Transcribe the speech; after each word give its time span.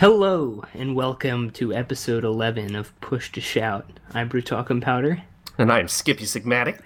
Hello, 0.00 0.64
and 0.72 0.96
welcome 0.96 1.50
to 1.50 1.74
episode 1.74 2.24
11 2.24 2.74
of 2.74 2.98
Push 3.02 3.32
to 3.32 3.40
Shout. 3.42 4.00
I'm 4.14 4.28
Brew 4.28 4.40
Talking 4.40 4.80
Powder, 4.80 5.24
And 5.58 5.70
I'm 5.70 5.88
Skippy 5.88 6.24
Sigmatic. 6.24 6.80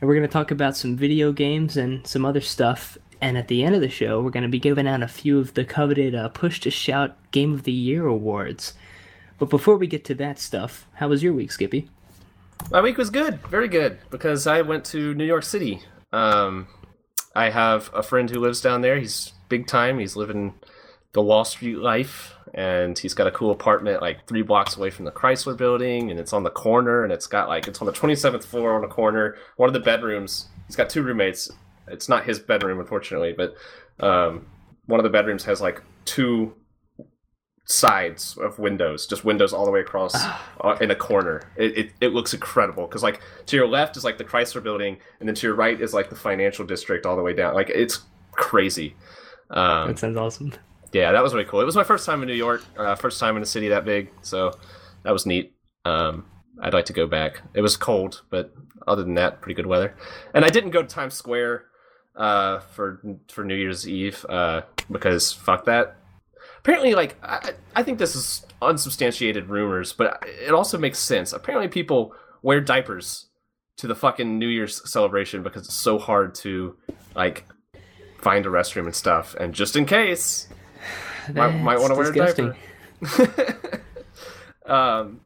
and 0.00 0.08
we're 0.08 0.16
going 0.16 0.26
to 0.26 0.32
talk 0.32 0.50
about 0.50 0.76
some 0.76 0.96
video 0.96 1.30
games 1.30 1.76
and 1.76 2.04
some 2.04 2.24
other 2.24 2.40
stuff. 2.40 2.98
And 3.20 3.38
at 3.38 3.46
the 3.46 3.62
end 3.62 3.76
of 3.76 3.82
the 3.82 3.88
show, 3.88 4.20
we're 4.20 4.30
going 4.30 4.42
to 4.42 4.48
be 4.48 4.58
giving 4.58 4.88
out 4.88 5.00
a 5.00 5.06
few 5.06 5.38
of 5.38 5.54
the 5.54 5.64
coveted 5.64 6.16
uh, 6.16 6.28
Push 6.30 6.58
to 6.62 6.72
Shout 6.72 7.16
Game 7.30 7.54
of 7.54 7.62
the 7.62 7.70
Year 7.70 8.04
awards. 8.04 8.74
But 9.38 9.48
before 9.48 9.76
we 9.76 9.86
get 9.86 10.04
to 10.06 10.16
that 10.16 10.40
stuff, 10.40 10.88
how 10.94 11.06
was 11.06 11.22
your 11.22 11.34
week, 11.34 11.52
Skippy? 11.52 11.88
My 12.72 12.80
week 12.80 12.96
was 12.96 13.10
good, 13.10 13.38
very 13.46 13.68
good, 13.68 13.98
because 14.10 14.48
I 14.48 14.62
went 14.62 14.84
to 14.86 15.14
New 15.14 15.24
York 15.24 15.44
City. 15.44 15.82
Um, 16.12 16.66
I 17.32 17.50
have 17.50 17.90
a 17.94 18.02
friend 18.02 18.28
who 18.28 18.40
lives 18.40 18.60
down 18.60 18.80
there. 18.80 18.98
He's 18.98 19.34
big 19.48 19.68
time. 19.68 20.00
He's 20.00 20.16
living 20.16 20.54
the 21.12 21.22
Wall 21.22 21.44
Street 21.44 21.78
life, 21.78 22.32
and 22.54 22.98
he's 22.98 23.14
got 23.14 23.26
a 23.26 23.30
cool 23.30 23.50
apartment 23.50 24.00
like 24.00 24.26
three 24.26 24.42
blocks 24.42 24.76
away 24.76 24.90
from 24.90 25.04
the 25.04 25.12
Chrysler 25.12 25.56
Building, 25.56 26.10
and 26.10 26.18
it's 26.20 26.32
on 26.32 26.42
the 26.42 26.50
corner, 26.50 27.04
and 27.04 27.12
it's 27.12 27.26
got 27.26 27.48
like 27.48 27.68
it's 27.68 27.80
on 27.80 27.86
the 27.86 27.92
twenty 27.92 28.14
seventh 28.14 28.44
floor 28.44 28.74
on 28.74 28.82
the 28.82 28.88
corner. 28.88 29.36
One 29.56 29.68
of 29.68 29.72
the 29.72 29.80
bedrooms. 29.80 30.48
He's 30.66 30.76
got 30.76 30.90
two 30.90 31.02
roommates. 31.02 31.50
It's 31.88 32.08
not 32.08 32.24
his 32.24 32.38
bedroom, 32.40 32.80
unfortunately, 32.80 33.34
but 33.36 33.54
um, 34.04 34.46
one 34.86 34.98
of 34.98 35.04
the 35.04 35.10
bedrooms 35.10 35.44
has 35.44 35.60
like 35.60 35.82
two 36.04 36.54
sides 37.68 38.36
of 38.38 38.58
windows, 38.58 39.06
just 39.06 39.24
windows 39.24 39.52
all 39.52 39.64
the 39.64 39.70
way 39.70 39.80
across 39.80 40.14
uh, 40.60 40.76
in 40.80 40.90
a 40.90 40.94
corner. 40.94 41.42
It, 41.56 41.78
it, 41.78 41.92
it 42.00 42.08
looks 42.12 42.32
incredible 42.32 42.86
because 42.86 43.02
like 43.02 43.20
to 43.46 43.56
your 43.56 43.68
left 43.68 43.96
is 43.96 44.04
like 44.04 44.18
the 44.18 44.24
Chrysler 44.24 44.62
Building, 44.62 44.98
and 45.20 45.28
then 45.28 45.34
to 45.36 45.46
your 45.46 45.56
right 45.56 45.80
is 45.80 45.92
like 45.92 46.10
the 46.10 46.16
financial 46.16 46.64
district 46.64 47.06
all 47.06 47.16
the 47.16 47.22
way 47.22 47.32
down. 47.32 47.54
Like 47.54 47.70
it's 47.70 48.00
crazy. 48.32 48.96
Um, 49.50 49.88
That 49.88 49.98
sounds 49.98 50.16
awesome. 50.16 50.52
Yeah, 50.96 51.12
that 51.12 51.22
was 51.22 51.34
really 51.34 51.44
cool. 51.44 51.60
It 51.60 51.64
was 51.64 51.76
my 51.76 51.84
first 51.84 52.06
time 52.06 52.22
in 52.22 52.26
New 52.26 52.34
York, 52.34 52.64
uh, 52.78 52.94
first 52.94 53.20
time 53.20 53.36
in 53.36 53.42
a 53.42 53.46
city 53.46 53.68
that 53.68 53.84
big, 53.84 54.10
so 54.22 54.52
that 55.02 55.12
was 55.12 55.26
neat. 55.26 55.54
Um, 55.84 56.24
I'd 56.62 56.72
like 56.72 56.86
to 56.86 56.94
go 56.94 57.06
back. 57.06 57.42
It 57.52 57.60
was 57.60 57.76
cold, 57.76 58.22
but 58.30 58.54
other 58.86 59.04
than 59.04 59.14
that, 59.14 59.42
pretty 59.42 59.54
good 59.54 59.66
weather. 59.66 59.94
And 60.32 60.42
I 60.42 60.48
didn't 60.48 60.70
go 60.70 60.80
to 60.80 60.88
Times 60.88 61.12
Square 61.12 61.66
uh, 62.16 62.60
for 62.60 63.02
for 63.28 63.44
New 63.44 63.54
Year's 63.54 63.86
Eve 63.86 64.24
uh, 64.28 64.62
because 64.90 65.34
fuck 65.34 65.66
that. 65.66 65.96
Apparently, 66.60 66.94
like 66.94 67.16
I, 67.22 67.52
I 67.74 67.82
think 67.82 67.98
this 67.98 68.16
is 68.16 68.46
unsubstantiated 68.62 69.50
rumors, 69.50 69.92
but 69.92 70.24
it 70.26 70.52
also 70.52 70.78
makes 70.78 70.98
sense. 70.98 71.34
Apparently, 71.34 71.68
people 71.68 72.14
wear 72.40 72.62
diapers 72.62 73.26
to 73.76 73.86
the 73.86 73.94
fucking 73.94 74.38
New 74.38 74.48
Year's 74.48 74.88
celebration 74.90 75.42
because 75.42 75.66
it's 75.66 75.74
so 75.74 75.98
hard 75.98 76.34
to 76.36 76.74
like 77.14 77.44
find 78.18 78.46
a 78.46 78.48
restroom 78.48 78.86
and 78.86 78.94
stuff. 78.94 79.34
And 79.38 79.54
just 79.54 79.76
in 79.76 79.84
case, 79.84 80.45
might, 81.34 81.50
might 81.52 81.78
want 81.78 81.92
to 81.92 81.94
wear 81.94 82.10
a 82.10 82.12
disgusting. 82.12 82.54
diaper. 83.02 83.82
um. 84.66 85.20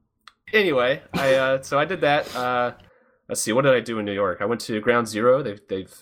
Anyway, 0.52 1.00
I 1.14 1.34
uh, 1.34 1.62
so 1.62 1.78
I 1.78 1.84
did 1.84 2.00
that. 2.00 2.34
Uh, 2.34 2.72
let's 3.28 3.40
see, 3.40 3.52
what 3.52 3.62
did 3.62 3.72
I 3.72 3.80
do 3.80 3.98
in 3.98 4.04
New 4.04 4.12
York? 4.12 4.38
I 4.40 4.44
went 4.44 4.60
to 4.62 4.80
Ground 4.80 5.06
Zero. 5.08 5.42
They've 5.42 5.60
they've 5.68 5.94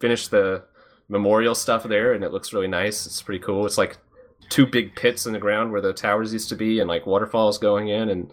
finished 0.00 0.30
the 0.30 0.64
memorial 1.08 1.54
stuff 1.54 1.84
there, 1.84 2.12
and 2.14 2.24
it 2.24 2.32
looks 2.32 2.52
really 2.52 2.68
nice. 2.68 3.04
It's 3.06 3.20
pretty 3.20 3.44
cool. 3.44 3.66
It's 3.66 3.76
like 3.76 3.98
two 4.48 4.66
big 4.66 4.96
pits 4.96 5.26
in 5.26 5.32
the 5.32 5.38
ground 5.38 5.70
where 5.70 5.80
the 5.80 5.92
towers 5.92 6.32
used 6.32 6.48
to 6.48 6.56
be, 6.56 6.80
and 6.80 6.88
like 6.88 7.06
waterfalls 7.06 7.58
going 7.58 7.88
in, 7.88 8.08
and 8.08 8.32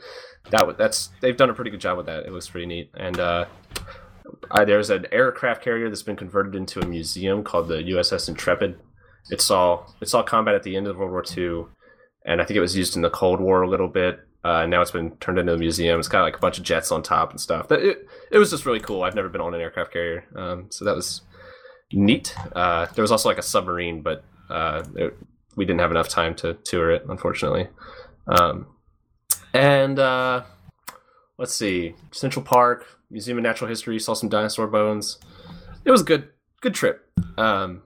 that 0.49 0.77
that's 0.77 1.09
they've 1.21 1.38
done 1.38 1.49
a 1.49 1.53
pretty 1.53 1.71
good 1.71 1.81
job 1.81 1.97
with 1.97 2.05
that. 2.05 2.25
It 2.25 2.31
looks 2.31 2.49
pretty 2.49 2.67
neat. 2.67 2.91
And 2.95 3.19
uh, 3.19 3.45
I, 4.51 4.65
there's 4.65 4.89
an 4.89 5.05
aircraft 5.11 5.63
carrier 5.63 5.89
that's 5.89 6.03
been 6.03 6.15
converted 6.15 6.55
into 6.55 6.79
a 6.79 6.85
museum 6.85 7.43
called 7.43 7.67
the 7.67 7.75
USS 7.75 8.29
Intrepid. 8.29 8.79
It 9.30 9.42
saw 9.42 9.86
it 10.02 10.08
saw 10.08 10.23
combat 10.23 10.56
at 10.56 10.64
the 10.64 10.75
end 10.75 10.88
of 10.88 10.97
World 10.97 11.11
War 11.11 11.23
II, 11.36 11.66
and 12.25 12.42
I 12.42 12.45
think 12.45 12.58
it 12.58 12.61
was 12.61 12.78
used 12.78 12.95
in 12.95 13.02
the 13.02 13.09
Cold 13.09 13.39
War 13.39 13.61
a 13.61 13.69
little 13.69 13.88
bit. 13.88 14.19
Uh, 14.45 14.61
and 14.61 14.72
now 14.72 14.81
it's 14.81 14.92
been 14.92 15.11
turned 15.17 15.39
into 15.39 15.53
a 15.53 15.58
museum. 15.58 16.00
It's 16.00 16.08
got 16.08 16.22
like 16.22 16.38
a 16.38 16.39
bunch 16.39 16.58
of 16.58 16.64
jets 16.64 16.92
on 16.92 17.03
top 17.03 17.31
and 17.31 17.42
stuff. 17.42 17.67
That 17.67 17.81
it, 17.81 18.08
it 18.31 18.38
was 18.38 18.50
just 18.50 18.66
really 18.66 18.80
cool. 18.80 19.03
I've 19.03 19.16
never 19.16 19.28
been 19.28 19.42
on 19.42 19.53
an 19.53 19.59
aircraft 19.59 19.92
carrier, 19.92 20.24
um, 20.35 20.68
so 20.69 20.85
that 20.85 20.96
was 20.96 21.22
neat. 21.91 22.34
Uh, 22.56 22.85
there 22.96 23.01
was 23.01 23.12
also 23.12 23.28
like 23.28 23.38
a 23.38 23.44
submarine, 23.44 24.01
but 24.01 24.24
uh, 24.50 24.84
it, 24.96 25.18
we 25.57 25.66
didn't 25.66 25.80
have 25.80 25.91
enough 25.91 26.07
time 26.07 26.35
to 26.35 26.53
tour 26.53 26.91
it, 26.91 27.03
unfortunately. 27.09 27.68
Um, 28.28 28.68
and 29.53 30.00
uh, 30.00 30.44
let's 31.38 31.53
see, 31.53 31.96
Central 32.12 32.46
Park, 32.46 32.85
Museum 33.09 33.38
of 33.38 33.44
Natural 33.44 33.69
History, 33.69 34.00
saw 34.00 34.13
some 34.13 34.30
dinosaur 34.30 34.68
bones. 34.68 35.18
It 35.84 35.91
was 35.91 36.01
a 36.01 36.06
good, 36.06 36.30
good 36.62 36.74
trip. 36.74 37.09
Um, 37.38 37.84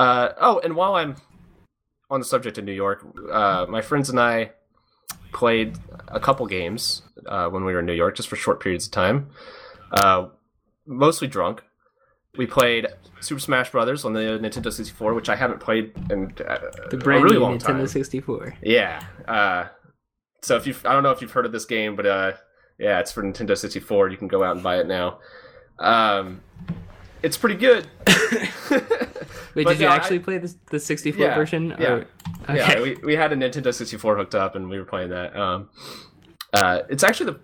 uh, 0.00 0.32
oh, 0.40 0.60
and 0.64 0.74
while 0.74 0.94
I'm 0.94 1.16
on 2.08 2.20
the 2.20 2.26
subject 2.26 2.56
of 2.56 2.64
New 2.64 2.72
York, 2.72 3.04
uh, 3.30 3.66
my 3.68 3.82
friends 3.82 4.08
and 4.08 4.18
I 4.18 4.52
played 5.32 5.76
a 6.08 6.18
couple 6.18 6.46
games 6.46 7.02
uh, 7.26 7.48
when 7.48 7.66
we 7.66 7.74
were 7.74 7.80
in 7.80 7.86
New 7.86 7.92
York, 7.92 8.16
just 8.16 8.28
for 8.30 8.36
short 8.36 8.60
periods 8.60 8.86
of 8.86 8.92
time. 8.92 9.28
Uh, 9.92 10.28
mostly 10.86 11.28
drunk. 11.28 11.62
We 12.38 12.46
played 12.46 12.86
Super 13.20 13.40
Smash 13.40 13.72
Brothers 13.72 14.06
on 14.06 14.14
the 14.14 14.20
Nintendo 14.20 14.72
64, 14.72 15.12
which 15.12 15.28
I 15.28 15.36
haven't 15.36 15.60
played 15.60 15.92
in 16.10 16.32
uh, 16.48 16.58
The 16.88 16.96
a 16.96 16.96
brand 16.96 17.24
really 17.24 17.36
new 17.36 17.42
long 17.42 17.58
Nintendo 17.58 17.80
time. 17.80 17.86
64. 17.86 18.56
Yeah. 18.62 19.04
Uh, 19.28 19.66
so 20.40 20.56
if 20.56 20.66
you, 20.66 20.74
I 20.86 20.94
don't 20.94 21.02
know 21.02 21.10
if 21.10 21.20
you've 21.20 21.32
heard 21.32 21.44
of 21.44 21.52
this 21.52 21.66
game, 21.66 21.94
but 21.94 22.06
uh, 22.06 22.32
yeah, 22.78 23.00
it's 23.00 23.12
for 23.12 23.22
Nintendo 23.22 23.54
64. 23.54 24.08
You 24.08 24.16
can 24.16 24.28
go 24.28 24.42
out 24.42 24.54
and 24.54 24.64
buy 24.64 24.78
it 24.80 24.86
now. 24.86 25.18
Um, 25.78 26.40
it's 27.22 27.36
pretty 27.36 27.56
good. 27.56 27.86
Wait, 29.54 29.64
But 29.64 29.70
did 29.72 29.80
you 29.80 29.86
yeah, 29.86 29.92
I- 29.92 29.96
actually 29.96 30.18
play 30.20 30.38
the, 30.38 30.54
the 30.70 30.78
64 30.80 31.20
Yeah, 31.26 31.34
version? 31.34 31.74
yeah. 31.78 31.86
Or- 31.92 32.06
okay. 32.48 32.56
Yeah, 32.56 32.80
we, 32.80 32.94
we 33.04 33.16
had 33.16 33.32
a 33.32 33.36
Nintendo 33.36 33.72
64 33.74 34.16
hooked 34.16 34.34
up 34.34 34.54
and 34.54 34.68
we 34.68 34.78
were 34.78 34.84
playing 34.84 35.10
that. 35.10 35.36
Um, 35.36 35.68
uh, 36.52 36.80
it's 36.88 37.02
actually 37.04 37.32
the 37.32 37.40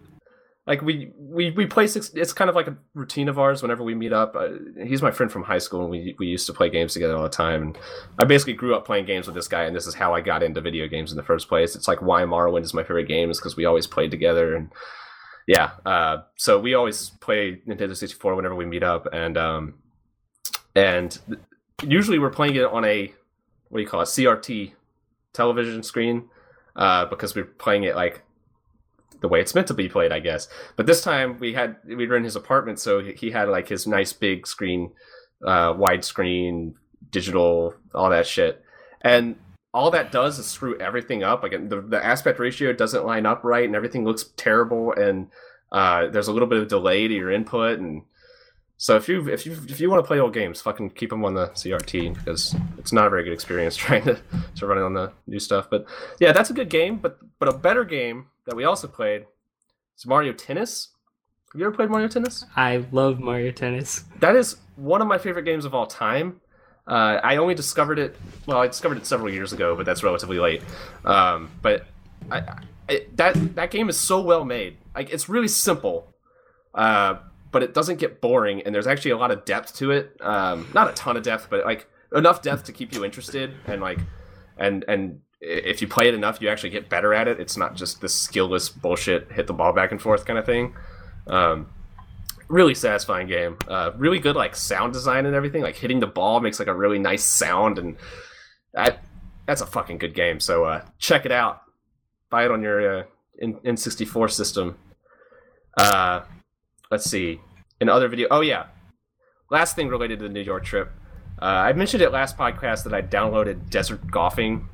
like 0.67 0.83
we 0.83 1.13
we 1.17 1.53
we 1.53 1.65
play 1.65 1.87
six. 1.87 2.11
It's 2.15 2.33
kind 2.33 2.51
of 2.51 2.57
like 2.57 2.67
a 2.67 2.77
routine 2.95 3.29
of 3.29 3.39
ours 3.39 3.63
whenever 3.63 3.85
we 3.85 3.95
meet 3.95 4.13
up. 4.13 4.35
Uh, 4.35 4.49
he's 4.85 5.01
my 5.01 5.13
friend 5.13 5.31
from 5.31 5.45
high 5.45 5.59
school, 5.59 5.83
and 5.83 5.91
we 5.91 6.17
we 6.19 6.27
used 6.27 6.45
to 6.49 6.53
play 6.53 6.69
games 6.69 6.93
together 6.93 7.15
all 7.17 7.23
the 7.23 7.29
time. 7.29 7.63
And 7.63 7.79
I 8.19 8.25
basically 8.25 8.55
grew 8.55 8.75
up 8.75 8.85
playing 8.85 9.05
games 9.07 9.27
with 9.29 9.37
this 9.37 9.47
guy, 9.47 9.63
and 9.63 9.77
this 9.77 9.87
is 9.87 9.95
how 9.95 10.13
I 10.13 10.23
got 10.23 10.43
into 10.43 10.61
video 10.61 10.89
games 10.89 11.13
in 11.13 11.17
the 11.17 11.23
first 11.23 11.49
place. 11.49 11.77
It's 11.77 11.87
like 11.87 12.03
why 12.03 12.23
Morrowind 12.23 12.63
is 12.63 12.75
my 12.75 12.83
favorite 12.83 13.07
game 13.07 13.31
is 13.31 13.39
because 13.39 13.57
we 13.57 13.65
always 13.65 13.87
played 13.87 14.11
together, 14.11 14.57
and 14.57 14.71
yeah. 15.47 15.71
Uh, 15.87 16.23
so 16.37 16.59
we 16.59 16.75
always 16.75 17.11
play 17.21 17.61
Nintendo 17.69 17.95
64 17.97 18.35
whenever 18.35 18.57
we 18.57 18.67
meet 18.67 18.83
up, 18.83 19.07
and 19.13 19.39
um, 19.39 19.75
and 20.75 21.17
usually 21.83 22.19
we're 22.19 22.31
playing 22.31 22.57
it 22.57 22.65
on 22.65 22.85
a 22.85 23.13
what 23.69 23.79
do 23.79 23.83
you 23.83 23.89
call 23.89 24.01
it 24.01 24.07
CRT 24.07 24.73
television 25.33 25.83
screen 25.83 26.29
uh, 26.77 27.07
because 27.07 27.35
we're 27.35 27.45
playing 27.45 27.85
it 27.85 27.97
like 27.97 28.23
the 29.21 29.29
way 29.29 29.41
it's 29.41 29.55
meant 29.55 29.67
to 29.69 29.75
be 29.75 29.89
played, 29.89 30.13
I 30.13 30.21
guess. 30.21 30.49
But 30.77 30.87
this 30.87 31.03
time 31.03 31.39
we 31.39 31.55
had 31.55 31.77
we 31.85 32.07
were 32.07 32.17
in 32.17 32.25
his 32.25 32.37
apartment, 32.37 32.79
so 32.79 33.01
he- 33.01 33.31
had 33.31 33.49
like 33.49 33.69
his 33.69 33.87
nice 33.87 34.13
big 34.13 34.47
screen, 34.47 34.93
uh, 35.45 35.73
widescreen, 35.75 36.75
digital, 37.11 37.75
all 37.95 38.11
that 38.11 38.27
shit, 38.27 38.63
and 39.03 39.37
all 39.73 39.91
that 39.91 40.13
does 40.13 40.39
is 40.39 40.47
screw 40.47 40.79
everything 40.79 41.23
up. 41.23 41.43
Like 41.43 41.69
the, 41.69 41.81
the 41.81 42.05
aspect 42.05 42.39
ratio 42.39 42.73
doesn't 42.73 43.07
line 43.07 43.27
up 43.27 43.43
right, 43.45 43.65
and 43.65 43.77
everything 43.77 44.05
looks 44.05 44.25
terrible, 44.37 44.93
and 44.93 45.29
uh, 45.73 46.09
there's 46.09 46.29
a 46.29 46.33
little 46.33 46.49
bit 46.49 46.61
of 46.61 46.69
delay 46.69 47.09
to 47.09 47.15
your 47.15 47.31
input, 47.31 47.79
and 47.79 48.03
so 48.79 48.97
if 48.97 49.09
you 49.09 49.29
if 49.29 49.47
you 49.47 49.53
if 49.69 49.81
you 49.81 49.89
want 49.89 50.05
to 50.05 50.07
play 50.07 50.19
old 50.19 50.35
games, 50.35 50.61
fucking 50.61 50.91
keep 50.91 51.11
them 51.11 51.25
on 51.25 51.35
the 51.35 51.49
CRT 51.49 52.15
because 52.15 52.55
it's 52.79 52.93
not 52.93 53.07
a 53.07 53.11
very 53.11 53.25
good 53.25 53.33
experience 53.33 53.77
trying 53.87 54.05
to 54.05 54.21
to 54.57 54.67
run 54.67 54.79
it 54.79 54.83
on 54.83 54.95
the 54.95 55.13
new 55.27 55.39
stuff. 55.39 55.69
But 55.71 55.87
yeah, 56.21 56.33
that's 56.33 56.51
a 56.51 56.55
good 56.55 56.69
game. 56.69 56.99
But 56.99 57.19
but 57.39 57.49
a 57.49 57.57
better 57.57 57.85
game 57.85 58.27
that 58.45 58.55
we 58.55 58.65
also 58.65 58.87
played 58.87 59.27
is 59.97 60.07
Mario 60.07 60.33
Tennis. 60.33 60.89
Have 61.53 61.61
you 61.61 61.67
ever 61.67 61.75
played 61.75 61.89
Mario 61.89 62.09
Tennis? 62.09 62.45
I 62.55 62.85
love 62.93 63.19
Mario 63.19 63.51
Tennis. 63.51 64.05
That 64.21 64.37
is 64.37 64.57
one 64.77 65.01
of 65.01 65.09
my 65.09 65.17
favorite 65.17 65.45
games 65.45 65.65
of 65.65 65.75
all 65.75 65.87
time. 65.87 66.41
Uh, 66.87 67.19
I 67.23 67.37
only 67.37 67.55
discovered 67.55 67.99
it. 67.99 68.15
Well, 68.47 68.59
I 68.59 68.67
discovered 68.67 68.99
it 68.99 69.07
several 69.07 69.33
years 69.33 69.53
ago, 69.53 69.75
but 69.75 69.87
that's 69.87 70.03
relatively 70.03 70.39
late. 70.39 70.63
Um, 71.05 71.51
but 71.63 71.87
I, 72.31 72.39
I, 72.89 73.07
that 73.15 73.55
that 73.57 73.71
game 73.71 73.89
is 73.89 73.99
so 73.99 74.21
well 74.21 74.45
made. 74.45 74.77
Like 74.95 75.11
it's 75.11 75.29
really 75.29 75.49
simple, 75.49 76.15
uh, 76.75 77.17
but 77.57 77.63
it 77.63 77.73
doesn't 77.73 77.99
get 77.99 78.21
boring, 78.21 78.61
and 78.67 78.75
there's 78.75 78.87
actually 78.87 79.13
a 79.13 79.17
lot 79.17 79.31
of 79.31 79.47
depth 79.47 79.75
to 79.77 79.91
it. 79.91 80.15
Um, 80.21 80.69
not 80.75 80.91
a 80.91 80.93
ton 80.93 81.17
of 81.17 81.23
depth, 81.23 81.47
but 81.49 81.65
like 81.65 81.89
enough 82.15 82.43
depth 82.43 82.65
to 82.65 82.73
keep 82.75 82.93
you 82.93 83.03
interested, 83.03 83.51
and 83.67 83.81
like, 83.81 83.99
and 84.59 84.85
and 84.89 85.23
if 85.41 85.81
you 85.81 85.89
play 85.89 86.07
it 86.07 86.13
enough, 86.13 86.43
you 86.43 86.51
actually 86.51 86.69
get 86.69 86.91
better 86.91 87.15
at 87.15 87.29
it. 87.29 87.41
It's 87.41 87.57
not 87.57 87.75
just 87.75 88.03
this 88.03 88.15
skillless 88.15 88.69
bullshit, 88.79 89.33
hit 89.33 89.47
the 89.47 89.55
ball 89.55 89.73
back 89.73 89.91
and 89.91 90.03
forth 90.03 90.27
kind 90.27 90.39
of 90.39 90.45
thing. 90.45 90.75
Um, 91.29 91.69
really 92.49 92.75
satisfying 92.75 93.27
game. 93.27 93.57
Uh, 93.67 93.93
really 93.97 94.19
good 94.19 94.37
like 94.37 94.55
sound 94.55 94.93
design 94.93 95.25
and 95.25 95.35
everything. 95.35 95.63
Like 95.63 95.77
hitting 95.77 96.01
the 96.01 96.07
ball 96.07 96.41
makes 96.41 96.59
like 96.59 96.69
a 96.69 96.75
really 96.75 96.99
nice 96.99 97.25
sound, 97.25 97.79
and 97.79 97.97
that 98.75 99.03
that's 99.47 99.63
a 99.63 99.67
fucking 99.67 99.97
good 99.97 100.15
game. 100.15 100.41
So 100.41 100.65
uh, 100.67 100.85
check 100.99 101.25
it 101.25 101.33
out. 101.33 101.63
Buy 102.29 102.45
it 102.45 102.51
on 102.51 102.61
your 102.61 102.99
uh, 102.99 103.05
N- 103.41 103.61
N64 103.65 104.31
system. 104.31 104.77
Uh, 105.79 106.21
let's 106.91 107.09
see. 107.09 107.41
In 107.81 107.89
other 107.89 108.09
video, 108.09 108.29
oh 108.31 108.41
yeah, 108.41 108.67
last 109.51 109.77
thing 109.77 109.89
related 109.89 110.19
to 110.21 110.25
the 110.25 110.33
New 110.33 110.41
York 110.41 110.65
trip. 110.65 110.91
Uh, 111.41 111.45
I 111.45 111.73
mentioned 111.75 112.03
it 112.03 112.13
last 112.13 112.39
podcast 112.39 112.85
that 112.85 112.95
I 112.95 113.03
downloaded 113.03 113.69
Desert 113.69 114.11
Golfing 114.11 114.69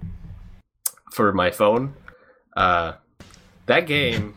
for 1.12 1.32
my 1.32 1.50
phone. 1.50 1.94
Uh, 2.56 2.94
that 3.66 3.86
game. 3.86 4.34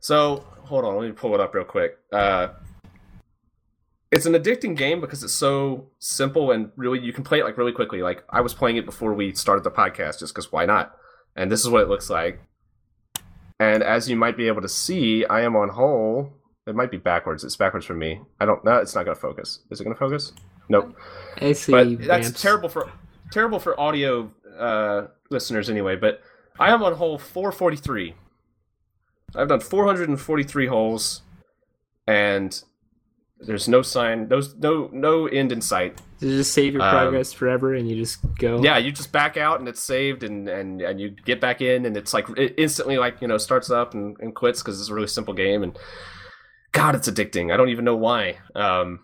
So 0.00 0.44
hold 0.64 0.84
on, 0.84 0.96
let 0.96 1.06
me 1.06 1.12
pull 1.12 1.34
it 1.34 1.40
up 1.40 1.54
real 1.54 1.64
quick. 1.64 1.98
Uh, 2.12 2.48
it's 4.10 4.26
an 4.26 4.34
addicting 4.34 4.76
game 4.76 5.00
because 5.00 5.22
it's 5.22 5.32
so 5.32 5.88
simple 5.98 6.50
and 6.52 6.70
really 6.76 7.00
you 7.00 7.12
can 7.12 7.24
play 7.24 7.40
it 7.40 7.44
like 7.44 7.58
really 7.58 7.72
quickly. 7.72 8.02
Like 8.02 8.24
I 8.30 8.40
was 8.40 8.54
playing 8.54 8.76
it 8.76 8.86
before 8.86 9.12
we 9.14 9.34
started 9.34 9.64
the 9.64 9.70
podcast, 9.70 10.20
just 10.20 10.34
because 10.34 10.52
why 10.52 10.64
not? 10.64 10.94
And 11.34 11.50
this 11.50 11.60
is 11.60 11.68
what 11.68 11.82
it 11.82 11.88
looks 11.88 12.08
like. 12.08 12.40
And 13.58 13.82
as 13.82 14.08
you 14.08 14.16
might 14.16 14.36
be 14.36 14.48
able 14.48 14.62
to 14.62 14.68
see, 14.68 15.24
I 15.24 15.42
am 15.42 15.56
on 15.56 15.68
hole. 15.68 16.32
It 16.66 16.74
might 16.74 16.90
be 16.90 16.98
backwards. 16.98 17.44
It's 17.44 17.56
backwards 17.56 17.86
for 17.86 17.94
me. 17.94 18.20
I 18.40 18.44
don't. 18.44 18.64
No, 18.64 18.76
it's 18.76 18.94
not 18.94 19.04
going 19.04 19.14
to 19.14 19.20
focus. 19.20 19.60
Is 19.70 19.80
it 19.80 19.84
going 19.84 19.94
to 19.94 19.98
focus? 19.98 20.32
Nope. 20.68 20.96
I 21.40 21.52
see. 21.52 21.72
But 21.72 22.06
that's 22.06 22.42
terrible 22.42 22.68
for 22.68 22.90
terrible 23.30 23.58
for 23.58 23.78
audio 23.78 24.30
uh, 24.58 25.06
listeners 25.30 25.70
anyway. 25.70 25.96
But 25.96 26.20
I 26.58 26.70
am 26.70 26.82
on 26.82 26.94
hole 26.94 27.18
443. 27.18 28.14
I've 29.34 29.48
done 29.48 29.60
443 29.60 30.66
holes, 30.66 31.22
and 32.06 32.62
there's 33.40 33.68
no 33.68 33.82
sign, 33.82 34.28
no 34.28 34.40
no 34.58 34.88
no 34.92 35.26
end 35.26 35.52
in 35.52 35.60
sight. 35.60 36.00
You 36.20 36.30
just 36.38 36.54
save 36.54 36.72
your 36.72 36.82
Um, 36.82 36.90
progress 36.90 37.32
forever, 37.32 37.74
and 37.74 37.88
you 37.88 37.96
just 37.96 38.18
go. 38.38 38.62
Yeah, 38.62 38.78
you 38.78 38.90
just 38.90 39.12
back 39.12 39.36
out 39.36 39.60
and 39.60 39.68
it's 39.68 39.82
saved, 39.82 40.22
and 40.22 40.48
and 40.48 40.80
and 40.80 41.00
you 41.00 41.10
get 41.10 41.40
back 41.40 41.60
in, 41.60 41.84
and 41.84 41.96
it's 41.96 42.14
like 42.14 42.26
it 42.38 42.54
instantly 42.56 42.96
like 42.98 43.20
you 43.20 43.28
know 43.28 43.36
starts 43.38 43.70
up 43.70 43.92
and, 43.94 44.16
and 44.20 44.34
quits 44.34 44.62
because 44.62 44.80
it's 44.80 44.88
a 44.88 44.94
really 44.94 45.06
simple 45.06 45.34
game, 45.34 45.62
and 45.62 45.78
God, 46.72 46.94
it's 46.94 47.08
addicting. 47.08 47.52
I 47.52 47.56
don't 47.56 47.68
even 47.68 47.84
know 47.84 47.96
why. 47.96 48.38
Um, 48.54 49.00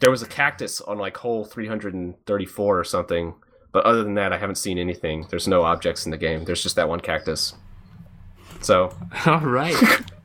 there 0.00 0.10
was 0.10 0.20
a 0.22 0.26
cactus 0.26 0.80
on 0.82 0.98
like 0.98 1.16
hole 1.16 1.44
334 1.46 2.78
or 2.78 2.84
something, 2.84 3.34
but 3.72 3.84
other 3.86 4.02
than 4.04 4.14
that, 4.14 4.32
I 4.32 4.38
haven't 4.38 4.56
seen 4.56 4.76
anything. 4.78 5.26
There's 5.30 5.48
no 5.48 5.62
objects 5.62 6.04
in 6.04 6.10
the 6.10 6.18
game. 6.18 6.44
There's 6.44 6.62
just 6.62 6.76
that 6.76 6.88
one 6.88 7.00
cactus. 7.00 7.54
So 8.60 8.94
All 9.26 9.40
right. 9.40 9.74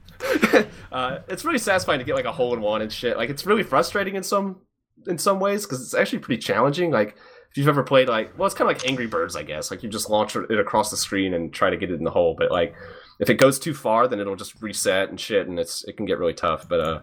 uh, 0.92 1.20
it's 1.28 1.46
really 1.46 1.60
satisfying 1.60 2.00
to 2.00 2.06
get 2.06 2.16
like 2.16 2.26
a 2.26 2.32
hole 2.32 2.54
in 2.54 2.62
one 2.62 2.82
and 2.82 2.92
shit. 2.92 3.18
Like 3.18 3.30
it's 3.30 3.46
really 3.46 3.64
frustrating 3.64 4.16
in 4.16 4.24
some 4.24 4.62
in 5.08 5.18
some 5.18 5.40
ways 5.40 5.66
because 5.66 5.82
it's 5.82 5.94
actually 5.94 6.20
pretty 6.20 6.42
challenging. 6.42 6.92
Like 6.92 7.16
if 7.50 7.58
you've 7.58 7.68
ever 7.68 7.84
played 7.84 8.08
like 8.08 8.38
well, 8.38 8.46
it's 8.46 8.56
kind 8.56 8.70
of 8.70 8.78
like 8.78 8.88
Angry 8.88 9.08
Birds, 9.08 9.36
I 9.36 9.44
guess. 9.44 9.72
Like 9.72 9.84
you 9.84 9.90
just 9.90 10.10
launch 10.10 10.36
it 10.36 10.60
across 10.60 10.92
the 10.92 10.98
screen 10.98 11.34
and 11.34 11.54
try 11.54 11.70
to 11.70 11.78
get 11.78 11.92
it 11.92 11.96
in 11.96 12.04
the 12.04 12.12
hole, 12.12 12.36
but 12.38 12.52
like 12.52 12.76
if 13.20 13.30
it 13.30 13.36
goes 13.36 13.60
too 13.60 13.74
far, 13.74 14.08
then 14.08 14.20
it'll 14.20 14.36
just 14.36 14.62
reset 14.62 15.10
and 15.10 15.20
shit, 15.20 15.48
and 15.48 15.60
it's 15.60 15.84
it 15.86 15.96
can 15.96 16.06
get 16.06 16.18
really 16.18 16.34
tough. 16.34 16.68
But 16.68 16.80
uh, 16.80 17.02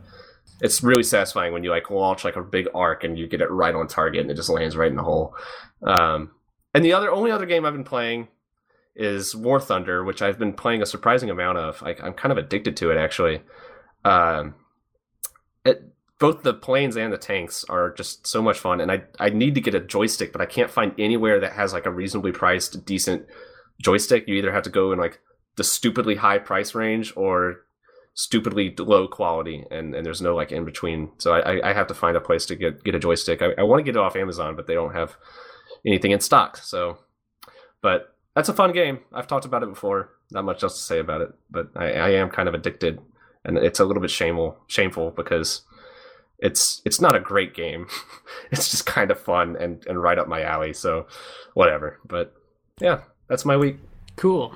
it's 0.61 0.83
really 0.83 1.05
satisfying 1.05 1.53
when 1.53 1.63
you 1.63 1.71
like 1.71 1.91
launch 1.91 2.25
like 2.25 2.37
a 2.37 2.43
big 2.43 2.67
arc 2.75 3.05
and 3.05 3.19
you 3.19 3.29
get 3.29 3.41
it 3.41 3.51
right 3.51 3.75
on 3.75 3.87
target 3.87 4.23
and 4.23 4.31
it 4.31 4.35
just 4.35 4.49
lands 4.49 4.77
right 4.77 4.91
in 4.91 4.97
the 4.97 5.03
hole. 5.03 5.35
Um, 5.83 6.33
and 6.75 6.85
the 6.85 6.93
other 6.93 7.11
only 7.11 7.31
other 7.31 7.47
game 7.47 7.65
I've 7.65 7.73
been 7.73 7.85
playing 7.85 8.29
is 8.99 9.35
War 9.35 9.61
Thunder, 9.61 10.05
which 10.05 10.21
I've 10.21 10.39
been 10.39 10.53
playing 10.53 10.83
a 10.83 10.87
surprising 10.87 11.31
amount 11.31 11.59
of. 11.59 11.81
Like 11.81 12.03
I'm 12.03 12.13
kind 12.13 12.33
of 12.33 12.39
addicted 12.39 12.77
to 12.79 12.91
it 12.91 12.99
actually. 12.99 13.41
Um, 14.05 14.55
it, 15.65 15.83
both 16.19 16.43
the 16.43 16.53
planes 16.55 16.97
and 16.97 17.13
the 17.13 17.19
tanks 17.19 17.65
are 17.69 17.93
just 17.95 18.27
so 18.27 18.43
much 18.43 18.59
fun, 18.59 18.81
and 18.81 18.91
I 18.91 19.03
I 19.19 19.31
need 19.31 19.55
to 19.55 19.61
get 19.61 19.75
a 19.75 19.81
joystick, 19.81 20.33
but 20.33 20.41
I 20.41 20.47
can't 20.47 20.71
find 20.71 20.93
anywhere 20.99 21.41
that 21.41 21.53
has 21.53 21.73
like 21.73 21.87
a 21.87 21.91
reasonably 21.93 22.33
priced, 22.33 22.85
decent 22.85 23.27
joystick. 23.81 24.27
You 24.27 24.35
either 24.35 24.53
have 24.53 24.65
to 24.65 24.71
go 24.71 24.93
in 24.93 24.99
like 24.99 25.21
the 25.57 25.65
stupidly 25.65 26.17
high 26.17 26.39
price 26.39 26.75
range 26.75 27.13
or 27.17 27.57
stupidly 28.15 28.75
low 28.79 29.07
quality, 29.07 29.65
and, 29.71 29.95
and 29.95 30.05
there's 30.05 30.21
no 30.23 30.35
like 30.35 30.51
in 30.51 30.65
between. 30.65 31.11
So 31.19 31.35
I, 31.35 31.59
I- 31.59 31.71
I 31.71 31.73
have 31.73 31.87
to 31.87 31.95
find 31.95 32.17
a 32.17 32.21
place 32.21 32.47
to 32.47 32.57
get 32.57 32.83
get 32.83 32.97
a 32.97 32.99
joystick. 32.99 33.41
I, 33.43 33.51
I 33.59 33.63
want 33.63 33.79
to 33.79 33.85
get 33.85 33.95
it 33.97 34.03
off 34.03 34.17
Amazon, 34.17 34.57
but 34.57 34.67
they 34.67 34.75
don't 34.75 34.95
have 34.95 35.17
anything 35.87 36.11
in 36.11 36.19
stock. 36.21 36.57
So, 36.57 36.99
but 37.81 38.17
that's 38.39 38.49
a 38.49 38.55
fun 38.55 38.71
game. 38.71 39.01
I've 39.13 39.27
talked 39.27 39.47
about 39.47 39.65
it 39.65 39.69
before. 39.69 40.11
Not 40.31 40.45
much 40.45 40.63
else 40.63 40.77
to 40.77 40.83
say 40.85 41.01
about 41.01 41.23
it, 41.23 41.31
but 41.51 41.71
I, 41.75 41.91
I 41.91 42.09
am 42.11 42.31
kind 42.31 42.49
of 42.49 42.55
addicted, 42.55 43.01
and 43.45 43.59
it's 43.59 43.81
a 43.81 43.85
little 43.85 44.01
bit 44.01 44.13
shameful 44.13 44.57
shameful 44.69 45.11
because 45.11 45.63
it's 46.39 46.81
it's 46.85 47.01
not 47.01 47.17
a 47.17 47.19
great 47.19 47.53
game. 47.53 47.89
it's 48.53 48.71
just 48.71 48.87
kind 48.87 49.11
of 49.11 49.19
fun 49.19 49.57
and 49.57 49.85
and 49.89 50.01
right 50.01 50.21
up 50.21 50.29
my 50.29 50.43
alley. 50.43 50.73
So, 50.73 51.09
whatever. 51.55 51.99
But 52.07 52.33
yeah, 52.81 53.01
that's 53.27 53.45
my 53.45 53.57
week. 53.57 53.79
Cool. 54.15 54.55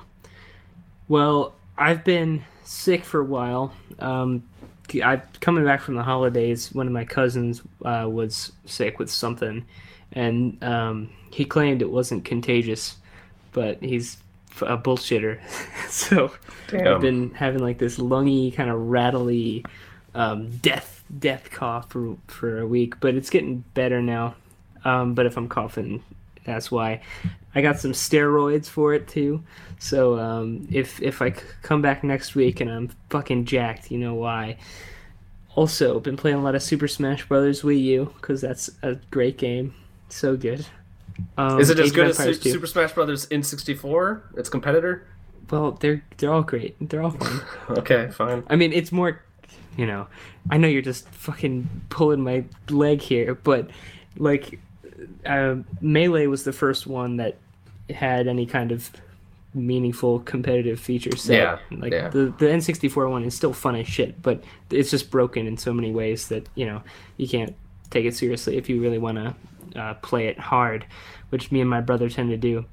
Well, 1.09 1.53
I've 1.77 2.05
been 2.05 2.45
sick 2.63 3.03
for 3.03 3.19
a 3.19 3.25
while. 3.25 3.73
Um, 3.99 4.47
I 4.93 5.21
coming 5.41 5.65
back 5.65 5.81
from 5.81 5.95
the 5.95 6.03
holidays. 6.03 6.71
One 6.71 6.87
of 6.87 6.93
my 6.93 7.03
cousins 7.03 7.61
uh, 7.83 8.07
was 8.09 8.53
sick 8.63 8.97
with 8.97 9.11
something, 9.11 9.65
and 10.13 10.63
um, 10.63 11.09
he 11.31 11.43
claimed 11.43 11.81
it 11.81 11.91
wasn't 11.91 12.23
contagious, 12.23 12.95
but 13.53 13.81
he's 13.81 14.17
a 14.61 14.77
bullshitter. 14.77 15.39
so 15.89 16.31
Damn. 16.67 16.95
I've 16.95 17.01
been 17.01 17.31
having 17.31 17.61
like 17.61 17.77
this 17.77 17.97
lungy 17.97 18.53
kind 18.53 18.69
of 18.69 18.79
rattly 18.79 19.65
um, 20.15 20.57
death 20.57 21.03
death 21.19 21.49
cough 21.51 21.89
for 21.89 22.17
for 22.27 22.59
a 22.59 22.67
week, 22.67 22.99
but 22.99 23.15
it's 23.15 23.29
getting 23.29 23.63
better 23.73 24.01
now. 24.01 24.35
Um, 24.85 25.13
but 25.13 25.25
if 25.25 25.37
I'm 25.37 25.47
coughing, 25.47 26.03
that's 26.45 26.71
why. 26.71 27.01
I 27.55 27.61
got 27.61 27.79
some 27.79 27.91
steroids 27.91 28.67
for 28.67 28.93
it 28.93 29.07
too. 29.07 29.43
So 29.79 30.17
um, 30.17 30.67
if 30.71 31.01
if 31.01 31.21
I 31.21 31.31
come 31.61 31.81
back 31.81 32.03
next 32.03 32.35
week 32.35 32.61
and 32.61 32.69
I'm 32.69 32.89
fucking 33.09 33.45
jacked, 33.45 33.91
you 33.91 33.97
know 33.97 34.15
why. 34.15 34.57
Also, 35.55 35.99
been 35.99 36.17
playing 36.17 36.37
a 36.37 36.41
lot 36.41 36.55
of 36.55 36.63
Super 36.63 36.87
Smash 36.87 37.27
Brothers 37.27 37.61
Wii 37.61 37.79
U 37.81 38.13
because 38.15 38.41
that's 38.41 38.71
a 38.81 38.95
great 39.11 39.37
game. 39.37 39.75
So 40.09 40.35
good. 40.35 40.65
Um, 41.37 41.59
Is 41.59 41.69
it 41.69 41.79
as 41.79 41.89
Age 41.89 41.93
good 41.95 42.07
as 42.07 42.17
Su- 42.17 42.33
Super 42.33 42.67
Smash 42.67 42.93
Brothers 42.93 43.25
in 43.25 43.43
64? 43.43 44.23
Its 44.37 44.49
competitor? 44.49 45.05
Well, 45.49 45.71
they're 45.73 46.03
they're 46.17 46.31
all 46.33 46.41
great. 46.43 46.75
They're 46.89 47.03
all 47.03 47.11
fun. 47.11 47.41
Okay, 47.77 48.09
fine. 48.11 48.43
I 48.49 48.55
mean, 48.55 48.73
it's 48.73 48.91
more, 48.91 49.21
you 49.77 49.85
know, 49.85 50.07
I 50.49 50.57
know 50.57 50.67
you're 50.67 50.81
just 50.81 51.07
fucking 51.09 51.69
pulling 51.89 52.21
my 52.21 52.45
leg 52.69 53.01
here, 53.01 53.35
but 53.35 53.69
like, 54.17 54.59
uh, 55.25 55.55
Melee 55.81 56.27
was 56.27 56.43
the 56.43 56.53
first 56.53 56.87
one 56.87 57.17
that 57.17 57.37
had 57.89 58.27
any 58.27 58.45
kind 58.45 58.71
of 58.71 58.89
meaningful 59.53 60.19
competitive 60.21 60.79
feature 60.79 61.15
set. 61.15 61.35
Yeah, 61.37 61.77
Like 61.77 61.93
yeah. 61.93 62.09
the 62.09 62.33
the 62.39 62.45
N64 62.47 63.09
one 63.11 63.23
is 63.23 63.35
still 63.35 63.53
fun 63.53 63.75
as 63.75 63.87
shit, 63.87 64.19
but 64.21 64.43
it's 64.71 64.89
just 64.89 65.11
broken 65.11 65.45
in 65.45 65.57
so 65.57 65.73
many 65.73 65.91
ways 65.91 66.29
that 66.29 66.47
you 66.55 66.65
know 66.65 66.81
you 67.17 67.27
can't 67.27 67.55
take 67.93 68.05
it 68.05 68.15
seriously 68.15 68.57
if 68.57 68.69
you 68.69 68.81
really 68.81 68.97
want 68.97 69.17
to 69.17 69.79
uh, 69.79 69.93
play 69.95 70.27
it 70.27 70.39
hard, 70.39 70.85
which 71.29 71.51
me 71.51 71.61
and 71.61 71.69
my 71.69 71.81
brother 71.81 72.09
tend 72.09 72.29
to 72.31 72.37
do. 72.37 72.65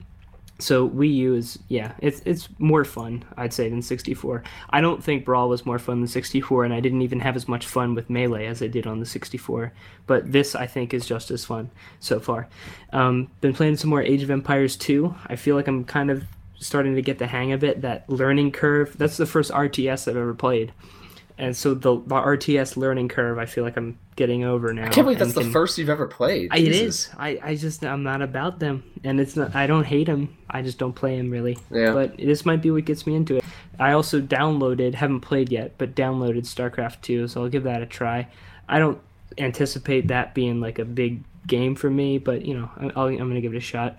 So 0.58 0.88
Wii 0.90 1.14
U 1.14 1.34
is 1.34 1.58
yeah, 1.69 1.93
it's 2.00 2.20
it's 2.26 2.49
more 2.58 2.84
fun 2.84 3.24
I'd 3.36 3.53
say 3.53 3.70
than 3.70 3.81
64. 3.81 4.43
I 4.69 4.81
don't 4.81 5.03
think 5.03 5.24
Brawl 5.24 5.48
was 5.48 5.65
more 5.65 5.79
fun 5.79 6.00
than 6.00 6.08
64, 6.08 6.65
and 6.65 6.74
I 6.74 6.81
didn't 6.81 7.03
even 7.03 7.20
have 7.20 7.36
as 7.36 7.48
much 7.48 7.67
fun 7.67 7.94
with 7.94 8.10
Melee 8.10 8.46
as 8.46 8.62
I 8.62 8.67
did 8.67 8.86
on 8.86 9.00
the 9.00 9.06
64. 9.06 9.72
But 10.06 10.31
this 10.31 10.55
I 10.55 10.67
think 10.67 10.93
is 10.93 11.06
just 11.06 11.31
as 11.31 11.44
fun 11.44 11.70
so 11.98 12.20
far. 12.20 12.48
Um, 12.93 13.31
been 13.41 13.55
playing 13.55 13.77
some 13.77 13.91
more 13.91 14.03
Age 14.03 14.22
of 14.22 14.31
Empires 14.31 14.77
2. 14.77 15.15
I 15.27 15.36
feel 15.36 15.56
like 15.56 15.67
I'm 15.67 15.84
kind 15.84 16.10
of 16.10 16.24
starting 16.58 16.94
to 16.94 17.03
get 17.03 17.19
the 17.19 17.27
hang 17.27 17.53
of 17.53 17.65
it. 17.65 17.81
That 17.81 18.08
learning 18.10 18.53
curve. 18.53 18.96
That's 18.98 19.17
the 19.17 19.27
first 19.27 19.50
RTS 19.50 20.08
I've 20.08 20.17
ever 20.17 20.34
played, 20.34 20.72
and 21.41 21.56
so 21.56 21.75
the, 21.75 21.97
the 21.97 22.15
RTS 22.15 22.77
learning 22.77 23.09
curve 23.09 23.39
I 23.39 23.47
feel 23.47 23.65
like 23.65 23.77
I'm 23.77 23.99
getting 24.15 24.44
over 24.44 24.73
now. 24.75 24.85
I 24.87 24.89
can't 24.91 25.06
believe 25.06 25.19
that's 25.19 25.35
and 25.37 25.47
the 25.47 25.51
first 25.51 25.79
you've 25.79 25.89
ever 25.89 26.06
played. 26.06 26.49
I- 26.53 26.59
It 26.59 26.65
Jesus. 26.67 27.06
is. 27.06 27.11
I, 27.19 27.39
I 27.43 27.55
just 27.56 27.85
I'm 27.85 28.03
not 28.03 28.23
about 28.23 28.59
them, 28.61 28.85
and 29.03 29.19
it's 29.20 29.35
not. 29.37 29.55
I 29.56 29.67
don't 29.67 29.85
hate 29.85 30.06
them. 30.06 30.37
I 30.49 30.63
just 30.63 30.79
don't 30.79 30.93
play 30.94 31.17
them 31.17 31.31
really. 31.31 31.59
Yeah. 31.70 31.93
But 31.94 32.17
this 32.19 32.44
might 32.47 32.63
be 32.63 32.70
what 32.70 32.85
gets 32.85 33.06
me 33.06 33.15
into 33.17 33.37
it. 33.37 33.44
I 33.79 33.93
also 33.93 34.20
downloaded, 34.20 34.94
haven't 34.94 35.20
played 35.20 35.51
yet, 35.51 35.75
but 35.79 35.94
downloaded 35.94 36.43
StarCraft 36.43 37.01
2, 37.01 37.29
so 37.29 37.43
I'll 37.43 37.49
give 37.49 37.63
that 37.65 37.81
a 37.82 37.87
try. 37.87 38.29
I 38.69 38.79
don't 38.79 39.01
anticipate 39.39 40.09
that 40.09 40.35
being 40.35 40.61
like 40.61 40.79
a 40.79 40.85
big 40.85 41.23
game 41.47 41.75
for 41.75 41.89
me, 41.91 42.19
but 42.19 42.44
you 42.44 42.55
know, 42.55 42.70
I- 42.77 42.93
I'll, 42.94 43.06
I'm 43.09 43.17
gonna 43.17 43.41
give 43.41 43.55
it 43.55 43.59
a 43.59 43.61
shot. 43.61 43.99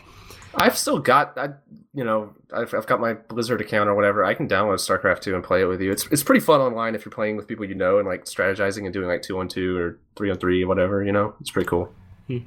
I've 0.55 0.77
still 0.77 0.99
got, 0.99 1.37
I, 1.37 1.49
you 1.93 2.03
know, 2.03 2.33
I've, 2.53 2.73
I've 2.73 2.87
got 2.87 2.99
my 2.99 3.13
Blizzard 3.13 3.61
account 3.61 3.89
or 3.89 3.95
whatever. 3.95 4.23
I 4.23 4.33
can 4.33 4.47
download 4.47 4.75
StarCraft 4.75 5.21
2 5.21 5.35
and 5.35 5.43
play 5.43 5.61
it 5.61 5.65
with 5.65 5.81
you. 5.81 5.91
It's 5.91 6.07
it's 6.07 6.23
pretty 6.23 6.41
fun 6.41 6.61
online 6.61 6.95
if 6.95 7.05
you're 7.05 7.11
playing 7.11 7.37
with 7.37 7.47
people 7.47 7.65
you 7.65 7.75
know 7.75 7.99
and 7.99 8.07
like 8.07 8.25
strategizing 8.25 8.85
and 8.85 8.93
doing 8.93 9.07
like 9.07 9.21
two 9.21 9.39
on 9.39 9.47
two 9.47 9.77
or 9.77 9.99
three 10.15 10.29
on 10.29 10.37
three, 10.37 10.65
whatever. 10.65 11.03
You 11.03 11.11
know, 11.11 11.35
it's 11.39 11.51
pretty 11.51 11.67
cool. 11.67 11.93
Hmm. 12.27 12.39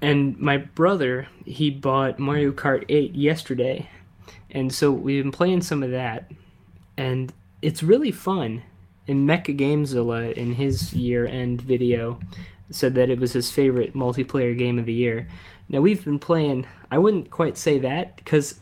And 0.00 0.38
my 0.38 0.58
brother, 0.58 1.28
he 1.46 1.70
bought 1.70 2.18
Mario 2.18 2.52
Kart 2.52 2.84
8 2.88 3.14
yesterday. 3.14 3.88
And 4.50 4.72
so 4.72 4.90
we've 4.90 5.22
been 5.22 5.32
playing 5.32 5.62
some 5.62 5.82
of 5.82 5.90
that. 5.92 6.30
And 6.96 7.32
it's 7.62 7.82
really 7.82 8.12
fun. 8.12 8.62
And 9.08 9.28
Mecha 9.28 9.58
Gamezilla, 9.58 10.32
in 10.34 10.54
his 10.54 10.92
year 10.92 11.26
end 11.26 11.62
video, 11.62 12.20
said 12.70 12.94
that 12.94 13.10
it 13.10 13.18
was 13.18 13.32
his 13.32 13.50
favorite 13.50 13.94
multiplayer 13.94 14.56
game 14.56 14.78
of 14.78 14.86
the 14.86 14.92
year. 14.92 15.28
Now, 15.68 15.80
we've 15.80 16.04
been 16.04 16.18
playing, 16.18 16.66
I 16.90 16.98
wouldn't 16.98 17.30
quite 17.30 17.56
say 17.56 17.78
that, 17.80 18.16
because, 18.16 18.60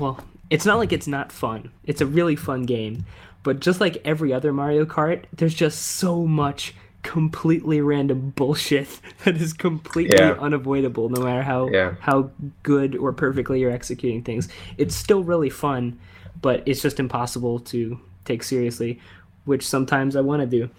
well, 0.00 0.20
it's 0.50 0.64
not 0.66 0.78
like 0.78 0.92
it's 0.92 1.06
not 1.06 1.30
fun. 1.32 1.70
It's 1.84 2.00
a 2.00 2.06
really 2.06 2.36
fun 2.36 2.62
game. 2.62 3.04
But 3.42 3.60
just 3.60 3.80
like 3.80 4.00
every 4.04 4.32
other 4.32 4.52
Mario 4.52 4.84
Kart, 4.86 5.24
there's 5.32 5.54
just 5.54 5.82
so 5.82 6.26
much 6.26 6.74
completely 7.02 7.82
random 7.82 8.30
bullshit 8.34 8.88
that 9.24 9.36
is 9.36 9.52
completely 9.52 10.16
Yeah. 10.18 10.32
unavoidable 10.40 11.10
no 11.10 11.22
matter 11.22 11.42
how 11.42 11.68
Yeah. 11.68 11.96
how 12.00 12.30
good 12.62 12.96
or 12.96 13.12
perfectly 13.12 13.60
you're 13.60 13.70
executing 13.70 14.22
things. 14.22 14.48
It's 14.78 14.94
still 14.96 15.22
really 15.22 15.50
fun, 15.50 15.98
but 16.40 16.62
it's 16.64 16.80
just 16.80 16.98
impossible 16.98 17.58
to 17.60 18.00
take 18.24 18.42
seriously, 18.42 18.98
which 19.44 19.66
sometimes 19.68 20.16
I 20.16 20.22
want 20.22 20.40
to 20.40 20.46
do. 20.46 20.70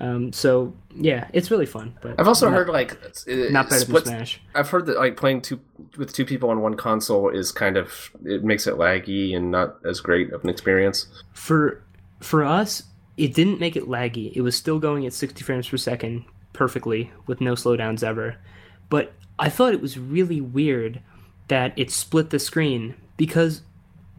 Um, 0.00 0.32
so 0.32 0.74
yeah, 0.96 1.28
it's 1.32 1.50
really 1.50 1.66
fun. 1.66 1.96
But 2.00 2.18
I've 2.18 2.26
also 2.26 2.48
not, 2.48 2.56
heard 2.56 2.68
like 2.70 2.98
it- 3.26 3.52
not 3.52 3.68
better 3.68 3.84
than 3.84 4.04
Smash. 4.04 4.40
I've 4.54 4.70
heard 4.70 4.86
that 4.86 4.96
like 4.96 5.16
playing 5.16 5.42
two 5.42 5.60
with 5.98 6.12
two 6.12 6.24
people 6.24 6.50
on 6.50 6.60
one 6.62 6.74
console 6.74 7.28
is 7.28 7.52
kind 7.52 7.76
of 7.76 8.10
it 8.24 8.42
makes 8.42 8.66
it 8.66 8.74
laggy 8.74 9.36
and 9.36 9.50
not 9.50 9.76
as 9.84 10.00
great 10.00 10.32
of 10.32 10.42
an 10.42 10.48
experience. 10.50 11.06
For 11.34 11.82
for 12.20 12.44
us, 12.44 12.84
it 13.16 13.34
didn't 13.34 13.60
make 13.60 13.76
it 13.76 13.84
laggy. 13.84 14.32
It 14.34 14.40
was 14.40 14.56
still 14.56 14.78
going 14.78 15.04
at 15.06 15.12
60 15.12 15.44
frames 15.44 15.68
per 15.68 15.76
second 15.76 16.24
perfectly 16.54 17.12
with 17.26 17.40
no 17.40 17.52
slowdowns 17.52 18.02
ever. 18.02 18.36
But 18.88 19.12
I 19.38 19.48
thought 19.50 19.72
it 19.74 19.80
was 19.80 19.98
really 19.98 20.40
weird 20.40 21.00
that 21.48 21.72
it 21.76 21.90
split 21.90 22.30
the 22.30 22.38
screen 22.38 22.94
because 23.16 23.62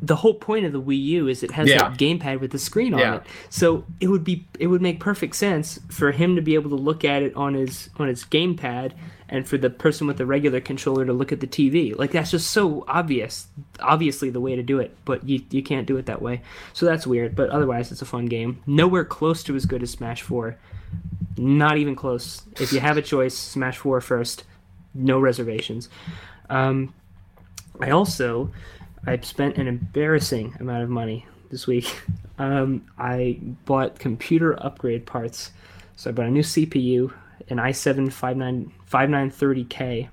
the 0.04 0.16
whole 0.16 0.34
point 0.34 0.66
of 0.66 0.72
the 0.72 0.82
Wii 0.82 1.00
U 1.04 1.28
is 1.28 1.44
it 1.44 1.52
has 1.52 1.70
Yeah. 1.70 1.90
that 1.90 1.98
gamepad 2.00 2.40
with 2.40 2.52
the 2.52 2.58
screen 2.58 2.94
on 2.94 3.00
Yeah. 3.00 3.16
it. 3.18 3.24
So 3.50 3.86
it 4.00 4.08
would 4.08 4.24
be 4.24 4.46
it 4.60 4.68
would 4.68 4.82
make 4.82 5.00
perfect 5.00 5.36
sense 5.36 5.80
for 5.90 6.12
him 6.12 6.36
to 6.36 6.42
be 6.42 6.56
able 6.56 6.70
to 6.72 6.76
look 6.76 7.06
at 7.06 7.22
it 7.22 7.36
on 7.36 7.54
his 7.54 7.90
on 7.98 8.08
his 8.08 8.24
gamepad 8.26 8.94
and 9.30 9.48
for 9.48 9.58
the 9.58 9.70
person 9.70 10.08
with 10.08 10.18
the 10.18 10.26
regular 10.26 10.60
controller 10.60 11.06
to 11.06 11.14
look 11.14 11.32
at 11.32 11.40
the 11.40 11.48
TV. 11.48 11.94
Like 11.98 12.12
that's 12.12 12.32
just 12.32 12.50
so 12.52 12.84
obvious. 12.88 13.48
Obviously 13.80 14.30
the 14.32 14.42
way 14.42 14.56
to 14.56 14.64
do 14.64 14.80
it, 14.80 14.96
but 15.06 15.28
you 15.30 15.42
you 15.52 15.62
can't 15.62 15.86
do 15.86 15.98
it 15.98 16.08
that 16.08 16.22
way. 16.22 16.42
So 16.74 16.86
that's 16.88 17.06
weird, 17.06 17.36
but 17.36 17.50
otherwise 17.52 17.92
it's 17.92 18.02
a 18.02 18.06
fun 18.06 18.26
game. 18.26 18.58
Nowhere 18.66 19.06
close 19.06 19.44
to 19.44 19.56
as 19.56 19.66
good 19.68 19.84
as 19.84 19.92
Smash 19.92 20.24
4. 20.24 20.58
Not 21.38 21.78
even 21.78 21.96
close. 21.96 22.42
If 22.60 22.74
you 22.74 22.80
have 22.80 22.98
a 22.98 23.02
choice, 23.02 23.36
Smash 23.38 23.78
4 23.78 24.02
first. 24.02 24.44
No 24.94 25.20
reservations. 25.20 25.88
Um, 26.50 26.94
I 27.80 27.92
also 27.92 28.52
I've 29.06 29.26
spent 29.26 29.58
an 29.58 29.68
embarrassing 29.68 30.56
amount 30.60 30.84
of 30.84 30.90
money 30.90 31.26
this 31.50 31.68
week. 31.68 32.02
Um, 32.40 32.88
I 32.98 33.38
bought 33.66 34.00
computer 34.00 34.60
upgrade 34.66 35.06
parts. 35.06 35.52
So 35.96 36.10
I 36.10 36.14
bought 36.14 36.26
a 36.26 36.32
new 36.32 36.42
CPU, 36.42 37.14
an 37.50 37.58
i7 37.58 38.12
59 38.12 38.72
5930K, 38.90 40.10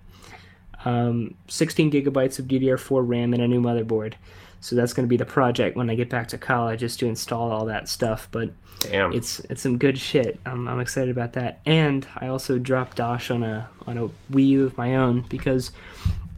um, 0.84 1.34
16 1.46 1.90
gigabytes 1.90 2.38
of 2.38 2.44
DDR4 2.44 3.08
RAM, 3.08 3.32
and 3.32 3.42
a 3.42 3.48
new 3.48 3.62
motherboard. 3.62 4.12
So 4.60 4.76
that's 4.76 4.92
going 4.92 5.06
to 5.06 5.08
be 5.08 5.16
the 5.16 5.24
project 5.24 5.74
when 5.74 5.88
I 5.88 5.94
get 5.94 6.10
back 6.10 6.28
to 6.28 6.38
college, 6.38 6.82
is 6.82 6.98
to 6.98 7.06
install 7.06 7.50
all 7.50 7.64
that 7.64 7.88
stuff. 7.88 8.28
But 8.30 8.50
Damn. 8.80 9.12
it's 9.14 9.40
it's 9.48 9.62
some 9.62 9.78
good 9.78 9.96
shit. 9.96 10.38
I'm, 10.44 10.68
I'm 10.68 10.80
excited 10.80 11.10
about 11.10 11.32
that. 11.34 11.60
And 11.64 12.06
I 12.16 12.26
also 12.26 12.58
dropped 12.58 12.98
Dosh 12.98 13.30
on 13.30 13.42
a 13.42 13.70
on 13.86 13.96
a 13.96 14.08
Wii 14.32 14.48
U 14.48 14.64
of 14.66 14.76
my 14.76 14.96
own 14.96 15.24
because 15.28 15.70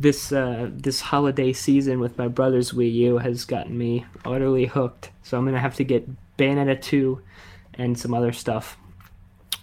this 0.00 0.32
uh, 0.32 0.70
this 0.72 1.00
holiday 1.00 1.52
season 1.52 2.00
with 2.00 2.16
my 2.16 2.26
brother's 2.26 2.72
Wii 2.72 2.92
U 2.94 3.18
has 3.18 3.44
gotten 3.44 3.76
me 3.76 4.06
utterly 4.24 4.64
hooked. 4.64 5.10
So 5.22 5.38
I'm 5.38 5.44
gonna 5.44 5.60
have 5.60 5.76
to 5.76 5.84
get 5.84 6.08
Bayonetta 6.38 6.80
2 6.80 7.20
and 7.74 7.98
some 7.98 8.14
other 8.14 8.32
stuff 8.32 8.78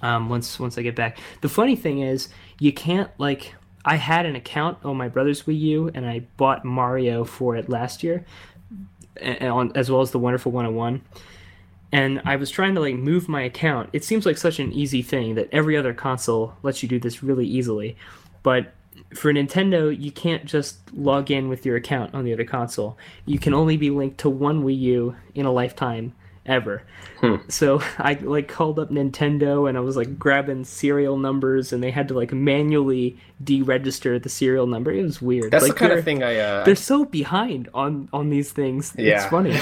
um, 0.03 0.29
once 0.29 0.59
once 0.59 0.77
I 0.77 0.83
get 0.83 0.95
back. 0.95 1.17
The 1.41 1.49
funny 1.49 1.75
thing 1.75 2.01
is, 2.01 2.29
you 2.59 2.71
can't 2.71 3.09
like. 3.17 3.55
I 3.83 3.95
had 3.95 4.25
an 4.25 4.35
account 4.35 4.79
on 4.83 4.97
my 4.97 5.07
brother's 5.07 5.43
Wii 5.43 5.59
U, 5.59 5.91
and 5.93 6.05
I 6.05 6.19
bought 6.35 6.65
Mario 6.65 7.23
for 7.23 7.55
it 7.55 7.69
last 7.69 8.03
year, 8.03 8.25
on, 9.21 9.71
as 9.75 9.89
well 9.89 10.01
as 10.01 10.11
the 10.11 10.19
Wonderful 10.19 10.51
101 10.51 11.01
and 11.93 12.21
I 12.25 12.35
was 12.35 12.49
trying 12.49 12.75
to 12.75 12.81
like 12.81 12.95
move 12.95 13.29
my 13.29 13.43
account. 13.43 13.89
It 13.93 14.03
seems 14.03 14.25
like 14.25 14.37
such 14.37 14.59
an 14.59 14.73
easy 14.73 15.01
thing 15.01 15.35
that 15.35 15.47
every 15.53 15.77
other 15.77 15.93
console 15.93 16.53
lets 16.61 16.83
you 16.83 16.89
do 16.89 16.99
this 16.99 17.23
really 17.23 17.47
easily. 17.47 17.95
But 18.43 18.73
for 19.13 19.31
Nintendo, 19.31 19.97
you 19.97 20.11
can't 20.11 20.45
just 20.45 20.77
log 20.93 21.31
in 21.31 21.49
with 21.49 21.65
your 21.65 21.75
account 21.75 22.13
on 22.13 22.23
the 22.23 22.33
other 22.33 22.45
console. 22.45 22.97
You 23.25 23.39
can 23.39 23.53
only 23.53 23.77
be 23.77 23.89
linked 23.89 24.19
to 24.19 24.29
one 24.29 24.63
Wii 24.63 24.79
U 24.79 25.15
in 25.35 25.45
a 25.45 25.51
lifetime 25.51 26.13
ever. 26.47 26.81
So 27.49 27.81
I 27.97 28.13
like 28.13 28.47
called 28.47 28.79
up 28.79 28.89
Nintendo 28.89 29.67
and 29.67 29.77
I 29.77 29.81
was 29.81 29.97
like 29.97 30.17
grabbing 30.17 30.63
serial 30.63 31.17
numbers 31.17 31.73
and 31.73 31.83
they 31.83 31.91
had 31.91 32.07
to 32.07 32.13
like 32.13 32.31
manually 32.31 33.17
deregister 33.43 34.21
the 34.21 34.29
serial 34.29 34.67
number. 34.67 34.91
It 34.91 35.03
was 35.03 35.21
weird. 35.21 35.51
That's 35.51 35.63
like, 35.63 35.73
the 35.73 35.79
kind 35.79 35.91
of 35.93 36.03
thing 36.05 36.23
I 36.23 36.37
uh, 36.37 36.63
They're 36.63 36.75
so 36.75 37.05
behind 37.05 37.69
on 37.73 38.09
on 38.13 38.29
these 38.29 38.51
things. 38.51 38.93
Yeah, 38.97 39.15
It's 39.15 39.25
funny. 39.25 39.53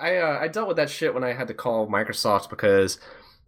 I 0.00 0.18
uh, 0.18 0.38
I 0.40 0.48
dealt 0.48 0.68
with 0.68 0.76
that 0.76 0.90
shit 0.90 1.14
when 1.14 1.24
I 1.24 1.32
had 1.32 1.48
to 1.48 1.54
call 1.54 1.88
Microsoft 1.88 2.50
because 2.50 2.98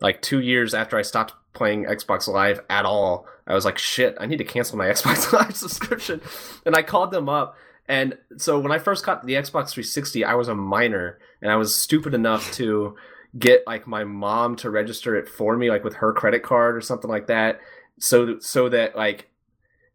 like 0.00 0.22
two 0.22 0.40
years 0.40 0.74
after 0.74 0.96
I 0.96 1.02
stopped 1.02 1.34
playing 1.58 1.84
Xbox 1.84 2.28
Live 2.28 2.60
at 2.70 2.86
all, 2.86 3.26
I 3.46 3.54
was 3.54 3.64
like, 3.64 3.78
shit, 3.78 4.16
I 4.20 4.26
need 4.26 4.38
to 4.38 4.44
cancel 4.44 4.78
my 4.78 4.86
Xbox 4.94 5.32
Live 5.32 5.56
subscription, 5.56 6.22
and 6.64 6.74
I 6.74 6.82
called 6.82 7.10
them 7.10 7.28
up. 7.28 7.56
And 7.86 8.16
so 8.36 8.58
when 8.58 8.72
I 8.72 8.78
first 8.78 9.04
got 9.04 9.26
the 9.26 9.34
Xbox 9.34 9.70
360, 9.70 10.24
I 10.24 10.34
was 10.34 10.48
a 10.48 10.54
minor, 10.54 11.18
and 11.42 11.50
I 11.50 11.56
was 11.56 11.74
stupid 11.74 12.14
enough 12.14 12.52
to 12.54 12.96
get 13.38 13.66
like 13.66 13.86
my 13.86 14.04
mom 14.04 14.56
to 14.56 14.70
register 14.70 15.16
it 15.16 15.28
for 15.28 15.56
me, 15.56 15.68
like 15.68 15.84
with 15.84 15.96
her 15.96 16.12
credit 16.12 16.42
card 16.42 16.76
or 16.76 16.80
something 16.80 17.10
like 17.10 17.26
that, 17.26 17.60
so 17.98 18.38
so 18.38 18.68
that 18.68 18.96
like 18.96 19.28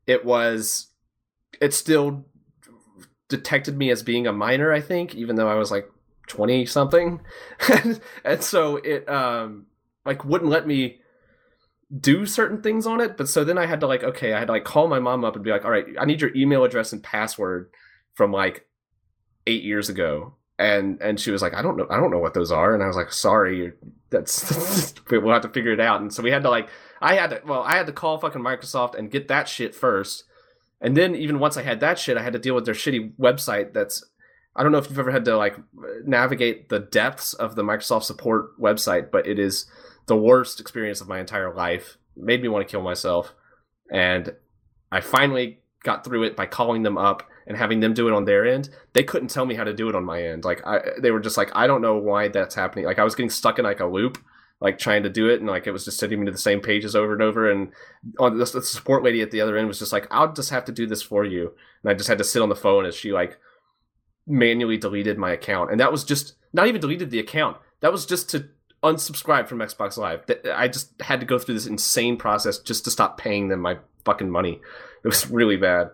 it 0.05 0.25
was 0.25 0.87
it 1.61 1.73
still 1.73 2.25
detected 3.29 3.77
me 3.77 3.89
as 3.89 4.03
being 4.03 4.27
a 4.27 4.33
minor, 4.33 4.71
I 4.71 4.81
think, 4.81 5.15
even 5.15 5.35
though 5.35 5.47
I 5.47 5.55
was 5.55 5.71
like 5.71 5.89
20 6.27 6.65
something. 6.65 7.21
and 8.25 8.43
so 8.43 8.77
it 8.77 9.07
um 9.09 9.67
like 10.05 10.25
wouldn't 10.25 10.51
let 10.51 10.67
me 10.67 10.99
do 11.99 12.25
certain 12.25 12.61
things 12.61 12.87
on 12.87 13.01
it, 13.01 13.17
but 13.17 13.29
so 13.29 13.43
then 13.43 13.57
I 13.57 13.65
had 13.65 13.79
to 13.81 13.87
like 13.87 14.03
okay, 14.03 14.33
I 14.33 14.39
had 14.39 14.47
to 14.47 14.53
like 14.53 14.63
call 14.63 14.87
my 14.87 14.99
mom 14.99 15.23
up 15.23 15.35
and 15.35 15.43
be 15.43 15.51
like, 15.51 15.65
"All 15.65 15.71
right, 15.71 15.85
I 15.99 16.05
need 16.05 16.21
your 16.21 16.35
email 16.35 16.63
address 16.63 16.93
and 16.93 17.03
password 17.03 17.69
from 18.15 18.31
like 18.31 18.67
8 19.47 19.63
years 19.63 19.89
ago." 19.89 20.35
And 20.57 21.01
and 21.01 21.19
she 21.19 21.31
was 21.31 21.41
like, 21.41 21.53
"I 21.53 21.61
don't 21.61 21.77
know 21.77 21.87
I 21.89 21.97
don't 21.97 22.11
know 22.11 22.19
what 22.19 22.33
those 22.33 22.51
are." 22.51 22.73
And 22.73 22.83
I 22.83 22.87
was 22.87 22.95
like, 22.95 23.11
"Sorry, 23.11 23.73
that's 24.09 24.93
we'll 25.11 25.33
have 25.33 25.41
to 25.43 25.49
figure 25.49 25.73
it 25.73 25.79
out." 25.79 26.01
And 26.01 26.13
so 26.13 26.23
we 26.23 26.31
had 26.31 26.43
to 26.43 26.49
like 26.49 26.69
I 27.01 27.15
had 27.15 27.29
to 27.31 27.41
well, 27.45 27.63
I 27.63 27.75
had 27.75 27.87
to 27.87 27.93
call 27.93 28.17
fucking 28.17 28.41
Microsoft 28.41 28.95
and 28.95 29.11
get 29.11 29.27
that 29.27 29.47
shit 29.47 29.75
first. 29.75 30.23
And 30.81 30.97
then 30.97 31.15
even 31.15 31.39
once 31.39 31.57
I 31.57 31.63
had 31.63 31.79
that 31.79 31.99
shit, 31.99 32.17
I 32.17 32.23
had 32.23 32.33
to 32.33 32.39
deal 32.39 32.55
with 32.55 32.65
their 32.65 32.73
shitty 32.73 33.15
website 33.17 33.73
that's 33.73 34.03
I 34.55 34.63
don't 34.63 34.71
know 34.71 34.77
if 34.77 34.89
you've 34.89 34.99
ever 34.99 35.11
had 35.11 35.25
to 35.25 35.37
like 35.37 35.57
navigate 36.05 36.69
the 36.69 36.79
depths 36.79 37.33
of 37.33 37.55
the 37.55 37.63
Microsoft 37.63 38.03
support 38.03 38.59
website, 38.59 39.11
but 39.11 39.27
it 39.27 39.39
is 39.39 39.65
the 40.05 40.17
worst 40.17 40.59
experience 40.59 41.01
of 41.01 41.07
my 41.07 41.19
entire 41.19 41.53
life. 41.53 41.97
Made 42.15 42.41
me 42.41 42.47
want 42.47 42.67
to 42.67 42.71
kill 42.71 42.81
myself. 42.81 43.33
And 43.91 44.35
I 44.91 45.01
finally 45.01 45.59
got 45.83 46.03
through 46.03 46.23
it 46.23 46.35
by 46.35 46.45
calling 46.45 46.83
them 46.83 46.97
up 46.97 47.27
and 47.45 47.57
having 47.57 47.79
them 47.79 47.93
do 47.93 48.07
it 48.07 48.13
on 48.13 48.25
their 48.25 48.45
end. 48.45 48.69
They 48.93 49.03
couldn't 49.03 49.29
tell 49.29 49.45
me 49.45 49.55
how 49.55 49.63
to 49.63 49.73
do 49.73 49.89
it 49.89 49.95
on 49.95 50.05
my 50.05 50.21
end. 50.23 50.45
Like 50.45 50.65
I 50.65 50.79
they 51.01 51.11
were 51.11 51.19
just 51.19 51.37
like 51.37 51.51
I 51.55 51.67
don't 51.67 51.81
know 51.81 51.97
why 51.97 52.27
that's 52.27 52.55
happening. 52.55 52.85
Like 52.85 52.99
I 52.99 53.03
was 53.03 53.15
getting 53.15 53.29
stuck 53.29 53.59
in 53.59 53.65
like 53.65 53.79
a 53.79 53.85
loop 53.85 54.23
like 54.63 54.79
trying 54.79 55.03
to 55.03 55.09
do 55.09 55.29
it 55.29 55.41
and 55.41 55.49
like 55.49 55.67
it 55.67 55.71
was 55.71 55.83
just 55.83 55.99
sending 55.99 56.21
me 56.21 56.25
to 56.25 56.31
the 56.31 56.37
same 56.37 56.61
pages 56.61 56.95
over 56.95 57.11
and 57.11 57.21
over 57.21 57.51
and 57.51 57.73
on 58.17 58.37
the, 58.37 58.45
the 58.45 58.61
support 58.61 59.03
lady 59.03 59.21
at 59.21 59.29
the 59.29 59.41
other 59.41 59.57
end 59.57 59.67
was 59.67 59.77
just 59.77 59.91
like 59.91 60.07
I'll 60.09 60.31
just 60.31 60.51
have 60.51 60.63
to 60.65 60.71
do 60.71 60.87
this 60.87 61.01
for 61.03 61.25
you 61.25 61.53
and 61.83 61.91
I 61.91 61.93
just 61.93 62.07
had 62.07 62.17
to 62.19 62.23
sit 62.23 62.41
on 62.41 62.47
the 62.47 62.55
phone 62.55 62.85
as 62.85 62.95
she 62.95 63.11
like 63.11 63.37
manually 64.25 64.77
deleted 64.77 65.17
my 65.17 65.33
account 65.33 65.69
and 65.69 65.81
that 65.81 65.91
was 65.91 66.05
just 66.05 66.35
not 66.53 66.67
even 66.67 66.79
deleted 66.79 67.11
the 67.11 67.19
account 67.19 67.57
that 67.81 67.91
was 67.91 68.05
just 68.05 68.29
to 68.29 68.47
unsubscribe 68.83 69.47
from 69.47 69.59
Xbox 69.59 69.97
Live 69.97 70.23
I 70.53 70.67
just 70.67 71.01
had 71.01 71.19
to 71.19 71.25
go 71.25 71.39
through 71.39 71.55
this 71.55 71.67
insane 71.67 72.17
process 72.17 72.59
just 72.59 72.83
to 72.85 72.91
stop 72.91 73.17
paying 73.17 73.47
them 73.47 73.61
my 73.61 73.77
fucking 74.05 74.29
money 74.29 74.59
it 75.03 75.07
was 75.07 75.29
really 75.29 75.57
bad 75.57 75.89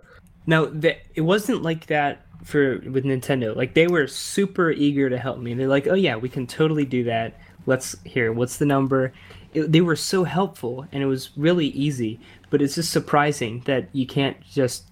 Now, 0.47 0.65
the, 0.65 0.97
it 1.13 1.21
wasn't 1.21 1.61
like 1.61 1.85
that 1.87 2.25
for 2.43 2.79
with 2.79 3.03
Nintendo. 3.03 3.55
Like 3.55 3.75
they 3.75 3.87
were 3.87 4.07
super 4.07 4.71
eager 4.71 5.09
to 5.09 5.17
help 5.17 5.39
me. 5.39 5.53
They're 5.53 5.67
like, 5.67 5.87
"Oh 5.87 5.93
yeah, 5.93 6.15
we 6.15 6.29
can 6.29 6.47
totally 6.47 6.85
do 6.85 7.03
that. 7.03 7.39
Let's 7.67 7.95
here. 8.03 8.33
What's 8.33 8.57
the 8.57 8.65
number?" 8.65 9.13
It, 9.53 9.71
they 9.71 9.81
were 9.81 9.95
so 9.95 10.23
helpful, 10.23 10.87
and 10.91 11.03
it 11.03 11.05
was 11.05 11.37
really 11.37 11.67
easy. 11.67 12.19
But 12.49 12.61
it's 12.61 12.75
just 12.75 12.91
surprising 12.91 13.61
that 13.65 13.89
you 13.93 14.07
can't 14.07 14.41
just 14.41 14.88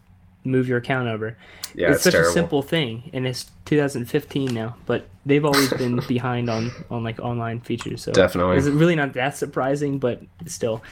move 0.47 0.67
your 0.67 0.77
account 0.77 1.07
over. 1.07 1.37
yeah 1.75 1.87
it's, 1.87 1.97
it's, 1.97 2.03
such 2.05 2.13
terrible 2.13 2.29
a 2.29 2.33
simple 2.33 2.61
thing, 2.61 3.09
and 3.13 3.27
it's 3.27 3.51
2015 3.65 4.53
now. 4.53 4.75
But 4.85 5.07
they've 5.25 5.45
always 5.45 5.71
been 5.73 6.01
behind 6.07 6.49
on 6.49 6.71
on 6.89 7.03
like 7.03 7.19
online 7.19 7.61
features. 7.61 8.01
So 8.01 8.11
Definitely. 8.11 8.57
it's 8.57 8.67
really 8.67 8.95
not 8.95 9.13
that 9.13 9.37
surprising, 9.37 9.99
but 9.99 10.21
still. 10.45 10.83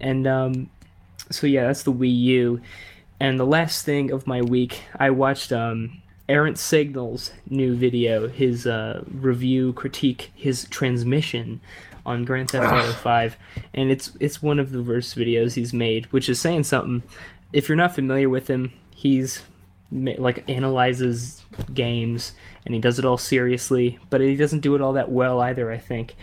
And 0.00 0.26
um, 0.26 0.70
so 1.30 1.46
yeah, 1.46 1.66
that's 1.66 1.82
the 1.82 1.92
Wii 1.92 2.16
U. 2.16 2.60
And 3.20 3.38
the 3.38 3.46
last 3.46 3.84
thing 3.84 4.10
of 4.10 4.26
my 4.26 4.42
week, 4.42 4.82
I 4.98 5.10
watched 5.10 5.52
um, 5.52 6.02
Errant 6.28 6.58
Signal's 6.58 7.32
new 7.48 7.74
video, 7.74 8.28
his 8.28 8.66
uh, 8.66 9.04
review 9.10 9.72
critique, 9.74 10.32
his 10.34 10.64
transmission 10.64 11.60
on 12.06 12.24
Grand 12.24 12.50
Theft 12.50 12.72
Auto 12.72 12.92
5, 12.92 13.36
and 13.72 13.90
it's 13.90 14.12
it's 14.20 14.42
one 14.42 14.58
of 14.58 14.72
the 14.72 14.82
worst 14.82 15.16
videos 15.16 15.54
he's 15.54 15.72
made, 15.72 16.06
which 16.06 16.28
is 16.28 16.40
saying 16.40 16.64
something. 16.64 17.02
If 17.52 17.68
you're 17.68 17.76
not 17.76 17.94
familiar 17.94 18.28
with 18.28 18.48
him, 18.48 18.72
he's 18.94 19.42
like 19.92 20.48
analyzes 20.48 21.42
games 21.74 22.32
and 22.64 22.74
he 22.74 22.80
does 22.80 22.98
it 22.98 23.04
all 23.04 23.18
seriously, 23.18 23.98
but 24.10 24.20
he 24.20 24.36
doesn't 24.36 24.60
do 24.60 24.74
it 24.74 24.80
all 24.80 24.94
that 24.94 25.10
well 25.10 25.40
either, 25.40 25.70
I 25.70 25.78
think. 25.78 26.14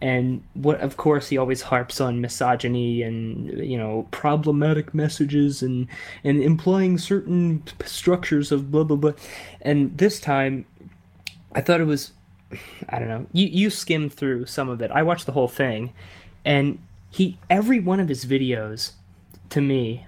and 0.00 0.42
what 0.54 0.80
of 0.80 0.96
course 0.96 1.28
he 1.28 1.36
always 1.36 1.62
harps 1.62 2.00
on 2.00 2.20
misogyny 2.20 3.02
and 3.02 3.48
you 3.68 3.76
know 3.76 4.06
problematic 4.10 4.94
messages 4.94 5.62
and 5.62 5.86
and 6.24 6.42
implying 6.42 6.96
certain 6.98 7.62
structures 7.84 8.50
of 8.50 8.70
blah 8.70 8.84
blah 8.84 8.96
blah 8.96 9.12
and 9.60 9.96
this 9.98 10.18
time 10.20 10.64
i 11.54 11.60
thought 11.60 11.80
it 11.80 11.84
was 11.84 12.12
i 12.88 12.98
don't 12.98 13.08
know 13.08 13.26
you 13.32 13.46
you 13.46 13.68
skimmed 13.70 14.12
through 14.12 14.46
some 14.46 14.68
of 14.68 14.80
it 14.80 14.90
i 14.92 15.02
watched 15.02 15.26
the 15.26 15.32
whole 15.32 15.48
thing 15.48 15.92
and 16.44 16.78
he 17.10 17.38
every 17.50 17.78
one 17.80 18.00
of 18.00 18.08
his 18.08 18.24
videos 18.24 18.92
to 19.50 19.60
me 19.60 20.06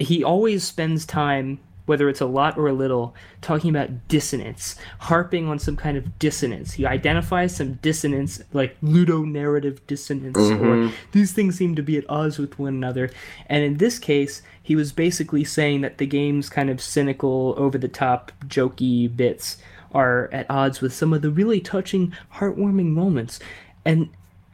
he 0.00 0.24
always 0.24 0.64
spends 0.64 1.06
time 1.06 1.60
whether 1.90 2.08
it's 2.08 2.20
a 2.20 2.26
lot 2.26 2.56
or 2.56 2.68
a 2.68 2.72
little, 2.72 3.16
talking 3.40 3.68
about 3.68 4.06
dissonance, 4.06 4.76
harping 5.00 5.48
on 5.48 5.58
some 5.58 5.74
kind 5.74 5.96
of 5.96 6.20
dissonance. 6.20 6.74
He 6.74 6.86
identifies 6.86 7.56
some 7.56 7.74
dissonance, 7.82 8.40
like 8.52 8.80
ludonarrative 8.80 9.80
dissonance, 9.88 10.38
mm-hmm. 10.38 10.88
or 10.88 10.92
these 11.10 11.32
things 11.32 11.56
seem 11.56 11.74
to 11.74 11.82
be 11.82 11.98
at 11.98 12.08
odds 12.08 12.38
with 12.38 12.56
one 12.60 12.74
another. 12.74 13.10
And 13.46 13.64
in 13.64 13.78
this 13.78 13.98
case, 13.98 14.40
he 14.62 14.76
was 14.76 14.92
basically 14.92 15.42
saying 15.42 15.80
that 15.80 15.98
the 15.98 16.06
game's 16.06 16.48
kind 16.48 16.70
of 16.70 16.80
cynical, 16.80 17.56
over 17.56 17.76
the 17.76 17.88
top, 17.88 18.30
jokey 18.46 19.14
bits 19.14 19.56
are 19.92 20.30
at 20.32 20.48
odds 20.48 20.80
with 20.80 20.94
some 20.94 21.12
of 21.12 21.22
the 21.22 21.30
really 21.32 21.60
touching, 21.60 22.14
heartwarming 22.34 22.92
moments. 22.92 23.40
And 23.84 24.10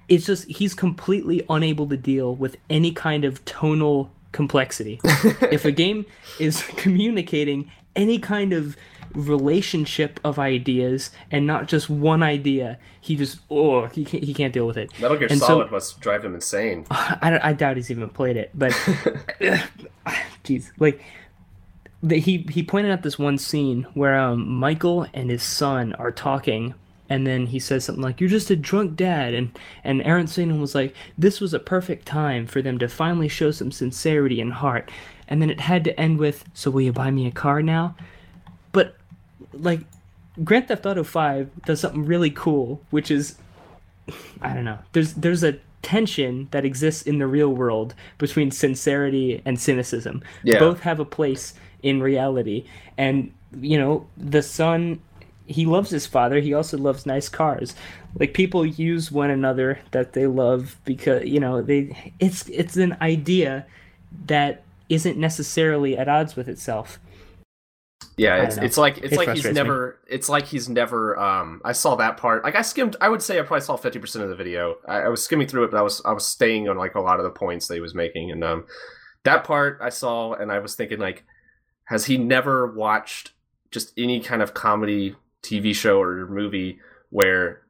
it's 0.09 0.25
just, 0.25 0.49
he's 0.49 0.73
completely 0.73 1.45
unable 1.50 1.87
to 1.88 1.99
deal 1.99 2.35
with 2.35 2.57
any 2.71 2.93
kind 2.93 3.26
of 3.26 3.45
tonal 3.45 4.11
complexity. 4.37 5.00
if 5.50 5.64
a 5.64 5.73
game 5.73 6.07
is 6.38 6.62
communicating 6.76 7.71
any 7.97 8.19
kind 8.19 8.52
of 8.52 8.76
relationship 9.14 10.21
of 10.25 10.38
ideas 10.38 11.11
and 11.31 11.47
not 11.47 11.66
just 11.66 11.88
one 11.88 12.23
idea, 12.23 12.78
he 13.00 13.16
just 13.16 13.38
oh 13.50 13.87
he 13.87 14.05
can't 14.05 14.23
he 14.23 14.35
can't 14.35 14.52
deal 14.52 14.66
with 14.66 14.76
it. 14.76 14.90
Metal 15.00 15.16
Gear 15.16 15.28
and 15.31 15.40
Solid 15.40 15.69
so, 15.69 15.73
must 15.73 16.00
drive 16.00 16.25
him 16.25 16.35
insane. 16.35 16.87
I, 16.90 17.40
I 17.43 17.52
doubt 17.55 17.76
he's 17.76 17.90
even 17.90 18.09
played 18.11 18.37
it, 18.37 18.50
but 18.55 18.73
jeez, 20.45 20.71
like. 20.78 21.02
The, 22.02 22.19
he 22.19 22.47
he 22.50 22.62
pointed 22.62 22.93
out 22.93 23.02
this 23.02 23.19
one 23.19 23.38
scene 23.38 23.85
where 23.95 24.19
um, 24.19 24.47
Michael 24.47 25.07
and 25.14 25.31
his 25.31 25.43
son 25.43 25.95
are 25.95 26.12
talking 26.12 26.75
and 27.09 27.27
then 27.27 27.47
he 27.47 27.59
says 27.59 27.85
something 27.85 28.03
like 28.03 28.21
you're 28.21 28.31
just 28.31 28.51
a 28.51 28.57
drunk 28.57 28.97
dad. 28.97 29.35
And 29.35 29.59
and 29.85 30.03
Errant 30.03 30.31
Signal 30.31 30.59
was 30.59 30.75
like 30.75 30.95
this 31.17 31.41
was 31.41 31.55
a 31.55 31.59
perfect 31.59 32.07
time 32.07 32.47
for 32.47 32.63
them 32.63 32.79
to 32.79 32.89
finally 32.89 33.29
show 33.29 33.51
some 33.51 33.73
sincerity 33.73 34.41
and 34.41 34.53
heart. 34.53 34.91
And 35.29 35.43
then 35.43 35.51
it 35.51 35.61
had 35.61 35.85
to 35.85 35.99
end 35.99 36.19
with 36.19 36.45
so 36.55 36.71
will 36.71 36.83
you 36.83 36.93
buy 36.93 37.11
me 37.11 37.27
a 37.27 37.33
car 37.33 37.63
now? 37.63 37.97
But 38.73 38.97
like 39.53 39.81
grand 40.45 40.69
theft 40.69 40.85
auto 40.85 41.03
5 41.03 41.65
does 41.65 41.81
something 41.81 42.05
really 42.05 42.31
cool 42.31 42.83
which 42.91 43.11
is 43.11 43.37
i 44.43 44.53
don't 44.53 44.67
know 44.67 44.79
there's 44.93 45.15
there's 45.15 45.43
a 45.43 45.59
tension 45.87 46.49
that 46.51 46.65
exists 46.65 47.03
in 47.03 47.19
the 47.19 47.27
real 47.29 47.51
world 47.51 47.95
between 48.19 48.51
sincerity 48.51 49.41
and 49.45 49.61
cynicism. 49.61 50.21
Yeah. 50.43 50.59
both 50.59 50.81
have 50.81 50.99
a 50.99 51.05
place 51.05 51.55
in 51.81 52.03
reality. 52.03 52.67
And 52.99 53.33
you 53.61 53.79
know 53.79 54.09
the 54.17 54.43
son 54.43 55.01
he 55.47 55.67
loves 55.67 55.91
his 55.91 56.07
father. 56.07 56.41
He 56.41 56.55
also 56.55 56.76
loves 56.79 57.07
nice 57.07 57.29
cars. 57.29 57.75
Like 58.19 58.35
people 58.35 58.65
use 58.65 59.11
one 59.12 59.31
another 59.31 59.79
that 59.93 60.12
they 60.12 60.26
love 60.26 60.76
because 60.85 61.25
you 61.25 61.41
know 61.41 61.62
they. 61.62 62.15
It's 62.19 62.49
it's 62.49 62.76
an 62.76 62.97
idea 63.00 63.67
that 64.26 64.62
isn't 64.88 65.19
necessarily 65.19 65.97
at 65.97 66.09
odds 66.09 66.37
with 66.37 66.49
itself. 66.49 66.99
Yeah, 68.19 68.45
it's, 68.45 68.57
it's 68.57 68.79
like 68.79 68.99
it's 68.99 69.12
it 69.12 69.17
like 69.17 69.29
he's 69.31 69.45
never 69.45 69.99
me. 70.09 70.15
it's 70.15 70.29
like 70.29 70.47
he's 70.47 70.69
never 70.69 71.19
um 71.19 71.61
I 71.65 71.73
saw 71.73 71.97
that 71.97 72.17
part. 72.17 72.45
Like 72.45 72.55
I 72.55 72.62
skimmed 72.62 72.97
I 73.00 73.09
would 73.09 73.23
say 73.23 73.38
I 73.38 73.43
probably 73.43 73.61
saw 73.62 73.76
50% 73.76 74.23
of 74.23 74.29
the 74.31 74.37
video. 74.37 74.76
I, 74.88 75.03
I, 75.03 75.09
was 75.09 75.23
skimming 75.23 75.49
through 75.49 75.65
it 75.65 75.71
but 75.71 75.76
I 75.79 75.83
was 75.83 76.00
I 76.05 76.12
was 76.12 76.26
staying 76.26 76.69
on 76.69 76.79
like 76.79 76.95
a 76.95 77.00
lot 77.00 77.21
of 77.21 77.25
the 77.25 77.31
points 77.31 77.69
that 77.69 77.75
he 77.75 77.81
was 77.81 77.95
making 77.95 78.31
and 78.31 78.43
um 78.43 78.65
that 79.25 79.45
part 79.45 79.81
I 79.83 79.91
saw 79.91 80.33
and 80.33 80.50
I 80.50 80.61
was 80.61 80.75
thinking 80.75 80.99
like 80.99 81.25
has 81.85 82.07
he 82.07 82.17
never 82.17 82.73
watched 82.73 83.33
just 83.71 83.93
any 83.99 84.21
kind 84.21 84.41
of 84.41 84.55
comedy 84.55 85.15
TV 85.47 85.75
show 85.75 86.00
or 86.00 86.26
movie 86.26 86.81
where 87.11 87.62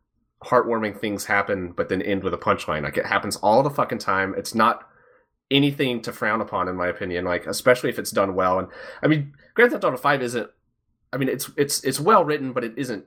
heartwarming 0.45 0.99
things 0.99 1.25
happen 1.25 1.73
but 1.73 1.89
then 1.89 2.03
end 2.03 2.23
with 2.23 2.35
a 2.35 2.39
punchline. 2.39 2.83
Like 2.83 2.97
it 2.97 3.07
happens 3.07 3.37
all 3.37 3.63
the 3.63 3.71
fucking 3.71 3.99
time. 3.99 4.35
It's 4.37 4.55
not 4.55 4.89
anything 5.51 6.03
to 6.03 6.13
frown 6.13 6.41
upon 6.41 6.69
in 6.69 6.77
my 6.77 6.89
opinion, 6.89 7.25
like 7.25 7.47
especially 7.47 7.91
if 7.91 7.99
it's 7.99 8.11
done 8.11 8.35
well. 8.35 8.59
And 8.59 8.69
I 9.03 9.07
mean, 9.07 9.33
Grand 9.55 9.73
Theft 9.73 9.85
Auto 9.85 9.97
5 9.97 10.23
isn't 10.23 10.51
I 11.13 11.19
mean, 11.19 11.29
it's 11.29 11.51
it's 11.57 11.83
it's 11.85 12.01
well 12.01 12.25
written, 12.25 12.53
but 12.53 12.65
it 12.65 12.75
isn't 12.77 13.05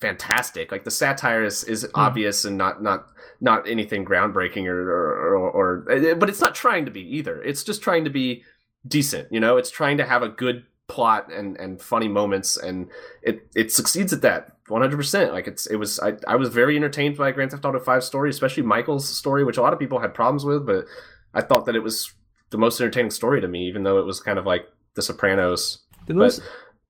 fantastic. 0.00 0.72
Like 0.72 0.84
the 0.84 0.90
satire 0.90 1.44
is 1.44 1.62
is 1.64 1.84
mm. 1.84 1.90
obvious 1.94 2.44
and 2.44 2.56
not 2.56 2.82
not 2.82 3.06
not 3.40 3.68
anything 3.68 4.04
groundbreaking 4.04 4.66
or 4.66 4.90
or, 4.90 5.36
or 5.36 5.84
or, 5.86 6.14
but 6.16 6.28
it's 6.28 6.40
not 6.40 6.54
trying 6.54 6.84
to 6.86 6.90
be 6.90 7.02
either. 7.16 7.42
It's 7.42 7.62
just 7.62 7.82
trying 7.82 8.04
to 8.04 8.10
be 8.10 8.42
decent. 8.86 9.30
You 9.30 9.40
know, 9.40 9.56
it's 9.56 9.70
trying 9.70 9.98
to 9.98 10.04
have 10.04 10.22
a 10.22 10.28
good 10.28 10.64
plot 10.86 11.32
and 11.32 11.56
and 11.56 11.80
funny 11.80 12.08
moments 12.08 12.56
and 12.56 12.90
it 13.22 13.48
it 13.54 13.72
succeeds 13.72 14.12
at 14.12 14.20
that 14.20 14.50
100% 14.68 15.32
like 15.32 15.46
it's 15.46 15.66
it 15.66 15.76
was 15.76 15.98
I, 16.00 16.14
I 16.28 16.36
was 16.36 16.50
very 16.50 16.76
entertained 16.76 17.16
by 17.16 17.30
grand 17.32 17.50
theft 17.50 17.64
auto 17.64 17.80
5 17.80 18.04
story 18.04 18.28
especially 18.30 18.64
michael's 18.64 19.08
story 19.08 19.44
which 19.44 19.56
a 19.56 19.62
lot 19.62 19.72
of 19.72 19.78
people 19.78 20.00
had 20.00 20.12
problems 20.12 20.44
with 20.44 20.66
but 20.66 20.84
i 21.32 21.40
thought 21.40 21.64
that 21.66 21.74
it 21.74 21.82
was 21.82 22.12
the 22.50 22.58
most 22.58 22.80
entertaining 22.80 23.10
story 23.10 23.40
to 23.40 23.48
me 23.48 23.66
even 23.66 23.82
though 23.82 23.98
it 23.98 24.04
was 24.04 24.20
kind 24.20 24.38
of 24.38 24.44
like 24.44 24.68
the 24.94 25.02
sopranos. 25.02 25.78
The 26.06 26.14
most 26.14 26.40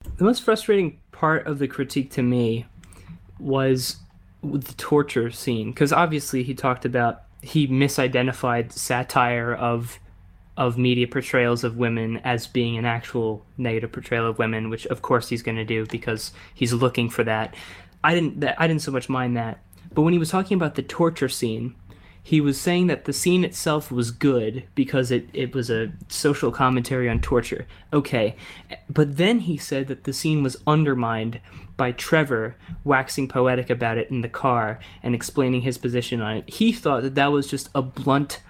but, 0.02 0.18
the 0.18 0.24
most 0.24 0.42
frustrating 0.42 1.00
part 1.12 1.46
of 1.46 1.58
the 1.58 1.68
critique 1.68 2.10
to 2.12 2.22
me 2.22 2.66
was 3.38 3.96
the 4.42 4.74
torture 4.76 5.30
scene 5.30 5.70
because 5.70 5.92
obviously 5.92 6.42
he 6.42 6.54
talked 6.54 6.84
about 6.84 7.22
he 7.42 7.66
misidentified 7.66 8.72
satire 8.72 9.54
of 9.54 9.98
of 10.56 10.78
media 10.78 11.06
portrayals 11.06 11.64
of 11.64 11.76
women 11.76 12.18
as 12.18 12.46
being 12.46 12.78
an 12.78 12.84
actual 12.84 13.44
negative 13.58 13.92
portrayal 13.92 14.28
of 14.28 14.38
women, 14.38 14.70
which 14.70 14.86
of 14.86 15.02
course 15.02 15.28
he's 15.28 15.42
going 15.42 15.56
to 15.56 15.64
do 15.64 15.86
because 15.86 16.32
he's 16.54 16.72
looking 16.72 17.10
for 17.10 17.24
that. 17.24 17.54
I 18.02 18.14
didn't 18.14 18.44
I 18.58 18.66
didn't 18.66 18.82
so 18.82 18.92
much 18.92 19.08
mind 19.08 19.36
that, 19.36 19.58
but 19.92 20.02
when 20.02 20.12
he 20.12 20.18
was 20.18 20.30
talking 20.30 20.56
about 20.56 20.74
the 20.74 20.82
torture 20.82 21.28
scene, 21.28 21.74
he 22.22 22.40
was 22.40 22.58
saying 22.58 22.86
that 22.86 23.04
the 23.04 23.12
scene 23.12 23.44
itself 23.44 23.92
was 23.92 24.10
good 24.10 24.64
because 24.74 25.10
it, 25.10 25.28
it 25.34 25.54
was 25.54 25.68
a 25.68 25.92
social 26.08 26.50
commentary 26.50 27.06
on 27.08 27.20
torture. 27.20 27.66
Okay. 27.92 28.34
But 28.88 29.18
then 29.18 29.40
he 29.40 29.58
said 29.58 29.88
that 29.88 30.04
the 30.04 30.12
scene 30.14 30.42
was 30.42 30.56
undermined 30.66 31.38
by 31.76 31.92
Trevor 31.92 32.56
waxing 32.82 33.28
poetic 33.28 33.68
about 33.68 33.98
it 33.98 34.10
in 34.10 34.22
the 34.22 34.28
car 34.30 34.78
and 35.02 35.14
explaining 35.14 35.60
his 35.62 35.76
position 35.76 36.22
on 36.22 36.38
it. 36.38 36.48
He 36.48 36.72
thought 36.72 37.02
that 37.02 37.14
that 37.16 37.30
was 37.30 37.46
just 37.46 37.68
a 37.74 37.82
blunt 37.82 38.40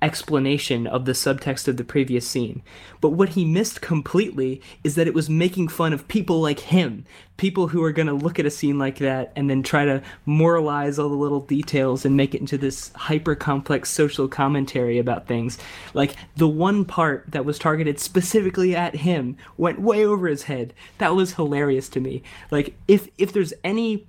explanation 0.00 0.86
of 0.86 1.04
the 1.04 1.12
subtext 1.12 1.66
of 1.66 1.76
the 1.76 1.84
previous 1.84 2.26
scene. 2.26 2.62
But 3.00 3.10
what 3.10 3.30
he 3.30 3.44
missed 3.44 3.80
completely 3.80 4.60
is 4.84 4.94
that 4.94 5.08
it 5.08 5.14
was 5.14 5.28
making 5.28 5.68
fun 5.68 5.92
of 5.92 6.06
people 6.06 6.40
like 6.40 6.60
him, 6.60 7.04
people 7.36 7.68
who 7.68 7.82
are 7.82 7.92
going 7.92 8.06
to 8.06 8.12
look 8.12 8.38
at 8.38 8.46
a 8.46 8.50
scene 8.50 8.78
like 8.78 8.98
that 8.98 9.32
and 9.34 9.50
then 9.50 9.62
try 9.62 9.84
to 9.84 10.02
moralize 10.24 10.98
all 10.98 11.08
the 11.08 11.14
little 11.16 11.40
details 11.40 12.04
and 12.04 12.16
make 12.16 12.34
it 12.34 12.40
into 12.40 12.58
this 12.58 12.92
hyper 12.94 13.34
complex 13.34 13.90
social 13.90 14.28
commentary 14.28 14.98
about 14.98 15.26
things. 15.26 15.58
Like 15.94 16.14
the 16.36 16.48
one 16.48 16.84
part 16.84 17.24
that 17.28 17.44
was 17.44 17.58
targeted 17.58 17.98
specifically 17.98 18.76
at 18.76 18.96
him 18.96 19.36
went 19.56 19.80
way 19.80 20.04
over 20.04 20.28
his 20.28 20.44
head. 20.44 20.74
That 20.98 21.16
was 21.16 21.34
hilarious 21.34 21.88
to 21.90 22.00
me. 22.00 22.22
Like 22.50 22.76
if 22.86 23.08
if 23.18 23.32
there's 23.32 23.52
any 23.64 24.06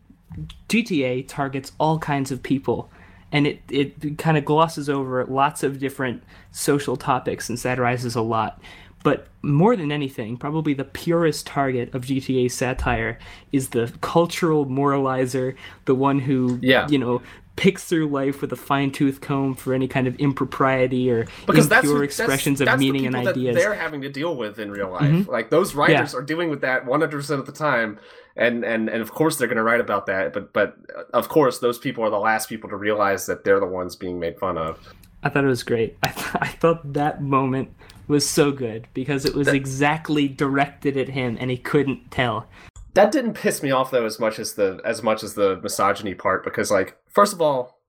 GTA 0.67 1.27
targets 1.27 1.71
all 1.79 1.97
kinds 1.97 2.31
of 2.31 2.43
people 2.43 2.91
and 3.31 3.47
it, 3.47 3.61
it 3.69 4.17
kind 4.17 4.37
of 4.37 4.45
glosses 4.45 4.89
over 4.89 5.25
lots 5.25 5.63
of 5.63 5.79
different 5.79 6.23
social 6.51 6.97
topics 6.97 7.49
and 7.49 7.59
satirizes 7.59 8.15
a 8.15 8.21
lot. 8.21 8.61
But 9.03 9.27
more 9.41 9.75
than 9.75 9.91
anything, 9.91 10.35
probably 10.35 10.73
the 10.73 10.83
purest 10.83 11.47
target 11.47 11.93
of 11.93 12.03
GTA 12.03 12.51
satire 12.51 13.17
is 13.51 13.69
the 13.69 13.93
cultural 14.01 14.65
moralizer, 14.65 15.55
the 15.85 15.95
one 15.95 16.19
who, 16.19 16.59
yeah. 16.61 16.87
you 16.89 16.97
know, 16.97 17.21
picks 17.55 17.85
through 17.85 18.07
life 18.07 18.41
with 18.41 18.51
a 18.53 18.55
fine 18.55 18.89
tooth 18.89 19.19
comb 19.19 19.53
for 19.53 19.73
any 19.73 19.87
kind 19.87 20.07
of 20.07 20.15
impropriety 20.15 21.11
or 21.11 21.27
because 21.45 21.69
impure 21.69 21.99
that's, 21.99 22.19
expressions 22.19 22.59
that's, 22.59 22.71
of 22.71 22.79
meaning 22.79 23.05
and 23.05 23.15
ideas. 23.15 23.55
they're 23.55 23.73
having 23.73 24.01
to 24.01 24.09
deal 24.09 24.35
with 24.35 24.59
in 24.59 24.71
real 24.71 24.89
life. 24.89 25.03
Mm-hmm. 25.03 25.29
Like 25.29 25.49
those 25.49 25.75
writers 25.75 26.13
yeah. 26.13 26.19
are 26.19 26.21
dealing 26.21 26.49
with 26.49 26.61
that 26.61 26.85
100% 26.85 27.29
of 27.31 27.45
the 27.45 27.51
time 27.51 27.99
and 28.39 28.63
and 28.63 28.89
and 28.89 29.01
of 29.01 29.11
course 29.11 29.37
they're 29.37 29.47
going 29.47 29.57
to 29.57 29.63
write 29.63 29.81
about 29.81 30.05
that 30.07 30.33
but 30.33 30.51
but 30.53 30.77
of 31.13 31.29
course 31.29 31.59
those 31.59 31.77
people 31.77 32.03
are 32.03 32.09
the 32.09 32.17
last 32.17 32.49
people 32.49 32.69
to 32.69 32.75
realize 32.75 33.25
that 33.27 33.43
they're 33.43 33.59
the 33.59 33.67
ones 33.67 33.95
being 33.95 34.19
made 34.19 34.39
fun 34.39 34.57
of. 34.57 34.79
I 35.21 35.27
thought 35.27 35.43
it 35.43 35.47
was 35.47 35.63
great. 35.63 35.97
I, 36.01 36.07
th- 36.07 36.35
I 36.39 36.47
thought 36.47 36.93
that 36.93 37.21
moment 37.21 37.73
was 38.07 38.27
so 38.27 38.53
good 38.53 38.87
because 38.93 39.25
it 39.25 39.35
was 39.35 39.47
that, 39.47 39.55
exactly 39.55 40.29
directed 40.29 40.95
at 40.95 41.09
him 41.09 41.37
and 41.39 41.51
he 41.51 41.57
couldn't 41.57 42.09
tell. 42.09 42.47
That 42.93 43.11
didn't 43.11 43.33
piss 43.33 43.61
me 43.61 43.69
off 43.71 43.91
though 43.91 44.05
as 44.05 44.19
much 44.19 44.39
as 44.39 44.53
the 44.53 44.79
as 44.85 45.03
much 45.03 45.21
as 45.21 45.33
the 45.33 45.59
misogyny 45.61 46.15
part 46.15 46.43
because 46.43 46.71
like 46.71 46.97
first 47.09 47.33
of 47.33 47.41
all 47.41 47.79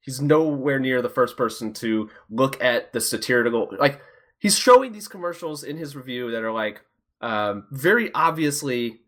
he's 0.00 0.20
nowhere 0.20 0.78
near 0.78 1.02
the 1.02 1.08
first 1.08 1.36
person 1.36 1.72
to 1.74 2.08
look 2.30 2.62
at 2.62 2.92
the 2.92 3.00
satirical 3.00 3.68
like 3.78 4.00
he's 4.38 4.56
showing 4.56 4.92
these 4.92 5.08
commercials 5.08 5.64
in 5.64 5.76
his 5.76 5.96
review 5.96 6.30
that 6.30 6.42
are 6.44 6.52
like 6.52 6.80
um, 7.20 7.66
very 7.70 8.12
obviously 8.14 9.00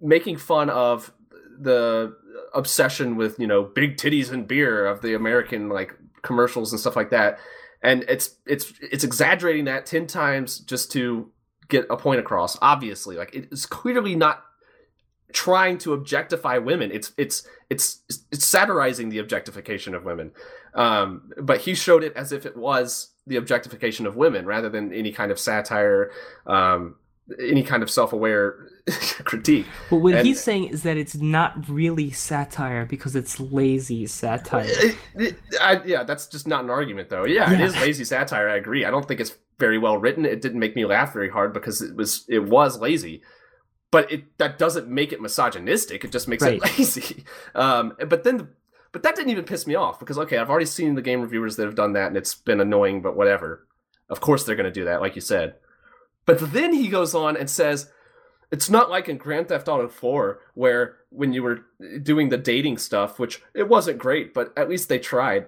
making 0.00 0.36
fun 0.36 0.70
of 0.70 1.12
the 1.58 2.16
obsession 2.54 3.16
with 3.16 3.38
you 3.38 3.46
know 3.46 3.62
big 3.62 3.96
titties 3.96 4.30
and 4.30 4.46
beer 4.46 4.86
of 4.86 5.02
the 5.02 5.14
American 5.14 5.68
like 5.68 5.94
commercials 6.22 6.72
and 6.72 6.80
stuff 6.80 6.96
like 6.96 7.10
that, 7.10 7.38
and 7.82 8.04
it's 8.08 8.36
it's 8.46 8.72
it's 8.80 9.04
exaggerating 9.04 9.64
that 9.64 9.86
ten 9.86 10.06
times 10.06 10.58
just 10.60 10.92
to 10.92 11.30
get 11.68 11.86
a 11.90 11.96
point 11.96 12.20
across. 12.20 12.56
Obviously, 12.62 13.16
like 13.16 13.34
it's 13.34 13.66
clearly 13.66 14.14
not 14.14 14.42
trying 15.32 15.78
to 15.78 15.92
objectify 15.92 16.58
women. 16.58 16.90
It's 16.90 17.12
it's 17.16 17.46
it's 17.70 18.02
it's 18.32 18.44
satirizing 18.44 19.08
the 19.10 19.18
objectification 19.18 19.94
of 19.94 20.04
women. 20.04 20.32
Um, 20.74 21.32
but 21.40 21.62
he 21.62 21.74
showed 21.74 22.04
it 22.04 22.14
as 22.16 22.32
if 22.32 22.46
it 22.46 22.56
was 22.56 23.10
the 23.26 23.36
objectification 23.36 24.06
of 24.06 24.16
women 24.16 24.46
rather 24.46 24.68
than 24.68 24.92
any 24.92 25.12
kind 25.12 25.30
of 25.30 25.38
satire, 25.38 26.10
um, 26.46 26.96
any 27.40 27.62
kind 27.62 27.82
of 27.82 27.90
self-aware 27.90 28.68
critique. 29.24 29.66
But 29.90 29.96
what 29.96 30.14
And- 30.14 30.26
he's 30.26 30.42
saying 30.42 30.64
is 30.68 30.82
that 30.84 30.96
it's 30.96 31.14
not 31.16 31.68
really 31.68 32.10
satire 32.10 32.86
because 32.86 33.14
it's 33.16 33.38
lazy 33.38 34.06
satire. 34.06 34.64
It- 34.66 34.96
it- 35.14 35.36
I- 35.60 35.82
yeah, 35.84 36.04
that's 36.04 36.26
just 36.26 36.46
not 36.46 36.64
an 36.64 36.70
argument, 36.70 37.10
though. 37.10 37.24
Yeah, 37.26 37.52
it 37.52 37.58
Yeah. 37.58 37.66
is 37.66 37.76
lazy 37.76 38.04
satire. 38.04 38.48
I 38.48 38.56
agree. 38.56 38.84
I 38.84 38.90
don't 38.90 39.06
think 39.06 39.20
it's 39.20 39.36
very 39.58 39.78
well 39.78 39.98
written. 39.98 40.24
It 40.24 40.40
didn't 40.40 40.60
make 40.60 40.74
me 40.76 40.84
laugh 40.86 41.12
very 41.12 41.28
hard 41.30 41.52
because 41.52 41.82
it 41.82 41.94
was 41.96 42.24
it 42.28 42.44
was 42.44 42.78
lazy. 42.80 43.22
But 43.90 44.10
it 44.12 44.36
that 44.38 44.58
doesn't 44.58 44.88
make 44.88 45.12
it 45.12 45.20
misogynistic. 45.20 46.04
It 46.04 46.12
just 46.12 46.28
makes 46.28 46.42
Right. 46.42 46.54
it 46.62 46.78
lazy. 46.78 47.24
Um, 47.54 47.94
but 48.08 48.22
then, 48.22 48.48
but 48.92 49.02
that 49.02 49.16
didn't 49.16 49.30
even 49.30 49.44
piss 49.44 49.66
me 49.66 49.74
off 49.74 49.98
because 49.98 50.18
okay, 50.18 50.38
I've 50.38 50.48
already 50.50 50.66
seen 50.66 50.94
the 50.94 51.02
game 51.02 51.20
reviewers 51.22 51.56
that 51.56 51.64
have 51.66 51.74
done 51.74 51.92
that, 51.94 52.08
and 52.08 52.16
it's 52.16 52.34
been 52.34 52.60
annoying. 52.60 53.02
But 53.02 53.16
whatever. 53.16 53.66
Of 54.10 54.20
course, 54.22 54.44
they're 54.44 54.56
going 54.56 54.64
to 54.72 54.80
do 54.80 54.86
that, 54.86 55.02
like 55.02 55.14
you 55.16 55.20
said. 55.20 55.56
But 56.28 56.52
then 56.52 56.74
he 56.74 56.88
goes 56.88 57.14
on 57.14 57.38
and 57.38 57.48
says, 57.48 57.90
it's 58.52 58.68
not 58.68 58.90
like 58.90 59.08
in 59.08 59.16
Grand 59.16 59.48
Theft 59.48 59.66
Auto 59.66 59.88
4 59.88 60.38
where 60.52 60.96
when 61.08 61.32
you 61.32 61.42
were 61.42 61.60
doing 62.02 62.28
the 62.28 62.36
dating 62.36 62.76
stuff, 62.76 63.18
which 63.18 63.40
it 63.54 63.66
wasn't 63.66 63.96
great, 63.96 64.34
but 64.34 64.52
at 64.54 64.68
least 64.68 64.90
they 64.90 64.98
tried. 64.98 65.46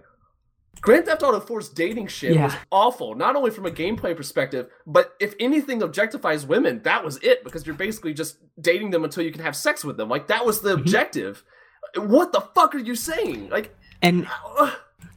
Grand 0.81 1.05
Theft 1.05 1.23
Auto 1.23 1.39
4's 1.39 1.69
dating 1.69 2.07
shit 2.07 2.35
was 2.41 2.55
awful, 2.73 3.15
not 3.15 3.37
only 3.37 3.51
from 3.51 3.67
a 3.67 3.71
gameplay 3.71 4.17
perspective, 4.17 4.71
but 4.87 5.13
if 5.21 5.35
anything 5.39 5.81
objectifies 5.81 6.47
women, 6.47 6.81
that 6.85 7.05
was 7.05 7.19
it 7.19 7.45
because 7.45 7.67
you're 7.67 7.75
basically 7.75 8.15
just 8.15 8.39
dating 8.59 8.91
them 8.91 9.05
until 9.05 9.23
you 9.23 9.33
can 9.33 9.43
have 9.43 9.55
sex 9.57 9.85
with 9.85 9.99
them. 9.99 10.09
Like 10.09 10.29
that 10.29 10.47
was 10.47 10.63
the 10.63 10.71
Mhm. 10.77 10.81
objective. 10.81 11.45
What 11.97 12.33
the 12.33 12.41
fuck 12.41 12.75
are 12.75 12.79
you 12.79 12.95
saying? 12.95 13.51
Like 13.51 13.77
And 14.01 14.27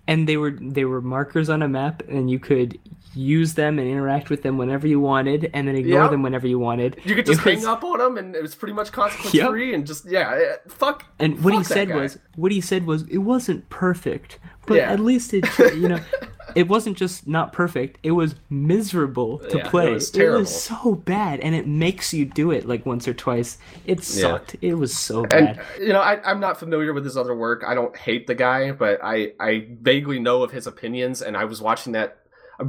and 0.09 0.27
they 0.27 0.35
were 0.35 0.51
they 0.51 0.83
were 0.83 0.99
markers 1.01 1.49
on 1.49 1.61
a 1.61 1.69
map 1.69 2.03
and 2.09 2.29
you 2.29 2.39
could 2.39 2.77
use 3.15 3.53
them 3.53 3.77
and 3.79 3.87
interact 3.87 4.29
with 4.29 4.41
them 4.43 4.57
whenever 4.57 4.87
you 4.87 4.99
wanted 4.99 5.49
and 5.53 5.67
then 5.67 5.75
ignore 5.75 6.03
Yeah. 6.03 6.07
them 6.07 6.23
whenever 6.23 6.47
you 6.47 6.59
wanted. 6.59 6.99
you 7.05 7.15
could 7.15 7.25
just 7.25 7.41
It 7.41 7.43
hang 7.43 7.55
was- 7.57 7.65
up 7.65 7.83
on 7.83 7.99
them 7.99 8.17
and 8.17 8.35
it 8.35 8.41
was 8.41 8.55
pretty 8.55 8.73
much 8.73 8.91
consequence 8.91 9.33
Yep. 9.33 9.49
free 9.49 9.73
and 9.73 9.85
just 9.85 10.09
yeah, 10.09 10.31
eh, 10.33 10.55
fuck 10.67 11.05
And 11.19 11.43
what 11.43 11.53
he 11.53 11.59
Fuck 11.59 11.67
that 11.69 11.73
said 11.73 11.89
guy. 11.89 11.95
was 11.95 12.19
what 12.35 12.51
he 12.51 12.59
said 12.61 12.85
was 12.87 13.03
it 13.09 13.19
wasn't 13.19 13.69
perfect, 13.69 14.39
but 14.65 14.75
Yeah. 14.75 14.91
at 14.91 14.99
least 14.99 15.33
it 15.33 15.45
you 15.75 15.87
know 15.93 15.99
it 16.55 16.67
wasn't 16.67 16.97
just 16.97 17.27
not 17.27 17.51
perfect, 17.53 17.97
it 18.03 18.11
was 18.11 18.35
miserable 18.49 19.39
to 19.39 19.57
Yeah, 19.57 19.65
it 19.65 19.69
play. 19.69 19.91
was 19.93 20.09
terrible. 20.11 20.45
so 20.45 20.93
bad 20.95 21.39
and 21.39 21.55
it 21.55 21.67
makes 21.67 22.13
you 22.13 22.25
do 22.25 22.51
it 22.51 22.67
like 22.67 22.85
once 22.85 23.07
or 23.07 23.13
twice. 23.13 23.57
It 23.85 23.97
Yeah. 23.99 24.21
sucked. 24.21 24.55
It 24.61 24.75
was 24.75 24.95
so 24.95 25.21
And 25.21 25.29
bad. 25.29 25.61
you 25.79 25.93
know, 25.93 25.99
I, 26.01 26.19
I'm 26.29 26.39
not 26.39 26.57
familiar 26.59 26.93
with 26.93 27.03
his 27.05 27.15
other 27.17 27.35
work. 27.35 27.63
I 27.65 27.73
don't 27.75 27.95
hate 27.95 28.27
the 28.27 28.35
guy, 28.35 28.71
but 28.71 28.99
I 29.03 29.33
I 29.39 29.67
vaguely 29.81 30.19
know 30.19 30.43
of 30.43 30.51
his 30.51 30.67
opinions, 30.67 31.21
and 31.21 31.37
I 31.37 31.45
was 31.45 31.61
watching 31.61 31.93
that. 31.93 32.17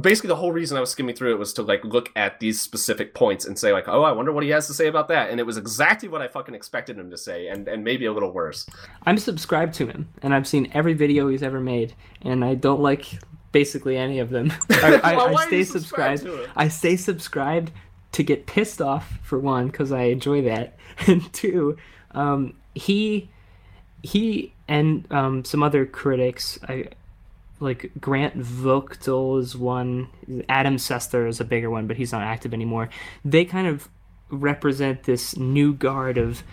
Basically, 0.01 0.29
the 0.29 0.35
whole 0.35 0.51
reason 0.51 0.77
I 0.77 0.79
was 0.79 0.89
skimming 0.89 1.15
through 1.15 1.33
it 1.33 1.39
was 1.39 1.53
to 1.53 1.61
like 1.61 1.83
look 1.83 2.11
at 2.15 2.39
these 2.39 2.59
specific 2.59 3.13
points 3.13 3.45
and 3.45 3.57
say 3.57 3.71
like, 3.71 3.87
oh, 3.87 4.03
I 4.03 4.11
wonder 4.11 4.31
what 4.31 4.43
he 4.43 4.49
has 4.49 4.67
to 4.67 4.73
say 4.73 4.87
about 4.87 5.07
that, 5.09 5.29
and 5.29 5.39
it 5.39 5.45
was 5.45 5.57
exactly 5.57 6.09
what 6.09 6.21
I 6.21 6.27
fucking 6.27 6.55
expected 6.55 6.97
him 6.97 7.11
to 7.11 7.17
say, 7.17 7.47
and 7.47 7.67
and 7.67 7.83
maybe 7.83 8.05
a 8.05 8.13
little 8.13 8.31
worse. 8.31 8.65
I'm 9.05 9.17
subscribed 9.17 9.73
to 9.75 9.87
him 9.87 10.09
and 10.21 10.33
I've 10.33 10.47
seen 10.47 10.71
every 10.73 10.93
video 10.93 11.27
he's 11.27 11.43
ever 11.43 11.59
made 11.59 11.93
and 12.21 12.43
I 12.43 12.55
don't 12.55 12.81
like 12.81 13.05
basically 13.51 13.97
any 13.97 14.19
of 14.19 14.29
them. 14.29 14.51
I, 14.69 14.99
I, 15.03 15.15
Well, 15.15 15.37
I 15.37 15.45
stay 15.47 15.63
subscribed 15.63 16.21
subscribed. 16.21 16.51
I 16.55 16.67
stay 16.67 16.97
subscribed 16.97 17.71
to 18.11 18.23
get 18.23 18.45
pissed 18.45 18.81
off 18.81 19.19
for 19.23 19.39
one 19.39 19.67
because 19.67 19.91
I 19.91 20.03
enjoy 20.03 20.41
that, 20.43 20.77
and 21.07 21.31
two, 21.33 21.77
um, 22.11 22.55
he 22.73 23.29
he 24.03 24.53
and 24.67 25.09
um, 25.11 25.45
some 25.45 25.63
other 25.63 25.85
critics, 25.85 26.59
I 26.67 26.89
like 27.59 27.91
Grant 27.99 28.37
Vochtel 28.37 29.39
is 29.39 29.55
one. 29.55 30.07
Adam 30.49 30.77
Sessler 30.77 31.27
is 31.27 31.39
a 31.39 31.45
bigger 31.45 31.69
one, 31.69 31.87
but 31.87 31.97
he's 31.97 32.11
not 32.11 32.21
active 32.21 32.53
anymore. 32.53 32.89
They 33.23 33.45
kind 33.45 33.67
of 33.67 33.89
represent 34.29 35.03
this 35.03 35.37
new 35.37 35.73
guard 35.73 36.17
of 36.17 36.43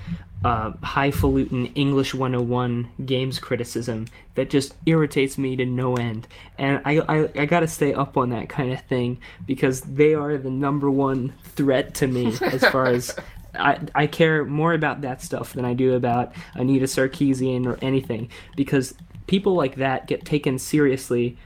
uh, 0.45 0.73
highfalutin 0.83 1.67
English 1.75 2.15
101 2.15 2.91
games 3.07 3.39
criticism 3.39 4.07
that 4.35 4.51
just 4.51 4.75
irritates 4.87 5.39
me 5.39 5.57
to 5.57 5.65
no 5.65 5.97
end. 5.97 6.27
And 6.59 6.81
I, 6.85 7.01
I, 7.09 7.29
I 7.37 7.47
gotta 7.47 7.69
stay 7.69 7.95
up 7.95 8.17
on 8.17 8.31
that 8.31 8.49
kind 8.49 8.73
of 8.73 8.81
thing 8.83 9.21
because 9.47 9.83
they 9.83 10.15
are 10.15 10.37
the 10.37 10.51
number 10.51 10.91
one 10.91 11.33
threat 11.55 11.95
to 11.97 12.07
me 12.07 12.35
as 12.43 12.65
far 12.67 12.87
as. 12.87 13.15
I, 13.55 13.79
I 13.95 14.07
care 14.07 14.47
more 14.47 14.73
about 14.73 15.03
that 15.03 15.21
stuff 15.21 15.53
than 15.53 15.67
I 15.67 15.75
do 15.75 15.95
about 15.95 16.33
Anita 16.55 16.87
Sarkeesian 16.87 17.67
or 17.67 17.79
anything 17.83 18.31
because 18.57 18.95
people 19.27 19.55
like 19.55 19.77
that 19.77 20.07
get 20.07 20.25
taken 20.25 20.59
seriously 20.59 21.37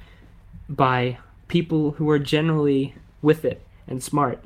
by 0.69 1.19
people 1.49 1.93
who 1.93 2.11
are 2.11 2.19
generally 2.19 2.95
with 3.23 3.45
it 3.45 3.63
and 3.87 4.03
smart. 4.03 4.43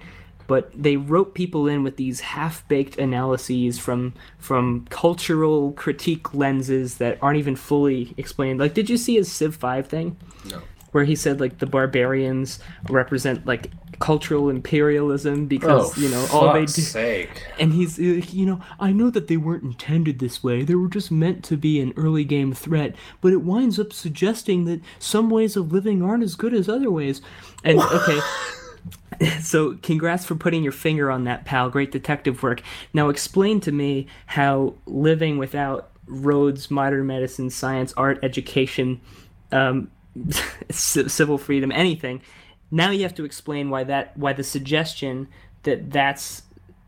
But 0.47 0.71
they 0.75 0.97
rope 0.97 1.35
people 1.35 1.69
in 1.69 1.85
with 1.85 1.97
these 1.97 2.21
half-baked 2.21 2.99
analyses 2.99 3.79
from 3.79 4.15
from 4.39 4.87
cultural 4.91 5.73
critique 5.73 6.35
lenses 6.35 6.97
that 6.97 7.19
aren't 7.23 7.39
even 7.39 7.55
fully 7.55 8.15
explained. 8.17 8.59
Like 8.59 8.75
did 8.75 8.91
you 8.91 8.97
see 8.97 9.15
his 9.15 9.31
civ 9.31 9.55
5 9.55 9.87
thing? 9.87 10.17
No. 10.51 10.61
where 10.93 11.05
he 11.05 11.15
said 11.15 11.41
like 11.41 11.59
the 11.59 11.67
barbarians 11.67 12.59
represent 12.89 13.47
like 13.47 13.71
cultural 14.01 14.49
imperialism 14.49 15.47
because 15.47 15.97
you 15.99 16.09
know 16.09 16.27
all 16.33 16.53
they 16.55 16.61
do 16.65 16.81
Oh, 16.83 16.85
sake. 16.85 17.47
and 17.59 17.73
he's 17.73 17.99
uh, 17.99 18.03
you 18.33 18.47
know 18.47 18.59
i 18.81 18.91
know 18.93 19.11
that 19.11 19.29
they 19.29 19.37
weren't 19.37 19.63
intended 19.63 20.19
this 20.19 20.43
way. 20.43 20.63
They 20.65 20.75
were 20.75 20.89
just 20.89 21.11
meant 21.11 21.45
to 21.45 21.57
be 21.57 21.81
an 21.81 21.93
early 21.97 22.25
game 22.25 22.53
threat. 22.53 22.95
But 23.21 23.33
it 23.33 23.43
winds 23.43 23.79
up 23.79 23.93
suggesting 23.93 24.65
that 24.65 24.81
some 24.99 25.31
ways 25.31 25.57
of 25.57 25.71
living 25.73 26.03
aren't 26.03 26.23
as 26.25 26.35
good 26.35 26.55
as 26.55 26.69
other 26.69 26.91
ways. 26.91 27.21
And 27.63 27.79
okay. 27.79 28.21
So 29.43 29.77
congrats 29.83 30.25
for 30.25 30.35
putting 30.35 30.63
your 30.63 30.73
finger 30.73 31.11
on 31.11 31.25
that 31.25 31.45
pal. 31.45 31.69
Great 31.69 31.93
detective 31.93 32.43
work. 32.43 32.63
Now 32.95 33.11
explain 33.11 33.61
to 33.61 33.73
me 33.73 34.07
how 34.25 34.75
living 34.87 35.37
without 35.37 35.91
roads 36.07 36.71
modern 36.71 37.07
medicine 37.07 37.51
science 37.51 37.93
art 37.99 38.19
education 38.23 39.01
um, 39.53 39.91
civil 40.71 41.37
freedom 41.39 41.71
anything 41.71 42.23
now 42.71 42.91
you 42.91 43.03
have 43.03 43.15
to 43.15 43.25
explain 43.25 43.71
why 43.71 43.85
that 43.85 44.17
why 44.17 44.33
the 44.33 44.45
suggestion 44.45 45.29
that 45.63 45.91
that's 45.91 46.43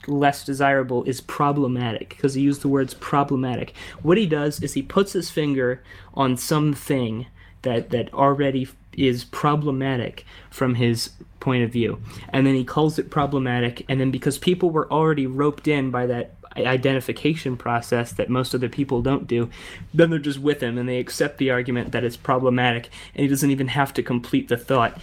less 0.08 0.44
desirable 0.44 1.04
is 1.04 1.20
problematic 1.20 2.10
because 2.10 2.34
he 2.34 2.42
used 2.42 2.62
the 2.62 2.68
words 2.68 2.94
problematic. 2.94 3.72
What 4.02 4.18
he 4.18 4.26
does 4.26 4.60
is 4.62 4.74
he 4.74 4.82
puts 4.82 5.12
his 5.12 5.30
finger 5.30 5.82
on 6.14 6.36
something 6.36 7.26
that 7.62 7.90
that 7.90 8.12
already 8.12 8.68
is 8.96 9.24
problematic 9.24 10.24
from 10.50 10.74
his 10.74 11.10
point 11.40 11.64
of 11.64 11.70
view 11.70 12.00
and 12.28 12.46
then 12.46 12.54
he 12.54 12.64
calls 12.64 12.98
it 12.98 13.10
problematic 13.10 13.84
and 13.88 14.00
then 14.00 14.10
because 14.10 14.38
people 14.38 14.70
were 14.70 14.90
already 14.92 15.26
roped 15.26 15.66
in 15.66 15.90
by 15.90 16.06
that 16.06 16.34
identification 16.56 17.56
process 17.56 18.12
that 18.12 18.28
most 18.28 18.54
other 18.54 18.68
people 18.68 19.00
don't 19.00 19.26
do 19.26 19.48
then 19.94 20.10
they're 20.10 20.18
just 20.18 20.38
with 20.38 20.62
him 20.62 20.76
and 20.76 20.88
they 20.88 20.98
accept 20.98 21.38
the 21.38 21.50
argument 21.50 21.90
that 21.90 22.04
it's 22.04 22.16
problematic 22.16 22.90
and 23.14 23.22
he 23.22 23.28
doesn't 23.28 23.50
even 23.50 23.68
have 23.68 23.92
to 23.94 24.02
complete 24.02 24.48
the 24.48 24.56
thought 24.56 25.00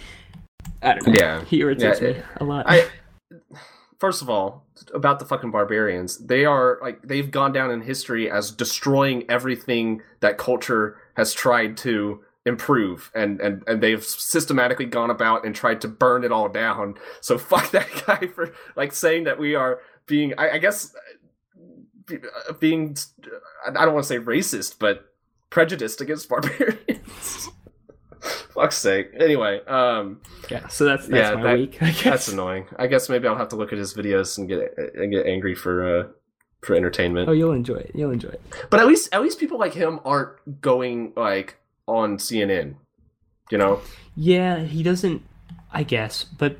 I 0.82 0.94
don't 0.94 1.06
know. 1.06 1.14
Yeah. 1.18 1.44
He 1.44 1.60
irritates 1.60 2.00
Yeah, 2.00 2.12
me 2.12 2.22
a 2.36 2.44
lot. 2.44 2.66
I 2.68 2.88
first 3.98 4.22
of 4.22 4.30
all 4.30 4.66
about 4.94 5.18
the 5.18 5.24
fucking 5.24 5.50
barbarians. 5.50 6.18
They 6.18 6.44
are 6.44 6.78
like 6.82 7.02
they've 7.02 7.30
gone 7.30 7.52
down 7.52 7.70
in 7.70 7.82
history 7.82 8.30
as 8.30 8.50
destroying 8.50 9.30
everything 9.30 10.02
that 10.20 10.38
culture 10.38 10.96
has 11.14 11.32
tried 11.32 11.76
to 11.78 12.20
improve 12.46 13.10
and 13.14 13.38
and 13.40 13.62
and 13.66 13.82
they've 13.82 14.02
systematically 14.02 14.86
gone 14.86 15.10
about 15.10 15.44
and 15.44 15.54
tried 15.54 15.78
to 15.82 15.86
burn 15.88 16.24
it 16.24 16.32
all 16.32 16.48
down 16.48 16.94
so 17.20 17.36
fuck 17.52 17.70
that 17.70 17.86
guy 18.06 18.26
for 18.28 18.54
like 18.76 18.92
saying 18.94 19.24
that 19.24 19.38
we 19.38 19.54
are 19.54 19.80
being 20.06 20.32
i, 20.38 20.52
I 20.52 20.58
guess 20.58 20.94
uh, 22.10 22.52
being 22.54 22.96
i 23.68 23.70
don't 23.84 23.92
want 23.92 24.04
to 24.04 24.08
say 24.08 24.18
racist 24.18 24.76
but 24.78 25.12
prejudiced 25.50 26.00
against 26.00 26.28
barbarians 26.30 27.50
fuck's 28.54 28.76
sake 28.76 29.10
anyway 29.18 29.60
um 29.66 30.20
yeah, 30.50 30.66
so 30.68 30.84
that's 30.84 31.06
that's 31.06 31.30
yeah, 31.30 31.34
my 31.36 31.42
that- 31.42 31.58
week. 31.58 31.82
I 31.82 31.90
guess. 31.90 32.02
that's 32.02 32.28
annoying. 32.28 32.66
I 32.76 32.86
guess 32.86 33.08
maybe 33.08 33.28
I'll 33.28 33.36
have 33.36 33.48
to 33.50 33.56
look 33.56 33.72
at 33.72 33.78
his 33.78 33.94
videos 33.94 34.36
and 34.36 34.48
get 34.48 34.74
and 34.94 35.12
get 35.12 35.26
angry 35.26 35.54
for 35.54 36.00
uh 36.00 36.08
for 36.62 36.74
entertainment. 36.74 37.28
Oh, 37.28 37.32
you'll 37.32 37.52
enjoy 37.52 37.76
it. 37.76 37.92
You'll 37.94 38.10
enjoy 38.10 38.30
it. 38.30 38.42
But 38.68 38.80
at 38.80 38.86
least 38.86 39.08
at 39.12 39.22
least 39.22 39.38
people 39.38 39.58
like 39.58 39.72
him 39.74 40.00
aren't 40.04 40.60
going 40.60 41.12
like 41.16 41.58
on 41.86 42.18
CNN. 42.18 42.74
You 43.50 43.58
know? 43.58 43.80
Yeah, 44.16 44.64
he 44.64 44.82
doesn't. 44.82 45.22
I 45.72 45.84
guess, 45.84 46.24
but 46.24 46.56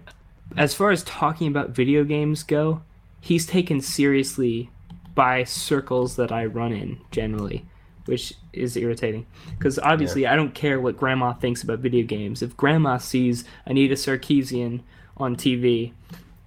as 0.56 0.72
far 0.74 0.90
as 0.92 1.02
talking 1.02 1.48
about 1.48 1.70
video 1.70 2.04
games 2.04 2.42
go, 2.44 2.82
he's 3.20 3.44
taken 3.44 3.80
seriously 3.80 4.70
by 5.16 5.42
circles 5.44 6.14
that 6.16 6.30
I 6.30 6.44
run 6.46 6.72
in 6.72 7.00
generally, 7.10 7.66
which 8.10 8.34
is 8.52 8.76
irritating 8.76 9.24
because 9.56 9.78
obviously 9.78 10.26
I 10.26 10.34
don't 10.34 10.52
care 10.52 10.80
what 10.80 10.96
grandma 10.96 11.32
thinks 11.32 11.62
about 11.62 11.78
video 11.78 12.04
games. 12.04 12.42
If 12.42 12.56
grandma 12.56 12.98
sees 12.98 13.44
Anita 13.64 13.94
Sarkeesian 13.94 14.82
on 15.16 15.36
TV, 15.36 15.92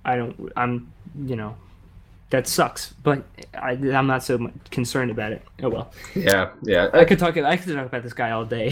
I 0.04 0.17
don't. 0.17 0.52
I'm 0.58 0.91
you 1.26 1.38
know 1.38 1.56
that 2.34 2.47
sucks. 2.47 2.93
But 3.02 3.23
I, 3.54 3.73
am 3.73 4.08
not 4.08 4.23
so 4.23 4.52
concerned 4.71 5.12
about 5.12 5.32
it. 5.32 5.43
Oh 5.62 5.69
well. 5.69 5.93
Yeah, 6.15 6.49
yeah. 6.63 6.89
I 6.93 7.06
could 7.06 7.19
talk. 7.19 7.38
I 7.38 7.56
could 7.56 7.73
talk 7.73 7.86
about 7.86 8.04
this 8.04 8.13
guy 8.13 8.32
all 8.32 8.43
day. 8.43 8.67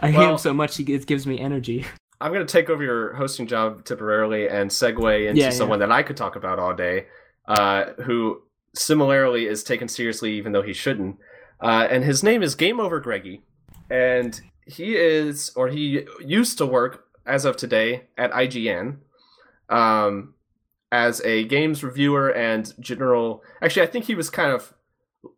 I 0.00 0.10
hate 0.10 0.28
him 0.28 0.38
so 0.38 0.54
much. 0.54 0.76
He 0.76 0.84
gives 0.84 1.26
me 1.26 1.40
energy. 1.40 1.84
I'm 2.20 2.32
going 2.32 2.46
to 2.46 2.52
take 2.52 2.70
over 2.70 2.84
your 2.84 3.14
hosting 3.14 3.48
job 3.48 3.84
temporarily 3.84 4.48
and 4.48 4.70
segue 4.70 5.28
into 5.28 5.40
yeah, 5.40 5.50
someone 5.50 5.80
yeah. 5.80 5.86
that 5.86 5.92
I 5.92 6.04
could 6.04 6.16
talk 6.16 6.36
about 6.36 6.60
all 6.60 6.72
day, 6.72 7.06
uh, 7.48 7.86
who 8.04 8.42
similarly 8.76 9.46
is 9.46 9.64
taken 9.64 9.88
seriously 9.88 10.34
even 10.34 10.52
though 10.52 10.62
he 10.62 10.72
shouldn't. 10.72 11.16
Uh, 11.62 11.86
and 11.90 12.04
his 12.04 12.22
name 12.22 12.42
is 12.42 12.54
Game 12.54 12.80
Over 12.80 13.00
Greggy, 13.00 13.42
and 13.88 14.40
he 14.66 14.96
is, 14.96 15.52
or 15.54 15.68
he 15.68 16.04
used 16.20 16.58
to 16.58 16.66
work 16.66 17.04
as 17.24 17.44
of 17.44 17.56
today 17.56 18.08
at 18.18 18.32
IGN. 18.32 18.98
Um, 19.68 20.34
as 20.92 21.22
a 21.22 21.44
games 21.44 21.82
reviewer 21.82 22.28
and 22.28 22.74
general. 22.78 23.42
Actually, 23.62 23.82
I 23.82 23.86
think 23.86 24.04
he 24.04 24.14
was 24.14 24.28
kind 24.28 24.52
of 24.52 24.74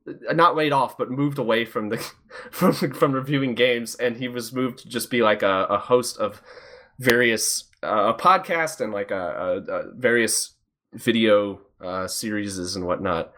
not 0.07 0.57
laid 0.57 0.73
off, 0.73 0.99
but 0.99 1.11
moved 1.11 1.39
away 1.39 1.65
from 1.65 1.89
the 1.89 1.97
from 2.51 2.73
from 2.73 3.13
reviewing 3.13 3.55
games, 3.55 3.95
and 3.95 4.17
he 4.17 4.29
was 4.29 4.53
moved 4.53 4.81
to 4.81 4.89
just 4.89 5.11
be 5.11 5.23
like 5.23 5.43
a, 5.43 5.67
a 5.71 5.79
host 5.79 6.19
of 6.19 6.43
various 6.99 7.71
uh, 7.83 8.13
a 8.13 8.21
podcast 8.21 8.81
and 8.81 8.93
like 8.93 9.11
a, 9.13 9.63
a, 9.69 9.73
a 9.73 9.95
various 9.95 10.57
video 10.93 11.61
uh, 11.81 12.09
series 12.09 12.59
and 12.77 12.85
whatnot. 12.85 13.33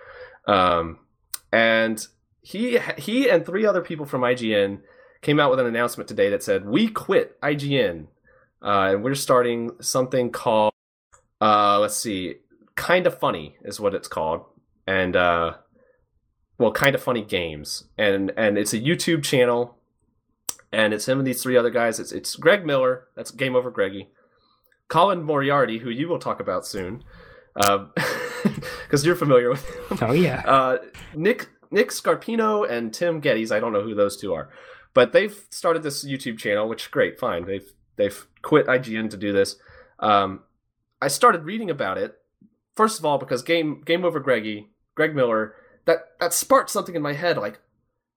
Um, 0.47 1.01
and 1.53 2.07
he 2.47 2.79
he 2.97 3.29
and 3.29 3.45
three 3.45 3.67
other 3.67 3.81
people 3.81 4.07
from 4.07 4.23
IGN 4.23 4.81
came 5.21 5.41
out 5.41 5.51
with 5.51 5.59
an 5.59 5.67
announcement 5.67 6.09
today 6.09 6.31
that 6.31 6.43
said 6.43 6.65
we 6.65 6.89
quit 6.89 7.41
IGN 7.41 8.07
uh, 8.63 8.91
and 8.93 9.03
we're 9.03 9.15
starting 9.15 9.71
something 9.81 10.31
called 10.31 10.73
uh, 11.41 11.79
let's 11.81 11.97
see. 11.97 12.37
Kind 12.75 13.07
of 13.07 13.19
funny 13.19 13.57
is 13.65 13.81
what 13.81 13.95
it's 13.95 14.09
called, 14.09 14.45
and 14.87 15.17
uh, 15.17 15.55
well, 16.59 16.73
kind 16.73 16.95
of 16.95 17.03
funny 17.03 17.23
games, 17.23 17.85
and 17.97 18.33
and 18.37 18.59
it's 18.59 18.73
a 18.73 18.81
YouTube 18.81 19.23
channel, 19.23 19.79
and 20.73 20.93
it's 20.93 21.09
him 21.09 21.19
and 21.19 21.27
these 21.27 21.43
three 21.43 21.57
other 21.57 21.71
guys. 21.71 21.99
It's 21.99 22.13
it's 22.13 22.37
Greg 22.37 22.67
Miller. 22.67 23.09
That's 23.17 23.31
Game 23.31 23.57
Over 23.57 23.71
Greggy. 23.71 24.11
Colin 24.89 25.23
Moriarty, 25.23 25.79
who 25.79 25.91
you 25.91 26.09
will 26.09 26.19
talk 26.19 26.39
about 26.39 26.67
soon, 26.67 27.03
because 27.55 27.83
um, 27.83 29.03
you're 29.03 29.17
familiar 29.17 29.51
with 29.51 29.65
him. 29.65 29.99
Oh 30.03 30.13
yeah. 30.13 30.43
Uh, 30.47 30.79
Nick 31.15 31.49
Nick 31.71 31.91
Scarpino 31.91 32.69
and 32.69 32.93
Tim 32.93 33.21
Gettys. 33.21 33.51
I 33.51 33.61
don't 33.61 33.73
know 33.73 33.83
who 33.83 33.95
those 33.95 34.17
two 34.17 34.35
are, 34.35 34.51
but 34.95 35.13
they've 35.13 35.45
started 35.51 35.83
this 35.83 36.05
YouTube 36.05 36.39
channel, 36.39 36.69
which 36.69 36.83
is 36.85 36.89
great, 36.89 37.19
fine. 37.19 37.47
They've 37.47 37.73
they've 37.97 38.27
quit 38.43 38.67
IGN 38.67 39.11
to 39.11 39.17
do 39.17 39.33
this. 39.33 39.57
Um, 39.99 40.43
I 41.01 41.09
started 41.09 41.45
reading 41.45 41.71
about 41.71 41.99
it. 41.99 42.17
First 42.77 42.99
of 42.99 43.05
all, 43.05 43.19
because 43.19 43.43
game 43.43 43.83
Game 43.85 44.05
Over 44.05 44.21
Greggy, 44.21 44.71
Greg 44.95 45.15
Miller, 45.15 45.55
that 45.85 45.99
that 46.21 46.33
sparked 46.33 46.71
something 46.71 46.95
in 46.95 47.03
my 47.03 47.15
head. 47.15 47.37
Like, 47.39 47.61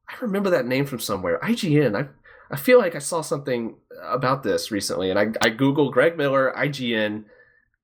I 0.07 0.15
remember 0.21 0.49
that 0.49 0.65
name 0.65 0.85
from 0.85 0.99
somewhere. 0.99 1.39
IGN. 1.43 1.95
I 1.95 2.09
I 2.51 2.57
feel 2.57 2.79
like 2.79 2.95
I 2.95 2.99
saw 2.99 3.21
something 3.21 3.75
about 4.03 4.43
this 4.43 4.71
recently, 4.71 5.09
and 5.09 5.19
I 5.19 5.27
I 5.41 5.49
Google 5.49 5.91
Greg 5.91 6.17
Miller 6.17 6.53
IGN, 6.57 7.25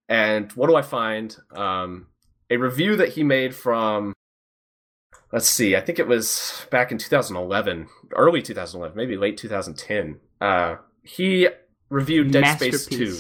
and 0.10 0.52
what 0.54 0.68
do 0.68 0.76
I 0.76 0.82
find? 0.82 1.36
Um, 1.52 2.08
a 2.50 2.58
review 2.58 2.96
that 2.98 3.10
he 3.10 3.24
made 3.24 3.56
from. 3.56 4.14
Let's 5.36 5.50
see. 5.50 5.76
I 5.76 5.82
think 5.82 6.00
it 6.00 6.08
was 6.08 6.66
back 6.72 6.94
in 6.94 6.98
2011, 6.98 7.90
early 8.16 8.42
2011, 8.42 8.96
maybe 8.96 9.18
late 9.18 9.36
2010. 9.36 10.22
Uh, 10.40 10.78
he 11.04 11.50
reviewed 11.90 12.32
Dead 12.32 12.56
Space 12.56 12.86
2. 12.86 13.20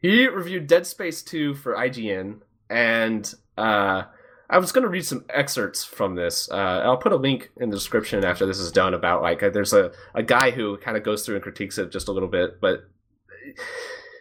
He 0.00 0.26
reviewed 0.26 0.66
Dead 0.66 0.86
Space 0.86 1.22
2 1.22 1.52
for 1.56 1.74
IGN, 1.74 2.40
and 2.70 3.34
uh, 3.58 4.04
I 4.48 4.56
was 4.56 4.72
going 4.72 4.84
to 4.84 4.88
read 4.88 5.04
some 5.04 5.26
excerpts 5.28 5.84
from 5.84 6.14
this. 6.14 6.48
Uh, 6.50 6.80
I'll 6.82 6.96
put 6.96 7.12
a 7.12 7.16
link 7.16 7.50
in 7.58 7.68
the 7.68 7.76
description 7.76 8.24
after 8.24 8.46
this 8.46 8.58
is 8.58 8.72
done 8.72 8.94
about 8.94 9.20
like 9.20 9.42
uh, 9.42 9.50
there's 9.50 9.74
a, 9.74 9.92
a 10.14 10.22
guy 10.22 10.50
who 10.50 10.78
kind 10.78 10.96
of 10.96 11.02
goes 11.02 11.26
through 11.26 11.34
and 11.34 11.42
critiques 11.42 11.76
it 11.76 11.92
just 11.92 12.08
a 12.08 12.12
little 12.12 12.30
bit, 12.30 12.58
but 12.58 12.88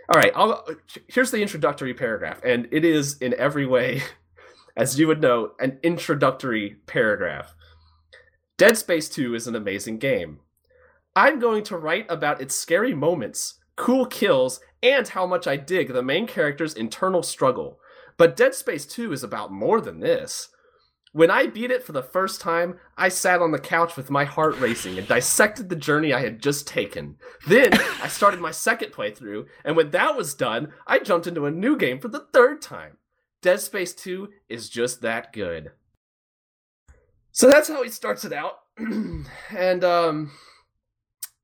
all 0.10 0.20
right, 0.20 0.34
I'll, 0.36 0.68
here's 1.08 1.32
the 1.32 1.42
introductory 1.42 1.94
paragraph, 1.94 2.42
and 2.44 2.68
it 2.72 2.84
is 2.84 3.18
in 3.20 3.34
every 3.36 3.66
way, 3.66 4.02
as 4.76 5.00
you 5.00 5.08
would 5.08 5.22
know, 5.22 5.52
an 5.60 5.80
introductory 5.84 6.78
paragraph. 6.86 7.56
Dead 8.58 8.78
Space 8.78 9.10
2 9.10 9.36
is 9.36 9.48
an 9.48 9.56
amazing 9.56 9.98
game. 9.98 10.40
I'm 11.16 11.40
going 11.40 11.64
to 11.66 11.78
write 11.78 12.06
about 12.10 12.42
its 12.42 12.56
scary 12.56 12.94
moments, 12.94 13.60
cool 13.76 14.06
kills, 14.06 14.60
and 14.82 15.08
how 15.08 15.26
much 15.26 15.48
I 15.48 15.58
dig 15.58 15.94
the 15.94 16.02
main 16.02 16.28
character's 16.28 16.74
internal 16.74 17.24
struggle. 17.24 17.80
But 18.18 18.36
Dead 18.36 18.56
Space 18.56 18.86
2 18.86 19.12
is 19.14 19.24
about 19.24 19.52
more 19.52 19.80
than 19.80 20.00
this. 20.00 20.50
When 21.12 21.30
I 21.30 21.46
beat 21.46 21.70
it 21.70 21.84
for 21.84 21.92
the 21.92 22.02
first 22.02 22.42
time, 22.42 22.80
I 22.98 23.10
sat 23.10 23.40
on 23.40 23.52
the 23.52 23.60
couch 23.60 23.96
with 23.96 24.10
my 24.10 24.26
heart 24.26 24.60
racing 24.60 24.98
and 24.98 25.08
dissected 25.08 25.70
the 25.70 25.76
journey 25.76 26.12
I 26.12 26.22
had 26.22 26.42
just 26.42 26.68
taken. 26.68 27.18
Then 27.48 27.72
I 28.02 28.08
started 28.08 28.40
my 28.40 28.50
second 28.50 28.92
playthrough, 28.92 29.46
and 29.64 29.76
when 29.76 29.92
that 29.92 30.18
was 30.18 30.34
done, 30.34 30.74
I 30.88 30.98
jumped 30.98 31.28
into 31.28 31.46
a 31.46 31.52
new 31.52 31.78
game 31.78 32.00
for 32.00 32.08
the 32.08 32.26
third 32.34 32.64
time. 32.64 32.98
Dead 33.44 33.60
Space 33.60 33.94
2 33.94 34.30
is 34.50 34.70
just 34.70 35.02
that 35.02 35.32
good. 35.32 35.72
So 37.32 37.50
that's 37.50 37.68
how 37.68 37.84
he 37.84 37.90
starts 37.90 38.26
it 38.26 38.34
out. 38.34 38.60
and 39.56 39.84
um 39.84 40.32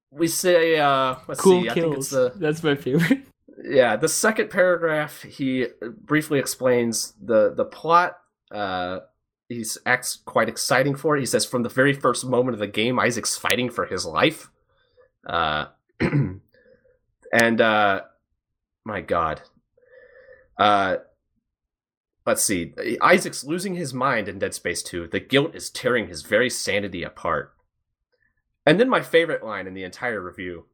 we 0.09 0.27
say 0.27 0.79
uh 0.79 1.15
let's 1.27 1.39
cool 1.39 1.61
see, 1.61 1.69
kills. 1.69 1.77
I 1.77 1.81
think 1.81 1.97
it's 1.97 2.09
the 2.09 2.33
That's 2.35 2.63
my 2.63 2.73
favorite 2.73 3.27
yeah, 3.63 3.95
the 3.95 4.07
second 4.07 4.49
paragraph 4.49 5.21
he 5.21 5.67
briefly 5.81 6.39
explains 6.39 7.13
the 7.21 7.53
the 7.53 7.65
plot. 7.65 8.17
Uh, 8.51 8.99
he's 9.47 9.77
acts 9.85 10.17
quite 10.25 10.49
exciting 10.49 10.95
for 10.95 11.15
it. 11.15 11.19
He 11.19 11.25
says 11.25 11.45
from 11.45 11.63
the 11.63 11.69
very 11.69 11.93
first 11.93 12.25
moment 12.25 12.55
of 12.55 12.59
the 12.59 12.67
game, 12.67 12.99
Isaac's 12.99 13.37
fighting 13.37 13.69
for 13.69 13.85
his 13.85 14.05
life. 14.05 14.49
Uh, 15.25 15.65
and 15.99 17.61
uh, 17.61 18.01
my 18.85 19.01
God, 19.01 19.41
uh, 20.57 20.97
let's 22.29 22.43
see. 22.43 22.73
Isaac's 23.01 23.43
losing 23.43 23.75
his 23.75 23.93
mind 23.93 24.29
in 24.29 24.39
Dead 24.39 24.53
Space 24.53 24.81
2. 24.83 25.07
The 25.07 25.19
guilt 25.19 25.53
is 25.53 25.69
tearing 25.69 26.07
his 26.07 26.21
very 26.21 26.49
sanity 26.49 27.03
apart. 27.03 27.53
And 28.65 28.79
then 28.79 28.89
my 28.89 29.01
favorite 29.01 29.43
line 29.43 29.67
in 29.67 29.73
the 29.73 29.83
entire 29.83 30.21
review 30.21 30.65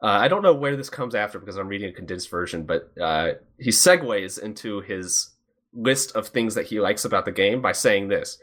uh, 0.00 0.06
I 0.06 0.28
don't 0.28 0.42
know 0.42 0.54
where 0.54 0.76
this 0.76 0.90
comes 0.90 1.14
after 1.14 1.38
because 1.38 1.56
I'm 1.56 1.68
reading 1.68 1.90
a 1.90 1.92
condensed 1.92 2.30
version, 2.30 2.64
but 2.64 2.92
uh, 3.00 3.32
he 3.58 3.70
segues 3.70 4.40
into 4.40 4.80
his 4.80 5.30
list 5.72 6.14
of 6.14 6.28
things 6.28 6.54
that 6.54 6.66
he 6.66 6.80
likes 6.80 7.04
about 7.04 7.24
the 7.24 7.32
game 7.32 7.60
by 7.60 7.72
saying 7.72 8.08
this. 8.08 8.38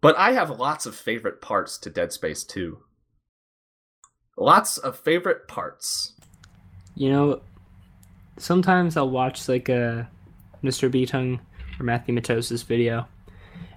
But 0.00 0.16
I 0.16 0.32
have 0.32 0.50
lots 0.50 0.84
of 0.84 0.96
favorite 0.96 1.40
parts 1.40 1.78
to 1.78 1.90
Dead 1.90 2.12
Space 2.12 2.42
2. 2.44 2.78
Lots 4.36 4.78
of 4.78 4.98
favorite 4.98 5.46
parts. 5.46 6.12
You 6.96 7.10
know, 7.10 7.42
sometimes 8.36 8.96
I'll 8.96 9.08
watch 9.08 9.48
like 9.48 9.68
a 9.68 10.10
Mr. 10.66 10.90
Btongue 10.90 11.40
or 11.78 11.84
Matthewmatosis's 11.84 12.62
video, 12.62 13.06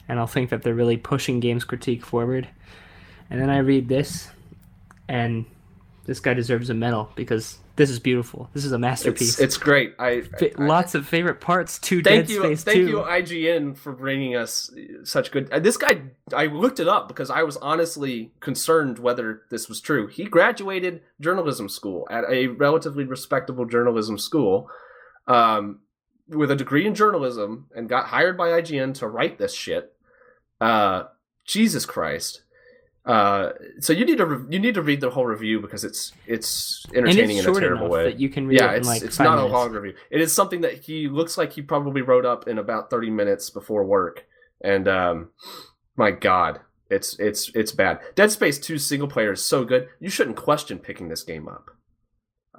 and 0.08 0.20
I'll 0.20 0.28
think 0.28 0.50
that 0.50 0.64
they're 0.64 0.74
really 0.74 0.98
pushing 0.98 1.40
games 1.40 1.64
critique 1.64 2.06
forward. 2.06 2.48
And 3.30 3.40
then 3.40 3.50
I 3.50 3.60
read 3.60 3.88
this, 3.88 4.30
and 5.08 5.46
this 6.06 6.20
guy 6.20 6.34
deserves 6.34 6.70
a 6.70 6.74
medal 6.74 7.12
because 7.16 7.60
this 7.80 7.90
is 7.90 8.00
beautiful. 8.00 8.50
This 8.54 8.66
is 8.66 8.74
a 8.74 8.78
masterpiece. 8.78 9.36
It's, 9.36 9.40
it's 9.40 9.58
great. 9.58 9.96
I, 9.98 10.24
I, 10.42 10.52
lots 10.58 10.96
of 10.96 11.08
favorite 11.08 11.40
parts 11.40 11.80
to 11.80 12.02
thank 12.02 12.28
Dead 12.28 12.30
you, 12.30 12.44
Space 12.44 12.64
Thank 12.66 12.78
2. 12.80 12.88
you, 12.88 12.98
IGN, 12.98 13.78
for 13.78 13.94
bringing 13.94 14.36
us 14.36 14.70
such 15.06 15.32
good. 15.32 15.50
Uh, 15.50 15.60
this 15.60 15.78
guy, 15.78 16.02
I 16.34 16.48
looked 16.48 16.82
it 16.82 16.90
up 16.90 17.08
because 17.08 17.30
I 17.30 17.44
was 17.44 17.56
honestly 17.56 18.34
concerned 18.42 19.00
whether 19.00 19.44
this 19.50 19.70
was 19.70 19.80
true. 19.80 20.08
He 20.08 20.26
graduated 20.26 21.04
journalism 21.22 21.70
school 21.70 22.06
at 22.12 22.26
a 22.30 22.48
relatively 22.48 23.06
respectable 23.06 23.64
journalism 23.64 24.18
school, 24.18 24.70
um, 25.28 25.80
with 26.30 26.52
a 26.52 26.56
degree 26.56 26.86
in 26.86 26.96
journalism, 26.96 27.68
and 27.76 27.90
got 27.90 28.08
hired 28.08 28.38
by 28.38 28.50
IGN 28.50 28.94
to 28.96 29.08
write 29.08 29.38
this 29.38 29.54
shit. 29.54 29.94
Uh, 30.62 31.04
Jesus 31.46 31.86
Christ. 31.86 32.44
Uh, 33.06 33.54
so 33.80 33.92
you 33.92 34.06
need 34.06 34.18
to 34.18 34.26
re- 34.26 34.46
you 34.50 34.60
need 34.60 34.76
to 34.76 34.82
read 34.82 35.02
the 35.02 35.10
whole 35.10 35.26
review 35.26 35.60
because 35.60 35.84
it's 35.84 36.12
it's 36.28 36.86
entertaining 36.94 37.38
it's 37.38 37.48
in 37.48 37.56
a 37.56 37.60
terrible 37.60 37.90
way. 37.90 38.04
That 38.04 38.20
you 38.20 38.30
can 38.30 38.46
read 38.46 38.60
yeah, 38.60 38.74
it 38.74 38.80
it's 38.80 38.88
like 38.88 39.02
it's 39.02 39.18
not 39.18 39.38
minutes. 39.38 39.52
a 39.52 39.58
long 39.58 39.72
review. 39.72 39.96
It 40.12 40.22
is 40.22 40.32
something 40.34 40.62
that 40.62 40.84
he 40.84 41.08
looks 41.08 41.38
like 41.38 41.54
he 41.54 41.62
probably 41.62 42.02
wrote 42.02 42.26
up 42.26 42.48
in 42.48 42.58
about 42.58 42.90
thirty 42.90 43.10
minutes 43.10 43.50
before 43.50 43.84
work, 43.84 44.28
and 44.62 44.88
um, 44.88 45.30
my 45.96 46.12
God, 46.12 46.60
it's 46.90 47.20
it's 47.20 47.52
it's 47.54 47.72
bad. 47.72 48.00
Dead 48.16 48.32
Space 48.32 48.58
2 48.58 48.78
single 48.78 49.08
player 49.08 49.34
is 49.34 49.44
so 49.44 49.64
good, 49.66 49.90
you 50.00 50.10
shouldn't 50.10 50.38
question 50.38 50.80
picking 50.80 51.10
this 51.10 51.24
game 51.24 51.48
up. 51.48 51.72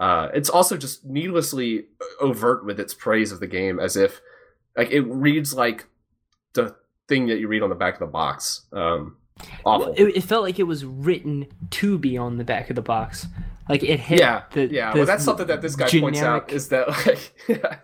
Uh, 0.01 0.31
it's 0.33 0.49
also 0.49 0.79
just 0.79 1.05
needlessly 1.05 1.85
overt 2.21 2.65
with 2.65 2.81
its 2.81 2.95
praise 2.95 3.33
of 3.33 3.41
the 3.41 3.47
game, 3.47 3.79
as 3.79 3.97
if 3.97 4.23
like 4.75 4.91
it 4.91 5.03
reads 5.03 5.53
like 5.53 5.87
the 6.55 6.75
thing 7.07 7.27
that 7.27 7.39
you 7.39 7.49
read 7.49 7.63
on 7.63 7.69
the 7.69 7.75
back 7.75 7.95
of 7.95 8.01
the 8.01 8.07
box. 8.07 8.63
Um, 8.73 9.19
awful. 9.65 9.93
It, 9.93 10.17
it 10.17 10.25
felt 10.25 10.43
like 10.43 10.59
it 10.59 10.65
was 10.65 10.87
written 10.87 11.47
to 11.71 11.99
be 11.99 12.17
on 12.17 12.39
the 12.39 12.45
back 12.45 12.71
of 12.71 12.77
the 12.77 12.83
box. 12.83 13.27
Like 13.69 13.83
it 13.83 14.01
hit. 14.01 14.21
yeah, 14.21 14.45
the, 14.53 14.67
yeah. 14.67 14.93
the 14.93 15.01
well, 15.01 15.07
that's 15.07 15.23
something 15.23 15.47
that 15.49 15.61
this 15.61 15.77
guy 15.77 15.89
points 16.01 16.23
out 16.23 16.51
is 16.51 16.69
that 16.71 16.89
like 17.07 17.33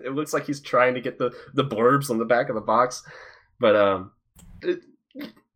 it 0.03 0.15
looks 0.15 0.33
like 0.33 0.47
he's 0.47 0.61
trying 0.61 0.95
to 0.95 1.03
get 1.03 1.19
the 1.19 1.31
the 1.53 1.65
blurbs 1.65 2.09
on 2.09 2.19
the 2.19 2.25
back 2.25 2.49
of 2.49 2.55
the 2.55 2.63
box, 2.63 3.03
but 3.61 3.77
um, 3.77 4.13
it, 4.63 4.81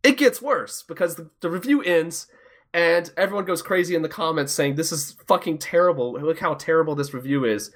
it 0.03 0.19
gets 0.19 0.43
worse 0.43 0.85
because 0.87 1.17
the, 1.17 1.31
the 1.41 1.51
review 1.51 1.83
ends 1.83 2.27
and 2.73 3.11
everyone 3.17 3.45
goes 3.45 3.63
crazy 3.63 3.95
in 3.95 4.03
the 4.03 4.09
comments 4.09 4.53
saying 4.53 4.75
this 4.75 4.93
is 4.93 5.17
fucking 5.27 5.59
terrible. 5.59 6.13
Look 6.13 6.39
how 6.39 6.55
terrible 6.55 6.95
this 6.95 7.15
review 7.15 7.45
is, 7.45 7.71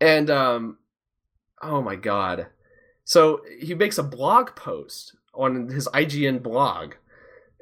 and 0.00 0.30
um, 0.30 0.78
oh 1.62 1.82
my 1.82 1.96
god. 1.96 2.46
So 3.04 3.40
he 3.60 3.74
makes 3.74 3.98
a 3.98 4.02
blog 4.02 4.56
post 4.56 5.16
on 5.32 5.68
his 5.68 5.88
IGN 5.88 6.42
blog, 6.42 6.94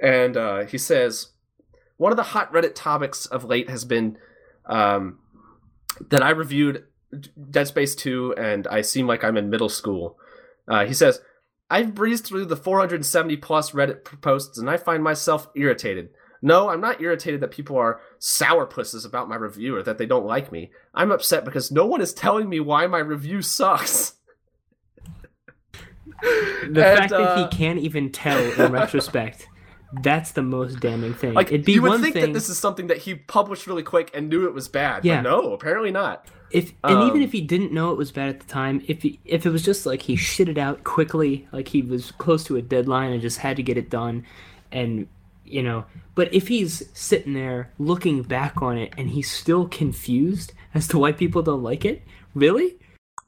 and 0.02 0.36
uh, 0.36 0.64
he 0.64 0.78
says 0.78 1.28
one 1.96 2.12
of 2.12 2.16
the 2.16 2.22
hot 2.22 2.52
Reddit 2.52 2.74
topics 2.74 3.26
of 3.26 3.44
late 3.44 3.70
has 3.70 3.84
been 3.84 4.18
um, 4.66 5.18
that 6.10 6.22
I 6.22 6.30
reviewed 6.30 6.84
Dead 7.50 7.68
Space 7.68 7.94
2 7.94 8.34
and 8.36 8.66
I 8.66 8.80
seem 8.80 9.06
like 9.06 9.22
I'm 9.22 9.36
in 9.36 9.50
middle 9.50 9.68
school. 9.68 10.18
Uh, 10.66 10.84
he 10.84 10.94
says, 10.94 11.20
I've 11.70 11.94
breezed 11.94 12.24
through 12.24 12.46
the 12.46 12.56
470 12.56 13.36
plus 13.38 13.70
Reddit 13.70 14.20
posts 14.20 14.58
and 14.58 14.68
I 14.68 14.76
find 14.76 15.02
myself 15.02 15.48
irritated. 15.54 16.10
No, 16.44 16.68
I'm 16.68 16.80
not 16.82 17.00
irritated 17.00 17.40
that 17.40 17.50
people 17.52 17.78
are 17.78 18.00
sourpusses 18.20 19.06
about 19.06 19.30
my 19.30 19.36
review 19.36 19.76
or 19.76 19.82
that 19.82 19.96
they 19.96 20.04
don't 20.04 20.26
like 20.26 20.52
me. 20.52 20.70
I'm 20.94 21.10
upset 21.10 21.42
because 21.46 21.72
no 21.72 21.86
one 21.86 22.02
is 22.02 22.12
telling 22.12 22.50
me 22.50 22.60
why 22.60 22.86
my 22.86 22.98
review 22.98 23.40
sucks. 23.40 24.12
The 26.22 26.66
And, 26.66 26.76
fact 26.76 27.10
that 27.10 27.20
uh, 27.20 27.48
he 27.48 27.56
can't 27.56 27.78
even 27.78 28.12
tell 28.12 28.38
in 28.38 28.72
retrospect, 28.80 29.48
that's 30.02 30.32
the 30.32 30.42
most 30.42 30.80
damning 30.80 31.14
thing. 31.14 31.32
Like 31.32 31.48
It'd 31.48 31.64
be 31.64 31.72
you 31.72 31.82
would 31.82 31.88
one 31.88 32.02
think 32.02 32.12
thing 32.14 32.22
that 32.26 32.32
this 32.34 32.50
is 32.50 32.58
something 32.58 32.88
that 32.88 32.98
he 32.98 33.14
published 33.14 33.66
really 33.66 33.82
quick 33.82 34.10
and 34.12 34.28
knew 34.28 34.46
it 34.46 34.52
was 34.52 34.68
bad. 34.68 35.04
Yeah. 35.04 35.22
But 35.22 35.30
no, 35.30 35.52
apparently 35.54 35.92
not. 35.92 36.26
if, 36.50 36.72
and 36.84 37.02
even 37.04 37.16
um, 37.18 37.22
if 37.22 37.32
he 37.32 37.40
didn't 37.40 37.72
know 37.72 37.90
it 37.90 37.96
was 37.96 38.12
bad 38.12 38.28
at 38.28 38.40
the 38.40 38.46
time, 38.46 38.82
if 38.86 39.02
he, 39.02 39.18
if 39.24 39.46
it 39.46 39.50
was 39.50 39.62
just 39.62 39.86
like 39.86 40.02
he 40.02 40.14
shit 40.16 40.48
it 40.48 40.58
out 40.58 40.84
quickly, 40.84 41.48
like 41.52 41.68
he 41.68 41.80
was 41.80 42.12
close 42.12 42.44
to 42.44 42.56
a 42.56 42.62
deadline 42.62 43.12
and 43.12 43.22
just 43.22 43.38
had 43.38 43.56
to 43.56 43.62
get 43.62 43.78
it 43.78 43.88
done, 43.88 44.24
and 44.70 45.08
you 45.44 45.62
know, 45.62 45.84
but 46.14 46.32
if 46.32 46.48
he's 46.48 46.88
sitting 46.92 47.34
there 47.34 47.72
looking 47.78 48.22
back 48.22 48.62
on 48.62 48.78
it 48.78 48.92
and 48.96 49.10
he's 49.10 49.30
still 49.30 49.68
confused 49.68 50.52
as 50.72 50.88
to 50.88 50.98
why 50.98 51.12
people 51.12 51.42
don't 51.42 51.62
like 51.62 51.84
it, 51.84 52.02
really? 52.34 52.76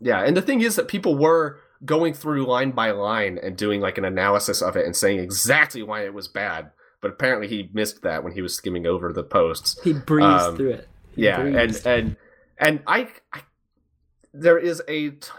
Yeah, 0.01 0.25
and 0.25 0.37
the 0.37 0.43
thing 0.43 0.61
is 0.61 0.77
that 0.77 0.89
people 0.89 1.17
were 1.17 1.61
going 1.85 2.15
through 2.15 2.47
line 2.47 2.71
by 2.73 2.91
line 2.91 3.39
and 3.43 3.57
doing 3.57 3.81
like 3.81 3.99
an 3.99 4.05
analysis 4.05 4.63
of 4.63 4.77
it 4.77 4.87
and 4.87 4.97
saying 4.97 5.19
exactly 5.19 5.83
why 5.83 6.05
it 6.05 6.15
was 6.15 6.29
bad. 6.29 6.71
But 7.03 7.13
apparently 7.13 7.49
he 7.49 7.71
missed 7.73 8.03
that 8.03 8.25
when 8.25 8.33
he 8.33 8.43
was 8.43 8.55
skimming 8.55 8.87
over 8.87 9.13
the 9.13 9.23
posts. 9.23 9.81
He 9.83 9.93
breezed 9.93 10.25
Um, 10.27 10.57
through 10.57 10.71
it. 10.71 10.89
He 11.15 11.25
Yeah, 11.25 11.41
and 11.41 11.81
and 11.87 12.17
and 12.59 12.81
I, 12.87 13.09
I 13.33 13.43
there 14.33 14.59
is 14.59 14.83
a 14.89 15.11
t- 15.11 15.31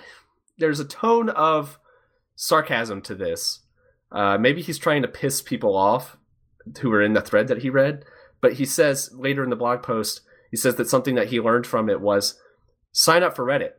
there's 0.58 0.80
a 0.80 0.86
tone 0.86 1.30
of 1.30 1.80
sarcasm 2.36 3.02
to 3.04 3.16
this. 3.16 3.62
Uh, 4.12 4.38
maybe 4.38 4.62
he's 4.62 4.78
trying 4.78 5.02
to 5.02 5.08
piss 5.08 5.42
people 5.42 5.76
off 5.76 6.18
who 6.82 6.89
were 6.89 7.01
in 7.01 7.13
the 7.13 7.21
thread 7.21 7.47
that 7.47 7.62
he 7.62 7.69
read. 7.69 8.03
But 8.41 8.53
he 8.53 8.65
says 8.65 9.10
later 9.13 9.43
in 9.43 9.49
the 9.49 9.56
blog 9.56 9.84
post, 9.84 10.21
he 10.51 10.58
says 10.58 10.75
that 10.75 10.89
something 10.89 11.15
that 11.15 11.27
he 11.27 11.39
learned 11.39 11.67
from 11.67 11.89
it 11.89 12.01
was 12.01 12.39
sign 12.91 13.23
up 13.23 13.36
for 13.36 13.45
Reddit. 13.45 13.71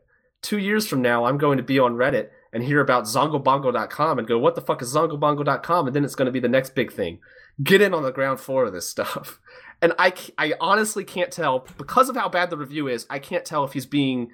Two 0.42 0.58
years 0.58 0.86
from 0.86 1.02
now, 1.02 1.24
I'm 1.24 1.38
going 1.38 1.56
to 1.56 1.62
be 1.62 1.78
on 1.78 1.94
Reddit 1.94 2.28
and 2.52 2.62
hear 2.62 2.80
about 2.80 3.04
zongobongo.com 3.04 4.18
and 4.18 4.28
go, 4.28 4.38
what 4.38 4.54
the 4.54 4.60
fuck 4.60 4.82
is 4.82 4.94
zongobongo.com? 4.94 5.86
And 5.86 5.96
then 5.96 6.04
it's 6.04 6.14
going 6.14 6.26
to 6.26 6.32
be 6.32 6.40
the 6.40 6.48
next 6.48 6.74
big 6.74 6.92
thing. 6.92 7.18
Get 7.62 7.80
in 7.80 7.92
on 7.92 8.02
the 8.02 8.12
ground 8.12 8.40
floor 8.40 8.64
of 8.64 8.72
this 8.72 8.88
stuff. 8.88 9.40
And 9.80 9.92
I, 9.96 10.12
I 10.36 10.54
honestly 10.60 11.04
can't 11.04 11.30
tell, 11.30 11.64
because 11.76 12.08
of 12.08 12.16
how 12.16 12.28
bad 12.28 12.50
the 12.50 12.56
review 12.56 12.88
is, 12.88 13.06
I 13.08 13.20
can't 13.20 13.44
tell 13.44 13.62
if 13.62 13.74
he's 13.74 13.86
being 13.86 14.30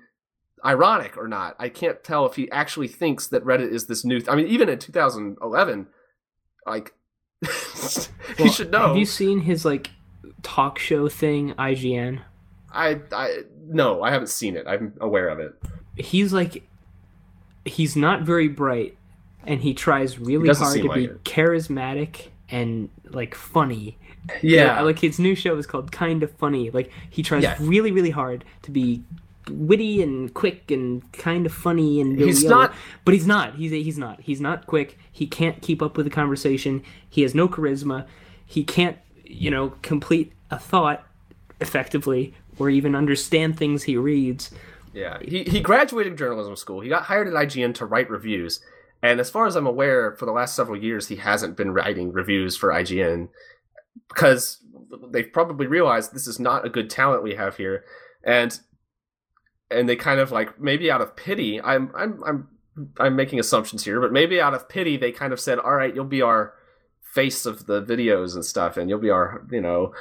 ironic 0.64 1.18
or 1.18 1.28
not. 1.28 1.54
I 1.58 1.68
can't 1.68 2.02
tell 2.02 2.24
if 2.24 2.36
he 2.36 2.50
actually 2.50 2.88
thinks 2.88 3.26
that 3.28 3.44
Reddit 3.44 3.70
is 3.70 3.86
this 3.86 4.06
new. 4.06 4.20
Th- 4.20 4.30
I 4.30 4.36
mean, 4.36 4.46
even 4.46 4.70
in 4.70 4.78
2011, 4.78 5.88
like, 6.66 6.94
he 8.36 8.42
Well, 8.44 8.52
should 8.52 8.70
know. 8.72 8.88
Have 8.88 8.96
you 8.96 9.06
seen 9.06 9.40
his 9.40 9.64
like 9.64 9.90
talk 10.42 10.78
show 10.78 11.08
thing, 11.08 11.52
IGN? 11.54 12.20
I, 12.72 13.00
I, 13.12 13.42
no, 13.66 14.02
I 14.02 14.10
haven't 14.10 14.28
seen 14.28 14.56
it. 14.56 14.66
I'm 14.66 14.94
aware 15.00 15.28
of 15.28 15.38
it. 15.38 15.54
He's 15.96 16.32
like, 16.32 16.68
he's 17.64 17.94
not 17.94 18.22
very 18.22 18.48
bright, 18.48 18.96
and 19.44 19.60
he 19.60 19.74
tries 19.74 20.18
really 20.18 20.46
doesn't 20.48 20.64
hard 20.66 20.82
to 20.82 20.92
be 20.92 21.04
it. 21.04 21.24
charismatic 21.24 22.28
and 22.48 22.90
like 23.10 23.34
funny. 23.34 23.96
Yeah, 24.42 24.80
like 24.80 24.98
his 24.98 25.18
new 25.18 25.34
show 25.34 25.56
is 25.56 25.66
called 25.66 25.92
Kind 25.92 26.22
of 26.22 26.30
Funny. 26.32 26.70
Like 26.70 26.90
he 27.10 27.22
tries 27.22 27.42
Yeah. 27.42 27.56
really, 27.60 27.92
really 27.92 28.10
hard 28.10 28.44
to 28.62 28.70
be 28.70 29.02
witty 29.50 30.02
and 30.02 30.32
quick 30.34 30.70
and 30.70 31.10
kind 31.12 31.46
of 31.46 31.52
funny 31.52 32.00
and 32.00 32.18
He's 32.18 32.42
yo-yo, 32.42 32.56
not- 32.56 32.74
but 33.04 33.14
he's 33.14 33.26
not. 33.26 33.54
He's 33.56 33.70
he's 33.70 33.98
not. 33.98 34.20
He's 34.20 34.40
not 34.40 34.66
quick. 34.66 34.98
He 35.12 35.26
can't 35.26 35.60
keep 35.62 35.82
up 35.82 35.96
with 35.96 36.06
the 36.06 36.10
conversation. 36.10 36.82
He 37.08 37.22
has 37.22 37.34
no 37.34 37.48
charisma. 37.48 38.06
He 38.46 38.64
can't 38.64 38.98
you 39.24 39.50
know 39.50 39.70
complete 39.82 40.32
a 40.50 40.58
thought 40.58 41.04
effectively 41.60 42.34
or 42.58 42.70
even 42.70 42.94
understand 42.94 43.56
things 43.58 43.84
he 43.84 43.96
reads. 43.96 44.50
Yeah, 44.92 45.18
he 45.20 45.42
he 45.44 45.60
graduated 45.60 46.16
journalism 46.16 46.54
school. 46.56 46.80
He 46.80 46.88
got 46.88 47.04
hired 47.04 47.26
at 47.26 47.34
IGN 47.34 47.74
to 47.76 47.86
write 47.86 48.08
reviews, 48.10 48.60
and 49.02 49.18
as 49.18 49.28
far 49.28 49.46
as 49.46 49.56
I'm 49.56 49.66
aware, 49.66 50.12
for 50.16 50.24
the 50.24 50.32
last 50.32 50.54
several 50.54 50.76
years, 50.80 51.08
he 51.08 51.16
hasn't 51.16 51.56
been 51.56 51.72
writing 51.74 52.12
reviews 52.12 52.56
for 52.56 52.68
IGN 52.70 53.28
because 54.08 54.58
they've 55.10 55.32
probably 55.32 55.66
realized 55.66 56.14
this 56.14 56.26
is 56.28 56.38
not 56.38 56.64
a 56.64 56.68
good 56.68 56.88
talent 56.90 57.22
we 57.24 57.34
have 57.34 57.56
here, 57.56 57.84
and 58.22 58.60
and 59.70 59.88
they 59.88 59.96
kind 59.96 60.20
of 60.20 60.32
like 60.32 60.60
maybe 60.60 60.90
out 60.90 61.00
of 61.00 61.16
pity. 61.16 61.60
I'm 61.60 61.90
I'm 61.96 62.22
I'm 62.24 62.48
I'm 62.98 63.16
making 63.16 63.40
assumptions 63.40 63.84
here, 63.84 64.00
but 64.00 64.12
maybe 64.12 64.40
out 64.40 64.54
of 64.54 64.68
pity, 64.68 64.96
they 64.96 65.12
kind 65.12 65.32
of 65.32 65.40
said, 65.40 65.58
"All 65.58 65.74
right, 65.74 65.94
you'll 65.94 66.04
be 66.04 66.22
our 66.22 66.54
face 67.02 67.46
of 67.46 67.66
the 67.66 67.82
videos 67.82 68.34
and 68.34 68.44
stuff, 68.44 68.76
and 68.76 68.88
you'll 68.88 69.00
be 69.00 69.10
our 69.10 69.46
you 69.50 69.60
know." 69.60 69.92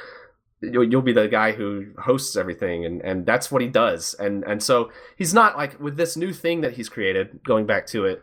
you'll, 0.72 0.84
you'll 0.84 1.02
be 1.02 1.12
the 1.12 1.28
guy 1.28 1.52
who 1.52 1.86
hosts 1.98 2.36
everything 2.36 2.84
and, 2.84 3.02
and 3.02 3.26
that's 3.26 3.50
what 3.50 3.62
he 3.62 3.68
does 3.68 4.14
and 4.14 4.44
and 4.44 4.62
so 4.62 4.90
he's 5.16 5.34
not 5.34 5.56
like 5.56 5.78
with 5.80 5.96
this 5.96 6.16
new 6.16 6.32
thing 6.32 6.60
that 6.60 6.72
he's 6.72 6.88
created 6.88 7.40
going 7.44 7.66
back 7.66 7.86
to 7.86 8.04
it 8.04 8.22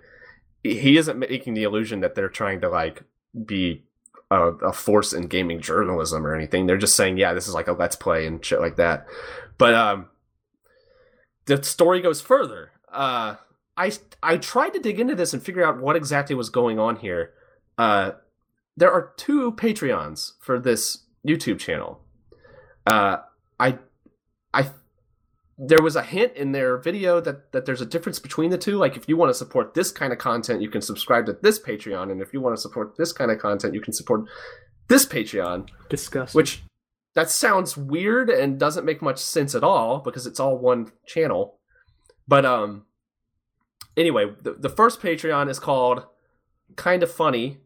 he 0.63 0.97
isn't 0.97 1.19
making 1.19 1.53
the 1.53 1.63
illusion 1.63 2.01
that 2.01 2.15
they're 2.15 2.29
trying 2.29 2.61
to 2.61 2.69
like 2.69 3.03
be 3.45 3.83
a, 4.29 4.39
a 4.39 4.73
force 4.73 5.13
in 5.13 5.27
gaming 5.27 5.59
journalism 5.61 6.25
or 6.25 6.35
anything 6.35 6.65
they're 6.65 6.77
just 6.77 6.95
saying 6.95 7.17
yeah 7.17 7.33
this 7.33 7.47
is 7.47 7.53
like 7.53 7.67
a 7.67 7.73
let's 7.73 7.95
play 7.95 8.25
and 8.25 8.43
shit 8.43 8.59
like 8.59 8.77
that 8.77 9.05
but 9.57 9.73
um 9.73 10.07
the 11.57 11.63
story 11.63 12.01
goes 12.01 12.21
further 12.21 12.71
uh 12.91 13.35
i 13.77 13.91
i 14.21 14.37
tried 14.37 14.69
to 14.69 14.79
dig 14.79 14.99
into 14.99 15.15
this 15.15 15.33
and 15.33 15.43
figure 15.43 15.63
out 15.63 15.81
what 15.81 15.95
exactly 15.95 16.35
was 16.35 16.49
going 16.49 16.79
on 16.79 16.97
here 16.97 17.33
uh 17.77 18.11
there 18.77 18.91
are 18.91 19.13
two 19.17 19.51
patreons 19.53 20.33
for 20.39 20.59
this 20.59 21.05
youtube 21.25 21.59
channel 21.59 22.01
uh, 22.85 23.17
I, 23.59 23.77
I, 24.53 24.69
there 25.57 25.81
was 25.81 25.95
a 25.95 26.01
hint 26.01 26.35
in 26.35 26.51
their 26.51 26.77
video 26.77 27.21
that 27.21 27.51
that 27.51 27.65
there's 27.65 27.81
a 27.81 27.85
difference 27.85 28.19
between 28.19 28.49
the 28.49 28.57
two. 28.57 28.77
Like, 28.77 28.97
if 28.97 29.07
you 29.07 29.17
want 29.17 29.29
to 29.29 29.33
support 29.33 29.73
this 29.73 29.91
kind 29.91 30.11
of 30.11 30.19
content, 30.19 30.61
you 30.61 30.69
can 30.69 30.81
subscribe 30.81 31.25
to 31.27 31.37
this 31.41 31.59
Patreon, 31.59 32.11
and 32.11 32.21
if 32.21 32.33
you 32.33 32.41
want 32.41 32.55
to 32.55 32.61
support 32.61 32.97
this 32.97 33.13
kind 33.13 33.31
of 33.31 33.39
content, 33.39 33.73
you 33.73 33.81
can 33.81 33.93
support 33.93 34.25
this 34.87 35.05
Patreon. 35.05 35.69
disgusting 35.89 36.37
Which 36.37 36.63
that 37.13 37.29
sounds 37.29 37.75
weird 37.75 38.29
and 38.29 38.59
doesn't 38.59 38.85
make 38.85 39.01
much 39.01 39.19
sense 39.19 39.53
at 39.55 39.63
all 39.63 39.99
because 39.99 40.25
it's 40.25 40.39
all 40.39 40.57
one 40.57 40.91
channel. 41.05 41.59
But 42.27 42.45
um, 42.45 42.85
anyway, 43.97 44.31
the, 44.41 44.53
the 44.53 44.69
first 44.69 45.01
Patreon 45.01 45.49
is 45.49 45.59
called 45.59 46.05
Kind 46.75 47.03
of 47.03 47.11
Funny, 47.11 47.57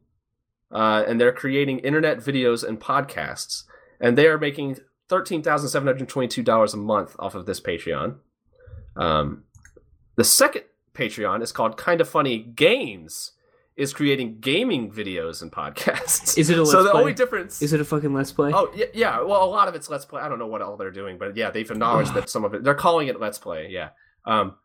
uh, 0.71 1.03
and 1.07 1.21
they're 1.21 1.31
creating 1.31 1.79
internet 1.79 2.17
videos 2.17 2.67
and 2.67 2.79
podcasts, 2.79 3.63
and 3.99 4.17
they 4.17 4.27
are 4.27 4.39
making 4.39 4.79
thirteen 5.07 5.43
thousand 5.43 5.69
seven 5.69 5.87
hundred 5.87 6.09
twenty-two 6.09 6.41
dollars 6.41 6.73
a 6.73 6.77
month 6.77 7.15
off 7.19 7.35
of 7.35 7.45
this 7.45 7.61
Patreon. 7.61 8.17
Um, 8.95 9.43
the 10.15 10.23
second 10.23 10.63
Patreon 10.93 11.43
is 11.43 11.51
called 11.51 11.77
Kind 11.77 12.01
of 12.01 12.09
Funny 12.09 12.39
Games, 12.39 13.33
is 13.75 13.93
creating 13.93 14.39
gaming 14.39 14.89
videos 14.91 15.41
and 15.41 15.51
podcasts. 15.51 16.37
Is 16.37 16.49
it 16.49 16.57
a 16.57 16.65
so 16.65 16.83
the 16.83 16.91
Play? 16.91 16.99
only 17.01 17.13
difference 17.13 17.61
is 17.61 17.73
it 17.73 17.81
a 17.81 17.85
fucking 17.85 18.13
let's 18.13 18.31
play 18.31 18.51
Oh 18.53 18.71
yeah, 18.75 18.85
yeah. 18.93 19.21
Well, 19.21 19.43
a 19.43 19.45
lot 19.45 19.67
of 19.67 19.75
it's 19.75 19.89
let's 19.89 20.05
play. 20.05 20.21
I 20.21 20.29
don't 20.29 20.39
know 20.39 20.47
what 20.47 20.61
all 20.61 20.77
they're 20.77 20.91
doing, 20.91 21.17
but 21.17 21.35
yeah, 21.35 21.49
they've 21.49 21.69
acknowledged 21.69 22.13
that 22.13 22.29
some 22.35 22.45
of 22.45 22.53
it. 22.53 22.63
They're 22.63 22.73
calling 22.73 23.07
it 23.07 23.19
let's 23.19 23.37
play. 23.37 23.67
Yeah. 23.69 23.89
Um, 24.25 24.55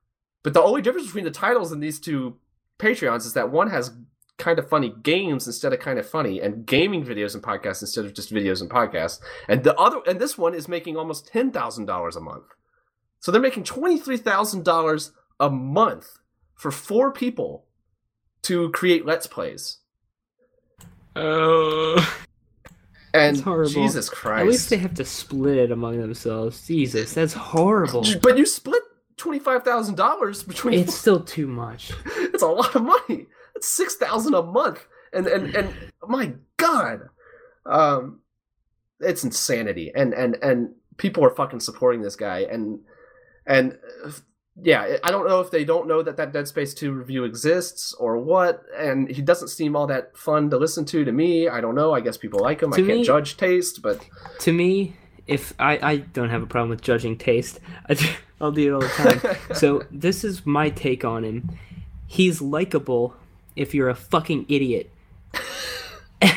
but 0.43 0.55
the 0.55 0.63
only 0.63 0.81
difference 0.81 1.07
between 1.09 1.25
the 1.25 1.31
titles 1.31 1.73
in 1.73 1.81
these 1.81 1.99
two 2.01 2.39
Patreons 2.79 3.27
is 3.27 3.35
that 3.35 3.51
one 3.51 3.69
has 3.71 3.93
kind 4.39 4.59
of 4.59 4.69
funny 4.69 4.95
games 5.03 5.47
instead 5.47 5.73
of 5.73 5.81
kind 5.81 5.99
of 5.99 6.09
funny, 6.09 6.41
and 6.41 6.65
gaming 6.65 7.05
videos 7.05 7.35
and 7.35 7.43
podcasts 7.43 7.83
instead 7.83 8.07
of 8.07 8.15
just 8.15 8.33
videos 8.33 8.63
and 8.63 8.71
podcasts. 8.71 9.21
And 9.49 9.65
the 9.65 9.77
other, 9.77 10.01
and 10.07 10.19
this 10.19 10.39
one 10.39 10.55
is 10.55 10.67
making 10.67 10.97
almost 10.97 11.27
ten 11.29 11.51
thousand 11.51 11.87
dollars 11.87 12.17
a 12.17 12.21
month. 12.21 12.47
So 13.19 13.31
they're 13.31 13.41
making 13.41 13.65
twenty 13.65 13.99
three 13.99 14.17
thousand 14.17 14.65
dollars 14.65 15.13
a 15.39 15.51
month 15.51 16.19
for 16.55 16.71
four 16.71 17.13
people 17.13 17.67
to 18.43 18.70
create 18.70 19.05
let's 19.07 19.26
plays. 19.26 19.78
oh 21.16 22.16
And 23.12 23.36
It's 23.36 23.45
horrible. 23.45 23.70
Jesus 23.70 24.09
Christ. 24.09 24.41
At 24.41 24.47
least 24.49 24.70
they 24.70 24.76
have 24.78 24.95
to 24.95 25.05
split 25.05 25.57
it 25.57 25.72
among 25.72 26.01
themselves. 26.01 26.66
Jesus, 26.66 27.12
that's 27.12 27.32
horrible. 27.32 28.05
But 28.22 28.38
you 28.38 28.47
split 28.47 28.82
twenty 29.16 29.38
five 29.38 29.64
thousand 29.64 29.97
dollars 29.97 30.43
between. 30.43 30.78
It's 30.78 30.95
still 30.95 31.20
too 31.20 31.47
much. 31.47 31.93
it's 32.16 32.43
a 32.43 32.47
lot 32.47 32.74
of 32.74 32.82
money. 32.82 33.26
It's 33.57 33.68
six 33.68 33.97
thousand 33.97 34.34
a 34.34 34.43
month, 34.43 34.86
and 35.12 35.26
and 35.26 35.55
and 35.55 35.74
my 36.07 36.34
God, 36.57 37.09
um, 37.66 38.20
it's 39.01 39.24
insanity. 39.24 39.91
And 39.95 40.14
and 40.14 40.36
and 40.43 40.74
people 40.97 41.24
are 41.24 41.30
fucking 41.30 41.61
supporting 41.61 42.03
this 42.03 42.16
guy, 42.16 42.41
and 42.41 42.80
and 43.47 43.76
uh, 44.05 44.12
yeah, 44.63 44.97
I 45.03 45.11
don't 45.11 45.27
know 45.27 45.41
if 45.41 45.51
they 45.51 45.65
don't 45.65 45.87
know 45.89 46.03
that 46.03 46.17
that 46.17 46.33
Dead 46.33 46.47
Space 46.49 46.75
two 46.75 46.93
review 46.93 47.25
exists 47.25 47.95
or 47.95 48.19
what. 48.19 48.65
And 48.77 49.11
he 49.11 49.23
doesn't 49.23 49.49
seem 49.49 49.75
all 49.77 49.87
that 49.87 50.17
fun 50.17 50.51
to 50.51 50.57
listen 50.57 50.85
to 50.87 51.05
to 51.05 51.13
me. 51.13 51.49
I 51.49 51.61
don't 51.61 51.75
know. 51.75 51.95
I 51.95 52.01
guess 52.01 52.17
people 52.17 52.41
like 52.41 52.63
him. 52.63 52.73
To 52.73 52.83
I 52.83 52.87
can't 52.87 52.99
me- 53.01 53.05
judge 53.05 53.37
taste, 53.37 53.83
but 53.83 54.05
To 54.41 54.53
me, 54.53 54.95
if 55.27 55.55
I, 55.59 55.79
I 55.83 55.97
don't 55.99 56.31
have 56.31 56.43
a 56.43 56.47
problem 56.47 56.71
with 56.71 56.83
judging 56.83 57.17
taste, 57.17 57.61
I 57.89 57.95
do, 57.95 58.07
I'll 58.41 58.53
do 58.53 58.69
it 58.69 58.75
all 58.75 58.81
the 58.81 58.89
time. 58.89 59.37
so 59.55 59.83
this 59.91 60.25
is 60.25 60.45
my 60.45 60.71
take 60.71 61.05
on 61.05 61.25
him. 61.25 61.51
He's 62.07 62.43
likable 62.43 63.15
if 63.57 63.75
you're 63.75 63.89
a 63.89 63.95
fucking 63.95 64.47
idiot 64.49 64.91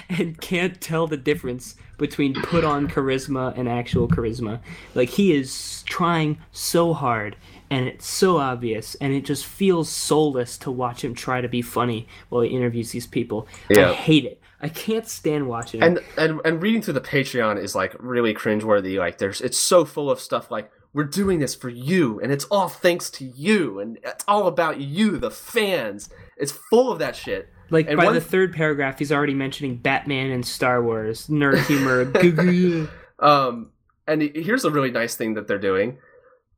and 0.10 0.40
can't 0.40 0.80
tell 0.80 1.08
the 1.08 1.18
difference 1.18 1.76
between 1.98 2.34
put 2.34 2.64
on 2.64 2.88
charisma 2.88 3.58
and 3.58 3.68
actual 3.70 4.08
charisma. 4.08 4.60
Like 4.94 5.10
he 5.10 5.34
is 5.34 5.84
trying 5.84 6.38
so 6.52 6.94
hard 6.94 7.36
and 7.74 7.88
it's 7.88 8.08
so 8.08 8.38
obvious 8.38 8.96
and 9.02 9.14
it 9.14 9.26
just 9.26 9.46
feels 9.46 9.90
soulless 9.90 10.58
to 10.60 10.72
watch 10.72 11.04
him 11.04 11.14
try 11.14 11.42
to 11.42 11.48
be 11.50 11.62
funny 11.62 12.08
while 12.30 12.42
he 12.42 12.50
interviews 12.56 12.92
these 12.92 13.08
people. 13.08 13.48
Yeah. 13.70 13.90
I 13.90 13.94
hate 13.94 14.26
it. 14.26 14.40
I 14.62 14.70
can't 14.70 15.08
stand 15.08 15.48
watching 15.48 15.82
and 15.84 16.00
and 16.18 16.40
and 16.46 16.62
reading 16.62 16.82
through 16.82 16.94
the 16.94 17.02
Patreon 17.02 17.62
is 17.62 17.76
like 17.76 17.96
really 18.00 18.34
cringeworthy. 18.34 18.98
Like 18.98 19.18
there's 19.18 19.42
it's 19.42 19.58
so 19.60 19.84
full 19.86 20.10
of 20.10 20.20
stuff 20.20 20.50
like 20.52 20.72
we're 20.94 21.04
doing 21.06 21.40
this 21.40 21.56
for 21.56 21.70
you, 21.70 22.20
and 22.22 22.32
it's 22.32 22.46
all 22.46 22.70
thanks 22.70 23.10
to 23.10 23.26
you, 23.26 23.80
and 23.80 23.98
it's 24.04 24.24
all 24.28 24.46
about 24.46 24.80
you, 24.80 25.18
the 25.18 25.32
fans. 25.32 26.08
It's 26.38 26.52
full 26.52 26.92
of 26.92 27.00
that 27.00 27.16
shit. 27.16 27.50
Like 27.72 27.88
And 27.88 27.98
by 27.98 28.06
one- 28.06 28.14
the 28.14 28.22
third 28.22 28.54
paragraph, 28.54 29.00
he's 29.00 29.12
already 29.12 29.34
mentioning 29.34 29.78
Batman 29.78 30.30
and 30.30 30.46
Star 30.46 30.84
Wars, 30.84 31.28
nerd 31.28 31.66
humor. 31.66 32.88
Um, 33.20 33.72
and 34.08 34.22
here's 34.22 34.66
a 34.66 34.72
really 34.72 34.92
nice 34.92 35.16
thing 35.16 35.36
that 35.36 35.48
they're 35.48 35.58
doing. 35.58 35.98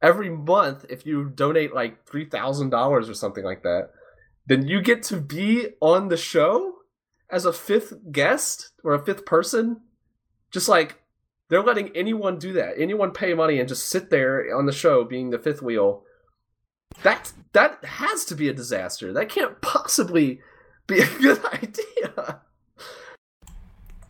Every 0.05 0.29
month, 0.29 0.85
if 0.87 1.03
you 1.03 1.31
donate 1.33 1.73
like 1.73 2.05
three 2.05 2.25
thousand 2.25 2.69
dollars 2.69 3.09
or 3.09 3.15
something 3.15 3.43
like 3.43 3.63
that, 3.63 3.89
then 4.45 4.67
you 4.67 4.79
get 4.79 5.01
to 5.03 5.17
be 5.19 5.69
on 5.81 6.09
the 6.09 6.17
show 6.17 6.75
as 7.31 7.45
a 7.45 7.51
fifth 7.51 7.93
guest 8.11 8.69
or 8.83 8.93
a 8.93 9.03
fifth 9.03 9.25
person. 9.25 9.81
Just 10.51 10.69
like 10.69 11.01
they're 11.49 11.63
letting 11.63 11.89
anyone 11.95 12.37
do 12.37 12.53
that. 12.53 12.75
Anyone 12.77 13.13
pay 13.13 13.33
money 13.33 13.59
and 13.59 13.67
just 13.67 13.89
sit 13.89 14.11
there 14.11 14.55
on 14.55 14.67
the 14.67 14.71
show 14.71 15.03
being 15.03 15.31
the 15.31 15.39
fifth 15.39 15.63
wheel. 15.63 16.03
That 17.01 17.33
that 17.53 17.83
has 17.83 18.25
to 18.25 18.35
be 18.35 18.47
a 18.47 18.53
disaster. 18.53 19.11
That 19.11 19.29
can't 19.29 19.59
possibly 19.59 20.39
be 20.85 20.99
a 20.99 21.07
good 21.17 21.43
idea. 21.51 22.41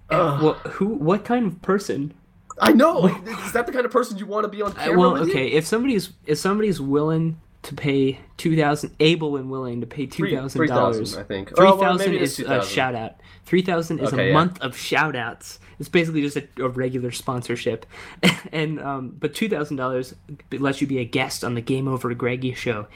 Ugh. 0.10 0.44
well, 0.44 0.54
who? 0.72 0.88
What 0.88 1.24
kind 1.24 1.48
of 1.48 1.62
person? 1.62 2.14
I 2.60 2.72
know. 2.74 3.08
Is 3.46 3.52
that 3.54 3.66
the 3.68 3.72
kind 3.74 3.86
of 3.86 3.92
person 3.92 4.18
you 4.18 4.26
want 4.26 4.46
to 4.46 4.48
be 4.50 4.62
on 4.62 4.74
camera 4.74 4.98
well, 4.98 5.14
with 5.14 5.28
you? 5.28 5.32
okay. 5.34 5.48
If 5.48 5.66
somebody's 5.66 6.12
if 6.26 6.38
somebody's 6.38 6.80
willing 6.80 7.40
to 7.64 7.74
pay 7.76 8.20
two 8.38 8.56
thousand, 8.56 8.96
able 9.00 9.38
and 9.38 9.50
willing 9.52 9.82
to 9.82 9.88
pay 9.88 10.06
two 10.06 10.30
thousand 10.34 10.60
Three- 10.60 10.68
thousand 10.68 11.06
3,000, 11.06 11.16
dollars, 11.16 11.18
I 11.18 11.24
think. 11.24 11.56
Three 11.56 11.68
Oh, 11.68 11.76
well, 11.76 11.98
thousand 11.98 12.14
it's 12.16 12.40
is 12.40 12.48
a 12.48 12.64
shout 12.64 12.96
out. 12.96 13.16
Three 13.46 13.62
thousand 13.62 14.00
is 14.00 14.14
Okay, 14.14 14.26
a 14.26 14.28
yeah. 14.28 14.34
month 14.34 14.62
of 14.62 14.78
shout 14.78 15.16
outs. 15.16 15.60
It's 15.80 15.90
basically 15.90 16.22
just 16.22 16.38
a, 16.38 16.48
a 16.60 16.70
regular 16.70 17.12
sponsorship, 17.12 17.86
and 18.54 18.80
um, 18.80 19.16
but 19.20 19.34
two 19.34 19.50
thousand 19.50 19.76
dollars 19.78 20.16
lets 20.52 20.80
you 20.80 20.88
be 20.88 21.00
a 21.00 21.06
guest 21.06 21.44
on 21.44 21.56
the 21.56 21.62
Game 21.62 21.88
Over 21.88 22.14
Greggy 22.14 22.54
show. 22.54 22.88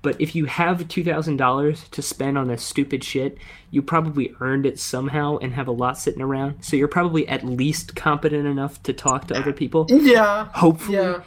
But 0.00 0.20
if 0.20 0.34
you 0.36 0.44
have 0.44 0.86
two 0.88 1.02
thousand 1.02 1.38
dollars 1.38 1.88
to 1.90 2.02
spend 2.02 2.38
on 2.38 2.48
this 2.48 2.62
stupid 2.62 3.02
shit, 3.02 3.36
you 3.70 3.82
probably 3.82 4.32
earned 4.40 4.64
it 4.64 4.78
somehow 4.78 5.38
and 5.38 5.54
have 5.54 5.66
a 5.66 5.72
lot 5.72 5.98
sitting 5.98 6.22
around. 6.22 6.62
So 6.62 6.76
you're 6.76 6.86
probably 6.88 7.26
at 7.26 7.44
least 7.44 7.96
competent 7.96 8.46
enough 8.46 8.82
to 8.84 8.92
talk 8.92 9.26
to 9.28 9.36
other 9.36 9.52
people. 9.52 9.86
Yeah. 9.88 10.48
Hopefully, 10.54 10.98
Yeah. 10.98 11.22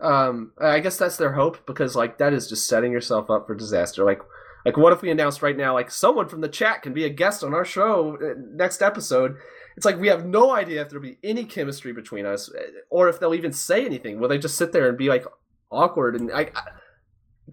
Um, 0.00 0.52
I 0.58 0.80
guess 0.80 0.96
that's 0.96 1.16
their 1.16 1.32
hope 1.32 1.64
because 1.64 1.94
like 1.94 2.18
that 2.18 2.32
is 2.32 2.48
just 2.48 2.66
setting 2.66 2.90
yourself 2.90 3.30
up 3.30 3.46
for 3.46 3.54
disaster. 3.54 4.04
Like, 4.04 4.20
like 4.64 4.76
what 4.76 4.92
if 4.92 5.00
we 5.00 5.10
announced 5.10 5.42
right 5.42 5.56
now 5.56 5.74
like 5.74 5.90
someone 5.90 6.28
from 6.28 6.40
the 6.40 6.48
chat 6.48 6.82
can 6.82 6.92
be 6.92 7.04
a 7.04 7.08
guest 7.08 7.44
on 7.44 7.54
our 7.54 7.64
show 7.64 8.16
uh, 8.20 8.34
next 8.54 8.82
episode? 8.82 9.36
It's 9.76 9.86
like 9.86 10.00
we 10.00 10.08
have 10.08 10.26
no 10.26 10.50
idea 10.50 10.82
if 10.82 10.88
there'll 10.88 11.04
be 11.04 11.18
any 11.22 11.44
chemistry 11.44 11.92
between 11.92 12.26
us, 12.26 12.50
uh, 12.50 12.60
or 12.90 13.08
if 13.08 13.20
they'll 13.20 13.34
even 13.34 13.52
say 13.52 13.84
anything. 13.84 14.18
Will 14.18 14.28
they 14.28 14.38
just 14.38 14.56
sit 14.56 14.72
there 14.72 14.88
and 14.88 14.98
be 14.98 15.08
like 15.08 15.24
awkward 15.70 16.16
and 16.16 16.32
I, 16.32 16.50
I 16.54 16.62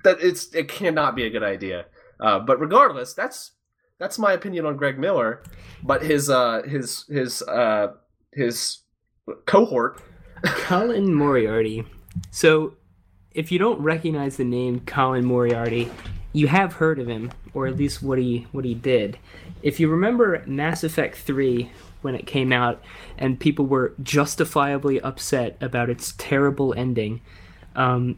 that 0.04 0.18
it's 0.22 0.54
it 0.54 0.68
cannot 0.68 1.16
be 1.16 1.26
a 1.26 1.30
good 1.30 1.44
idea. 1.44 1.86
Uh, 2.20 2.40
but 2.40 2.60
regardless, 2.60 3.14
that's 3.14 3.52
that's 4.00 4.20
my 4.20 4.34
opinion 4.34 4.66
on 4.66 4.78
Greg 4.78 4.98
Miller. 5.00 5.44
But 5.84 6.04
his 6.04 6.30
uh 6.30 6.64
his 6.64 7.06
his 7.10 7.42
uh 7.44 7.94
his 8.32 8.80
cohort 9.46 10.02
Colin 10.44 11.14
Moriarty. 11.14 11.86
So, 12.32 12.76
if 13.32 13.52
you 13.52 13.60
don't 13.60 13.82
recognize 13.82 14.38
the 14.38 14.44
name 14.44 14.82
Colin 14.82 15.26
Moriarty, 15.26 15.92
you 16.34 16.48
have 16.48 16.74
heard 16.74 17.00
of 17.00 17.08
him, 17.08 17.32
or 17.54 17.68
at 17.68 17.76
least 17.76 18.02
what 18.02 18.18
he 18.18 18.48
what 18.52 18.66
he 18.66 18.74
did. 18.74 19.18
If 19.62 19.80
you 19.80 19.90
remember 19.90 20.44
Mass 20.46 20.84
Effect 20.84 21.18
3 21.18 21.70
when 22.02 22.16
it 22.16 22.26
came 22.26 22.54
out 22.54 22.82
and 23.18 23.40
people 23.40 23.66
were 23.66 23.94
justifiably 24.02 25.02
upset 25.02 25.58
about 25.60 25.90
its 25.90 26.14
terrible 26.18 26.74
ending, 26.76 27.22
um, 27.76 28.18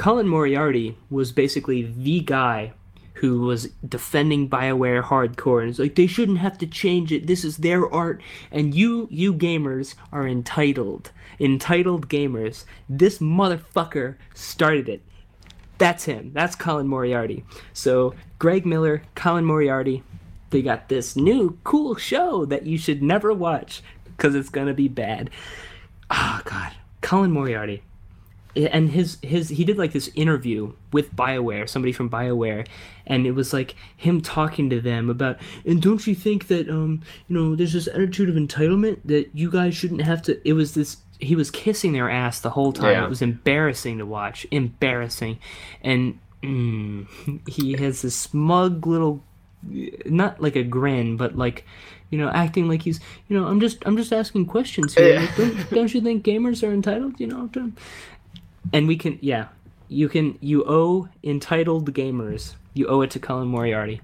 Colin 0.00 0.28
Moriarty 0.28 0.96
was 1.10 1.30
basically 1.30 1.82
the 1.82 2.20
guy 2.20 2.72
who 3.16 3.42
was 3.42 3.66
defending 3.86 4.48
BioWare 4.48 5.02
hardcore 5.04 5.60
and 5.60 5.68
it's 5.68 5.78
like 5.78 5.94
they 5.94 6.06
shouldn't 6.06 6.38
have 6.38 6.56
to 6.56 6.66
change 6.66 7.12
it. 7.12 7.26
This 7.26 7.44
is 7.44 7.58
their 7.58 7.86
art 7.92 8.22
and 8.50 8.74
you 8.74 9.08
you 9.10 9.34
gamers 9.34 9.96
are 10.10 10.26
entitled. 10.26 11.10
Entitled 11.38 12.08
gamers. 12.08 12.64
This 12.88 13.18
motherfucker 13.18 14.14
started 14.32 14.88
it. 14.88 15.02
That's 15.76 16.04
him. 16.04 16.30
That's 16.32 16.56
Colin 16.56 16.88
Moriarty. 16.88 17.44
So 17.74 18.14
Greg 18.38 18.64
Miller, 18.64 19.02
Colin 19.14 19.44
Moriarty, 19.44 20.02
they 20.48 20.62
got 20.62 20.88
this 20.88 21.14
new 21.14 21.58
cool 21.62 21.94
show 21.94 22.46
that 22.46 22.64
you 22.64 22.78
should 22.78 23.02
never 23.02 23.34
watch 23.34 23.82
because 24.04 24.34
it's 24.34 24.48
gonna 24.48 24.72
be 24.72 24.88
bad. 24.88 25.28
Oh 26.10 26.40
god, 26.46 26.72
Colin 27.02 27.32
Moriarty, 27.32 27.82
and 28.56 28.90
his 28.90 29.18
his 29.22 29.48
he 29.48 29.64
did 29.64 29.78
like 29.78 29.92
this 29.92 30.10
interview 30.14 30.72
with 30.92 31.14
Bioware, 31.14 31.68
somebody 31.68 31.92
from 31.92 32.10
Bioware, 32.10 32.66
and 33.06 33.26
it 33.26 33.32
was 33.32 33.52
like 33.52 33.74
him 33.96 34.20
talking 34.20 34.70
to 34.70 34.80
them 34.80 35.10
about. 35.10 35.38
And 35.64 35.80
don't 35.80 36.06
you 36.06 36.14
think 36.14 36.48
that 36.48 36.68
um 36.68 37.02
you 37.28 37.36
know 37.36 37.56
there's 37.56 37.72
this 37.72 37.88
attitude 37.88 38.28
of 38.28 38.34
entitlement 38.34 39.00
that 39.04 39.30
you 39.34 39.50
guys 39.50 39.74
shouldn't 39.76 40.02
have 40.02 40.22
to? 40.22 40.40
It 40.48 40.54
was 40.54 40.74
this. 40.74 40.98
He 41.18 41.36
was 41.36 41.50
kissing 41.50 41.92
their 41.92 42.08
ass 42.08 42.40
the 42.40 42.50
whole 42.50 42.72
time. 42.72 42.92
Yeah. 42.92 43.04
It 43.04 43.10
was 43.10 43.22
embarrassing 43.22 43.98
to 43.98 44.06
watch. 44.06 44.46
Embarrassing, 44.50 45.38
and 45.82 46.18
mm, 46.42 47.06
he 47.48 47.72
has 47.74 48.02
this 48.02 48.16
smug 48.16 48.86
little 48.86 49.22
not 50.06 50.40
like 50.40 50.56
a 50.56 50.62
grin, 50.62 51.16
but 51.16 51.36
like, 51.36 51.64
you 52.10 52.18
know, 52.18 52.28
acting 52.30 52.68
like 52.68 52.82
he's, 52.82 53.00
you 53.28 53.38
know, 53.38 53.46
I'm 53.46 53.60
just, 53.60 53.78
I'm 53.86 53.96
just 53.96 54.12
asking 54.12 54.46
questions 54.46 54.94
here. 54.94 55.14
Yeah. 55.14 55.20
Like, 55.20 55.36
don't, 55.36 55.70
don't 55.70 55.94
you 55.94 56.00
think 56.00 56.24
gamers 56.24 56.66
are 56.66 56.72
entitled, 56.72 57.20
you 57.20 57.26
know? 57.26 57.48
To... 57.48 57.72
And 58.72 58.86
we 58.86 58.96
can, 58.96 59.18
yeah, 59.20 59.48
you 59.88 60.08
can, 60.08 60.38
you 60.40 60.64
owe 60.66 61.08
entitled 61.22 61.92
gamers. 61.92 62.54
You 62.74 62.86
owe 62.86 63.00
it 63.00 63.10
to 63.12 63.18
Colin 63.18 63.48
Moriarty. 63.48 64.00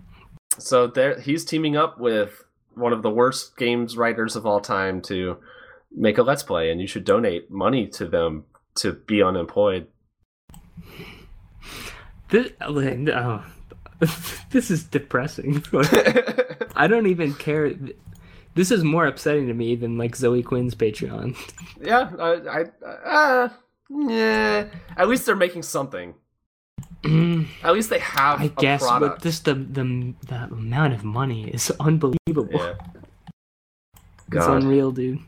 So 0.58 0.86
there, 0.86 1.20
he's 1.20 1.44
teaming 1.44 1.76
up 1.76 1.98
with 1.98 2.44
one 2.74 2.92
of 2.92 3.02
the 3.02 3.10
worst 3.10 3.56
games 3.56 3.96
writers 3.96 4.36
of 4.36 4.46
all 4.46 4.60
time 4.60 5.00
to 5.02 5.38
make 5.90 6.18
a 6.18 6.22
let's 6.22 6.42
play, 6.42 6.70
and 6.70 6.80
you 6.80 6.86
should 6.86 7.04
donate 7.04 7.50
money 7.50 7.86
to 7.88 8.06
them 8.06 8.44
to 8.76 8.92
be 8.92 9.22
unemployed. 9.22 9.86
This, 12.28 12.52
oh, 12.60 13.44
this 14.50 14.70
is 14.70 14.84
depressing. 14.84 15.62
I 16.76 16.86
don't 16.86 17.06
even 17.06 17.34
care. 17.34 17.72
This 18.54 18.70
is 18.70 18.84
more 18.84 19.06
upsetting 19.06 19.46
to 19.48 19.54
me 19.54 19.76
than 19.76 19.96
like 19.96 20.16
Zoe 20.16 20.42
Quinn's 20.42 20.74
Patreon. 20.74 21.36
yeah, 21.80 22.10
I, 22.18 22.64
I, 22.84 23.08
uh, 23.08 23.48
yeah. 23.91 24.66
At 24.97 25.09
least 25.09 25.26
they're 25.26 25.37
making 25.37 25.62
something. 25.62 26.14
At 27.05 27.72
least 27.72 27.91
they 27.91 28.01
have. 28.01 28.41
I 28.41 28.49
guess, 28.49 28.82
product. 28.82 29.16
but 29.16 29.22
just 29.22 29.45
the, 29.45 29.55
the 29.55 30.14
the 30.26 30.34
amount 30.45 30.93
of 30.95 31.05
money 31.05 31.49
is 31.49 31.70
unbelievable. 31.80 32.49
yeah. 32.53 32.74
It's 34.32 34.47
unreal, 34.47 34.91
dude. 34.91 35.20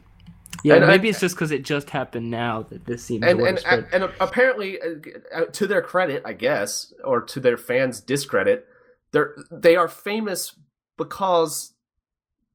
Yeah, 0.64 0.74
And 0.74 0.84
I- 0.84 0.88
maybe 0.88 1.08
it's 1.08 1.20
just 1.20 1.36
because 1.36 1.52
it 1.52 1.62
just 1.62 1.90
happened 1.90 2.30
now 2.32 2.62
that 2.62 2.84
this 2.84 3.04
seems 3.04 3.24
and 3.24 3.38
worse. 3.38 3.62
and, 3.64 3.86
but 3.90 4.02
and 4.02 4.12
apparently, 4.20 4.78
uh, 4.80 5.44
to 5.52 5.66
their 5.68 5.82
credit, 5.82 6.22
I 6.24 6.32
guess, 6.32 6.92
or 7.04 7.20
to 7.22 7.38
their 7.38 7.56
fans' 7.56 8.00
discredit, 8.00 8.66
they're 9.12 9.36
they 9.52 9.76
are 9.76 9.86
famous 9.88 10.56
because 10.96 11.74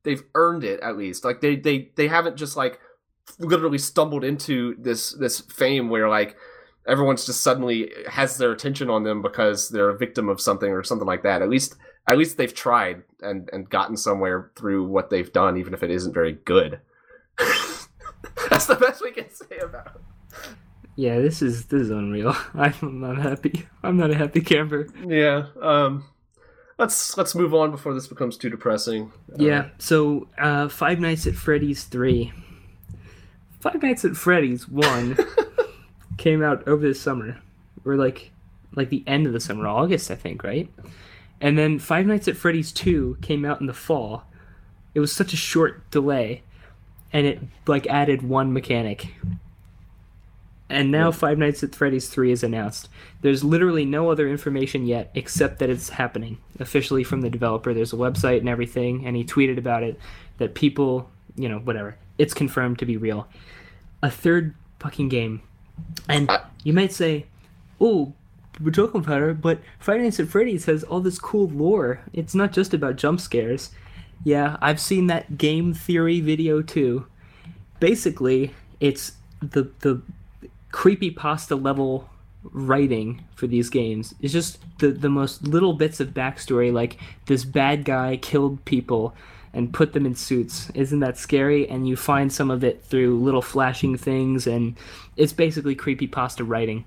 they've 0.03 0.23
earned 0.35 0.65
it 0.65 0.81
at 0.81 0.97
least. 0.97 1.23
Like 1.23 1.39
they 1.39 1.55
they 1.55 1.91
they 1.95 2.09
haven't 2.09 2.35
just 2.35 2.57
like 2.57 2.79
literally 3.39 3.77
stumbled 3.77 4.23
into 4.23 4.75
this 4.79 5.13
this 5.13 5.39
fame 5.41 5.89
where 5.89 6.09
like 6.09 6.35
everyone's 6.87 7.25
just 7.25 7.41
suddenly 7.41 7.91
has 8.07 8.37
their 8.37 8.51
attention 8.51 8.89
on 8.89 9.03
them 9.03 9.21
because 9.21 9.69
they're 9.69 9.89
a 9.89 9.97
victim 9.97 10.29
of 10.29 10.41
something 10.41 10.69
or 10.69 10.83
something 10.83 11.07
like 11.07 11.23
that. 11.23 11.41
At 11.41 11.49
least 11.49 11.75
at 12.07 12.17
least 12.17 12.37
they've 12.37 12.53
tried 12.53 13.03
and 13.21 13.49
and 13.53 13.69
gotten 13.69 13.97
somewhere 13.97 14.51
through 14.55 14.85
what 14.87 15.09
they've 15.09 15.31
done, 15.31 15.57
even 15.57 15.73
if 15.73 15.83
it 15.83 15.91
isn't 15.91 16.13
very 16.13 16.33
good. 16.33 16.79
That's 18.49 18.65
the 18.65 18.75
best 18.75 19.03
we 19.03 19.11
can 19.11 19.29
say 19.29 19.57
about. 19.57 19.95
It. 19.95 20.01
Yeah, 20.95 21.19
this 21.19 21.41
is 21.41 21.65
this 21.67 21.83
is 21.83 21.89
unreal. 21.89 22.35
I'm 22.53 23.01
not 23.01 23.17
happy. 23.17 23.65
I'm 23.81 23.97
not 23.97 24.11
a 24.11 24.15
happy 24.15 24.41
camper. 24.41 24.87
Yeah. 25.05 25.47
Um. 25.61 26.05
Let's 26.77 27.17
let's 27.17 27.35
move 27.35 27.53
on 27.53 27.71
before 27.71 27.93
this 27.93 28.07
becomes 28.07 28.37
too 28.37 28.49
depressing. 28.49 29.11
Yeah. 29.37 29.59
Uh, 29.59 29.69
so, 29.77 30.27
uh, 30.37 30.67
Five 30.69 30.99
Nights 30.99 31.27
at 31.27 31.35
Freddy's 31.35 31.83
three. 31.83 32.33
Five 33.63 33.81
Nights 33.81 34.03
at 34.03 34.17
Freddy's 34.17 34.67
one 34.67 35.17
came 36.17 36.43
out 36.43 36.67
over 36.67 36.87
the 36.87 36.93
summer, 36.93 37.39
or 37.85 37.95
like 37.95 38.31
like 38.75 38.89
the 38.89 39.03
end 39.07 39.25
of 39.25 39.33
the 39.33 39.39
summer, 39.39 39.67
August, 39.67 40.11
I 40.11 40.15
think, 40.15 40.43
right? 40.43 40.69
And 41.39 41.57
then 41.57 41.79
Five 41.79 42.05
Nights 42.05 42.27
at 42.27 42.37
Freddy's 42.37 42.71
two 42.71 43.17
came 43.21 43.45
out 43.45 43.61
in 43.61 43.67
the 43.67 43.73
fall. 43.73 44.25
It 44.93 44.99
was 44.99 45.11
such 45.11 45.33
a 45.33 45.37
short 45.37 45.89
delay, 45.91 46.43
and 47.11 47.25
it 47.25 47.39
like 47.65 47.87
added 47.87 48.21
one 48.21 48.51
mechanic 48.51 49.07
and 50.73 50.91
now 50.91 51.11
Five 51.11 51.37
Nights 51.37 51.63
at 51.63 51.75
Freddy's 51.75 52.09
3 52.09 52.31
is 52.31 52.43
announced. 52.43 52.89
There's 53.21 53.43
literally 53.43 53.85
no 53.85 54.09
other 54.09 54.27
information 54.27 54.87
yet 54.87 55.11
except 55.13 55.59
that 55.59 55.69
it's 55.69 55.89
happening 55.89 56.39
officially 56.59 57.03
from 57.03 57.21
the 57.21 57.29
developer. 57.29 57.73
There's 57.73 57.93
a 57.93 57.97
website 57.97 58.39
and 58.39 58.49
everything, 58.49 59.05
and 59.05 59.15
he 59.15 59.23
tweeted 59.23 59.57
about 59.57 59.83
it 59.83 59.99
that 60.39 60.55
people, 60.55 61.09
you 61.35 61.47
know, 61.47 61.59
whatever. 61.59 61.95
It's 62.17 62.33
confirmed 62.33 62.79
to 62.79 62.85
be 62.85 62.97
real. 62.97 63.27
A 64.03 64.11
third 64.11 64.53
fucking 64.79 65.09
game. 65.09 65.41
And 66.07 66.29
you 66.63 66.73
might 66.73 66.93
say, 66.93 67.25
oh, 67.81 68.13
we're 68.61 68.71
talking 68.71 69.01
about 69.01 69.41
but 69.41 69.59
Five 69.79 70.01
Nights 70.01 70.19
at 70.19 70.27
Freddy's 70.27 70.65
has 70.65 70.83
all 70.83 70.99
this 70.99 71.17
cool 71.17 71.47
lore. 71.49 72.01
It's 72.13 72.35
not 72.35 72.51
just 72.51 72.73
about 72.73 72.97
jump 72.97 73.19
scares. 73.19 73.71
Yeah, 74.23 74.57
I've 74.61 74.79
seen 74.79 75.07
that 75.07 75.37
game 75.37 75.73
theory 75.73 76.21
video 76.21 76.61
too. 76.61 77.07
Basically, 77.79 78.53
it's 78.79 79.13
the 79.41 79.71
the 79.79 80.01
creepy 80.71 81.11
pasta 81.11 81.55
level 81.55 82.09
writing 82.51 83.23
for 83.35 83.47
these 83.47 83.69
games 83.69 84.13
is 84.19 84.31
just 84.31 84.59
the 84.79 84.89
the 84.89 85.09
most 85.09 85.43
little 85.43 85.73
bits 85.73 85.99
of 85.99 86.09
backstory 86.09 86.71
like 86.71 86.97
this 87.25 87.45
bad 87.45 87.85
guy 87.85 88.17
killed 88.17 88.63
people 88.65 89.15
and 89.53 89.73
put 89.73 89.93
them 89.93 90.05
in 90.05 90.15
suits. 90.15 90.69
Isn't 90.73 90.99
that 91.01 91.17
scary? 91.17 91.67
And 91.69 91.87
you 91.87 91.95
find 91.95 92.31
some 92.31 92.49
of 92.49 92.63
it 92.63 92.83
through 92.83 93.19
little 93.19 93.41
flashing 93.41 93.97
things 93.97 94.47
and 94.47 94.75
it's 95.15 95.33
basically 95.33 95.75
creepy 95.75 96.07
pasta 96.07 96.43
writing. 96.43 96.85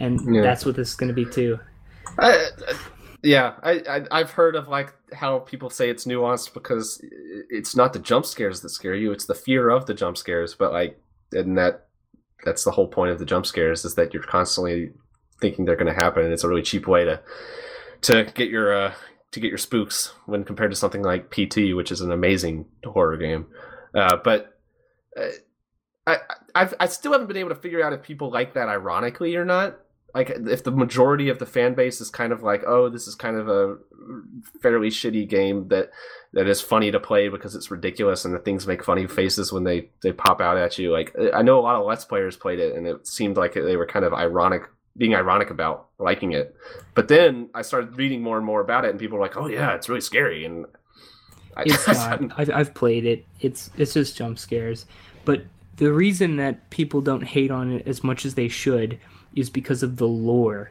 And 0.00 0.34
yeah. 0.34 0.42
that's 0.42 0.64
what 0.64 0.76
this 0.76 0.90
is 0.90 0.94
going 0.94 1.08
to 1.08 1.14
be 1.14 1.24
too. 1.24 1.58
I, 2.18 2.48
yeah 3.22 3.54
I, 3.62 4.04
I 4.10 4.18
have 4.18 4.30
heard 4.30 4.54
of 4.54 4.68
like 4.68 4.94
how 5.12 5.40
people 5.40 5.70
say 5.70 5.90
it's 5.90 6.04
nuanced 6.04 6.54
because 6.54 7.00
it's 7.50 7.74
not 7.74 7.92
the 7.92 7.98
jump 7.98 8.24
scares 8.24 8.60
that 8.60 8.68
scare 8.68 8.94
you 8.94 9.12
it's 9.12 9.26
the 9.26 9.34
fear 9.34 9.68
of 9.70 9.86
the 9.86 9.94
jump 9.94 10.16
scares 10.16 10.54
but 10.54 10.72
like 10.72 11.00
and 11.32 11.58
that 11.58 11.88
that's 12.44 12.64
the 12.64 12.70
whole 12.70 12.86
point 12.86 13.10
of 13.10 13.18
the 13.18 13.24
jump 13.24 13.44
scares 13.44 13.84
is 13.84 13.96
that 13.96 14.14
you're 14.14 14.22
constantly 14.22 14.92
thinking 15.40 15.64
they're 15.64 15.76
going 15.76 15.92
to 15.92 16.00
happen 16.00 16.24
and 16.24 16.32
it's 16.32 16.44
a 16.44 16.48
really 16.48 16.62
cheap 16.62 16.86
way 16.86 17.04
to 17.04 17.20
to 18.00 18.24
get 18.34 18.48
your 18.48 18.72
uh, 18.72 18.94
to 19.32 19.40
get 19.40 19.48
your 19.48 19.58
spooks 19.58 20.14
when 20.26 20.44
compared 20.44 20.70
to 20.70 20.76
something 20.76 21.02
like 21.02 21.30
PT 21.30 21.74
which 21.74 21.92
is 21.92 22.00
an 22.00 22.12
amazing 22.12 22.66
horror 22.84 23.16
game 23.16 23.46
uh, 23.94 24.16
but 24.22 24.58
uh, 25.16 25.28
I 26.06 26.18
I've, 26.54 26.74
I 26.80 26.86
still 26.86 27.12
haven't 27.12 27.26
been 27.26 27.36
able 27.36 27.50
to 27.50 27.60
figure 27.60 27.84
out 27.84 27.92
if 27.92 28.02
people 28.02 28.30
like 28.30 28.54
that 28.54 28.68
ironically 28.68 29.36
or 29.36 29.44
not 29.44 29.78
like 30.14 30.30
if 30.30 30.64
the 30.64 30.70
majority 30.70 31.28
of 31.28 31.38
the 31.38 31.46
fan 31.46 31.74
base 31.74 32.00
is 32.00 32.10
kind 32.10 32.32
of 32.32 32.42
like 32.42 32.62
oh 32.66 32.88
this 32.88 33.06
is 33.06 33.14
kind 33.14 33.36
of 33.36 33.48
a 33.48 33.76
fairly 34.62 34.88
shitty 34.88 35.28
game 35.28 35.68
that 35.68 35.90
that 36.32 36.46
is 36.46 36.60
funny 36.60 36.90
to 36.90 37.00
play 37.00 37.28
because 37.28 37.54
it's 37.54 37.70
ridiculous 37.70 38.24
and 38.24 38.34
the 38.34 38.38
things 38.38 38.66
make 38.66 38.84
funny 38.84 39.06
faces 39.06 39.52
when 39.52 39.64
they 39.64 39.90
they 40.02 40.12
pop 40.12 40.40
out 40.40 40.56
at 40.56 40.78
you. 40.78 40.92
Like 40.92 41.14
I 41.34 41.42
know 41.42 41.58
a 41.58 41.62
lot 41.62 41.76
of 41.76 41.86
Let's 41.86 42.04
players 42.04 42.36
played 42.36 42.58
it 42.58 42.74
and 42.74 42.86
it 42.86 43.06
seemed 43.06 43.36
like 43.36 43.54
they 43.54 43.76
were 43.76 43.86
kind 43.86 44.04
of 44.04 44.12
ironic, 44.12 44.62
being 44.98 45.14
ironic 45.14 45.50
about 45.50 45.88
liking 45.98 46.32
it. 46.32 46.54
But 46.94 47.08
then 47.08 47.48
I 47.54 47.62
started 47.62 47.96
reading 47.96 48.20
more 48.20 48.36
and 48.36 48.44
more 48.44 48.60
about 48.60 48.84
it, 48.84 48.90
and 48.90 48.98
people 48.98 49.16
were 49.16 49.24
like, 49.24 49.36
"Oh 49.36 49.46
yeah, 49.46 49.74
it's 49.74 49.88
really 49.88 50.00
scary." 50.00 50.44
And 50.44 50.66
I, 51.56 51.62
it's 51.66 51.86
not. 51.88 52.20
I've, 52.36 52.50
I've 52.50 52.74
played 52.74 53.06
it. 53.06 53.24
It's 53.40 53.70
it's 53.76 53.94
just 53.94 54.16
jump 54.16 54.38
scares. 54.38 54.86
But 55.24 55.44
the 55.76 55.92
reason 55.92 56.36
that 56.36 56.68
people 56.70 57.00
don't 57.00 57.22
hate 57.22 57.50
on 57.50 57.72
it 57.72 57.86
as 57.86 58.02
much 58.02 58.26
as 58.26 58.34
they 58.34 58.48
should 58.48 58.98
is 59.34 59.48
because 59.48 59.82
of 59.82 59.96
the 59.96 60.08
lore. 60.08 60.70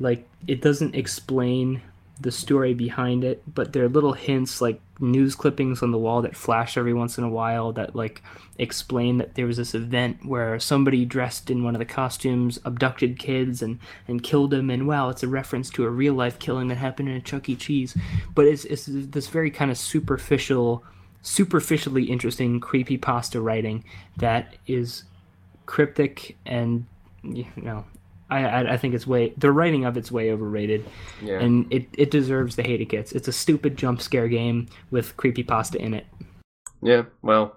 Like 0.00 0.28
it 0.46 0.60
doesn't 0.60 0.94
explain 0.94 1.80
the 2.20 2.32
story 2.32 2.74
behind 2.74 3.24
it, 3.24 3.42
but 3.52 3.72
there 3.72 3.84
are 3.84 3.88
little 3.88 4.12
hints 4.12 4.60
like 4.60 4.80
news 5.00 5.34
clippings 5.34 5.82
on 5.82 5.92
the 5.92 5.98
wall 5.98 6.22
that 6.22 6.36
flash 6.36 6.76
every 6.76 6.92
once 6.92 7.18
in 7.18 7.24
a 7.24 7.28
while 7.28 7.72
that 7.72 7.94
like 7.94 8.22
explain 8.58 9.18
that 9.18 9.34
there 9.36 9.46
was 9.46 9.56
this 9.56 9.74
event 9.74 10.24
where 10.24 10.58
somebody 10.58 11.04
dressed 11.04 11.50
in 11.50 11.62
one 11.62 11.74
of 11.74 11.78
the 11.78 11.84
costumes 11.84 12.58
abducted 12.64 13.18
kids 13.18 13.62
and 13.62 13.78
and 14.08 14.24
killed 14.24 14.50
them 14.50 14.70
and 14.70 14.88
wow 14.88 15.08
it's 15.08 15.22
a 15.22 15.28
reference 15.28 15.70
to 15.70 15.84
a 15.84 15.90
real 15.90 16.14
life 16.14 16.40
killing 16.40 16.66
that 16.66 16.76
happened 16.76 17.08
in 17.08 17.14
a 17.14 17.20
Chuck 17.20 17.48
E. 17.48 17.54
Cheese 17.54 17.96
but 18.34 18.44
it's 18.44 18.64
it's 18.64 18.86
this 18.86 19.28
very 19.28 19.50
kind 19.50 19.70
of 19.70 19.78
superficial 19.78 20.82
superficially 21.22 22.04
interesting 22.04 22.58
creepy 22.58 22.98
pasta 22.98 23.40
writing 23.40 23.84
that 24.16 24.56
is 24.66 25.04
cryptic 25.66 26.36
and 26.44 26.86
you 27.22 27.46
know 27.54 27.84
I, 28.30 28.74
I 28.74 28.76
think 28.76 28.94
it's 28.94 29.06
way 29.06 29.32
the 29.38 29.50
writing 29.50 29.84
of 29.84 29.96
it's 29.96 30.12
way 30.12 30.30
overrated, 30.32 30.84
yeah. 31.22 31.40
and 31.40 31.70
it, 31.72 31.88
it 31.94 32.10
deserves 32.10 32.56
the 32.56 32.62
hate 32.62 32.80
it 32.80 32.86
gets. 32.86 33.12
It's 33.12 33.28
a 33.28 33.32
stupid 33.32 33.76
jump 33.76 34.02
scare 34.02 34.28
game 34.28 34.66
with 34.90 35.16
creepy 35.16 35.42
pasta 35.42 35.80
in 35.80 35.94
it. 35.94 36.06
Yeah, 36.82 37.04
well, 37.22 37.56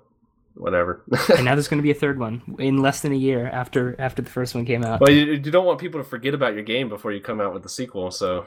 whatever. 0.55 1.03
and 1.35 1.45
now 1.45 1.55
there's 1.55 1.67
going 1.67 1.79
to 1.79 1.83
be 1.83 1.91
a 1.91 1.95
third 1.95 2.19
one 2.19 2.41
in 2.57 2.77
less 2.77 3.01
than 3.01 3.11
a 3.11 3.17
year 3.17 3.47
after 3.47 3.99
after 3.99 4.21
the 4.21 4.29
first 4.29 4.55
one 4.55 4.65
came 4.65 4.83
out. 4.83 5.01
Well, 5.01 5.11
you, 5.11 5.33
you 5.33 5.51
don't 5.51 5.65
want 5.65 5.79
people 5.79 6.01
to 6.01 6.07
forget 6.07 6.33
about 6.33 6.53
your 6.53 6.63
game 6.63 6.87
before 6.87 7.11
you 7.11 7.19
come 7.19 7.41
out 7.41 7.53
with 7.53 7.63
the 7.63 7.69
sequel, 7.69 8.09
so. 8.11 8.45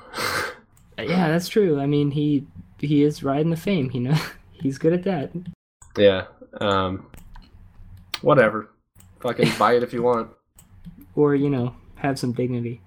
yeah, 0.98 1.28
that's 1.28 1.48
true. 1.48 1.78
I 1.78 1.86
mean, 1.86 2.10
he 2.10 2.46
he 2.78 3.02
is 3.02 3.22
riding 3.22 3.50
the 3.50 3.56
fame. 3.56 3.90
You 3.92 4.00
know, 4.00 4.18
he's 4.52 4.78
good 4.78 4.94
at 4.94 5.02
that. 5.04 5.30
Yeah. 5.96 6.26
Um. 6.58 7.06
Whatever. 8.22 8.70
Fucking 9.20 9.52
buy 9.58 9.74
it 9.74 9.82
if 9.82 9.92
you 9.92 10.02
want. 10.02 10.30
Or 11.14 11.34
you 11.34 11.50
know, 11.50 11.74
have 12.04 12.18
some 12.18 12.32
dignity. 12.32 12.80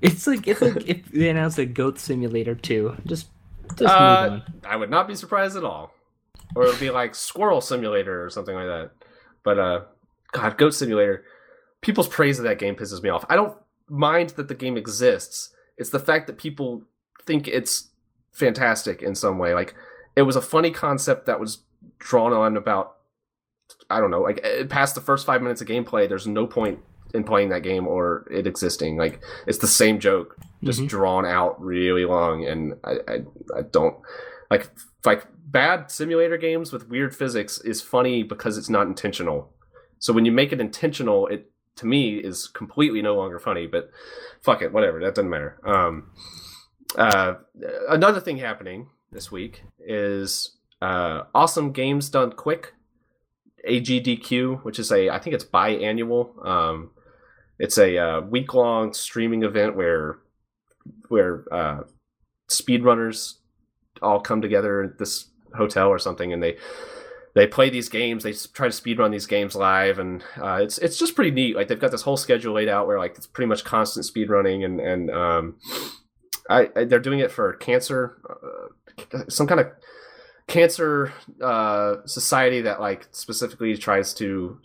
It's 0.00 0.26
like 0.26 0.46
it's 0.46 0.60
like 0.60 0.88
if 0.88 1.06
they 1.12 1.28
announced 1.28 1.58
a 1.58 1.66
goat 1.66 1.98
simulator 1.98 2.54
too. 2.54 2.96
Just 3.06 3.28
just 3.76 3.94
uh, 3.94 4.30
move 4.30 4.32
on. 4.32 4.54
I 4.64 4.76
would 4.76 4.90
not 4.90 5.06
be 5.06 5.14
surprised 5.14 5.56
at 5.56 5.64
all. 5.64 5.92
Or 6.54 6.64
it 6.64 6.66
would 6.66 6.80
be 6.80 6.90
like 6.90 7.14
squirrel 7.14 7.60
simulator 7.60 8.24
or 8.24 8.30
something 8.30 8.54
like 8.54 8.66
that. 8.66 8.90
But 9.44 9.58
uh 9.58 9.80
God, 10.32 10.58
goat 10.58 10.74
simulator. 10.74 11.24
People's 11.80 12.08
praise 12.08 12.38
of 12.38 12.44
that 12.44 12.58
game 12.58 12.74
pisses 12.74 13.02
me 13.02 13.10
off. 13.10 13.24
I 13.28 13.36
don't 13.36 13.56
mind 13.88 14.30
that 14.30 14.48
the 14.48 14.54
game 14.54 14.76
exists. 14.76 15.50
It's 15.76 15.90
the 15.90 15.98
fact 15.98 16.26
that 16.26 16.38
people 16.38 16.82
think 17.24 17.48
it's 17.48 17.90
fantastic 18.32 19.02
in 19.02 19.14
some 19.14 19.38
way. 19.38 19.54
Like 19.54 19.74
it 20.16 20.22
was 20.22 20.36
a 20.36 20.42
funny 20.42 20.70
concept 20.70 21.26
that 21.26 21.40
was 21.40 21.62
drawn 21.98 22.32
on 22.32 22.56
about 22.56 22.96
I 23.88 24.00
don't 24.00 24.10
know, 24.10 24.20
like 24.20 24.40
eh, 24.42 24.64
past 24.64 24.94
the 24.94 25.00
first 25.00 25.26
five 25.26 25.42
minutes 25.42 25.60
of 25.60 25.68
gameplay, 25.68 26.08
there's 26.08 26.26
no 26.26 26.46
point 26.46 26.80
in 27.14 27.24
playing 27.24 27.50
that 27.50 27.62
game 27.62 27.86
or 27.86 28.26
it 28.30 28.46
existing. 28.46 28.96
Like 28.96 29.20
it's 29.46 29.58
the 29.58 29.66
same 29.66 30.00
joke, 30.00 30.36
just 30.62 30.80
mm-hmm. 30.80 30.88
drawn 30.88 31.26
out 31.26 31.60
really 31.60 32.04
long, 32.04 32.46
and 32.46 32.74
I, 32.84 32.92
I, 33.08 33.14
I 33.58 33.62
don't 33.70 33.96
like 34.50 34.70
like 35.04 35.26
bad 35.46 35.90
simulator 35.90 36.36
games 36.36 36.72
with 36.72 36.88
weird 36.88 37.14
physics 37.14 37.60
is 37.60 37.82
funny 37.82 38.22
because 38.22 38.56
it's 38.56 38.70
not 38.70 38.86
intentional. 38.86 39.52
So 39.98 40.12
when 40.12 40.24
you 40.24 40.32
make 40.32 40.52
it 40.52 40.60
intentional, 40.60 41.26
it 41.26 41.50
to 41.76 41.86
me 41.86 42.16
is 42.16 42.48
completely 42.48 43.02
no 43.02 43.14
longer 43.14 43.38
funny. 43.38 43.66
But 43.66 43.90
fuck 44.42 44.62
it, 44.62 44.72
whatever. 44.72 45.00
That 45.00 45.14
doesn't 45.14 45.30
matter. 45.30 45.60
Um, 45.64 46.10
uh, 46.96 47.34
another 47.88 48.20
thing 48.20 48.38
happening 48.38 48.90
this 49.10 49.30
week 49.30 49.62
is 49.78 50.56
uh, 50.80 51.22
awesome 51.34 51.72
games 51.72 52.08
done 52.10 52.32
quick. 52.32 52.74
AGDQ, 53.68 54.64
which 54.64 54.78
is 54.78 54.90
a 54.90 55.10
I 55.10 55.18
think 55.18 55.34
it's 55.34 55.44
biannual. 55.44 56.44
Um, 56.44 56.90
it's 57.58 57.78
a 57.78 57.98
uh, 57.98 58.20
week 58.22 58.54
long 58.54 58.92
streaming 58.92 59.42
event 59.42 59.76
where 59.76 60.18
where 61.08 61.44
uh, 61.52 61.80
speedrunners 62.50 63.34
all 64.00 64.20
come 64.20 64.42
together 64.42 64.82
at 64.82 64.98
this 64.98 65.26
hotel 65.54 65.88
or 65.88 65.98
something, 65.98 66.32
and 66.32 66.42
they 66.42 66.56
they 67.34 67.46
play 67.46 67.70
these 67.70 67.88
games. 67.88 68.24
They 68.24 68.32
try 68.32 68.68
to 68.68 68.82
speedrun 68.82 69.10
these 69.10 69.26
games 69.26 69.54
live, 69.54 69.98
and 69.98 70.22
uh, 70.40 70.60
it's 70.62 70.78
it's 70.78 70.98
just 70.98 71.14
pretty 71.14 71.30
neat. 71.30 71.56
Like 71.56 71.68
they've 71.68 71.80
got 71.80 71.90
this 71.90 72.02
whole 72.02 72.16
schedule 72.16 72.54
laid 72.54 72.68
out 72.68 72.86
where 72.86 72.98
like 72.98 73.16
it's 73.16 73.26
pretty 73.26 73.48
much 73.48 73.64
constant 73.64 74.06
speedrunning, 74.06 74.64
and 74.64 74.80
and 74.80 75.10
um, 75.10 75.56
I, 76.50 76.68
I, 76.76 76.84
they're 76.84 76.98
doing 76.98 77.20
it 77.20 77.30
for 77.30 77.54
cancer, 77.54 78.18
uh, 78.28 79.18
some 79.28 79.46
kind 79.46 79.60
of 79.60 79.68
cancer 80.46 81.12
uh, 81.42 81.96
society 82.04 82.60
that 82.62 82.80
like 82.80 83.06
specifically 83.12 83.76
tries 83.76 84.12
to 84.14 84.58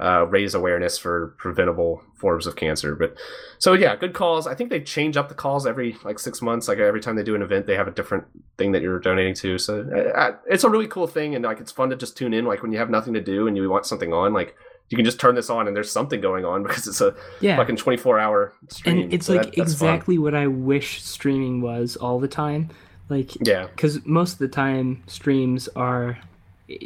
uh, 0.00 0.26
raise 0.28 0.54
awareness 0.54 0.96
for 0.98 1.34
preventable 1.38 2.02
forms 2.14 2.46
of 2.46 2.56
cancer. 2.56 2.94
But 2.94 3.16
so 3.58 3.72
yeah, 3.74 3.94
good 3.96 4.14
calls. 4.14 4.46
I 4.46 4.54
think 4.54 4.70
they 4.70 4.80
change 4.80 5.16
up 5.16 5.28
the 5.28 5.34
calls 5.34 5.66
every 5.66 5.96
like 6.04 6.18
six 6.18 6.40
months. 6.40 6.68
Like 6.68 6.78
every 6.78 7.00
time 7.00 7.16
they 7.16 7.22
do 7.22 7.34
an 7.34 7.42
event, 7.42 7.66
they 7.66 7.76
have 7.76 7.88
a 7.88 7.90
different 7.90 8.24
thing 8.58 8.72
that 8.72 8.82
you're 8.82 8.98
donating 8.98 9.34
to. 9.34 9.58
So 9.58 9.82
uh, 10.14 10.32
it's 10.48 10.64
a 10.64 10.70
really 10.70 10.86
cool 10.88 11.06
thing, 11.06 11.34
and 11.34 11.44
like 11.44 11.60
it's 11.60 11.72
fun 11.72 11.90
to 11.90 11.96
just 11.96 12.16
tune 12.16 12.32
in. 12.34 12.44
Like 12.46 12.62
when 12.62 12.72
you 12.72 12.78
have 12.78 12.90
nothing 12.90 13.14
to 13.14 13.20
do 13.20 13.46
and 13.46 13.56
you 13.56 13.68
want 13.68 13.86
something 13.86 14.12
on, 14.12 14.32
like 14.32 14.54
you 14.88 14.96
can 14.96 15.04
just 15.04 15.20
turn 15.20 15.34
this 15.36 15.50
on 15.50 15.68
and 15.68 15.76
there's 15.76 15.90
something 15.90 16.20
going 16.20 16.44
on 16.44 16.62
because 16.66 16.86
it's 16.88 17.00
a 17.00 17.14
Yeah. 17.40 17.56
fucking 17.56 17.76
24 17.76 18.18
hour 18.18 18.52
stream. 18.68 18.98
and 19.02 19.12
it's 19.14 19.26
So 19.26 19.34
like 19.34 19.42
that- 19.42 19.56
that's 19.56 19.74
fun. 19.74 19.88
exactly 19.94 20.18
what 20.18 20.34
I 20.34 20.46
wish 20.48 21.02
streaming 21.02 21.60
was 21.60 21.96
all 21.96 22.18
the 22.18 22.26
time. 22.26 22.70
Like 23.08 23.30
Yeah. 23.46 23.66
because 23.66 24.04
most 24.04 24.32
of 24.32 24.38
the 24.38 24.48
time 24.48 25.02
streams 25.06 25.68
are 25.76 26.18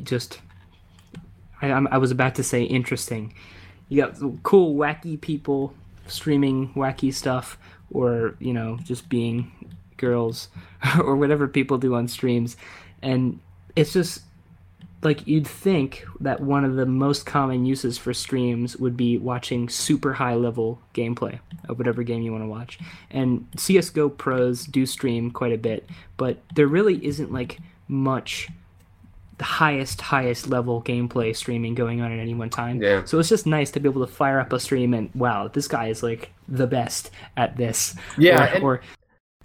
just 0.03 0.41
I, 1.63 1.69
I 1.69 1.99
was 1.99 2.11
about 2.11 2.35
to 2.37 2.43
say 2.43 2.63
interesting 2.63 3.35
you 3.89 4.03
got 4.03 4.17
cool 4.43 4.75
wacky 4.75 5.21
people 5.21 5.75
streaming 6.07 6.73
wacky 6.75 7.13
stuff 7.13 7.59
or 7.93 8.37
you 8.39 8.53
know 8.53 8.79
just 8.83 9.09
being 9.09 9.51
girls 9.97 10.49
or 10.99 11.17
whatever 11.17 11.47
people 11.49 11.79
do 11.79 11.95
on 11.95 12.09
streams 12.09 12.57
and 13.03 13.39
it's 13.77 13.93
just 13.93 14.23
like 15.05 15.27
you'd 15.27 15.47
think 15.47 16.05
that 16.21 16.41
one 16.41 16.65
of 16.65 16.77
the 16.77 16.87
most 16.87 17.27
common 17.27 17.67
uses 17.67 17.99
for 17.99 18.15
streams 18.15 18.77
would 18.79 18.97
be 18.97 19.19
watching 19.19 19.69
super 19.69 20.15
high 20.15 20.35
level 20.35 20.81
gameplay 20.95 21.39
of 21.69 21.79
whatever 21.79 22.03
game 22.03 22.23
you 22.23 22.33
want 22.33 22.43
to 22.43 22.49
watch. 22.49 22.79
And 23.11 23.47
CS:GO 23.57 24.09
pros 24.09 24.65
do 24.65 24.87
stream 24.87 25.31
quite 25.31 25.53
a 25.53 25.59
bit, 25.59 25.89
but 26.17 26.39
there 26.55 26.67
really 26.67 27.05
isn't 27.05 27.33
like 27.33 27.59
much 27.87 28.49
the 29.39 29.45
highest 29.45 30.01
highest 30.01 30.49
level 30.49 30.83
gameplay 30.83 31.35
streaming 31.35 31.75
going 31.75 32.01
on 32.01 32.13
at 32.13 32.19
any 32.19 32.35
one 32.35 32.51
time. 32.51 32.83
Yeah. 32.83 33.05
So 33.05 33.19
it's 33.19 33.29
just 33.29 33.47
nice 33.47 33.71
to 33.73 33.81
be 33.81 33.89
able 33.89 34.07
to 34.07 34.13
fire 34.13 34.39
up 34.41 34.53
a 34.53 34.61
stream 34.61 34.95
and 34.95 35.11
wow, 35.15 35.49
this 35.49 35.69
guy 35.69 35.89
is 35.89 36.03
like 36.03 36.33
the 36.49 36.67
best 36.67 37.11
at 37.37 37.57
this. 37.57 37.97
Yeah, 38.19 38.59
Or, 38.59 38.63
or 38.63 38.81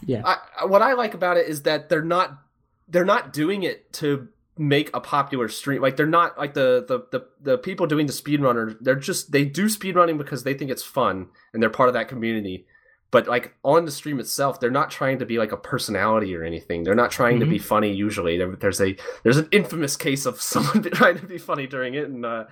yeah. 0.06 0.22
I, 0.26 0.66
what 0.66 0.82
I 0.82 0.94
like 0.94 1.14
about 1.14 1.38
it 1.38 1.48
is 1.48 1.64
that 1.64 1.90
they're 1.90 2.02
not 2.02 2.40
they're 2.88 3.06
not 3.06 3.34
doing 3.34 3.64
it 3.64 3.92
to 3.94 4.28
make 4.58 4.90
a 4.94 5.00
popular 5.00 5.48
stream. 5.48 5.82
Like 5.82 5.96
they're 5.96 6.06
not 6.06 6.38
like 6.38 6.54
the 6.54 6.86
the 6.88 7.18
the, 7.18 7.26
the 7.42 7.58
people 7.58 7.88
doing 7.88 8.06
the 8.06 8.14
speedrunner. 8.14 8.78
They're 8.82 8.96
just 8.96 9.32
they 9.32 9.46
do 9.46 9.66
speedrunning 9.66 10.18
because 10.18 10.44
they 10.44 10.54
think 10.54 10.70
it's 10.70 10.84
fun 10.84 11.28
and 11.54 11.64
they're 11.64 11.70
part 11.70 11.90
of 11.90 11.94
that 11.94 12.10
community. 12.10 12.68
But 13.12 13.28
like 13.28 13.56
on 13.64 13.86
the 13.86 13.92
stream 13.92 14.20
itself, 14.20 14.60
they're 14.60 14.70
not 14.70 14.92
trying 14.92 15.20
to 15.20 15.26
be 15.26 15.38
like 15.40 15.52
a 15.52 15.58
personality 15.58 16.36
or 16.36 16.44
anything. 16.44 16.84
They're 16.84 16.94
not 16.96 17.10
trying 17.12 17.40
to 17.40 17.46
be 17.46 17.58
funny. 17.58 17.92
Usually, 17.92 18.38
there, 18.38 18.56
there's 18.56 18.80
a 18.82 18.96
there's 19.24 19.38
an 19.38 19.48
infamous 19.52 19.96
case 19.98 20.26
of 20.28 20.42
someone 20.42 20.84
trying 20.84 21.18
to 21.18 21.26
be 21.26 21.38
funny 21.40 21.66
during 21.68 21.96
it, 21.96 22.06
and 22.08 22.26
uh, 22.26 22.46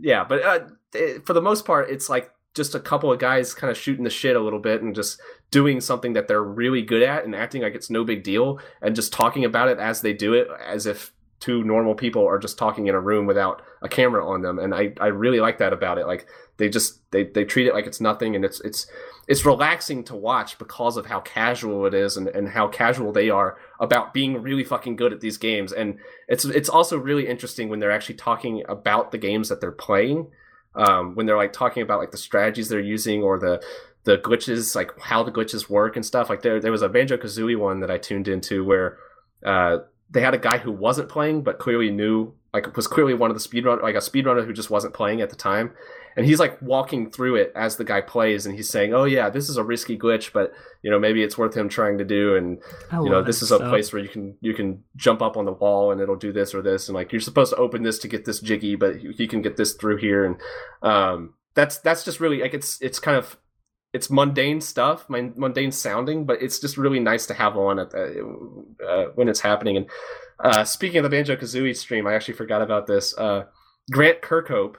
yeah. 0.00 0.24
But 0.24 0.42
uh, 0.44 0.60
it- 0.94 1.26
for 1.26 1.32
the 1.32 1.42
most 1.42 1.64
part, 1.64 1.90
it's 1.90 2.08
like 2.08 2.30
just 2.54 2.74
a 2.74 2.80
couple 2.80 3.12
of 3.12 3.18
guys 3.18 3.54
kind 3.54 3.70
of 3.70 3.76
shooting 3.76 4.04
the 4.04 4.10
shit 4.10 4.34
a 4.34 4.40
little 4.40 4.58
bit 4.58 4.82
and 4.82 4.94
just 4.94 5.20
doing 5.50 5.80
something 5.80 6.14
that 6.14 6.26
they're 6.28 6.42
really 6.42 6.82
good 6.82 7.02
at 7.02 7.24
and 7.24 7.34
acting 7.34 7.62
like 7.62 7.74
it's 7.74 7.90
no 7.90 8.04
big 8.04 8.24
deal 8.24 8.58
and 8.82 8.96
just 8.96 9.12
talking 9.12 9.44
about 9.44 9.68
it 9.68 9.78
as 9.78 10.00
they 10.00 10.12
do 10.12 10.32
it 10.34 10.48
as 10.66 10.84
if 10.86 11.12
two 11.40 11.62
normal 11.62 11.94
people 11.94 12.26
are 12.26 12.38
just 12.38 12.58
talking 12.58 12.86
in 12.86 12.94
a 12.94 13.00
room 13.00 13.26
without 13.26 13.62
a 13.82 13.88
camera 13.88 14.26
on 14.26 14.42
them 14.42 14.58
and 14.58 14.74
I, 14.74 14.92
I 15.00 15.06
really 15.06 15.40
like 15.40 15.58
that 15.58 15.72
about 15.72 15.98
it 15.98 16.06
like 16.06 16.26
they 16.56 16.68
just 16.68 17.00
they, 17.12 17.24
they 17.24 17.44
treat 17.44 17.66
it 17.66 17.74
like 17.74 17.86
it's 17.86 18.00
nothing 18.00 18.34
and 18.34 18.44
it's 18.44 18.60
it's 18.60 18.86
it's 19.28 19.44
relaxing 19.44 20.02
to 20.04 20.16
watch 20.16 20.58
because 20.58 20.96
of 20.96 21.06
how 21.06 21.20
casual 21.20 21.86
it 21.86 21.94
is 21.94 22.16
and, 22.16 22.28
and 22.28 22.48
how 22.48 22.66
casual 22.66 23.12
they 23.12 23.30
are 23.30 23.58
about 23.78 24.12
being 24.12 24.42
really 24.42 24.64
fucking 24.64 24.96
good 24.96 25.12
at 25.12 25.20
these 25.20 25.36
games 25.36 25.72
and 25.72 25.98
it's 26.26 26.44
it's 26.44 26.68
also 26.68 26.98
really 26.98 27.28
interesting 27.28 27.68
when 27.68 27.78
they're 27.78 27.90
actually 27.90 28.16
talking 28.16 28.64
about 28.68 29.12
the 29.12 29.18
games 29.18 29.48
that 29.48 29.60
they're 29.60 29.70
playing 29.70 30.28
um, 30.74 31.14
when 31.14 31.26
they're 31.26 31.36
like 31.36 31.52
talking 31.52 31.82
about 31.82 31.98
like 31.98 32.10
the 32.10 32.18
strategies 32.18 32.68
they're 32.68 32.80
using 32.80 33.22
or 33.22 33.38
the 33.38 33.62
the 34.04 34.16
glitches, 34.16 34.74
like 34.74 34.98
how 35.00 35.22
the 35.22 35.32
glitches 35.32 35.68
work 35.68 35.96
and 35.96 36.06
stuff. 36.06 36.30
Like 36.30 36.42
there 36.42 36.60
there 36.60 36.72
was 36.72 36.82
a 36.82 36.88
Banjo 36.88 37.16
Kazooie 37.16 37.58
one 37.58 37.80
that 37.80 37.90
I 37.90 37.98
tuned 37.98 38.28
into 38.28 38.64
where 38.64 38.96
uh, 39.44 39.78
they 40.10 40.20
had 40.20 40.34
a 40.34 40.38
guy 40.38 40.58
who 40.58 40.72
wasn't 40.72 41.08
playing 41.08 41.42
but 41.42 41.58
clearly 41.58 41.90
knew 41.90 42.32
like 42.52 42.74
was 42.76 42.86
clearly 42.86 43.14
one 43.14 43.30
of 43.30 43.40
the 43.40 43.46
speedrunner 43.46 43.82
like 43.82 43.94
a 43.94 43.98
speedrunner 43.98 44.44
who 44.44 44.52
just 44.52 44.70
wasn't 44.70 44.94
playing 44.94 45.20
at 45.20 45.30
the 45.30 45.36
time. 45.36 45.72
And 46.16 46.26
he's 46.26 46.40
like 46.40 46.60
walking 46.60 47.10
through 47.10 47.36
it 47.36 47.52
as 47.54 47.76
the 47.76 47.84
guy 47.84 48.00
plays 48.00 48.44
and 48.44 48.56
he's 48.56 48.68
saying, 48.68 48.92
Oh 48.92 49.04
yeah, 49.04 49.30
this 49.30 49.48
is 49.48 49.56
a 49.56 49.62
risky 49.62 49.96
glitch, 49.96 50.32
but 50.32 50.52
you 50.82 50.90
know, 50.90 50.98
maybe 50.98 51.22
it's 51.22 51.38
worth 51.38 51.56
him 51.56 51.68
trying 51.68 51.98
to 51.98 52.04
do 52.04 52.36
and 52.36 52.58
I 52.90 53.00
you 53.00 53.10
know 53.10 53.22
this 53.22 53.42
is 53.42 53.52
a 53.52 53.58
place 53.58 53.92
where 53.92 54.02
you 54.02 54.08
can 54.08 54.36
you 54.40 54.54
can 54.54 54.82
jump 54.96 55.22
up 55.22 55.36
on 55.36 55.44
the 55.44 55.52
wall 55.52 55.92
and 55.92 56.00
it'll 56.00 56.16
do 56.16 56.32
this 56.32 56.54
or 56.54 56.62
this 56.62 56.88
and 56.88 56.94
like 56.94 57.12
you're 57.12 57.20
supposed 57.20 57.52
to 57.52 57.56
open 57.58 57.82
this 57.82 57.98
to 58.00 58.08
get 58.08 58.24
this 58.24 58.40
jiggy 58.40 58.76
but 58.76 59.02
you, 59.02 59.12
you 59.16 59.28
can 59.28 59.42
get 59.42 59.56
this 59.56 59.74
through 59.74 59.98
here 59.98 60.24
and 60.24 60.36
um 60.82 61.34
that's 61.54 61.78
that's 61.78 62.04
just 62.04 62.20
really 62.20 62.40
like 62.40 62.54
it's 62.54 62.80
it's 62.80 62.98
kind 62.98 63.16
of 63.16 63.36
it's 63.92 64.10
mundane 64.10 64.60
stuff 64.60 65.08
mundane 65.08 65.72
sounding 65.72 66.24
but 66.24 66.40
it's 66.42 66.58
just 66.58 66.76
really 66.76 67.00
nice 67.00 67.26
to 67.26 67.34
have 67.34 67.56
on 67.56 67.78
at 67.78 67.90
the, 67.90 68.64
uh, 68.86 69.04
when 69.14 69.28
it's 69.28 69.40
happening 69.40 69.76
and 69.76 69.86
uh 70.44 70.64
speaking 70.64 70.98
of 70.98 71.04
the 71.04 71.08
banjo 71.08 71.34
kazooie 71.36 71.76
stream 71.76 72.06
i 72.06 72.14
actually 72.14 72.34
forgot 72.34 72.60
about 72.62 72.86
this 72.86 73.16
uh 73.18 73.44
grant 73.90 74.20
kirkhope 74.20 74.76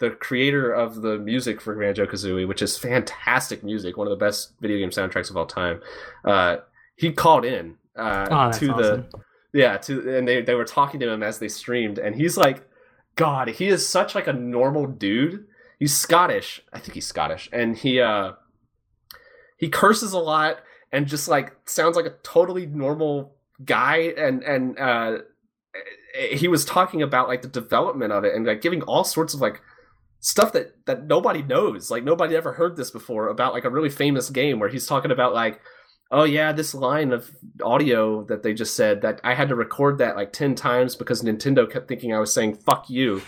the 0.00 0.10
creator 0.10 0.72
of 0.72 1.02
the 1.02 1.18
music 1.18 1.60
for 1.60 1.74
Banjo 1.78 2.04
Kazooie, 2.06 2.48
which 2.48 2.62
is 2.62 2.76
fantastic 2.76 3.62
music, 3.62 3.96
one 3.96 4.06
of 4.06 4.10
the 4.10 4.22
best 4.24 4.52
video 4.60 4.78
game 4.78 4.90
soundtracks 4.90 5.30
of 5.30 5.36
all 5.36 5.46
time. 5.46 5.80
Uh, 6.24 6.56
he 6.96 7.12
called 7.12 7.44
in 7.44 7.76
uh, 7.96 8.26
Oh, 8.30 8.58
to 8.58 8.70
awesome. 8.72 8.76
the 8.76 9.06
yeah 9.52 9.76
to 9.78 10.16
and 10.16 10.26
they 10.26 10.42
they 10.42 10.54
were 10.54 10.64
talking 10.64 10.98
to 11.00 11.08
him 11.08 11.22
as 11.22 11.38
they 11.38 11.48
streamed, 11.48 11.98
and 11.98 12.16
he's 12.16 12.36
like, 12.36 12.68
God, 13.16 13.48
he 13.48 13.68
is 13.68 13.88
such 13.88 14.14
like 14.14 14.26
a 14.26 14.32
normal 14.32 14.86
dude. 14.86 15.46
He's 15.78 15.96
Scottish, 15.96 16.60
I 16.72 16.80
think 16.80 16.94
he's 16.94 17.06
Scottish, 17.06 17.48
and 17.52 17.76
he 17.76 18.00
uh 18.00 18.32
he 19.56 19.68
curses 19.68 20.12
a 20.12 20.18
lot 20.18 20.58
and 20.92 21.06
just 21.06 21.28
like 21.28 21.56
sounds 21.66 21.96
like 21.96 22.06
a 22.06 22.14
totally 22.22 22.66
normal 22.66 23.34
guy 23.64 24.12
and 24.16 24.42
and 24.42 24.78
uh 24.78 25.18
he 26.30 26.48
was 26.48 26.64
talking 26.64 27.02
about 27.02 27.28
like 27.28 27.42
the 27.42 27.48
development 27.48 28.12
of 28.12 28.24
it 28.24 28.34
and 28.34 28.46
like 28.46 28.60
giving 28.60 28.82
all 28.82 29.04
sorts 29.04 29.34
of 29.34 29.40
like 29.40 29.60
stuff 30.20 30.52
that 30.52 30.86
that 30.86 31.06
nobody 31.06 31.42
knows. 31.42 31.90
Like 31.90 32.02
nobody 32.02 32.34
ever 32.34 32.52
heard 32.52 32.76
this 32.76 32.90
before 32.90 33.28
about 33.28 33.52
like 33.52 33.64
a 33.64 33.70
really 33.70 33.90
famous 33.90 34.30
game 34.30 34.58
where 34.58 34.68
he's 34.70 34.86
talking 34.86 35.10
about 35.10 35.34
like 35.34 35.60
oh 36.10 36.24
yeah 36.24 36.52
this 36.52 36.74
line 36.74 37.12
of 37.12 37.30
audio 37.62 38.24
that 38.24 38.42
they 38.42 38.52
just 38.52 38.76
said 38.76 39.00
that 39.00 39.20
i 39.24 39.34
had 39.34 39.48
to 39.48 39.54
record 39.54 39.98
that 39.98 40.16
like 40.16 40.32
10 40.32 40.54
times 40.54 40.94
because 40.94 41.22
nintendo 41.22 41.70
kept 41.70 41.88
thinking 41.88 42.14
i 42.14 42.18
was 42.18 42.32
saying 42.32 42.54
fuck 42.54 42.88
you 42.90 43.22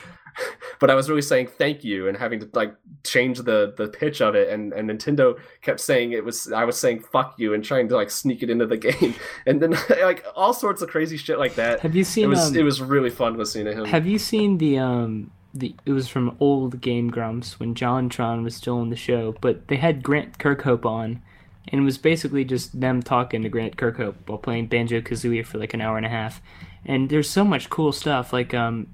but 0.80 0.90
i 0.90 0.94
was 0.94 1.08
really 1.08 1.22
saying 1.22 1.46
thank 1.46 1.84
you 1.84 2.08
and 2.08 2.16
having 2.16 2.40
to 2.40 2.48
like 2.54 2.74
change 3.04 3.38
the 3.38 3.72
the 3.76 3.88
pitch 3.88 4.20
of 4.20 4.34
it. 4.34 4.48
And 4.48 4.72
and 4.72 4.90
nintendo 4.90 5.38
kept 5.62 5.80
saying 5.80 6.12
it 6.12 6.24
was 6.24 6.52
i 6.52 6.64
was 6.64 6.78
saying 6.78 7.00
fuck 7.00 7.34
you 7.38 7.54
and 7.54 7.64
trying 7.64 7.88
to 7.88 7.96
like 7.96 8.10
sneak 8.10 8.42
it 8.42 8.50
into 8.50 8.66
the 8.66 8.76
game. 8.88 9.14
And 9.46 9.60
then 9.60 9.70
like 10.02 10.24
all 10.34 10.52
sorts 10.52 10.82
of 10.82 10.88
crazy 10.88 11.16
shit 11.16 11.38
like 11.38 11.54
that. 11.54 11.80
Have 11.80 11.94
you 11.94 12.02
it 12.02 12.06
seen 12.06 12.28
was 12.28 12.50
um, 12.50 12.56
it 12.56 12.62
was 12.62 12.80
really 12.80 13.10
fun 13.10 13.36
listening 13.36 13.66
to 13.66 13.74
him. 13.74 13.84
Have 13.86 14.06
you 14.06 14.18
seen 14.18 14.58
the 14.58 14.78
um 14.78 15.30
the 15.54 15.74
it 15.86 15.92
was 15.92 16.08
from 16.08 16.36
old 16.40 16.80
Game 16.80 17.08
Grumps 17.08 17.58
when 17.58 17.74
JonTron 17.74 18.42
was 18.42 18.54
still 18.54 18.80
in 18.82 18.90
the 18.90 18.96
show, 18.96 19.34
but 19.40 19.68
they 19.68 19.76
had 19.76 20.02
Grant 20.02 20.38
Kirkhope 20.38 20.84
on 20.84 21.22
and 21.68 21.80
it 21.80 21.84
was 21.84 21.98
basically 21.98 22.44
just 22.44 22.78
them 22.78 23.02
talking 23.02 23.42
to 23.42 23.48
Grant 23.48 23.76
Kirkhope 23.76 24.14
while 24.26 24.38
playing 24.38 24.66
Banjo 24.66 25.00
Kazooie 25.00 25.44
for 25.44 25.58
like 25.58 25.74
an 25.74 25.80
hour 25.80 25.96
and 25.96 26.06
a 26.06 26.10
half. 26.10 26.40
And 26.84 27.08
there's 27.08 27.28
so 27.28 27.44
much 27.44 27.70
cool 27.70 27.92
stuff 27.92 28.32
like 28.32 28.54
um 28.54 28.88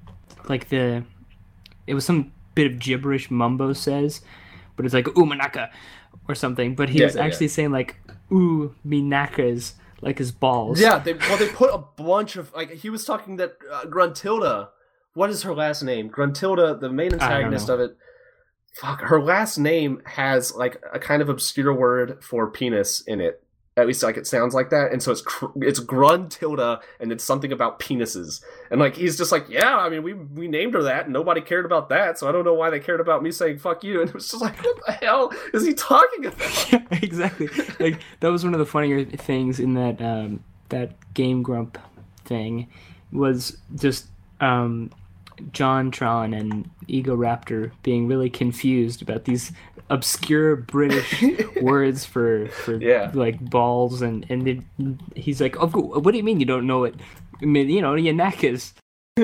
like 0.49 0.69
the 0.69 1.05
it 1.87 1.95
was 1.95 2.05
some 2.05 2.33
bit 2.55 2.71
of 2.71 2.79
gibberish 2.79 3.31
Mumbo 3.31 3.73
says, 3.73 4.21
but 4.77 4.85
it's 4.85 4.95
like 4.95 5.07
Umanaka 5.07 5.71
or 6.29 6.35
something. 6.35 6.75
But 6.75 6.91
he 6.91 6.99
Yeah, 7.01 7.07
was 7.07 7.17
yeah, 7.17 7.23
actually 7.25 7.49
saying 7.49 7.73
like 7.73 8.01
ooh 8.31 8.75
me 8.85 9.03
nakas 9.03 9.75
like 10.01 10.19
his 10.19 10.33
balls. 10.33 10.81
Yeah, 10.81 10.99
they 10.99 11.15
well 11.15 11.37
they 11.37 11.49
put 11.49 11.73
a 11.73 11.79
bunch 11.79 12.37
of 12.37 12.53
like 12.55 12.71
he 12.73 12.91
was 12.91 13.05
talking 13.05 13.37
that 13.37 13.57
uh, 13.71 13.85
Gruntilda. 13.85 14.69
What 15.15 15.31
is 15.31 15.43
her 15.43 15.55
last 15.55 15.83
name? 15.83 16.11
Gruntilda, 16.11 16.81
the 16.81 16.89
main 16.89 17.13
antagonist 17.13 17.69
of 17.69 17.81
it. 17.81 17.97
Fuck, 18.81 19.03
her 19.03 19.21
last 19.23 19.59
name 19.59 20.01
has 20.07 20.55
like 20.55 20.83
a 20.95 20.99
kind 20.99 21.21
of 21.21 21.29
obscure 21.29 21.75
word 21.75 22.25
for 22.25 22.51
penis 22.51 23.03
in 23.03 23.21
it. 23.21 23.43
At 23.75 23.87
least 23.87 24.03
like 24.03 24.19
it 24.19 24.27
sounds 24.27 24.53
like 24.53 24.69
that, 24.69 24.93
and 24.93 25.03
so 25.03 25.13
it's 25.13 25.23
cr- 25.23 25.47
it's 25.57 25.81
Gruntilda, 25.81 26.83
and 27.01 27.11
it's 27.11 27.25
something 27.25 27.53
about 27.53 27.81
penises. 27.81 28.43
And 28.71 28.79
like 28.79 28.97
he's 28.97 29.17
just 29.17 29.33
like, 29.33 29.49
yeah, 29.49 29.79
I 29.79 29.89
mean 29.89 30.03
we 30.03 30.13
we 30.13 30.47
named 30.47 30.75
her 30.75 30.83
that, 30.83 31.05
and 31.05 31.13
nobody 31.13 31.41
cared 31.41 31.65
about 31.65 31.89
that, 31.89 32.19
so 32.19 32.29
I 32.29 32.33
don't 32.33 32.45
know 32.45 32.53
why 32.53 32.69
they 32.69 32.81
cared 32.81 33.01
about 33.01 33.23
me 33.23 33.31
saying 33.31 33.59
fuck 33.59 33.83
you. 33.83 34.01
And 34.03 34.11
it 34.11 34.15
was 34.15 34.31
just 34.31 34.43
like, 34.43 34.63
what 34.63 34.79
the 34.87 34.93
hell 34.93 35.33
is 35.55 35.65
he 35.65 35.73
talking 35.73 36.27
about? 36.27 36.67
Yeah, 36.73 36.85
exactly. 36.91 37.49
Like 37.81 38.01
that 38.21 38.31
was 38.31 38.45
one 38.45 38.53
of 38.53 38.59
the 38.61 38.67
funnier 38.67 39.05
things 39.05 39.59
in 39.59 39.73
that 39.75 40.03
um, 40.03 40.45
that 40.69 40.93
Game 41.15 41.43
Grump 41.43 41.79
thing 42.25 42.69
was 43.11 43.57
just 43.75 44.07
um, 44.41 44.91
JonTron 45.51 46.39
and 46.39 46.71
Egoraptor 46.89 47.73
being 47.83 48.07
really 48.07 48.31
confused 48.31 49.03
about 49.03 49.25
these 49.25 49.53
obscure 49.93 50.57
British 50.57 51.23
words 51.63 52.05
for 52.05 52.49
for 52.49 52.81
Yeah. 52.81 53.11
like 53.15 53.39
balls 53.51 54.03
and 54.03 54.25
and 54.31 54.49
it, 54.49 54.59
he's 55.15 55.41
like, 55.41 55.57
oh, 55.61 55.67
what 56.01 56.11
do 56.13 56.17
you 56.19 56.25
mean 56.25 56.41
you 56.41 56.47
don't 56.47 56.67
know 56.67 56.81
what 56.81 56.95
I 57.41 57.45
mean, 57.45 57.69
you 57.69 57.83
know, 57.83 57.95
your 57.95 58.15
neck 58.15 58.43
is 58.45 58.73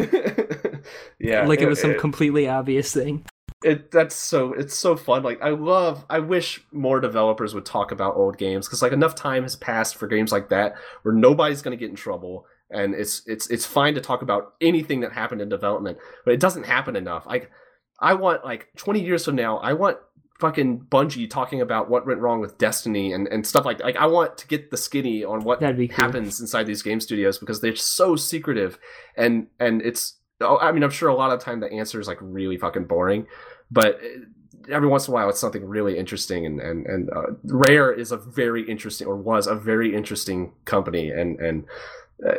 yeah, 1.18 1.46
like 1.46 1.60
it 1.60 1.68
was 1.68 1.80
some 1.80 1.98
completely 1.98 2.48
obvious 2.48 2.92
thing. 2.92 3.24
it 3.64 3.90
that's 3.90 4.14
so 4.14 4.52
it's 4.52 4.74
so 4.74 4.94
fun 4.96 5.22
like 5.24 5.40
i 5.42 5.48
love 5.48 6.04
i 6.10 6.18
wish 6.20 6.60
more 6.70 7.00
developers 7.00 7.54
would 7.54 7.64
talk 7.66 7.90
about 7.90 8.14
old 8.14 8.38
games 8.38 8.66
because 8.68 8.82
like 8.82 8.92
enough 8.92 9.14
time 9.16 9.42
has 9.42 9.56
passed 9.56 9.96
for 9.96 10.06
games 10.06 10.30
like 10.30 10.48
that 10.50 10.74
where 11.02 11.14
nobody's 11.14 11.62
going 11.62 11.76
to 11.76 11.80
get 11.82 11.90
in 11.90 11.96
trouble 11.96 12.44
and 12.70 12.94
it's 12.94 13.22
it's 13.26 13.48
it's 13.50 13.66
fine 13.66 13.94
to 13.94 14.00
talk 14.00 14.22
about 14.22 14.52
anything 14.60 15.00
that 15.00 15.12
happened 15.12 15.40
in 15.40 15.48
development 15.48 15.98
but 16.24 16.34
it 16.34 16.40
doesn't 16.40 16.66
happen 16.66 16.94
enough 16.94 17.26
like 17.26 17.50
i 18.00 18.14
want 18.14 18.44
like 18.44 18.68
20 18.76 19.00
years 19.02 19.24
from 19.24 19.34
now 19.34 19.56
i 19.58 19.72
want 19.72 19.96
fucking 20.38 20.80
bungie 20.88 21.28
talking 21.28 21.60
about 21.60 21.90
what 21.90 22.06
went 22.06 22.20
wrong 22.20 22.40
with 22.40 22.58
destiny 22.58 23.12
and, 23.12 23.26
and 23.28 23.44
stuff 23.44 23.64
like 23.64 23.78
that 23.78 23.84
like 23.84 23.96
i 23.96 24.06
want 24.06 24.38
to 24.38 24.46
get 24.46 24.70
the 24.70 24.76
skinny 24.76 25.24
on 25.24 25.42
what 25.42 25.58
cool. 25.58 25.86
happens 25.90 26.40
inside 26.40 26.64
these 26.64 26.82
game 26.82 27.00
studios 27.00 27.38
because 27.38 27.60
they're 27.60 27.74
so 27.74 28.14
secretive 28.14 28.78
and 29.16 29.48
and 29.58 29.82
it's 29.82 30.18
oh, 30.40 30.58
I 30.58 30.72
mean, 30.72 30.82
I'm 30.82 30.90
sure 30.90 31.08
a 31.08 31.14
lot 31.14 31.32
of 31.32 31.38
the 31.38 31.44
time 31.44 31.60
the 31.60 31.72
answer 31.72 32.00
is 32.00 32.08
like 32.08 32.18
really 32.20 32.56
fucking 32.56 32.84
boring, 32.84 33.26
but 33.70 34.00
every 34.70 34.88
once 34.88 35.08
in 35.08 35.12
a 35.12 35.14
while 35.14 35.28
it's 35.28 35.40
something 35.40 35.64
really 35.64 35.98
interesting. 35.98 36.46
And 36.46 36.60
and 36.60 36.86
and 36.86 37.10
uh, 37.10 37.32
Rare 37.44 37.92
is 37.92 38.12
a 38.12 38.16
very 38.16 38.68
interesting, 38.68 39.06
or 39.06 39.16
was 39.16 39.46
a 39.46 39.54
very 39.54 39.94
interesting 39.94 40.52
company, 40.64 41.10
and 41.10 41.38
and 41.40 41.64
uh, 42.26 42.32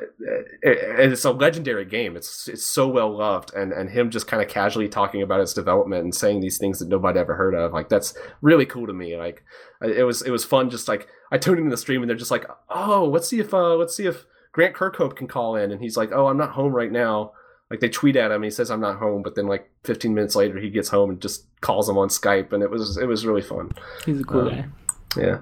it, 0.62 1.12
it's 1.12 1.24
a 1.26 1.32
legendary 1.32 1.86
game. 1.86 2.18
It's 2.18 2.48
it's 2.48 2.66
so 2.66 2.88
well 2.88 3.16
loved, 3.18 3.54
and 3.54 3.72
and 3.72 3.90
him 3.90 4.10
just 4.10 4.28
kind 4.28 4.42
of 4.44 4.50
casually 4.50 4.90
talking 4.90 5.22
about 5.22 5.40
its 5.40 5.54
development 5.54 6.04
and 6.04 6.14
saying 6.14 6.42
these 6.42 6.58
things 6.58 6.80
that 6.80 6.90
nobody 6.90 7.20
ever 7.20 7.36
heard 7.36 7.54
of, 7.56 7.72
like 7.74 7.88
that's 7.90 8.14
really 8.42 8.66
cool 8.66 8.88
to 8.88 8.94
me. 8.94 9.16
Like 9.18 9.44
it 9.82 10.04
was 10.04 10.22
it 10.22 10.32
was 10.32 10.44
fun. 10.44 10.70
Just 10.70 10.88
like 10.88 11.08
I 11.32 11.38
tuned 11.38 11.60
into 11.60 11.70
the 11.72 11.78
stream 11.78 12.02
and 12.02 12.10
they're 12.10 12.18
just 12.18 12.32
like, 12.32 12.46
oh, 12.70 13.06
let's 13.06 13.28
see 13.28 13.40
if 13.40 13.54
uh, 13.54 13.76
let's 13.76 13.96
see 13.96 14.06
if 14.06 14.26
Grant 14.52 14.76
Kirkhope 14.76 15.16
can 15.16 15.28
call 15.28 15.56
in, 15.56 15.72
and 15.72 15.82
he's 15.82 15.96
like, 15.96 16.12
oh, 16.12 16.28
I'm 16.28 16.38
not 16.38 16.52
home 16.52 16.74
right 16.74 16.92
now 16.92 17.32
like 17.72 17.82
they 17.82 17.88
tweet 17.90 18.16
at 18.16 18.32
him 18.32 18.42
he 18.42 18.50
says 18.50 18.72
i'm 18.72 18.82
not 18.82 18.98
home 18.98 19.22
but 19.22 19.36
then 19.36 19.46
like 19.46 19.70
15 19.84 20.12
minutes 20.12 20.36
later 20.36 20.58
he 20.58 20.72
gets 20.72 20.90
home 20.90 21.12
and 21.12 21.22
just 21.22 21.46
calls 21.62 21.88
him 21.88 22.00
on 22.00 22.08
skype 22.08 22.52
and 22.52 22.64
it 22.64 22.72
was 22.72 22.98
it 22.98 23.06
was 23.06 23.28
really 23.28 23.44
fun 23.44 23.70
He's 24.08 24.22
a 24.22 24.24
cool 24.24 24.50
Um, 24.50 24.74
guy. 25.16 25.22
yeah 25.22 25.38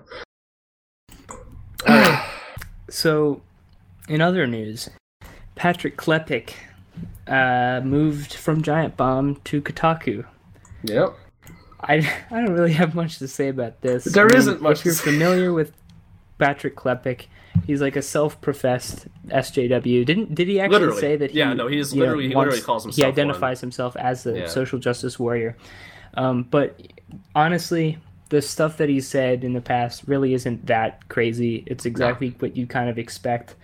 All 1.88 1.96
right. 1.96 2.30
So, 2.90 3.42
in 4.08 4.22
other 4.22 4.48
news, 4.48 4.90
Patrick 5.56 5.98
Klepek 5.98 6.52
uh, 7.28 7.82
moved 7.84 8.34
from 8.34 8.62
Giant 8.62 8.96
Bomb 8.98 9.36
to 9.46 9.62
Kotaku. 9.62 10.26
yep 10.84 11.10
I, 11.82 11.96
I 12.32 12.42
don't 12.42 12.54
really 12.54 12.74
have 12.74 12.96
much 12.96 13.20
to 13.20 13.28
say 13.28 13.50
about 13.50 13.82
this. 13.82 14.06
There 14.06 14.26
I 14.26 14.30
mean, 14.30 14.38
isn't 14.38 14.62
much 14.62 14.80
If 14.80 14.86
you're 14.86 14.94
familiar 14.96 15.54
with 15.54 15.74
Patrick 16.40 16.76
Klepek, 16.76 17.26
he's 17.66 17.82
like 17.82 17.96
a 17.96 18.02
self-professed 18.02 19.08
SJW. 19.28 20.06
Didn't 20.06 20.34
did 20.36 20.48
he 20.48 20.60
actually 20.60 20.80
Literally. 20.80 21.02
say 21.02 21.16
that? 21.18 21.32
He, 21.32 21.38
Yeah, 21.40 21.54
no, 21.54 21.68
he 21.68 21.78
is 21.80 21.94
you 21.94 22.00
know, 22.00 22.06
literally- 22.06 22.28
he 22.30 22.36
literally 22.36 22.62
calls 22.62 22.84
himself. 22.84 22.96
He 22.98 23.04
identifies 23.06 23.62
himself 23.62 23.96
as 23.98 24.26
a 24.26 24.40
Yeah. 24.40 24.48
social 24.48 24.80
justice 24.80 25.20
warrior. 25.20 25.56
Um, 26.16 26.44
but 26.50 26.82
honestly, 27.36 27.98
the 28.30 28.42
stuff 28.42 28.78
that 28.78 28.90
he 28.90 29.00
said 29.00 29.44
in 29.44 29.54
the 29.54 29.62
past 29.62 30.04
really 30.08 30.34
isn't 30.34 30.66
that 30.66 31.08
crazy. 31.10 31.64
It's 31.68 31.86
exactly 31.86 32.36
what 32.40 32.58
you 32.58 32.66
kind 32.68 32.90
of 32.90 32.98
expect 32.98 33.56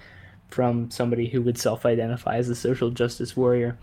from 0.54 0.90
somebody 0.92 1.28
who 1.28 1.42
would 1.42 1.58
self-identify 1.58 2.38
as 2.38 2.50
a 2.50 2.56
social 2.56 2.92
justice 2.92 3.36
warrior. 3.36 3.78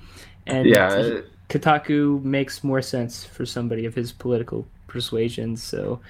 And 0.47 0.67
yeah 0.67 1.21
Kotaku 1.51 2.23
makes 2.23 2.63
more 2.63 2.81
sense 2.81 3.25
for 3.25 3.45
somebody 3.45 3.85
of 3.85 3.95
his 3.95 4.13
political 4.13 4.67
persuasions. 4.87 5.63
So, 5.63 6.01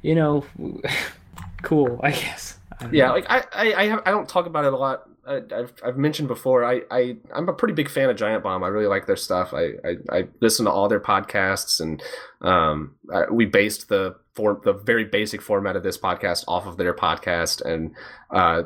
you 0.00 0.14
know, 0.14 0.44
cool, 1.62 2.00
I 2.02 2.12
guess. 2.12 2.58
I 2.80 2.88
yeah 2.90 3.06
know. 3.06 3.14
like 3.14 3.26
i 3.28 3.44
I, 3.52 3.74
I, 3.74 3.86
have, 3.86 4.02
I 4.06 4.10
don't 4.10 4.28
talk 4.28 4.46
about 4.46 4.64
it 4.64 4.72
a 4.72 4.76
lot 4.76 5.08
I, 5.26 5.36
I've, 5.36 5.72
I've 5.84 5.96
mentioned 5.96 6.26
before 6.26 6.64
I, 6.64 6.82
I 6.90 7.16
i'm 7.32 7.48
a 7.48 7.52
pretty 7.52 7.74
big 7.74 7.88
fan 7.88 8.10
of 8.10 8.16
giant 8.16 8.42
bomb 8.42 8.64
i 8.64 8.66
really 8.66 8.88
like 8.88 9.06
their 9.06 9.14
stuff 9.14 9.54
i 9.54 9.74
i, 9.84 9.96
I 10.10 10.24
listen 10.40 10.64
to 10.64 10.72
all 10.72 10.88
their 10.88 10.98
podcasts 10.98 11.80
and 11.80 12.02
um 12.40 12.96
I, 13.12 13.30
we 13.30 13.46
based 13.46 13.88
the 13.88 14.16
form, 14.34 14.60
the 14.64 14.72
very 14.72 15.04
basic 15.04 15.40
format 15.40 15.76
of 15.76 15.84
this 15.84 15.96
podcast 15.96 16.44
off 16.48 16.66
of 16.66 16.76
their 16.76 16.94
podcast 16.94 17.64
and 17.64 17.94
uh 18.30 18.64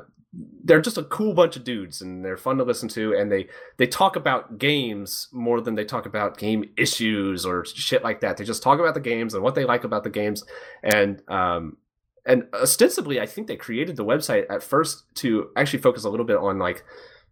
they're 0.65 0.81
just 0.81 0.99
a 0.99 1.05
cool 1.05 1.33
bunch 1.33 1.57
of 1.57 1.65
dudes 1.65 2.03
and 2.03 2.23
they're 2.25 2.37
fun 2.37 2.59
to 2.59 2.65
listen 2.65 2.89
to 2.91 3.15
and 3.15 3.33
they 3.33 3.49
they 3.79 3.87
talk 3.87 4.15
about 4.15 4.59
games 4.59 5.29
more 5.33 5.61
than 5.61 5.75
they 5.75 5.85
talk 5.85 6.05
about 6.05 6.37
game 6.37 6.65
issues 6.77 7.47
or 7.47 7.65
shit 7.65 8.05
like 8.05 8.21
that. 8.21 8.37
They 8.37 8.45
just 8.45 8.63
talk 8.63 8.79
about 8.79 8.93
the 8.95 9.01
games 9.01 9.33
and 9.33 9.43
what 9.43 9.55
they 9.55 9.65
like 9.65 9.85
about 9.85 10.05
the 10.05 10.11
games. 10.11 10.45
And 10.83 11.23
um 11.29 11.79
and 12.27 12.45
ostensibly 12.53 13.19
i 13.21 13.25
think 13.27 13.47
they 13.47 13.57
created 13.57 13.97
the 13.97 14.05
website 14.05 14.45
at 14.51 14.63
first 14.63 15.05
to 15.15 15.49
actually 15.57 15.79
focus 15.79 16.05
a 16.05 16.11
little 16.11 16.27
bit 16.27 16.37
on 16.37 16.59
like 16.59 16.85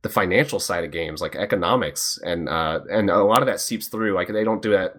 the 0.02 0.08
financial 0.08 0.58
side 0.60 0.84
of 0.84 0.90
games 0.90 1.20
like 1.20 1.36
economics 1.36 2.18
and 2.24 2.48
uh 2.48 2.80
and 2.90 3.10
a 3.10 3.24
lot 3.24 3.40
of 3.40 3.46
that 3.46 3.60
seeps 3.60 3.88
through. 3.88 4.14
Like 4.14 4.28
they 4.28 4.44
don't 4.44 4.62
do 4.62 4.70
that 4.70 4.94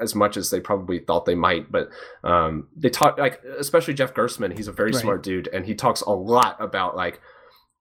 as 0.00 0.14
much 0.14 0.36
as 0.36 0.50
they 0.50 0.60
probably 0.60 0.98
thought 0.98 1.24
they 1.24 1.34
might 1.34 1.70
but 1.72 1.88
um 2.24 2.68
they 2.76 2.90
talk 2.90 3.18
like 3.18 3.40
especially 3.58 3.94
Jeff 3.94 4.12
Gerstmann 4.14 4.54
he's 4.56 4.68
a 4.68 4.72
very 4.72 4.90
Right. 4.92 5.00
smart 5.00 5.22
dude 5.22 5.48
and 5.48 5.64
he 5.64 5.74
talks 5.74 6.02
a 6.02 6.10
lot 6.10 6.56
about 6.60 6.94
like 6.96 7.20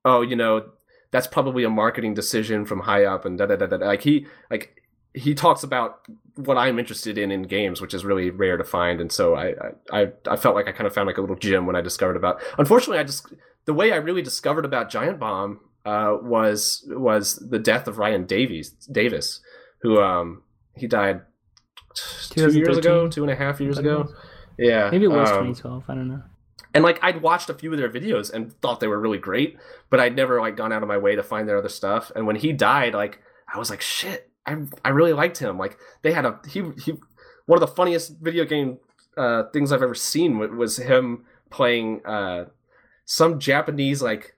oh 0.06 0.22
you 0.22 0.36
know 0.36 0.70
that's 1.12 1.28
probably 1.28 1.64
a 1.64 1.70
marketing 1.70 2.14
decision 2.14 2.66
from 2.66 2.82
high 2.82 3.06
up 3.06 3.26
and 3.26 3.38
da 3.38 3.46
da 3.46 3.56
da 3.56 3.66
da 3.66 3.78
like 3.78 4.02
he 4.02 4.26
like 4.52 4.78
he 5.18 5.34
talks 5.34 5.64
about 5.64 6.02
what 6.36 6.58
I'm 6.58 6.78
interested 6.78 7.18
in 7.18 7.32
in 7.32 7.44
games, 7.44 7.82
which 7.82 7.94
is 7.94 8.06
really 8.06 8.30
rare 8.30 8.58
to 8.58 8.64
find, 8.64 9.02
and 9.02 9.12
so 9.12 9.36
I 9.36 9.54
I, 9.92 10.12
I 10.28 10.36
felt 10.36 10.56
like 10.56 10.68
I 10.68 10.72
kind 10.72 10.88
of 10.88 10.94
found 10.94 11.08
like 11.08 11.18
a 11.18 11.22
little 11.22 11.36
gem 11.36 11.66
when 11.66 11.76
I 11.76 11.82
discovered 11.82 12.16
about. 12.16 12.42
Unfortunately, 12.58 13.00
I 13.00 13.04
just 13.04 13.34
the 13.66 13.74
way 13.74 13.92
I 13.92 13.96
really 13.96 14.22
discovered 14.22 14.66
about 14.66 14.90
Giant 14.90 15.20
Bomb 15.20 15.60
uh, 15.86 16.18
was 16.22 16.86
was 16.90 17.36
the 17.38 17.60
death 17.60 17.88
of 17.88 17.98
Ryan 17.98 18.26
Davies 18.26 18.72
Davis, 18.92 19.40
who 19.82 20.00
um 20.00 20.44
he 20.76 20.88
died 20.88 21.22
two 22.30 22.52
years 22.52 22.78
ago, 22.78 23.08
two 23.08 23.24
and 23.24 23.32
a 23.32 23.36
half 23.36 23.60
years 23.60 23.78
ago. 23.78 24.08
Yeah, 24.58 24.90
Maybe 24.92 25.06
it 25.06 25.10
was 25.10 25.30
um, 25.30 25.54
2012. 25.54 25.84
I 25.88 25.96
don't 25.96 26.08
know. 26.08 26.24
And 26.78 26.84
like 26.84 27.00
I'd 27.02 27.24
watched 27.24 27.50
a 27.50 27.56
few 27.56 27.72
of 27.74 27.80
their 27.80 27.90
videos 27.90 28.32
and 28.32 28.54
thought 28.62 28.80
they 28.80 28.88
were 28.88 29.00
really 29.00 29.18
great, 29.18 29.58
but 29.90 30.00
I'd 30.00 30.16
never 30.16 30.40
like 30.40 30.56
gone 30.56 30.72
out 30.72 30.84
of 30.84 30.88
my 30.88 31.00
way 31.00 31.16
to 31.16 31.24
find 31.24 31.50
their 31.50 31.58
other 31.58 31.70
stuff. 31.70 32.12
And 32.16 32.28
when 32.28 32.36
he 32.36 32.54
died, 32.54 32.94
like 32.94 33.20
I 33.52 33.58
was 33.58 33.72
like, 33.72 33.82
shit, 33.82 34.30
I 34.46 34.58
I 34.86 34.90
really 34.90 35.14
liked 35.14 35.40
him. 35.40 35.58
Like 35.58 35.80
they 36.04 36.14
had 36.14 36.24
a 36.24 36.40
he 36.48 36.62
he 36.86 36.94
one 37.48 37.58
of 37.58 37.62
the 37.62 37.76
funniest 37.76 38.20
video 38.20 38.46
game 38.46 38.78
uh, 39.18 39.46
things 39.52 39.72
I've 39.72 39.82
ever 39.82 39.96
seen 39.96 40.38
wa- 40.38 40.46
was 40.46 40.78
him 40.78 41.26
playing 41.50 42.06
uh, 42.06 42.46
some 43.06 43.40
Japanese 43.40 44.04
like 44.04 44.38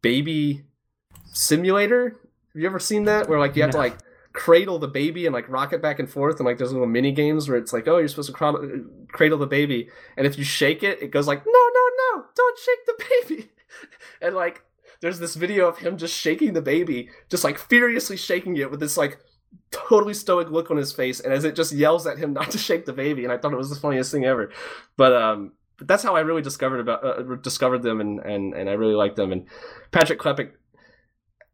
baby 0.00 0.62
simulator. 1.32 2.20
Have 2.52 2.62
you 2.62 2.66
ever 2.66 2.78
seen 2.78 3.02
that? 3.06 3.28
Where 3.28 3.40
like 3.40 3.56
you 3.56 3.62
have 3.62 3.72
to 3.72 3.78
like 3.78 3.98
cradle 4.32 4.78
the 4.78 4.88
baby 4.88 5.26
and 5.26 5.34
like 5.34 5.48
rock 5.48 5.72
it 5.72 5.82
back 5.82 5.98
and 5.98 6.08
forth 6.08 6.38
and 6.38 6.46
like 6.46 6.56
there's 6.56 6.72
little 6.72 6.86
mini 6.86 7.10
games 7.10 7.48
where 7.48 7.58
it's 7.58 7.72
like 7.72 7.88
oh 7.88 7.98
you're 7.98 8.08
supposed 8.08 8.28
to 8.28 8.32
cradle, 8.32 8.84
cradle 9.08 9.38
the 9.38 9.46
baby. 9.46 9.88
And 10.16 10.26
if 10.26 10.38
you 10.38 10.44
shake 10.44 10.82
it 10.82 11.02
it 11.02 11.10
goes 11.10 11.26
like 11.26 11.44
no 11.44 11.52
no 11.52 11.90
no 11.98 12.24
don't 12.34 12.58
shake 12.58 12.86
the 12.86 13.04
baby. 13.28 13.50
And 14.22 14.34
like 14.34 14.62
there's 15.00 15.18
this 15.18 15.34
video 15.34 15.66
of 15.66 15.78
him 15.78 15.96
just 15.96 16.14
shaking 16.14 16.52
the 16.52 16.60
baby 16.60 17.08
just 17.30 17.42
like 17.42 17.58
furiously 17.58 18.16
shaking 18.16 18.56
it 18.56 18.70
with 18.70 18.80
this 18.80 18.98
like 18.98 19.18
totally 19.70 20.12
stoic 20.12 20.50
look 20.50 20.70
on 20.70 20.76
his 20.76 20.92
face 20.92 21.20
and 21.20 21.32
as 21.32 21.44
it 21.44 21.56
just 21.56 21.72
yells 21.72 22.06
at 22.06 22.18
him 22.18 22.32
not 22.40 22.50
to 22.50 22.58
shake 22.58 22.86
the 22.86 22.92
baby. 22.92 23.24
And 23.24 23.32
i 23.32 23.38
thought 23.38 23.52
it 23.52 23.56
was 23.56 23.70
the 23.70 23.76
funniest 23.76 24.12
thing 24.12 24.24
ever. 24.24 24.52
But 24.96 25.14
um 25.14 25.52
but 25.76 25.88
that's 25.88 26.02
how 26.02 26.14
i 26.14 26.20
really 26.20 26.42
discovered 26.42 26.80
about 26.80 27.04
uh, 27.04 27.36
discovered 27.36 27.82
them 27.82 28.00
and 28.00 28.20
and 28.20 28.54
and 28.54 28.68
i 28.68 28.74
really 28.74 28.94
liked 28.94 29.16
them. 29.16 29.32
And 29.32 29.46
patrick 29.90 30.20
klepek 30.20 30.52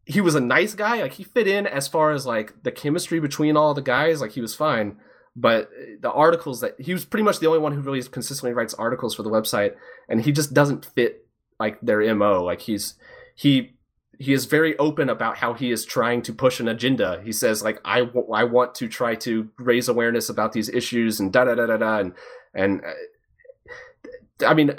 he 0.07 0.20
was 0.20 0.36
a 0.36 0.40
nice 0.40 0.74
guy 0.74 1.02
like 1.02 1.14
he 1.14 1.24
fit 1.24 1.48
in 1.48 1.66
as 1.66 1.88
far 1.88 2.12
as 2.12 2.24
like 2.24 2.62
the 2.62 2.70
chemistry 2.70 3.18
between 3.18 3.57
all 3.57 3.74
the 3.74 3.82
guys 3.82 4.20
like 4.20 4.32
he 4.32 4.40
was 4.40 4.54
fine. 4.54 4.96
But 5.34 5.68
the 6.00 6.11
articles 6.11 6.61
that 6.61 6.80
he 6.80 6.92
was 6.94 7.04
pretty 7.04 7.24
much 7.24 7.40
the 7.40 7.48
only 7.48 7.59
one 7.59 7.72
who 7.72 7.80
really 7.80 8.02
consistently 8.04 8.54
writes 8.54 8.72
articles 8.72 9.14
for 9.14 9.22
the 9.24 9.30
website 9.30 9.74
and 10.09 10.22
he 10.22 10.32
just 10.32 10.54
doesn't 10.54 10.86
fit 10.86 11.26
like 11.59 11.78
their 11.80 12.14
mo 12.14 12.44
like 12.44 12.62
he's 12.62 12.94
he 13.34 13.76
he 14.18 14.32
is 14.32 14.46
very 14.46 14.78
open 14.78 15.11
about 15.11 15.38
how 15.38 15.52
he 15.52 15.70
is 15.70 15.84
trying 15.84 16.22
to 16.22 16.32
push 16.32 16.61
an 16.61 16.68
agenda. 16.68 17.20
He 17.24 17.32
says 17.32 17.62
like 17.64 17.80
i, 17.84 18.00
w- 18.00 18.30
I 18.32 18.44
want 18.44 18.76
to 18.76 18.88
try 18.88 19.16
to 19.16 19.50
raise 19.59 19.88
awareness 19.88 20.28
about 20.28 20.52
these 20.52 20.68
issues 20.68 21.18
and 21.18 21.32
da 21.32 21.44
da 21.44 21.57
da 21.57 21.66
da 21.66 21.76
da 21.78 21.98
and 21.98 22.12
and 22.54 22.80
uh, 22.80 24.46
i 24.46 24.54
mean 24.54 24.70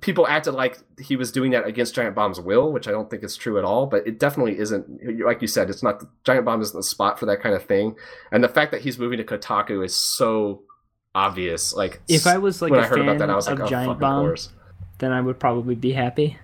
people 0.00 0.26
acted 0.26 0.52
like 0.52 0.78
he 0.98 1.16
was 1.16 1.32
doing 1.32 1.50
that 1.50 1.66
against 1.66 1.94
giant 1.94 2.14
bomb's 2.14 2.40
will 2.40 2.72
which 2.72 2.86
i 2.86 2.90
don't 2.90 3.10
think 3.10 3.22
is 3.24 3.36
true 3.36 3.58
at 3.58 3.64
all 3.64 3.86
but 3.86 4.06
it 4.06 4.18
definitely 4.18 4.58
isn't 4.58 4.86
like 5.24 5.40
you 5.40 5.48
said 5.48 5.68
it's 5.70 5.82
not 5.82 6.02
giant 6.24 6.44
bomb 6.44 6.60
isn't 6.60 6.76
the 6.76 6.82
spot 6.82 7.18
for 7.18 7.26
that 7.26 7.40
kind 7.40 7.54
of 7.54 7.64
thing 7.64 7.94
and 8.32 8.42
the 8.44 8.48
fact 8.48 8.70
that 8.72 8.80
he's 8.80 8.98
moving 8.98 9.18
to 9.18 9.24
kotaku 9.24 9.84
is 9.84 9.94
so 9.94 10.62
obvious 11.14 11.74
like 11.74 12.00
If 12.08 12.26
I 12.26 12.38
was 12.38 12.60
like 12.62 12.70
when 12.70 12.80
a 12.80 12.82
I 12.84 12.86
heard 12.86 12.98
fan 12.98 13.08
about 13.08 13.18
that, 13.18 13.30
I 13.30 13.34
was 13.34 13.46
like, 13.48 13.58
of 13.58 13.66
"Oh, 13.66 13.68
Giant 13.68 13.98
Bomb, 13.98 14.26
course." 14.26 14.50
then 14.98 15.10
I 15.10 15.20
would 15.20 15.40
probably 15.40 15.74
be 15.74 15.92
happy. 15.92 16.36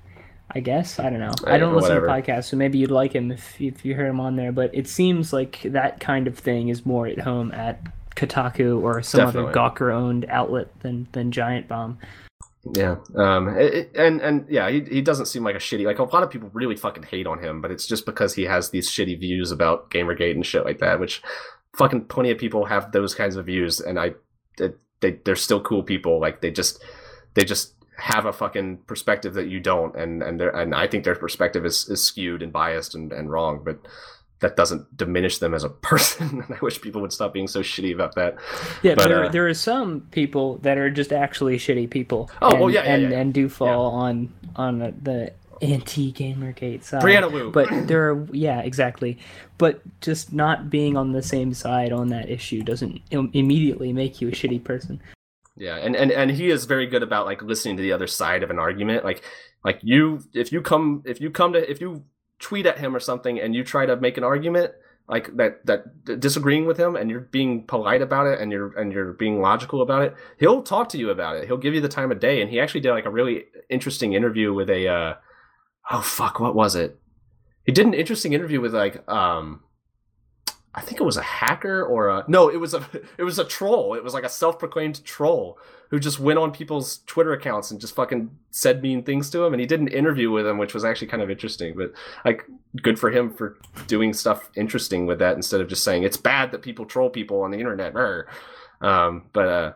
I 0.50 0.60
guess 0.60 0.98
I 0.98 1.10
don't 1.10 1.20
know. 1.20 1.32
I 1.46 1.58
don't 1.58 1.74
listen 1.74 1.90
whatever. 1.96 2.06
to 2.06 2.12
podcasts, 2.12 2.44
so 2.46 2.56
maybe 2.56 2.78
you'd 2.78 2.90
like 2.90 3.12
him 3.14 3.30
if 3.30 3.60
if 3.60 3.84
you 3.84 3.94
heard 3.94 4.08
him 4.08 4.20
on 4.20 4.36
there. 4.36 4.52
But 4.52 4.74
it 4.74 4.88
seems 4.88 5.32
like 5.32 5.60
that 5.64 6.00
kind 6.00 6.26
of 6.26 6.38
thing 6.38 6.68
is 6.68 6.84
more 6.86 7.06
at 7.06 7.18
home 7.20 7.52
at 7.52 7.80
Kotaku 8.16 8.82
or 8.82 9.02
some 9.02 9.26
Definitely. 9.26 9.50
other 9.50 9.58
Gawker 9.58 9.92
owned 9.94 10.26
outlet 10.28 10.68
than 10.80 11.06
than 11.12 11.30
Giant 11.30 11.68
Bomb. 11.68 11.98
Yeah, 12.72 12.96
um, 13.14 13.48
it, 13.58 13.90
and 13.94 14.20
and 14.22 14.46
yeah, 14.48 14.70
he 14.70 14.80
he 14.80 15.02
doesn't 15.02 15.26
seem 15.26 15.44
like 15.44 15.54
a 15.54 15.58
shitty. 15.58 15.84
Like 15.84 15.98
a 15.98 16.04
lot 16.04 16.22
of 16.22 16.30
people 16.30 16.50
really 16.54 16.76
fucking 16.76 17.02
hate 17.02 17.26
on 17.26 17.42
him, 17.42 17.60
but 17.60 17.70
it's 17.70 17.86
just 17.86 18.06
because 18.06 18.34
he 18.34 18.44
has 18.44 18.70
these 18.70 18.88
shitty 18.88 19.20
views 19.20 19.50
about 19.50 19.90
GamerGate 19.90 20.34
and 20.34 20.46
shit 20.46 20.64
like 20.64 20.78
that. 20.78 20.98
Which 20.98 21.22
fucking 21.76 22.06
plenty 22.06 22.30
of 22.30 22.38
people 22.38 22.64
have 22.64 22.92
those 22.92 23.14
kinds 23.14 23.36
of 23.36 23.46
views, 23.46 23.80
and 23.80 23.98
I, 23.98 24.14
they 25.00 25.20
they're 25.24 25.36
still 25.36 25.60
cool 25.60 25.82
people. 25.82 26.20
Like 26.20 26.40
they 26.40 26.50
just 26.50 26.82
they 27.34 27.44
just 27.44 27.74
have 27.98 28.26
a 28.26 28.32
fucking 28.32 28.78
perspective 28.86 29.34
that 29.34 29.48
you 29.48 29.60
don't, 29.60 29.94
and 29.94 30.22
and 30.22 30.40
and 30.40 30.74
I 30.74 30.86
think 30.86 31.04
their 31.04 31.14
perspective 31.14 31.64
is 31.66 31.88
is 31.88 32.02
skewed 32.02 32.42
and 32.42 32.52
biased 32.52 32.94
and 32.94 33.12
and 33.12 33.30
wrong, 33.30 33.62
but 33.64 33.78
that 34.44 34.56
doesn't 34.56 34.94
diminish 34.94 35.38
them 35.38 35.54
as 35.54 35.64
a 35.64 35.70
person. 35.70 36.44
I 36.50 36.58
wish 36.60 36.78
people 36.82 37.00
would 37.00 37.14
stop 37.14 37.32
being 37.32 37.48
so 37.48 37.60
shitty 37.60 37.94
about 37.94 38.14
that. 38.16 38.36
Yeah, 38.82 38.94
but, 38.94 39.08
there, 39.08 39.24
uh, 39.24 39.28
there 39.30 39.48
are 39.48 39.54
some 39.54 40.02
people 40.10 40.58
that 40.58 40.76
are 40.76 40.90
just 40.90 41.14
actually 41.14 41.56
shitty 41.56 41.88
people. 41.88 42.30
Oh, 42.42 42.50
and, 42.50 42.60
well, 42.60 42.70
yeah, 42.70 42.82
and, 42.82 43.02
yeah, 43.04 43.08
yeah. 43.08 43.18
and 43.20 43.32
do 43.32 43.48
fall 43.48 43.86
on 43.92 44.34
on 44.54 44.80
the 44.80 45.32
anti 45.62 46.12
Gamergate 46.12 46.84
side. 46.84 47.02
Brianna 47.02 47.32
Wu. 47.32 47.50
But 47.50 47.88
there 47.88 48.10
are, 48.10 48.28
yeah, 48.32 48.60
exactly. 48.60 49.18
But 49.56 49.80
just 50.02 50.34
not 50.34 50.68
being 50.68 50.94
on 50.94 51.12
the 51.12 51.22
same 51.22 51.54
side 51.54 51.90
on 51.90 52.08
that 52.08 52.28
issue 52.28 52.62
doesn't 52.62 53.00
immediately 53.10 53.94
make 53.94 54.20
you 54.20 54.28
a 54.28 54.32
shitty 54.32 54.62
person. 54.62 55.00
Yeah, 55.56 55.76
and, 55.76 55.96
and 55.96 56.12
and 56.12 56.30
he 56.30 56.50
is 56.50 56.66
very 56.66 56.86
good 56.86 57.02
about 57.02 57.24
like 57.24 57.40
listening 57.40 57.78
to 57.78 57.82
the 57.82 57.92
other 57.92 58.08
side 58.08 58.42
of 58.42 58.50
an 58.50 58.58
argument. 58.58 59.04
Like 59.04 59.22
like 59.64 59.78
you, 59.82 60.20
if 60.34 60.52
you 60.52 60.60
come 60.60 61.02
if 61.06 61.18
you 61.18 61.30
come 61.30 61.54
to 61.54 61.70
if 61.70 61.80
you 61.80 62.04
tweet 62.44 62.66
at 62.66 62.78
him 62.78 62.94
or 62.94 63.00
something 63.00 63.40
and 63.40 63.54
you 63.54 63.64
try 63.64 63.86
to 63.86 63.96
make 63.96 64.18
an 64.18 64.24
argument 64.24 64.70
like 65.08 65.34
that 65.36 65.64
that 65.64 66.20
disagreeing 66.20 66.66
with 66.66 66.76
him 66.76 66.94
and 66.94 67.10
you're 67.10 67.20
being 67.20 67.66
polite 67.66 68.02
about 68.02 68.26
it 68.26 68.38
and 68.38 68.52
you're 68.52 68.78
and 68.78 68.92
you're 68.92 69.14
being 69.14 69.40
logical 69.40 69.80
about 69.80 70.02
it 70.02 70.14
he'll 70.38 70.62
talk 70.62 70.90
to 70.90 70.98
you 70.98 71.08
about 71.08 71.36
it. 71.36 71.46
He'll 71.46 71.56
give 71.56 71.74
you 71.74 71.80
the 71.80 71.88
time 71.88 72.12
of 72.12 72.20
day. 72.20 72.42
And 72.42 72.50
he 72.50 72.60
actually 72.60 72.82
did 72.82 72.92
like 72.92 73.06
a 73.06 73.10
really 73.10 73.44
interesting 73.70 74.12
interview 74.12 74.52
with 74.52 74.68
a 74.68 74.88
uh 74.88 75.14
oh 75.90 76.02
fuck 76.02 76.38
what 76.38 76.54
was 76.54 76.74
it? 76.74 77.00
He 77.64 77.72
did 77.72 77.86
an 77.86 77.94
interesting 77.94 78.34
interview 78.34 78.60
with 78.60 78.74
like 78.74 79.08
um 79.08 79.62
I 80.74 80.80
think 80.80 81.00
it 81.00 81.04
was 81.04 81.16
a 81.16 81.22
hacker 81.22 81.84
or 81.84 82.08
a 82.08 82.24
no, 82.26 82.48
it 82.48 82.56
was 82.56 82.74
a 82.74 82.84
it 83.18 83.24
was 83.24 83.38
a 83.38 83.44
troll. 83.44 83.94
It 83.94 84.04
was 84.04 84.14
like 84.14 84.24
a 84.24 84.28
self-proclaimed 84.28 85.04
troll 85.04 85.58
who 85.90 86.00
just 86.00 86.18
went 86.18 86.38
on 86.38 86.50
people's 86.50 86.98
Twitter 87.06 87.32
accounts 87.32 87.70
and 87.70 87.80
just 87.80 87.94
fucking 87.94 88.36
said 88.50 88.82
mean 88.82 89.02
things 89.02 89.30
to 89.30 89.44
him. 89.44 89.52
And 89.52 89.60
he 89.60 89.66
did 89.66 89.80
an 89.80 89.88
interview 89.88 90.30
with 90.30 90.46
him, 90.46 90.58
which 90.58 90.74
was 90.74 90.84
actually 90.84 91.06
kind 91.06 91.22
of 91.22 91.30
interesting. 91.30 91.74
But 91.76 91.92
like, 92.24 92.44
good 92.82 92.98
for 92.98 93.10
him 93.10 93.32
for 93.32 93.58
doing 93.86 94.12
stuff 94.12 94.50
interesting 94.56 95.06
with 95.06 95.20
that 95.20 95.36
instead 95.36 95.60
of 95.60 95.68
just 95.68 95.84
saying 95.84 96.02
it's 96.02 96.16
bad 96.16 96.50
that 96.50 96.62
people 96.62 96.84
troll 96.84 97.10
people 97.10 97.42
on 97.42 97.52
the 97.52 97.58
internet. 97.58 97.94
Um, 98.80 99.26
but 99.32 99.48
uh, 99.48 99.72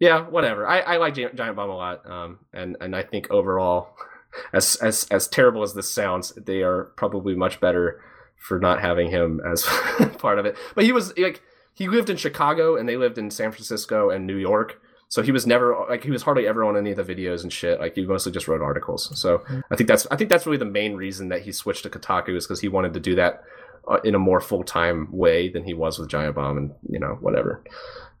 yeah, 0.00 0.20
whatever. 0.20 0.66
I, 0.66 0.80
I 0.80 0.96
like 0.96 1.14
Giant 1.14 1.36
Bomb 1.36 1.70
a 1.70 1.76
lot, 1.76 2.08
um, 2.10 2.38
and 2.52 2.76
and 2.80 2.96
I 2.96 3.02
think 3.02 3.30
overall, 3.30 3.94
as 4.52 4.76
as 4.76 5.06
as 5.10 5.28
terrible 5.28 5.62
as 5.62 5.74
this 5.74 5.90
sounds, 5.90 6.32
they 6.32 6.62
are 6.62 6.84
probably 6.96 7.34
much 7.34 7.60
better 7.60 8.00
for 8.38 8.58
not 8.58 8.80
having 8.80 9.10
him 9.10 9.40
as 9.50 9.62
part 10.18 10.38
of 10.38 10.46
it. 10.46 10.56
But 10.74 10.84
he 10.84 10.92
was 10.92 11.16
like 11.18 11.42
he 11.74 11.88
lived 11.88 12.10
in 12.10 12.16
Chicago 12.16 12.76
and 12.76 12.88
they 12.88 12.96
lived 12.96 13.18
in 13.18 13.30
San 13.30 13.52
Francisco 13.52 14.10
and 14.10 14.26
New 14.26 14.36
York. 14.36 14.80
So 15.08 15.22
he 15.22 15.32
was 15.32 15.46
never 15.46 15.86
like 15.88 16.04
he 16.04 16.10
was 16.10 16.22
hardly 16.22 16.46
ever 16.46 16.64
on 16.64 16.76
any 16.76 16.90
of 16.90 16.96
the 16.96 17.14
videos 17.14 17.42
and 17.42 17.52
shit. 17.52 17.80
Like 17.80 17.94
he 17.94 18.04
mostly 18.04 18.32
just 18.32 18.46
wrote 18.46 18.60
articles. 18.60 19.10
So 19.18 19.42
I 19.70 19.76
think 19.76 19.88
that's 19.88 20.06
I 20.10 20.16
think 20.16 20.28
that's 20.28 20.46
really 20.46 20.58
the 20.58 20.64
main 20.64 20.96
reason 20.96 21.28
that 21.28 21.42
he 21.42 21.52
switched 21.52 21.84
to 21.84 21.90
Kotaku 21.90 22.36
is 22.36 22.46
because 22.46 22.60
he 22.60 22.68
wanted 22.68 22.94
to 22.94 23.00
do 23.00 23.14
that 23.14 23.42
uh, 23.88 23.98
in 24.04 24.14
a 24.14 24.18
more 24.18 24.40
full 24.40 24.64
time 24.64 25.08
way 25.10 25.48
than 25.48 25.64
he 25.64 25.72
was 25.72 25.98
with 25.98 26.10
Giant 26.10 26.34
Bomb 26.34 26.58
and 26.58 26.74
you 26.88 26.98
know 26.98 27.16
whatever. 27.20 27.64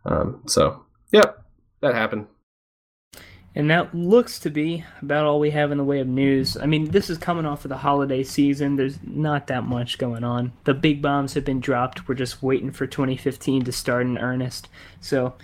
Um, 0.06 0.42
so 0.46 0.84
yeah, 1.12 1.32
that 1.80 1.94
happened. 1.94 2.26
And 3.58 3.68
that 3.70 3.92
looks 3.92 4.38
to 4.38 4.50
be 4.50 4.84
about 5.02 5.26
all 5.26 5.40
we 5.40 5.50
have 5.50 5.72
in 5.72 5.78
the 5.78 5.84
way 5.84 5.98
of 5.98 6.06
news. 6.06 6.56
I 6.56 6.66
mean, 6.66 6.92
this 6.92 7.10
is 7.10 7.18
coming 7.18 7.44
off 7.44 7.64
of 7.64 7.70
the 7.70 7.78
holiday 7.78 8.22
season. 8.22 8.76
There's 8.76 9.00
not 9.02 9.48
that 9.48 9.64
much 9.64 9.98
going 9.98 10.22
on. 10.22 10.52
The 10.62 10.74
big 10.74 11.02
bombs 11.02 11.34
have 11.34 11.44
been 11.44 11.58
dropped. 11.58 12.06
We're 12.06 12.14
just 12.14 12.40
waiting 12.40 12.70
for 12.70 12.86
2015 12.86 13.64
to 13.64 13.72
start 13.72 14.06
in 14.06 14.16
earnest. 14.16 14.68
So, 15.00 15.34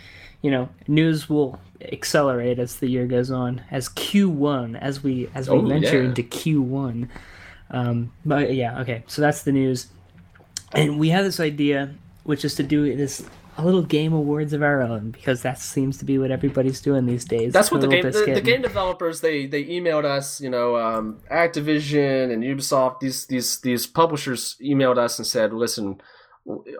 you 0.42 0.52
know, 0.52 0.68
news 0.86 1.28
will 1.28 1.58
accelerate 1.80 2.60
as 2.60 2.76
the 2.76 2.86
year 2.86 3.08
goes 3.08 3.32
on. 3.32 3.62
As 3.72 3.88
Q1, 3.88 4.80
as 4.80 5.02
we 5.02 5.28
as 5.34 5.50
we 5.50 5.56
oh, 5.56 5.62
venture 5.62 6.00
yeah. 6.00 6.08
into 6.10 6.22
Q1. 6.22 7.08
Um, 7.70 8.12
but 8.24 8.54
yeah, 8.54 8.80
okay. 8.82 9.02
So 9.08 9.22
that's 9.22 9.42
the 9.42 9.50
news. 9.50 9.88
And 10.72 11.00
we 11.00 11.08
have 11.08 11.24
this 11.24 11.40
idea, 11.40 11.92
which 12.22 12.44
is 12.44 12.54
to 12.54 12.62
do 12.62 12.94
this 12.96 13.28
a 13.56 13.64
little 13.64 13.82
game 13.82 14.12
awards 14.12 14.52
of 14.52 14.62
our 14.62 14.82
own 14.82 15.10
because 15.10 15.42
that 15.42 15.58
seems 15.58 15.98
to 15.98 16.04
be 16.04 16.18
what 16.18 16.30
everybody's 16.30 16.80
doing 16.80 17.06
these 17.06 17.24
days. 17.24 17.52
That's 17.52 17.70
what 17.70 17.80
the 17.80 17.88
game 17.88 18.02
the, 18.02 18.32
the, 18.34 18.40
game 18.40 18.62
developers 18.62 19.20
they 19.20 19.46
they 19.46 19.64
emailed 19.64 20.04
us, 20.04 20.40
you 20.40 20.50
know, 20.50 20.76
um, 20.76 21.20
Activision 21.30 22.32
and 22.32 22.42
Ubisoft 22.42 23.00
these 23.00 23.26
these 23.26 23.60
these 23.60 23.86
publishers 23.86 24.56
emailed 24.62 24.98
us 24.98 25.18
and 25.18 25.26
said, 25.26 25.52
"Listen, 25.52 26.00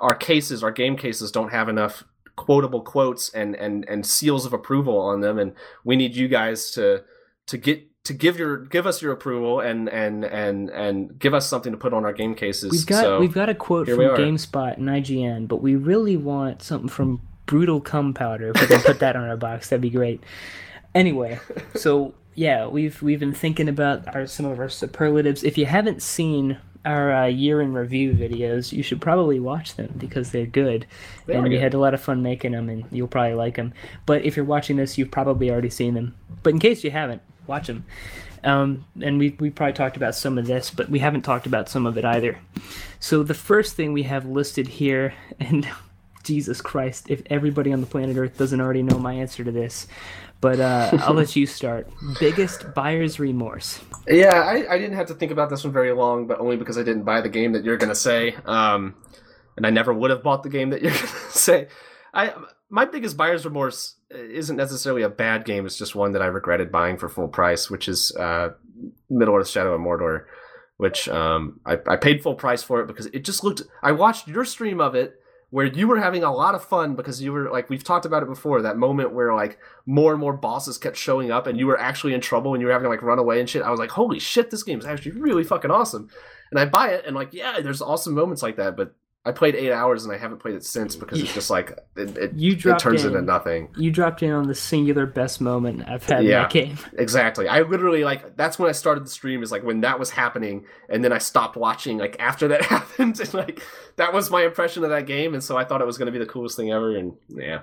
our 0.00 0.14
cases, 0.14 0.62
our 0.62 0.72
game 0.72 0.96
cases 0.96 1.30
don't 1.30 1.52
have 1.52 1.68
enough 1.68 2.04
quotable 2.36 2.82
quotes 2.82 3.32
and 3.32 3.54
and 3.54 3.84
and 3.88 4.04
seals 4.04 4.44
of 4.44 4.52
approval 4.52 4.98
on 4.98 5.20
them 5.20 5.38
and 5.38 5.54
we 5.84 5.94
need 5.94 6.16
you 6.16 6.26
guys 6.26 6.72
to 6.72 7.04
to 7.46 7.56
get 7.56 7.86
to 8.04 8.12
give 8.12 8.38
your 8.38 8.58
give 8.58 8.86
us 8.86 9.00
your 9.00 9.12
approval 9.12 9.60
and 9.60 9.88
and 9.88 10.24
and 10.24 10.70
and 10.70 11.18
give 11.18 11.32
us 11.32 11.48
something 11.48 11.72
to 11.72 11.78
put 11.78 11.92
on 11.92 12.04
our 12.04 12.12
game 12.12 12.34
cases. 12.34 12.70
We've 12.70 12.86
got 12.86 13.02
so, 13.02 13.20
we've 13.20 13.32
got 13.32 13.48
a 13.48 13.54
quote 13.54 13.88
from 13.88 13.98
GameSpot 13.98 14.76
and 14.76 14.88
IGN, 14.88 15.48
but 15.48 15.56
we 15.56 15.74
really 15.74 16.16
want 16.16 16.62
something 16.62 16.88
from 16.88 17.20
Brutal 17.46 17.80
Cum 17.80 18.12
Powder. 18.12 18.52
If 18.54 18.60
we 18.60 18.66
can 18.66 18.80
put 18.80 19.00
that 19.00 19.16
on 19.16 19.28
our 19.28 19.36
box, 19.36 19.70
that'd 19.70 19.80
be 19.80 19.90
great. 19.90 20.22
Anyway, 20.94 21.40
so 21.74 22.14
yeah, 22.34 22.66
we've 22.66 23.00
we've 23.02 23.20
been 23.20 23.34
thinking 23.34 23.68
about 23.68 24.14
our 24.14 24.26
some 24.26 24.46
of 24.46 24.60
our 24.60 24.68
superlatives. 24.68 25.42
If 25.42 25.56
you 25.56 25.64
haven't 25.64 26.02
seen 26.02 26.58
our 26.84 27.10
uh, 27.10 27.26
year 27.26 27.62
in 27.62 27.72
review 27.72 28.12
videos, 28.12 28.70
you 28.70 28.82
should 28.82 29.00
probably 29.00 29.40
watch 29.40 29.76
them 29.76 29.94
because 29.96 30.30
they're 30.30 30.44
good. 30.44 30.86
They 31.24 31.32
and 31.32 31.42
we 31.42 31.48
good. 31.50 31.62
had 31.62 31.72
a 31.72 31.78
lot 31.78 31.94
of 31.94 32.02
fun 32.02 32.22
making 32.22 32.52
them, 32.52 32.68
and 32.68 32.84
you'll 32.90 33.08
probably 33.08 33.32
like 33.32 33.56
them. 33.56 33.72
But 34.04 34.26
if 34.26 34.36
you're 34.36 34.44
watching 34.44 34.76
this, 34.76 34.98
you've 34.98 35.10
probably 35.10 35.50
already 35.50 35.70
seen 35.70 35.94
them. 35.94 36.14
But 36.42 36.52
in 36.52 36.58
case 36.58 36.84
you 36.84 36.90
haven't, 36.90 37.22
watch 37.46 37.66
them. 37.66 37.84
Um, 38.42 38.84
and 39.00 39.18
we, 39.18 39.36
we 39.40 39.50
probably 39.50 39.72
talked 39.72 39.96
about 39.96 40.14
some 40.14 40.36
of 40.36 40.46
this, 40.46 40.70
but 40.70 40.90
we 40.90 40.98
haven't 40.98 41.22
talked 41.22 41.46
about 41.46 41.68
some 41.68 41.86
of 41.86 41.96
it 41.96 42.04
either. 42.04 42.38
So 43.00 43.22
the 43.22 43.34
first 43.34 43.74
thing 43.74 43.92
we 43.92 44.02
have 44.04 44.26
listed 44.26 44.68
here, 44.68 45.14
and 45.40 45.66
Jesus 46.22 46.60
Christ, 46.60 47.10
if 47.10 47.22
everybody 47.26 47.72
on 47.72 47.80
the 47.80 47.86
planet 47.86 48.16
Earth 48.16 48.36
doesn't 48.36 48.60
already 48.60 48.82
know 48.82 48.98
my 48.98 49.14
answer 49.14 49.44
to 49.44 49.52
this, 49.52 49.86
but 50.40 50.60
uh, 50.60 50.90
I'll 51.00 51.14
let 51.14 51.36
you 51.36 51.46
start. 51.46 51.88
Biggest 52.20 52.74
buyer's 52.74 53.18
remorse. 53.18 53.80
Yeah, 54.06 54.40
I, 54.40 54.74
I 54.74 54.78
didn't 54.78 54.96
have 54.96 55.06
to 55.06 55.14
think 55.14 55.32
about 55.32 55.48
this 55.48 55.64
one 55.64 55.72
very 55.72 55.92
long, 55.92 56.26
but 56.26 56.38
only 56.38 56.56
because 56.56 56.76
I 56.76 56.82
didn't 56.82 57.04
buy 57.04 57.22
the 57.22 57.30
game 57.30 57.52
that 57.52 57.64
you're 57.64 57.78
going 57.78 57.88
to 57.88 57.94
say. 57.94 58.36
Um, 58.44 58.94
and 59.56 59.66
I 59.66 59.70
never 59.70 59.94
would 59.94 60.10
have 60.10 60.22
bought 60.22 60.42
the 60.42 60.50
game 60.50 60.70
that 60.70 60.82
you're 60.82 60.92
going 60.94 61.06
to 61.06 61.30
say. 61.30 61.68
I 62.12 62.34
my 62.74 62.84
biggest 62.84 63.16
buyer's 63.16 63.44
remorse 63.44 63.94
isn't 64.10 64.56
necessarily 64.56 65.02
a 65.02 65.08
bad 65.08 65.44
game. 65.44 65.64
It's 65.64 65.78
just 65.78 65.94
one 65.94 66.10
that 66.10 66.22
I 66.22 66.26
regretted 66.26 66.72
buying 66.72 66.96
for 66.96 67.08
full 67.08 67.28
price, 67.28 67.70
which 67.70 67.86
is 67.86 68.10
uh, 68.16 68.50
Middle 69.08 69.36
Earth: 69.36 69.48
Shadow 69.48 69.74
of 69.74 69.80
Mordor, 69.80 70.24
which 70.76 71.08
um, 71.08 71.60
I, 71.64 71.78
I 71.86 71.94
paid 71.94 72.20
full 72.20 72.34
price 72.34 72.64
for 72.64 72.80
it 72.80 72.88
because 72.88 73.06
it 73.06 73.24
just 73.24 73.44
looked. 73.44 73.62
I 73.80 73.92
watched 73.92 74.26
your 74.26 74.44
stream 74.44 74.80
of 74.80 74.96
it 74.96 75.14
where 75.50 75.66
you 75.66 75.86
were 75.86 76.00
having 76.00 76.24
a 76.24 76.34
lot 76.34 76.56
of 76.56 76.64
fun 76.64 76.96
because 76.96 77.22
you 77.22 77.30
were 77.30 77.48
like 77.48 77.70
we've 77.70 77.84
talked 77.84 78.06
about 78.06 78.24
it 78.24 78.28
before 78.28 78.60
that 78.62 78.76
moment 78.76 79.14
where 79.14 79.32
like 79.32 79.56
more 79.86 80.10
and 80.10 80.20
more 80.20 80.36
bosses 80.36 80.76
kept 80.76 80.96
showing 80.96 81.30
up 81.30 81.46
and 81.46 81.60
you 81.60 81.68
were 81.68 81.78
actually 81.78 82.12
in 82.12 82.20
trouble 82.20 82.54
and 82.54 82.60
you 82.60 82.66
were 82.66 82.72
having 82.72 82.86
to 82.86 82.90
like 82.90 83.02
run 83.02 83.20
away 83.20 83.38
and 83.38 83.48
shit 83.48 83.62
i 83.62 83.70
was 83.70 83.78
like 83.78 83.90
holy 83.90 84.18
shit 84.18 84.50
this 84.50 84.64
game 84.64 84.80
is 84.80 84.84
actually 84.84 85.12
really 85.12 85.44
fucking 85.44 85.70
awesome 85.70 86.08
and 86.50 86.58
i 86.58 86.64
buy 86.64 86.88
it 86.88 87.04
and 87.06 87.14
like 87.14 87.32
yeah 87.32 87.60
there's 87.60 87.80
awesome 87.80 88.14
moments 88.14 88.42
like 88.42 88.56
that 88.56 88.76
but 88.76 88.96
I 89.26 89.32
played 89.32 89.54
eight 89.54 89.72
hours 89.72 90.04
and 90.04 90.12
I 90.12 90.18
haven't 90.18 90.38
played 90.38 90.54
it 90.54 90.64
since 90.64 90.96
because 90.96 91.18
it's 91.18 91.32
just 91.32 91.48
like 91.48 91.70
it, 91.96 92.16
it, 92.18 92.34
you 92.34 92.52
it 92.52 92.78
turns 92.78 93.04
in, 93.04 93.12
into 93.12 93.22
nothing. 93.22 93.70
You 93.74 93.90
dropped 93.90 94.22
in 94.22 94.30
on 94.30 94.48
the 94.48 94.54
singular 94.54 95.06
best 95.06 95.40
moment 95.40 95.88
I've 95.88 96.04
had 96.04 96.24
yeah, 96.24 96.36
in 96.36 96.42
that 96.42 96.50
game. 96.50 96.78
Exactly. 96.98 97.48
I 97.48 97.62
literally 97.62 98.04
like 98.04 98.36
that's 98.36 98.58
when 98.58 98.68
I 98.68 98.72
started 98.72 99.04
the 99.04 99.10
stream 99.10 99.42
is 99.42 99.50
like 99.50 99.62
when 99.62 99.80
that 99.80 99.98
was 99.98 100.10
happening 100.10 100.66
and 100.90 101.02
then 101.02 101.12
I 101.12 101.18
stopped 101.18 101.56
watching 101.56 101.96
like 101.96 102.16
after 102.20 102.48
that 102.48 102.64
happened 102.66 103.18
and 103.18 103.34
like 103.34 103.62
that 103.96 104.12
was 104.12 104.30
my 104.30 104.44
impression 104.44 104.84
of 104.84 104.90
that 104.90 105.06
game 105.06 105.32
and 105.32 105.42
so 105.42 105.56
I 105.56 105.64
thought 105.64 105.80
it 105.80 105.86
was 105.86 105.96
going 105.96 106.06
to 106.06 106.12
be 106.12 106.18
the 106.18 106.26
coolest 106.26 106.56
thing 106.56 106.70
ever 106.70 106.94
and 106.94 107.14
yeah. 107.28 107.60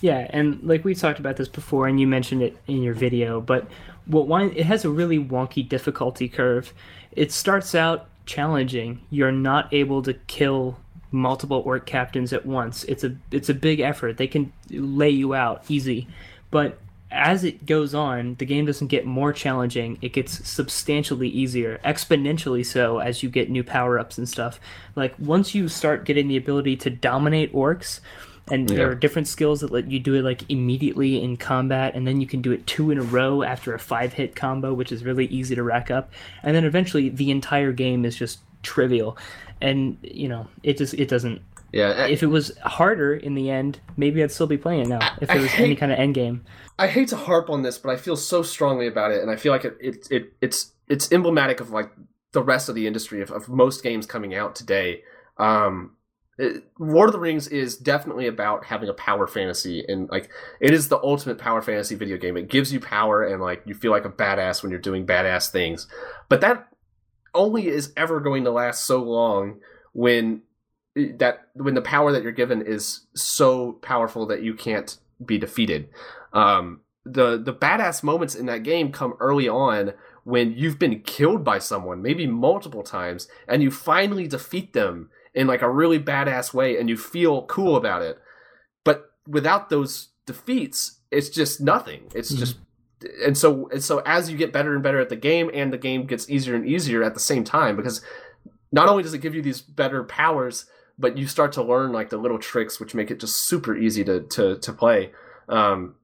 Yeah, 0.00 0.26
and 0.30 0.60
like 0.62 0.84
we 0.84 0.94
talked 0.94 1.20
about 1.20 1.36
this 1.36 1.48
before 1.48 1.86
and 1.86 2.00
you 2.00 2.06
mentioned 2.06 2.42
it 2.42 2.56
in 2.66 2.82
your 2.82 2.94
video, 2.94 3.40
but 3.40 3.68
what 4.06 4.26
one 4.26 4.50
it 4.56 4.66
has 4.66 4.84
a 4.84 4.90
really 4.90 5.18
wonky 5.18 5.66
difficulty 5.66 6.28
curve. 6.28 6.72
It 7.12 7.30
starts 7.30 7.74
out 7.74 8.08
challenging. 8.30 9.00
You're 9.10 9.32
not 9.32 9.72
able 9.74 10.02
to 10.02 10.14
kill 10.14 10.78
multiple 11.10 11.62
orc 11.66 11.84
captains 11.86 12.32
at 12.32 12.46
once. 12.46 12.84
It's 12.84 13.02
a 13.02 13.16
it's 13.32 13.48
a 13.48 13.54
big 13.54 13.80
effort. 13.80 14.16
They 14.16 14.28
can 14.28 14.52
lay 14.70 15.10
you 15.10 15.34
out 15.34 15.64
easy, 15.68 16.06
but 16.52 16.78
as 17.10 17.42
it 17.42 17.66
goes 17.66 17.92
on, 17.92 18.36
the 18.36 18.44
game 18.44 18.66
doesn't 18.66 18.86
get 18.86 19.04
more 19.04 19.32
challenging. 19.32 19.98
It 20.00 20.12
gets 20.12 20.48
substantially 20.48 21.28
easier, 21.28 21.80
exponentially 21.84 22.64
so 22.64 22.98
as 23.00 23.24
you 23.24 23.28
get 23.28 23.50
new 23.50 23.64
power 23.64 23.98
ups 23.98 24.16
and 24.16 24.28
stuff. 24.28 24.60
Like 24.94 25.14
once 25.18 25.52
you 25.52 25.66
start 25.66 26.04
getting 26.04 26.28
the 26.28 26.36
ability 26.36 26.76
to 26.76 26.90
dominate 26.90 27.52
orcs, 27.52 27.98
and 28.50 28.68
Yeah. 28.70 28.76
there 28.76 28.90
are 28.90 28.94
different 28.94 29.28
skills 29.28 29.60
that 29.60 29.70
let 29.70 29.90
you 29.90 29.98
do 29.98 30.14
it 30.14 30.22
like 30.22 30.42
immediately 30.50 31.22
in 31.22 31.36
combat, 31.36 31.94
and 31.94 32.06
then 32.06 32.20
you 32.20 32.26
can 32.26 32.40
do 32.42 32.52
it 32.52 32.66
two 32.66 32.90
in 32.90 32.98
a 32.98 33.02
row 33.02 33.42
after 33.42 33.74
a 33.74 33.78
five 33.78 34.12
hit 34.12 34.34
combo, 34.36 34.72
which 34.74 34.92
is 34.92 35.04
really 35.04 35.26
easy 35.26 35.54
to 35.54 35.62
rack 35.62 35.90
up. 35.90 36.10
And 36.42 36.54
then 36.56 36.64
eventually, 36.64 37.08
the 37.08 37.30
entire 37.30 37.72
game 37.72 38.04
is 38.04 38.16
just 38.16 38.40
trivial, 38.62 39.16
and 39.60 39.96
you 40.02 40.28
know 40.28 40.48
it 40.62 40.76
just 40.78 40.94
it 40.94 41.08
doesn't. 41.08 41.42
Yeah, 41.72 42.06
If 42.06 42.24
it 42.24 42.26
was 42.26 42.56
harder 42.64 43.14
in 43.14 43.34
the 43.34 43.48
end, 43.48 43.78
maybe 43.96 44.24
I'd 44.24 44.32
still 44.32 44.48
be 44.48 44.58
playing 44.58 44.80
it 44.80 44.88
now. 44.88 44.98
If 45.20 45.30
I 45.30 45.34
there 45.34 45.42
was 45.42 45.54
any 45.56 45.76
kind 45.76 45.92
of 45.92 46.00
end 46.00 46.16
game. 46.16 46.44
I 46.80 46.88
hate 46.88 47.06
to 47.10 47.16
harp 47.16 47.48
on 47.48 47.62
this, 47.62 47.78
but 47.78 47.90
I 47.90 47.96
feel 47.96 48.16
so 48.16 48.42
strongly 48.42 48.88
about 48.88 49.12
it, 49.12 49.22
and 49.22 49.30
I 49.30 49.36
feel 49.36 49.52
like 49.52 49.64
it, 49.64 49.76
it, 49.80 50.08
it 50.10 50.32
it's 50.40 50.72
it's 50.88 51.12
emblematic 51.12 51.60
of 51.60 51.70
like 51.70 51.92
the 52.32 52.42
rest 52.42 52.68
of 52.68 52.74
the 52.74 52.88
industry 52.88 53.22
of, 53.22 53.30
of 53.30 53.48
most 53.48 53.84
games 53.84 54.04
coming 54.06 54.34
out 54.34 54.56
today. 54.56 55.02
Um, 55.38 55.92
Lord 56.78 57.08
of 57.08 57.12
the 57.12 57.18
Rings 57.18 57.48
is 57.48 57.76
definitely 57.76 58.26
about 58.26 58.64
having 58.64 58.88
a 58.88 58.94
power 58.94 59.26
fantasy, 59.26 59.84
and 59.86 60.08
like 60.08 60.30
it 60.60 60.72
is 60.72 60.88
the 60.88 61.02
ultimate 61.02 61.38
power 61.38 61.60
fantasy 61.60 61.94
video 61.94 62.16
game. 62.16 62.36
It 62.36 62.48
gives 62.48 62.72
you 62.72 62.80
power, 62.80 63.22
and 63.22 63.42
like 63.42 63.62
you 63.66 63.74
feel 63.74 63.90
like 63.90 64.04
a 64.04 64.10
badass 64.10 64.62
when 64.62 64.70
you're 64.70 64.80
doing 64.80 65.06
badass 65.06 65.50
things. 65.50 65.86
But 66.28 66.40
that 66.40 66.68
only 67.34 67.68
is 67.68 67.92
ever 67.96 68.20
going 68.20 68.44
to 68.44 68.50
last 68.50 68.84
so 68.84 69.02
long 69.02 69.60
when 69.92 70.42
that 70.94 71.48
when 71.54 71.74
the 71.74 71.82
power 71.82 72.12
that 72.12 72.22
you're 72.22 72.32
given 72.32 72.62
is 72.62 73.06
so 73.14 73.72
powerful 73.72 74.26
that 74.26 74.42
you 74.42 74.54
can't 74.54 74.98
be 75.24 75.38
defeated. 75.38 75.88
Um, 76.32 76.80
the 77.04 77.38
the 77.38 77.54
badass 77.54 78.02
moments 78.02 78.34
in 78.34 78.46
that 78.46 78.62
game 78.62 78.92
come 78.92 79.14
early 79.20 79.48
on 79.48 79.94
when 80.24 80.52
you've 80.52 80.78
been 80.78 81.00
killed 81.00 81.44
by 81.44 81.58
someone, 81.58 82.02
maybe 82.02 82.26
multiple 82.26 82.82
times, 82.82 83.28
and 83.48 83.62
you 83.62 83.70
finally 83.70 84.26
defeat 84.26 84.72
them 84.72 85.10
in 85.34 85.46
like 85.46 85.62
a 85.62 85.70
really 85.70 85.98
badass 85.98 86.52
way, 86.52 86.78
and 86.78 86.88
you 86.88 86.96
feel 86.96 87.42
cool 87.46 87.76
about 87.76 88.02
it. 88.02 88.18
But 88.84 89.10
without 89.26 89.68
those 89.68 90.08
defeats, 90.26 91.00
it's 91.10 91.28
just 91.28 91.60
nothing. 91.60 92.10
It's 92.14 92.32
Mhm. 92.32 92.38
just 92.38 92.56
and 93.24 93.36
so 93.36 93.68
and 93.72 93.82
so 93.82 94.00
as 94.04 94.30
you 94.30 94.36
get 94.36 94.52
better 94.52 94.74
and 94.74 94.82
better 94.82 95.00
at 95.00 95.08
the 95.08 95.16
game, 95.16 95.50
and 95.54 95.72
the 95.72 95.78
game 95.78 96.04
gets 96.06 96.28
easier 96.28 96.54
and 96.54 96.66
easier 96.66 97.02
at 97.02 97.14
the 97.14 97.20
same 97.20 97.44
time, 97.44 97.76
because 97.76 98.02
not 98.72 98.88
only 98.88 99.02
does 99.02 99.14
it 99.14 99.18
give 99.18 99.34
you 99.34 99.42
these 99.42 99.60
better 99.62 100.04
powers, 100.04 100.66
but 100.98 101.16
you 101.16 101.26
start 101.26 101.52
to 101.52 101.62
learn 101.62 101.92
like 101.92 102.10
the 102.10 102.18
little 102.18 102.38
tricks 102.38 102.78
which 102.78 102.94
make 102.94 103.10
it 103.10 103.18
just 103.20 103.36
super 103.38 103.74
easy 103.76 104.04
to 104.04 104.20
to 104.20 104.56
to 104.58 104.72
play. 104.72 105.12
Um, 105.48 105.94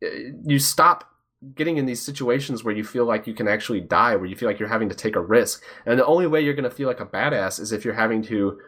you 0.00 0.58
stop 0.58 1.10
getting 1.54 1.76
in 1.76 1.86
these 1.86 2.00
situations 2.00 2.64
where 2.64 2.74
you 2.74 2.84
feel 2.84 3.04
like 3.04 3.26
you 3.26 3.34
can 3.34 3.48
actually 3.48 3.80
die, 3.80 4.16
where 4.16 4.26
you 4.26 4.36
feel 4.36 4.48
like 4.48 4.58
you're 4.58 4.68
having 4.68 4.88
to 4.88 4.94
take 4.94 5.16
a 5.16 5.20
risk, 5.20 5.62
and 5.84 5.98
the 5.98 6.06
only 6.06 6.26
way 6.26 6.40
you're 6.40 6.54
going 6.54 6.68
to 6.68 6.70
feel 6.70 6.88
like 6.88 7.00
a 7.00 7.06
badass 7.06 7.60
is 7.60 7.72
if 7.72 7.84
you're 7.84 7.94
having 7.94 8.22
to 8.24 8.58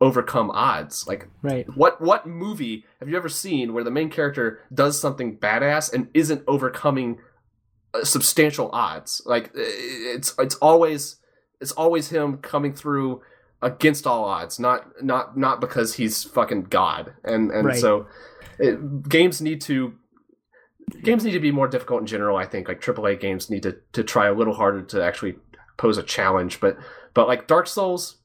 overcome 0.00 0.50
odds. 0.50 1.06
Like 1.06 1.28
Right. 1.42 1.66
what 1.74 2.00
what 2.00 2.26
movie 2.26 2.84
have 3.00 3.08
you 3.08 3.16
ever 3.16 3.28
seen 3.28 3.72
where 3.72 3.84
the 3.84 3.90
main 3.90 4.10
character 4.10 4.60
does 4.72 5.00
something 5.00 5.38
badass 5.38 5.92
and 5.92 6.08
isn't 6.14 6.42
overcoming 6.46 7.18
uh, 7.94 8.04
substantial 8.04 8.70
odds? 8.72 9.22
Like 9.24 9.50
it's 9.54 10.34
it's 10.38 10.56
always 10.56 11.16
it's 11.60 11.72
always 11.72 12.08
him 12.10 12.38
coming 12.38 12.74
through 12.74 13.22
against 13.62 14.06
all 14.06 14.24
odds, 14.24 14.58
not 14.58 15.02
not 15.02 15.36
not 15.36 15.60
because 15.60 15.94
he's 15.94 16.24
fucking 16.24 16.64
god. 16.64 17.14
And 17.24 17.50
and 17.50 17.66
Right. 17.66 17.80
so 17.80 18.06
it, 18.58 19.08
games 19.08 19.40
need 19.40 19.60
to 19.62 19.94
games 21.02 21.24
need 21.24 21.32
to 21.32 21.40
be 21.40 21.50
more 21.50 21.68
difficult 21.68 22.00
in 22.00 22.06
general. 22.06 22.36
I 22.36 22.46
think 22.46 22.68
like 22.68 22.80
AAA 22.80 23.20
games 23.20 23.50
need 23.50 23.62
to 23.64 23.76
to 23.92 24.04
try 24.04 24.26
a 24.26 24.34
little 24.34 24.54
harder 24.54 24.82
to 24.82 25.02
actually 25.02 25.36
pose 25.76 25.98
a 25.98 26.02
challenge. 26.02 26.60
But 26.60 26.78
but 27.14 27.28
like 27.28 27.46
Dark 27.46 27.66
Souls, 27.66 28.16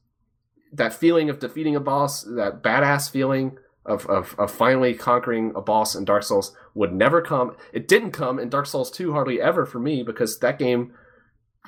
that 0.72 0.92
feeling 0.92 1.30
of 1.30 1.38
defeating 1.38 1.76
a 1.76 1.80
boss, 1.80 2.22
that 2.22 2.62
badass 2.62 3.10
feeling 3.10 3.58
of, 3.84 4.06
of, 4.06 4.34
of 4.38 4.50
finally 4.50 4.94
conquering 4.94 5.52
a 5.56 5.60
boss 5.60 5.94
in 5.94 6.04
Dark 6.04 6.22
Souls 6.22 6.54
would 6.74 6.92
never 6.92 7.20
come. 7.20 7.56
It 7.72 7.88
didn't 7.88 8.12
come 8.12 8.38
in 8.38 8.48
Dark 8.48 8.66
Souls 8.66 8.90
2 8.90 9.12
hardly 9.12 9.40
ever 9.40 9.66
for 9.66 9.80
me 9.80 10.02
because 10.02 10.38
that 10.38 10.58
game 10.58 10.92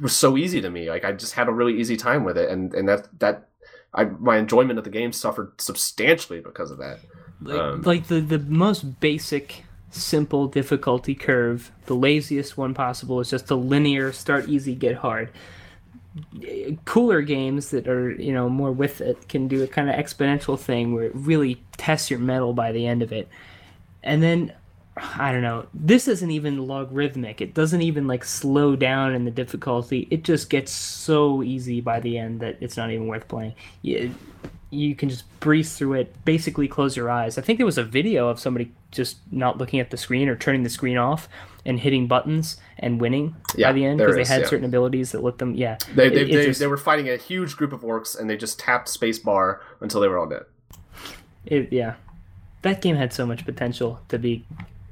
was 0.00 0.16
so 0.16 0.36
easy 0.36 0.60
to 0.60 0.70
me. 0.70 0.88
Like 0.88 1.04
I 1.04 1.12
just 1.12 1.34
had 1.34 1.48
a 1.48 1.52
really 1.52 1.78
easy 1.78 1.96
time 1.96 2.24
with 2.24 2.38
it 2.38 2.48
and, 2.50 2.72
and 2.74 2.88
that 2.88 3.08
that 3.20 3.48
I 3.92 4.04
my 4.04 4.38
enjoyment 4.38 4.78
of 4.78 4.84
the 4.84 4.90
game 4.90 5.12
suffered 5.12 5.60
substantially 5.60 6.40
because 6.40 6.70
of 6.70 6.78
that. 6.78 7.00
like, 7.40 7.58
Um, 7.58 7.82
like 7.82 8.06
the 8.08 8.20
the 8.20 8.38
most 8.38 9.00
basic 9.00 9.64
simple 9.94 10.46
difficulty 10.46 11.14
curve. 11.14 11.70
The 11.86 11.94
laziest 11.94 12.56
one 12.56 12.74
possible 12.74 13.20
is 13.20 13.30
just 13.30 13.50
a 13.50 13.54
linear 13.54 14.12
start 14.12 14.48
easy 14.48 14.74
get 14.74 14.96
hard. 14.96 15.30
Cooler 16.84 17.22
games 17.22 17.70
that 17.70 17.88
are 17.88 18.10
you 18.10 18.32
know 18.32 18.48
more 18.48 18.72
with 18.72 19.00
it 19.00 19.28
can 19.28 19.48
do 19.48 19.62
a 19.62 19.66
kind 19.66 19.88
of 19.88 19.96
exponential 19.96 20.58
thing 20.58 20.94
where 20.94 21.04
it 21.04 21.12
really 21.14 21.62
tests 21.76 22.10
your 22.10 22.20
mettle 22.20 22.52
by 22.52 22.72
the 22.72 22.86
end 22.86 23.02
of 23.02 23.12
it. 23.12 23.28
And 24.02 24.22
then 24.22 24.52
i 24.96 25.32
don't 25.32 25.42
know 25.42 25.66
this 25.74 26.06
isn't 26.06 26.30
even 26.30 26.68
logarithmic. 26.68 27.40
It 27.40 27.52
doesn't 27.52 27.82
even 27.82 28.06
like 28.06 28.24
slow 28.24 28.76
down 28.76 29.14
in 29.14 29.24
the 29.24 29.30
difficulty. 29.30 30.06
It 30.10 30.22
just 30.22 30.50
gets 30.50 30.70
so 30.70 31.42
easy 31.42 31.80
by 31.80 31.98
the 32.00 32.16
end 32.16 32.40
that 32.40 32.58
it's 32.60 32.76
not 32.76 32.90
even 32.90 33.08
worth 33.08 33.26
playing 33.26 33.54
you 34.74 34.94
can 34.94 35.08
just 35.08 35.24
breeze 35.40 35.76
through 35.76 35.94
it 35.94 36.14
basically 36.24 36.66
close 36.68 36.96
your 36.96 37.10
eyes 37.10 37.38
i 37.38 37.40
think 37.42 37.58
there 37.58 37.66
was 37.66 37.78
a 37.78 37.84
video 37.84 38.28
of 38.28 38.38
somebody 38.40 38.72
just 38.90 39.18
not 39.30 39.58
looking 39.58 39.80
at 39.80 39.90
the 39.90 39.96
screen 39.96 40.28
or 40.28 40.36
turning 40.36 40.62
the 40.62 40.70
screen 40.70 40.96
off 40.96 41.28
and 41.66 41.80
hitting 41.80 42.06
buttons 42.06 42.56
and 42.78 43.00
winning 43.00 43.34
Yeah, 43.56 43.68
by 43.68 43.72
the 43.72 43.84
end 43.86 43.98
because 43.98 44.14
they 44.16 44.24
had 44.24 44.42
yeah. 44.42 44.48
certain 44.48 44.64
abilities 44.66 45.12
that 45.12 45.22
let 45.22 45.38
them 45.38 45.54
yeah 45.54 45.78
They 45.94 46.08
they, 46.08 46.20
it 46.22 46.26
they, 46.32 46.46
just- 46.46 46.60
they 46.60 46.66
were 46.66 46.76
fighting 46.76 47.08
a 47.08 47.16
huge 47.16 47.56
group 47.56 47.72
of 47.72 47.80
orcs 47.82 48.18
and 48.18 48.28
they 48.28 48.36
just 48.36 48.58
tapped 48.58 48.88
spacebar 48.88 49.60
until 49.80 50.00
they 50.00 50.08
were 50.08 50.18
all 50.18 50.26
dead. 50.28 50.44
It, 51.46 51.72
yeah, 51.72 51.94
that 52.62 52.80
game 52.82 52.96
had 52.96 53.12
so 53.12 53.26
much 53.26 53.44
potential 53.44 54.00
to 54.08 54.18
be 54.18 54.44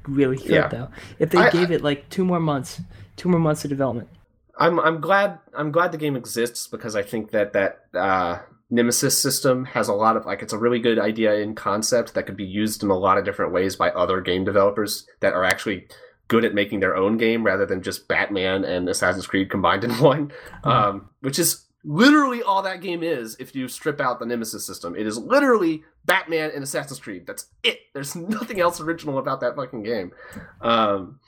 really 0.07 0.37
good 0.37 0.49
Yeah. 0.49 0.67
though. 0.67 0.87
If 1.19 1.29
they 1.31 1.39
I- 1.39 1.49
gave 1.49 1.71
it 1.71 1.81
like 1.81 2.09
two 2.09 2.25
more 2.25 2.39
months, 2.39 2.81
two 3.17 3.29
more 3.29 3.39
months 3.39 3.63
of 3.63 3.69
development. 3.69 4.09
I'm 4.57 4.79
I'm 4.79 4.99
glad 5.01 5.39
I'm 5.55 5.71
glad 5.71 5.91
the 5.91 5.97
game 5.97 6.15
exists 6.15 6.67
because 6.67 6.95
I 6.95 7.01
think 7.01 7.31
that 7.31 7.53
that 7.53 7.85
uh, 7.95 8.39
Nemesis 8.73 9.21
system 9.21 9.65
has 9.65 9.87
a 9.87 9.93
lot 9.93 10.17
of 10.17 10.25
like 10.25 10.41
it's 10.41 10.51
a 10.51 10.57
really 10.57 10.79
good 10.79 10.97
idea 10.97 11.35
in 11.35 11.53
concept 11.53 12.15
that 12.15 12.25
could 12.25 12.35
be 12.35 12.43
used 12.43 12.81
in 12.81 12.89
a 12.89 12.97
lot 12.97 13.19
of 13.19 13.23
different 13.23 13.53
ways 13.53 13.75
by 13.75 13.91
other 13.91 14.19
game 14.19 14.43
developers 14.43 15.05
that 15.19 15.33
are 15.33 15.43
actually 15.43 15.87
good 16.27 16.43
at 16.43 16.55
making 16.55 16.79
their 16.79 16.95
own 16.95 17.17
game 17.17 17.45
rather 17.45 17.67
than 17.67 17.83
just 17.83 18.07
Batman 18.07 18.65
and 18.65 18.89
Assassin's 18.89 19.27
Creed 19.27 19.51
combined 19.51 19.83
in 19.83 19.91
one, 19.99 20.31
um, 20.63 21.09
which 21.19 21.37
is 21.37 21.65
literally 21.83 22.41
all 22.41 22.63
that 22.63 22.81
game 22.81 23.03
is 23.03 23.35
if 23.39 23.53
you 23.53 23.67
strip 23.67 24.01
out 24.01 24.17
the 24.17 24.25
Nemesis 24.25 24.65
system. 24.65 24.95
It 24.95 25.05
is 25.05 25.19
literally 25.19 25.83
Batman 26.05 26.49
and 26.55 26.63
Assassin's 26.63 26.99
Creed. 26.99 27.27
That's 27.27 27.45
it. 27.61 27.77
There's 27.93 28.15
nothing 28.15 28.59
else 28.59 28.81
original 28.81 29.19
about 29.19 29.39
that 29.41 29.55
fucking 29.55 29.83
game. 29.83 30.13
Um, 30.61 31.19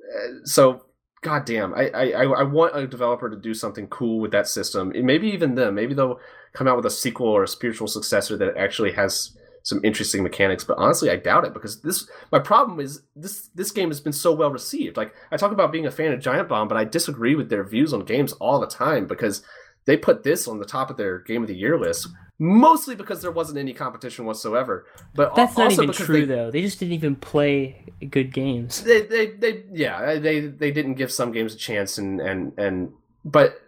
uh, 0.00 0.44
so 0.44 0.84
goddamn, 1.22 1.74
I, 1.74 1.88
I 1.88 2.10
I 2.10 2.22
I 2.24 2.42
want 2.44 2.76
a 2.76 2.86
developer 2.86 3.28
to 3.28 3.36
do 3.36 3.54
something 3.54 3.88
cool 3.88 4.20
with 4.20 4.30
that 4.30 4.46
system. 4.46 4.92
Maybe 4.94 5.28
even 5.30 5.56
them. 5.56 5.74
Maybe 5.74 5.94
they'll 5.94 6.20
come 6.52 6.68
out 6.68 6.76
with 6.76 6.86
a 6.86 6.90
sequel 6.90 7.28
or 7.28 7.42
a 7.42 7.48
spiritual 7.48 7.88
successor 7.88 8.36
that 8.36 8.56
actually 8.56 8.92
has 8.92 9.36
some 9.62 9.80
interesting 9.84 10.22
mechanics. 10.22 10.64
But 10.64 10.78
honestly, 10.78 11.10
I 11.10 11.16
doubt 11.16 11.44
it 11.44 11.54
because 11.54 11.80
this. 11.82 12.08
My 12.30 12.38
problem 12.38 12.80
is 12.80 13.02
this. 13.16 13.48
This 13.54 13.70
game 13.70 13.88
has 13.88 14.00
been 14.00 14.12
so 14.12 14.32
well 14.32 14.50
received. 14.50 14.96
Like 14.96 15.14
I 15.30 15.36
talk 15.36 15.52
about 15.52 15.72
being 15.72 15.86
a 15.86 15.90
fan 15.90 16.12
of 16.12 16.20
Giant 16.20 16.48
Bomb, 16.48 16.68
but 16.68 16.76
I 16.76 16.84
disagree 16.84 17.34
with 17.34 17.48
their 17.48 17.64
views 17.64 17.92
on 17.92 18.04
games 18.04 18.32
all 18.34 18.60
the 18.60 18.66
time 18.66 19.06
because 19.06 19.42
they 19.84 19.96
put 19.96 20.22
this 20.22 20.46
on 20.46 20.58
the 20.58 20.64
top 20.64 20.90
of 20.90 20.96
their 20.96 21.18
game 21.18 21.42
of 21.42 21.48
the 21.48 21.56
year 21.56 21.78
list. 21.78 22.08
Mostly 22.38 22.96
because 22.96 23.22
there 23.22 23.30
wasn't 23.30 23.58
any 23.58 23.72
competition 23.72 24.24
whatsoever, 24.24 24.86
but 25.14 25.34
That's 25.36 25.56
not 25.56 25.70
even 25.70 25.92
true 25.92 26.26
they, 26.26 26.34
though. 26.34 26.50
They 26.50 26.62
just 26.62 26.80
didn't 26.80 26.94
even 26.94 27.14
play 27.14 27.84
good 28.10 28.32
games. 28.32 28.82
they, 28.82 29.02
they, 29.02 29.26
they, 29.32 29.64
yeah, 29.72 30.18
they, 30.18 30.40
they 30.40 30.72
didn't 30.72 30.94
give 30.94 31.12
some 31.12 31.30
games 31.30 31.54
a 31.54 31.56
chance, 31.58 31.98
and 31.98 32.20
and 32.20 32.52
and, 32.58 32.92
but 33.24 33.60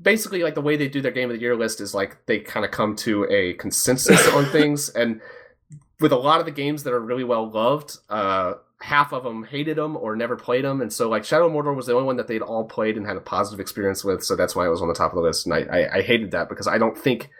basically, 0.00 0.42
like 0.42 0.54
the 0.54 0.60
way 0.60 0.76
they 0.76 0.88
do 0.88 1.00
their 1.00 1.12
game 1.12 1.30
of 1.30 1.36
the 1.36 1.40
year 1.40 1.56
list 1.56 1.80
is 1.80 1.94
like 1.94 2.26
they 2.26 2.40
kind 2.40 2.64
of 2.64 2.70
come 2.70 2.96
to 2.96 3.24
a 3.30 3.54
consensus 3.54 4.26
on 4.28 4.44
things, 4.52 4.88
and 4.90 5.20
with 6.00 6.12
a 6.12 6.16
lot 6.16 6.40
of 6.40 6.46
the 6.46 6.52
games 6.52 6.82
that 6.84 6.92
are 6.92 7.00
really 7.00 7.24
well 7.24 7.50
loved, 7.50 7.98
uh, 8.08 8.54
half 8.80 9.12
of 9.12 9.24
them 9.24 9.44
hated 9.44 9.76
them 9.76 9.96
or 9.96 10.16
never 10.16 10.36
played 10.36 10.64
them, 10.64 10.80
and 10.80 10.92
so 10.92 11.08
like 11.08 11.24
Shadow 11.24 11.46
of 11.46 11.52
Mordor 11.52 11.74
was 11.74 11.86
the 11.86 11.94
only 11.94 12.06
one 12.06 12.16
that 12.16 12.28
they'd 12.28 12.42
all 12.42 12.64
played 12.64 12.96
and 12.96 13.06
had 13.06 13.16
a 13.16 13.20
positive 13.20 13.60
experience 13.60 14.04
with, 14.04 14.22
so 14.22 14.36
that's 14.36 14.54
why 14.54 14.66
it 14.66 14.70
was 14.70 14.82
on 14.82 14.88
the 14.88 14.94
top 14.94 15.12
of 15.12 15.16
the 15.16 15.22
list, 15.22 15.46
and 15.46 15.54
I, 15.54 15.60
I, 15.60 15.96
I 15.98 16.02
hated 16.02 16.32
that 16.32 16.48
because 16.48 16.66
I 16.66 16.78
don't 16.78 16.96
think 16.96 17.30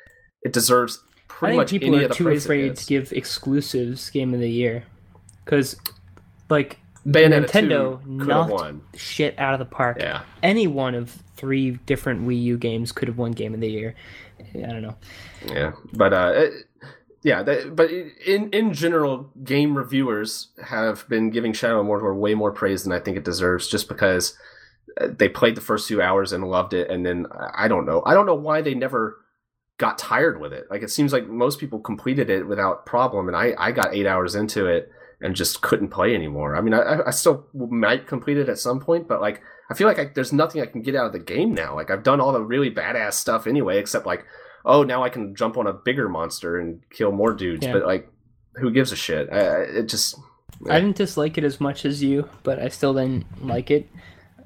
it 0.42 0.52
deserves 0.52 1.02
I 1.08 1.32
pretty 1.32 1.52
think 1.52 1.60
much 1.60 1.70
people 1.70 1.88
any 1.94 1.98
are 1.98 2.04
of 2.04 2.10
the 2.10 2.14
too 2.16 2.28
afraid 2.28 2.76
to 2.76 2.86
give 2.86 3.12
exclusives 3.12 4.10
game 4.10 4.32
of 4.32 4.40
the 4.40 4.50
year 4.50 4.84
because, 5.44 5.76
like, 6.48 6.78
Bayonetta 7.06 7.46
Nintendo 7.46 8.02
2 8.04 8.08
knocked 8.26 8.52
won. 8.52 8.82
shit 8.96 9.38
out 9.38 9.52
of 9.54 9.58
the 9.60 9.64
park. 9.64 9.98
Yeah. 10.00 10.22
Any 10.42 10.66
one 10.66 10.94
of 10.94 11.10
three 11.36 11.72
different 11.86 12.26
Wii 12.26 12.42
U 12.42 12.58
games 12.58 12.92
could 12.92 13.08
have 13.08 13.18
won 13.18 13.32
game 13.32 13.54
of 13.54 13.60
the 13.60 13.70
year. 13.70 13.94
I 14.54 14.58
don't 14.66 14.82
know. 14.82 14.96
Yeah, 15.46 15.72
but 15.92 16.12
uh, 16.12 16.32
it- 16.34 16.52
yeah, 17.22 17.42
that, 17.42 17.74
but 17.74 17.90
in 17.90 18.50
in 18.50 18.72
general, 18.72 19.30
game 19.42 19.76
reviewers 19.76 20.48
have 20.64 21.08
been 21.08 21.30
giving 21.30 21.52
Shadow 21.52 21.80
of 21.80 21.86
Mordor 21.86 22.14
way 22.16 22.34
more 22.34 22.52
praise 22.52 22.84
than 22.84 22.92
I 22.92 23.00
think 23.00 23.16
it 23.16 23.24
deserves, 23.24 23.66
just 23.66 23.88
because 23.88 24.38
uh, 25.00 25.08
they 25.10 25.28
played 25.28 25.56
the 25.56 25.60
first 25.60 25.88
few 25.88 26.00
hours 26.00 26.32
and 26.32 26.44
loved 26.48 26.72
it, 26.72 26.88
and 26.88 27.04
then 27.04 27.26
I 27.32 27.64
I 27.64 27.68
don't 27.68 27.84
know, 27.84 28.02
I 28.06 28.14
don't 28.14 28.26
know 28.26 28.34
why 28.36 28.60
they 28.62 28.74
never 28.74 29.16
got 29.78 29.98
tired 29.98 30.40
with 30.40 30.52
it. 30.52 30.66
Like 30.70 30.82
it 30.84 30.90
seems 30.90 31.12
like 31.12 31.26
most 31.26 31.58
people 31.58 31.80
completed 31.80 32.30
it 32.30 32.46
without 32.46 32.86
problem, 32.86 33.26
and 33.26 33.36
I 33.36 33.54
I 33.58 33.72
got 33.72 33.92
eight 33.92 34.06
hours 34.06 34.36
into 34.36 34.66
it 34.66 34.88
and 35.20 35.34
just 35.34 35.62
couldn't 35.62 35.88
play 35.88 36.14
anymore. 36.14 36.56
I 36.56 36.60
mean, 36.60 36.74
I 36.74 37.00
I 37.06 37.10
still 37.10 37.46
might 37.54 38.06
complete 38.06 38.36
it 38.36 38.48
at 38.48 38.58
some 38.58 38.80
point, 38.80 39.08
but 39.08 39.20
like 39.20 39.42
I 39.70 39.74
feel 39.74 39.86
like 39.86 39.98
I, 39.98 40.10
there's 40.14 40.32
nothing 40.32 40.62
I 40.62 40.66
can 40.66 40.82
get 40.82 40.94
out 40.94 41.06
of 41.06 41.12
the 41.12 41.18
game 41.18 41.54
now. 41.54 41.74
Like 41.74 41.90
I've 41.90 42.02
done 42.02 42.20
all 42.20 42.32
the 42.32 42.42
really 42.42 42.70
badass 42.70 43.14
stuff 43.14 43.46
anyway, 43.46 43.78
except 43.78 44.06
like 44.06 44.24
oh 44.64 44.82
now 44.82 45.02
I 45.02 45.08
can 45.08 45.34
jump 45.34 45.56
on 45.56 45.66
a 45.66 45.72
bigger 45.72 46.08
monster 46.08 46.58
and 46.58 46.80
kill 46.90 47.12
more 47.12 47.32
dudes. 47.32 47.66
Yeah. 47.66 47.72
But 47.72 47.86
like, 47.86 48.08
who 48.56 48.70
gives 48.70 48.92
a 48.92 48.96
shit? 48.96 49.28
I, 49.32 49.62
it 49.62 49.88
just 49.88 50.18
I 50.68 50.80
didn't 50.80 50.96
dislike 50.96 51.38
it 51.38 51.44
as 51.44 51.60
much 51.60 51.84
as 51.84 52.02
you, 52.02 52.28
but 52.42 52.58
I 52.58 52.68
still 52.68 52.94
didn't 52.94 53.46
like 53.46 53.70
it. 53.70 53.88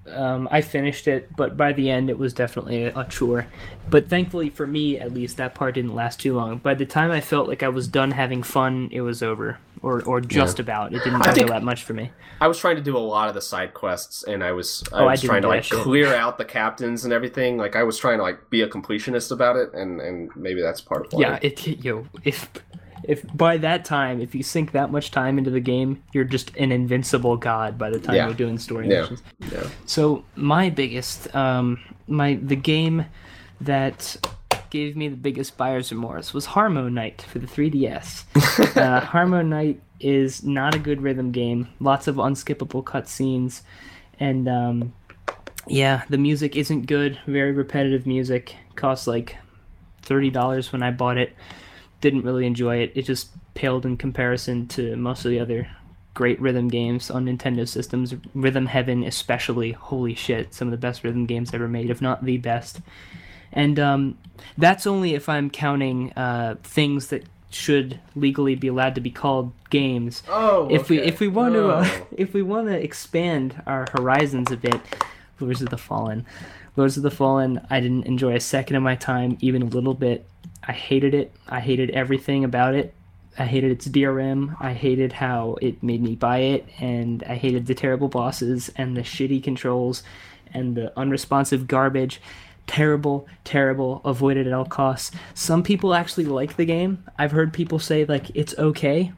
Um, 0.09 0.49
I 0.51 0.61
finished 0.61 1.07
it, 1.09 1.35
but 1.37 1.57
by 1.57 1.73
the 1.73 1.91
end, 1.91 2.11
it 2.11 2.19
was 2.19 2.33
definitely 2.33 2.85
a, 2.85 3.05
chore. 3.05 3.47
But 3.89 4.09
thankfully 4.09 4.51
for 4.51 4.67
me, 4.67 4.99
at 4.99 5.13
least, 5.13 5.37
that 5.37 5.55
part 5.55 5.75
didn't 5.75 5.95
last 5.95 6.21
too 6.21 6.35
long. 6.35 6.59
By 6.59 6.75
the 6.75 6.87
time 6.87 7.11
I 7.11 7.21
felt 7.21 7.49
like 7.49 7.63
I 7.63 7.69
was 7.69 7.87
done 7.87 8.11
having 8.13 8.43
fun, 8.43 8.89
it 8.93 9.03
was 9.03 9.23
over, 9.23 9.59
or 9.83 10.03
or 10.03 10.21
just 10.21 10.59
about. 10.59 10.95
It 10.95 11.05
didn't 11.05 11.23
I 11.23 11.35
feel 11.35 11.49
that 11.49 11.63
much 11.63 11.85
for 11.85 11.93
me. 11.93 12.11
I 12.41 12.49
was 12.49 12.59
trying 12.59 12.77
to 12.77 12.83
do 12.83 12.97
a 12.97 12.99
lot 12.99 13.29
of 13.29 13.35
the 13.35 13.43
side 13.43 13.75
quests, 13.75 14.25
and 14.25 14.43
I 14.43 14.53
was 14.53 14.83
I 14.93 15.01
Oh, 15.01 15.07
was 15.07 15.21
didn't 15.21 15.31
trying 15.31 15.43
to 15.43 15.49
like 15.49 15.65
clear 15.69 16.15
out 16.15 16.39
the 16.39 16.45
captains 16.47 17.05
and 17.05 17.13
everything. 17.13 17.59
Like 17.59 17.77
I 17.77 17.83
was 17.83 17.99
trying 17.99 18.19
to 18.19 18.23
like 18.23 18.49
be 18.49 18.63
a 18.63 18.69
completionist 18.69 19.31
about 19.31 19.57
it, 19.57 19.73
and 19.75 20.01
and 20.01 20.31
maybe 20.35 20.63
that's 20.63 20.81
part 20.81 21.07
of 21.07 21.13
why. 21.13 21.21
Yeah, 21.23 21.39
it 21.43 21.85
yo 21.85 22.07
if 22.25 22.49
if 23.05 23.25
by 23.37 23.57
that 23.59 23.85
time, 23.85 24.21
if 24.21 24.35
you 24.35 24.43
sink 24.43 24.73
that 24.73 24.91
much 24.93 25.11
time 25.11 25.39
into 25.39 25.51
the 25.51 25.61
game, 25.61 26.03
you're 26.13 26.25
just 26.25 26.55
an 26.57 26.73
invincible 26.73 27.37
god 27.37 27.79
by 27.79 27.91
the 27.91 27.99
time 27.99 28.17
Yeah. 28.17 28.27
you're 28.27 28.35
doing 28.35 28.59
story 28.59 28.89
Yeah. 28.89 29.01
missions. 29.03 29.23
yeah. 29.53 29.67
So 29.87 30.25
my 30.37 30.71
biggest, 30.71 31.35
um, 31.35 31.79
my 32.07 32.35
the 32.43 32.57
game 32.57 33.07
that 33.61 34.17
gave 34.71 34.97
me 34.97 35.09
the 35.09 35.17
biggest 35.17 35.57
buyer's 35.57 35.91
remorse 35.91 36.33
was 36.33 36.47
HarmoKnight 36.47 37.23
for 37.23 37.39
the 37.41 37.47
3DS. 37.47 38.25
uh, 38.77 39.01
HarmoKnight 39.01 39.79
is 39.99 40.43
not 40.45 40.75
a 40.75 40.79
good 40.79 41.03
rhythm 41.03 41.31
game. 41.33 41.69
Lots 41.81 42.07
of 42.07 42.17
unskippable 42.17 42.83
cutscenes, 42.85 43.63
and 44.19 44.49
um, 44.49 44.93
yeah, 45.67 46.05
the 46.09 46.17
music 46.19 46.57
isn't 46.57 46.87
good. 46.87 47.19
Very 47.27 47.53
repetitive 47.53 48.07
music. 48.07 48.57
Cost 48.77 49.07
like 49.07 49.37
thirty 50.03 50.31
dollars 50.31 50.73
when 50.73 50.83
I 50.83 50.91
bought 50.91 51.19
it. 51.19 51.35
Didn't 52.01 52.23
really 52.23 52.47
enjoy 52.47 52.79
it. 52.79 52.93
It 52.95 53.03
just 53.03 53.31
paled 53.55 53.85
in 53.85 53.97
comparison 53.97 54.67
to 54.69 54.97
most 54.97 55.25
of 55.25 55.31
the 55.31 55.41
other 55.41 55.69
great 56.15 56.41
rhythm 56.41 56.69
games 56.69 57.11
on 57.11 57.27
Nintendo 57.27 57.67
systems. 57.69 58.15
Rhythm 58.35 58.67
Heaven, 58.67 59.05
especially. 59.05 59.73
Holy 59.73 60.15
shit, 60.15 60.55
some 60.55 60.69
of 60.69 60.73
the 60.73 60.79
best 60.79 61.05
rhythm 61.05 61.27
games 61.27 61.55
ever 61.55 61.69
made, 61.69 61.91
if 61.91 62.01
not 62.01 62.25
the 62.25 62.39
best. 62.39 62.81
And 63.53 63.79
um, 63.79 64.19
that's 64.57 64.87
only 64.87 65.15
if 65.15 65.29
I'm 65.29 65.51
counting 65.51 66.13
uh, 66.13 66.57
things 66.63 67.09
that 67.09 67.25
should 67.51 67.99
legally 68.15 68.55
be 68.55 68.69
allowed 68.69 68.95
to 68.95 69.01
be 69.01 69.11
called 69.11 69.53
games. 69.71 70.23
Oh, 70.29 70.69
If 70.71 70.89
we 70.89 71.01
if 71.01 71.21
we 71.21 71.29
want 71.29 71.55
to 71.55 71.69
uh, 71.69 71.89
if 72.13 72.33
we 72.33 72.43
want 72.43 72.69
to 72.69 72.81
expand 72.81 73.61
our 73.67 73.87
horizons 73.93 74.51
a 74.51 74.57
bit, 74.57 74.81
Lords 75.41 75.63
of 75.63 75.71
the 75.71 75.79
Fallen, 75.79 76.27
Lords 76.77 76.97
of 76.97 77.03
the 77.03 77.11
Fallen, 77.11 77.61
I 77.69 77.81
didn't 77.81 78.07
enjoy 78.07 78.35
a 78.35 78.41
second 78.41 78.77
of 78.77 78.83
my 78.83 78.95
time, 78.95 79.37
even 79.41 79.63
a 79.63 79.67
little 79.67 79.95
bit. 79.95 80.27
I 80.63 80.73
hated 80.73 81.15
it. 81.15 81.33
I 81.49 81.61
hated 81.61 81.91
everything 81.91 82.45
about 82.45 82.75
it. 82.75 82.95
I 83.39 83.47
hated 83.47 83.71
its 83.71 83.89
DRM. 83.89 84.57
I 84.61 84.73
hated 84.73 85.13
how 85.13 85.57
it 85.63 85.83
made 85.83 86.03
me 86.03 86.15
buy 86.15 86.39
it, 86.39 86.67
and 86.79 87.23
I 87.25 87.37
hated 87.37 87.67
the 87.67 87.75
terrible 87.75 88.09
bosses 88.09 88.71
and 88.77 88.97
the 88.97 89.03
shitty 89.03 89.43
controls 89.43 90.03
and 90.53 90.77
the 90.77 90.93
unresponsive 90.99 91.67
garbage. 91.67 92.21
Terrible, 92.67 93.27
terrible. 93.45 94.01
Avoid 94.05 94.37
it 94.37 94.47
at 94.47 94.53
all 94.53 94.65
costs. 94.65 95.17
Some 95.35 95.63
people 95.63 95.95
actually 95.95 96.27
like 96.27 96.57
the 96.57 96.65
game. 96.65 97.05
I've 97.19 97.33
heard 97.33 97.53
people 97.53 97.79
say 97.79 98.05
like 98.05 98.31
it's 98.35 98.57
okay. 98.59 99.13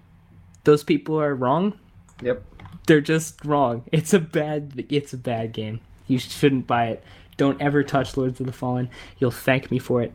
Those 0.64 0.84
people 0.84 1.20
are 1.20 1.34
wrong. 1.34 1.78
Yep. 2.22 2.42
They're 2.86 3.00
just 3.00 3.44
wrong. 3.44 3.84
It's 3.92 4.14
a 4.14 4.20
bad. 4.20 4.84
It's 4.88 5.12
a 5.12 5.18
bad 5.18 5.52
game. 5.52 5.80
You 6.06 6.18
shouldn't 6.18 6.66
buy 6.66 6.88
it. 6.88 7.04
Don't 7.36 7.60
ever 7.60 7.82
touch 7.82 8.16
Lords 8.16 8.40
of 8.40 8.46
the 8.46 8.52
Fallen. 8.52 8.88
You'll 9.18 9.30
thank 9.30 9.70
me 9.70 9.78
for 9.78 10.02
it. 10.02 10.12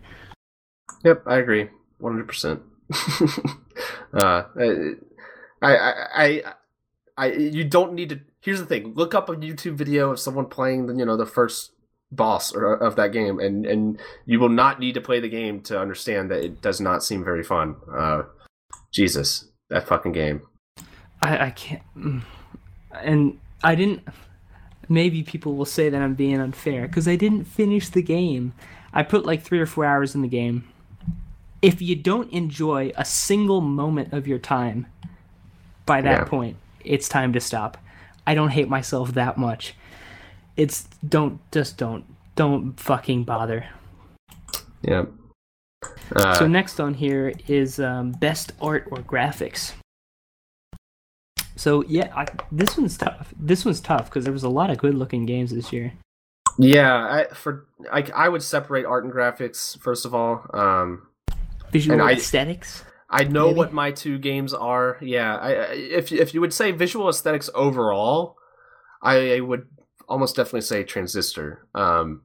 Yep, 1.03 1.23
I 1.25 1.37
agree, 1.37 1.69
one 1.99 2.13
hundred 2.13 2.27
percent. 2.27 2.61
Uh, 4.13 4.43
I, 5.61 5.67
I, 5.67 6.07
I, 6.15 6.43
I, 7.17 7.25
you 7.33 7.63
don't 7.63 7.93
need 7.93 8.09
to. 8.09 8.19
Here's 8.41 8.59
the 8.59 8.65
thing: 8.65 8.93
look 8.95 9.13
up 9.13 9.29
a 9.29 9.35
YouTube 9.35 9.75
video 9.75 10.11
of 10.11 10.19
someone 10.19 10.45
playing, 10.45 10.87
the, 10.87 10.95
you 10.95 11.05
know, 11.05 11.17
the 11.17 11.25
first 11.25 11.71
boss 12.11 12.53
or, 12.55 12.73
of 12.73 12.95
that 12.95 13.11
game, 13.11 13.39
and 13.39 13.65
and 13.65 13.99
you 14.25 14.39
will 14.39 14.49
not 14.49 14.79
need 14.79 14.93
to 14.93 15.01
play 15.01 15.19
the 15.19 15.29
game 15.29 15.61
to 15.61 15.79
understand 15.79 16.31
that 16.31 16.43
it 16.43 16.61
does 16.61 16.79
not 16.79 17.03
seem 17.03 17.23
very 17.23 17.43
fun. 17.43 17.75
Uh, 17.93 18.23
Jesus, 18.91 19.45
that 19.69 19.87
fucking 19.87 20.13
game. 20.13 20.41
I, 21.21 21.47
I 21.47 21.49
can't. 21.51 21.83
mm. 21.95 22.23
And 22.93 23.39
I 23.63 23.75
didn't. 23.75 24.07
Maybe 24.89 25.21
people 25.21 25.55
will 25.55 25.65
say 25.65 25.89
that 25.89 26.01
I'm 26.01 26.15
being 26.15 26.39
unfair 26.39 26.87
because 26.87 27.07
I 27.07 27.17
didn't 27.17 27.43
finish 27.43 27.89
the 27.89 28.01
game. 28.01 28.53
I 28.93 29.03
put 29.03 29.25
like 29.25 29.43
three 29.43 29.59
or 29.59 29.65
four 29.65 29.85
hours 29.85 30.15
in 30.15 30.21
the 30.21 30.29
game. 30.29 30.63
If 31.61 31.81
you 31.81 31.95
don't 31.95 32.31
enjoy 32.31 32.91
a 32.95 33.03
single 33.05 33.61
moment 33.61 34.13
of 34.13 34.27
your 34.27 34.39
time, 34.39 34.87
by 35.85 36.01
that 36.01 36.19
Yeah. 36.19 36.23
point, 36.25 36.57
it's 36.83 37.09
time 37.09 37.33
to 37.33 37.39
stop. 37.39 37.77
I 38.25 38.35
don't 38.35 38.49
hate 38.49 38.69
myself 38.69 39.13
that 39.13 39.37
much. 39.37 39.73
It's 40.55 40.83
don't 41.07 41.39
just 41.51 41.77
don't 41.77 42.05
don't 42.35 42.79
fucking 42.79 43.23
bother. 43.23 43.65
Yep. 44.83 45.11
Uh, 46.15 46.33
So 46.35 46.47
next 46.47 46.79
on 46.79 46.93
here 46.93 47.33
is 47.47 47.79
um, 47.79 48.11
best 48.11 48.53
art 48.61 48.87
or 48.91 48.97
graphics. 48.99 49.73
So 51.55 51.83
yeah, 51.87 52.13
I, 52.15 52.27
this 52.51 52.77
one's 52.77 52.97
tough. 52.97 53.33
This 53.39 53.65
one's 53.65 53.81
tough 53.81 54.05
because 54.05 54.23
there 54.23 54.33
was 54.33 54.43
a 54.43 54.49
lot 54.49 54.69
of 54.69 54.77
good-looking 54.77 55.25
games 55.25 55.51
this 55.51 55.73
year. 55.73 55.93
yeah, 56.59 56.93
I, 57.29 57.33
for 57.33 57.65
I, 57.91 58.03
I 58.13 58.29
would 58.29 58.43
separate 58.43 58.85
art 58.85 59.03
and 59.05 59.13
graphics 59.13 59.79
first 59.79 60.05
of 60.05 60.13
all. 60.13 60.45
Um, 60.53 61.07
Visual 61.71 62.01
I- 62.01 62.13
aesthetics. 62.13 62.83
I 63.09 63.23
know 63.23 63.47
Maybe? 63.47 63.57
what 63.57 63.71
my 63.73 63.91
two 63.91 64.17
games 64.17 64.53
are. 64.53 64.97
Yeah, 65.01 65.37
I, 65.37 65.51
if 65.73 66.11
if 66.11 66.33
you 66.33 66.41
would 66.41 66.53
say 66.53 66.71
visual 66.71 67.07
aesthetics 67.07 67.49
overall, 67.55 68.35
I 69.01 69.39
would 69.39 69.67
almost 70.09 70.35
definitely 70.35 70.61
say 70.61 70.83
Transistor. 70.83 71.65
Um, 71.73 72.23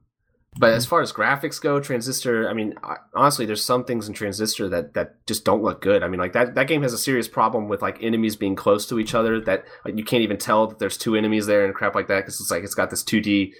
but 0.57 0.73
as 0.73 0.85
far 0.85 1.01
as 1.01 1.13
graphics 1.13 1.59
go, 1.61 1.79
Transistor. 1.79 2.49
I 2.49 2.53
mean, 2.53 2.75
honestly, 3.15 3.45
there's 3.45 3.63
some 3.63 3.85
things 3.85 4.09
in 4.09 4.13
Transistor 4.13 4.67
that 4.69 4.93
that 4.93 5.25
just 5.25 5.45
don't 5.45 5.63
look 5.63 5.81
good. 5.81 6.03
I 6.03 6.09
mean, 6.09 6.19
like 6.19 6.33
that 6.33 6.55
that 6.55 6.67
game 6.67 6.81
has 6.83 6.91
a 6.91 6.97
serious 6.97 7.29
problem 7.29 7.69
with 7.69 7.81
like 7.81 8.03
enemies 8.03 8.35
being 8.35 8.55
close 8.55 8.85
to 8.87 8.99
each 8.99 9.15
other 9.15 9.39
that 9.41 9.63
like 9.85 9.97
you 9.97 10.03
can't 10.03 10.21
even 10.23 10.37
tell 10.37 10.67
that 10.67 10.79
there's 10.79 10.97
two 10.97 11.15
enemies 11.15 11.45
there 11.47 11.63
and 11.65 11.73
crap 11.73 11.95
like 11.95 12.07
that 12.09 12.19
because 12.19 12.41
it's 12.41 12.51
like 12.51 12.63
it's 12.63 12.75
got 12.75 12.89
this 12.89 13.03
2D 13.05 13.53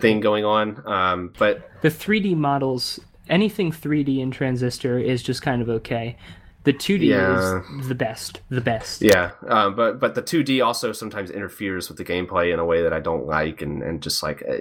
thing 0.00 0.20
going 0.20 0.44
on. 0.46 0.82
Um, 0.86 1.32
but 1.38 1.70
The 1.82 1.90
3D 1.90 2.34
models, 2.34 2.98
anything 3.32 3.72
3D 3.72 4.18
in 4.20 4.30
Transistor 4.30 4.98
is 4.98 5.22
just 5.22 5.42
kind 5.42 5.60
of 5.62 5.68
okay. 5.68 6.16
The 6.64 6.72
2D 6.72 7.06
Yeah. 7.08 7.58
is 7.80 7.88
the 7.88 7.94
best. 7.96 8.40
The 8.48 8.60
best. 8.60 9.02
Yeah, 9.02 9.32
um, 9.48 9.74
but 9.74 9.98
but 9.98 10.14
the 10.14 10.22
2D 10.22 10.64
also 10.64 10.92
sometimes 10.92 11.30
interferes 11.30 11.88
with 11.88 11.98
the 11.98 12.04
gameplay 12.04 12.52
in 12.52 12.60
a 12.60 12.64
way 12.64 12.82
that 12.82 12.92
I 12.92 13.00
don't 13.00 13.26
like, 13.26 13.62
and 13.62 13.82
and 13.82 14.00
just 14.00 14.22
like, 14.22 14.44
uh, 14.48 14.58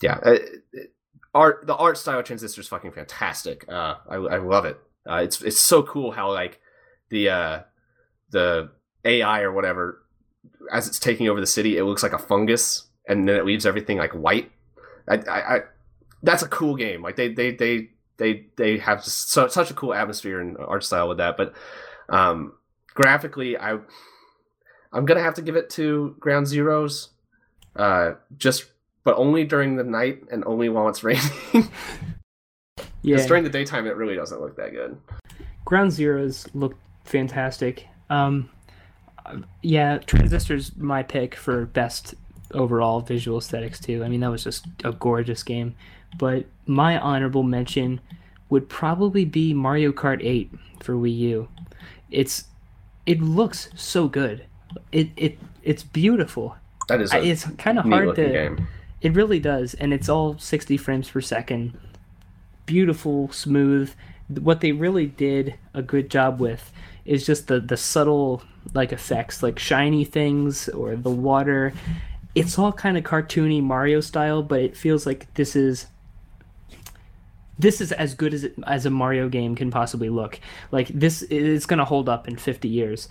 yeah, 0.00 0.18
uh, 0.24 0.38
art 1.34 1.66
the 1.66 1.74
art 1.74 1.98
style 1.98 2.20
of 2.20 2.24
transistor 2.24 2.60
is 2.60 2.68
fucking 2.68 2.92
fantastic. 2.92 3.64
Uh, 3.68 3.96
I 4.08 4.14
I 4.14 4.36
love 4.38 4.64
it. 4.64 4.78
Uh, 5.10 5.16
it's 5.24 5.42
it's 5.42 5.58
so 5.58 5.82
cool 5.82 6.12
how 6.12 6.30
like 6.32 6.60
the 7.08 7.30
uh, 7.30 7.60
the 8.30 8.70
AI 9.04 9.40
or 9.40 9.50
whatever 9.50 10.04
as 10.70 10.86
it's 10.86 11.00
taking 11.00 11.28
over 11.28 11.40
the 11.40 11.46
city, 11.46 11.76
it 11.78 11.84
looks 11.84 12.02
like 12.04 12.12
a 12.12 12.18
fungus, 12.18 12.84
and 13.08 13.28
then 13.28 13.34
it 13.34 13.44
leaves 13.44 13.66
everything 13.66 13.98
like 13.98 14.12
white. 14.12 14.52
I, 15.08 15.16
I, 15.16 15.56
I 15.56 15.60
that's 16.22 16.42
a 16.44 16.48
cool 16.48 16.76
game. 16.76 17.02
Like 17.02 17.16
they 17.16 17.32
they 17.34 17.52
they 17.56 17.90
they 18.20 18.46
they 18.54 18.78
have 18.78 19.02
just 19.02 19.30
so, 19.32 19.48
such 19.48 19.72
a 19.72 19.74
cool 19.74 19.92
atmosphere 19.92 20.40
and 20.40 20.56
art 20.58 20.84
style 20.84 21.08
with 21.08 21.18
that, 21.18 21.36
but 21.36 21.52
um 22.08 22.52
graphically 22.94 23.56
i 23.56 23.78
i'm 24.92 25.04
gonna 25.06 25.22
have 25.22 25.34
to 25.34 25.42
give 25.42 25.54
it 25.54 25.70
to 25.70 26.16
ground 26.18 26.44
zeroes 26.46 27.08
uh 27.76 28.12
just 28.36 28.64
but 29.04 29.16
only 29.16 29.44
during 29.44 29.76
the 29.76 29.84
night 29.84 30.20
and 30.32 30.44
only 30.44 30.68
while 30.68 30.88
it's 30.88 31.04
raining 31.08 31.22
because 31.52 31.70
Yeah. 33.02 33.26
during 33.26 33.44
the 33.44 33.50
daytime 33.50 33.86
it 33.86 33.96
really 33.96 34.16
doesn't 34.16 34.40
look 34.40 34.56
that 34.56 34.72
good 34.72 34.98
Ground 35.64 35.92
Zeroes 35.92 36.48
look 36.52 36.74
fantastic. 37.04 37.86
Um, 38.08 38.48
yeah, 39.62 39.98
Transistor's 39.98 40.74
my 40.76 41.02
pick 41.04 41.36
for 41.36 41.66
best 41.66 42.14
overall 42.52 43.00
visual 43.00 43.38
aesthetics 43.38 43.78
too. 43.78 44.02
I 44.02 44.08
mean, 44.08 44.18
that 44.20 44.30
was 44.30 44.42
just 44.42 44.66
a 44.82 44.90
gorgeous 44.90 45.44
game. 45.44 45.76
But 46.18 46.46
my 46.66 46.98
honorable 46.98 47.42
mention 47.42 48.00
would 48.48 48.68
probably 48.68 49.24
be 49.24 49.54
Mario 49.54 49.92
Kart 49.92 50.20
8 50.22 50.50
for 50.82 50.94
Wii 50.94 51.16
U. 51.18 51.48
It's 52.10 52.44
it 53.06 53.20
looks 53.20 53.68
so 53.74 54.08
good. 54.08 54.44
It 54.92 55.10
it 55.16 55.38
it's 55.62 55.82
beautiful. 55.82 56.56
that 56.88 57.00
is 57.00 57.12
It's 57.12 57.44
kind 57.56 57.78
of 57.78 57.84
hard 57.84 58.16
to 58.16 58.28
game 58.28 58.68
it 59.00 59.14
really 59.14 59.40
does, 59.40 59.74
and 59.74 59.92
it's 59.92 60.08
all 60.08 60.38
60 60.38 60.76
frames 60.76 61.08
per 61.10 61.20
second. 61.20 61.78
Beautiful, 62.66 63.32
smooth, 63.32 63.92
what 64.28 64.60
they 64.60 64.72
really 64.72 65.06
did 65.06 65.54
a 65.74 65.82
good 65.82 66.10
job 66.10 66.38
with 66.38 66.72
is 67.04 67.26
just 67.26 67.48
the 67.48 67.58
the 67.58 67.76
subtle 67.76 68.42
like 68.74 68.92
effects, 68.92 69.42
like 69.42 69.58
shiny 69.58 70.04
things 70.04 70.68
or 70.68 70.94
the 70.94 71.10
water. 71.10 71.72
It's 72.34 72.58
all 72.58 72.72
kind 72.72 72.96
of 72.96 73.02
cartoony 73.02 73.60
Mario 73.62 74.00
style, 74.00 74.42
but 74.42 74.60
it 74.60 74.76
feels 74.76 75.04
like 75.06 75.32
this 75.34 75.56
is 75.56 75.86
this 77.60 77.80
is 77.80 77.92
as 77.92 78.14
good 78.14 78.32
as 78.32 78.44
it, 78.44 78.54
as 78.66 78.86
a 78.86 78.90
Mario 78.90 79.28
game 79.28 79.54
can 79.54 79.70
possibly 79.70 80.08
look. 80.08 80.40
Like 80.70 80.88
this 80.88 81.22
is 81.22 81.66
going 81.66 81.78
to 81.78 81.84
hold 81.84 82.08
up 82.08 82.26
in 82.26 82.36
50 82.36 82.68
years. 82.68 83.08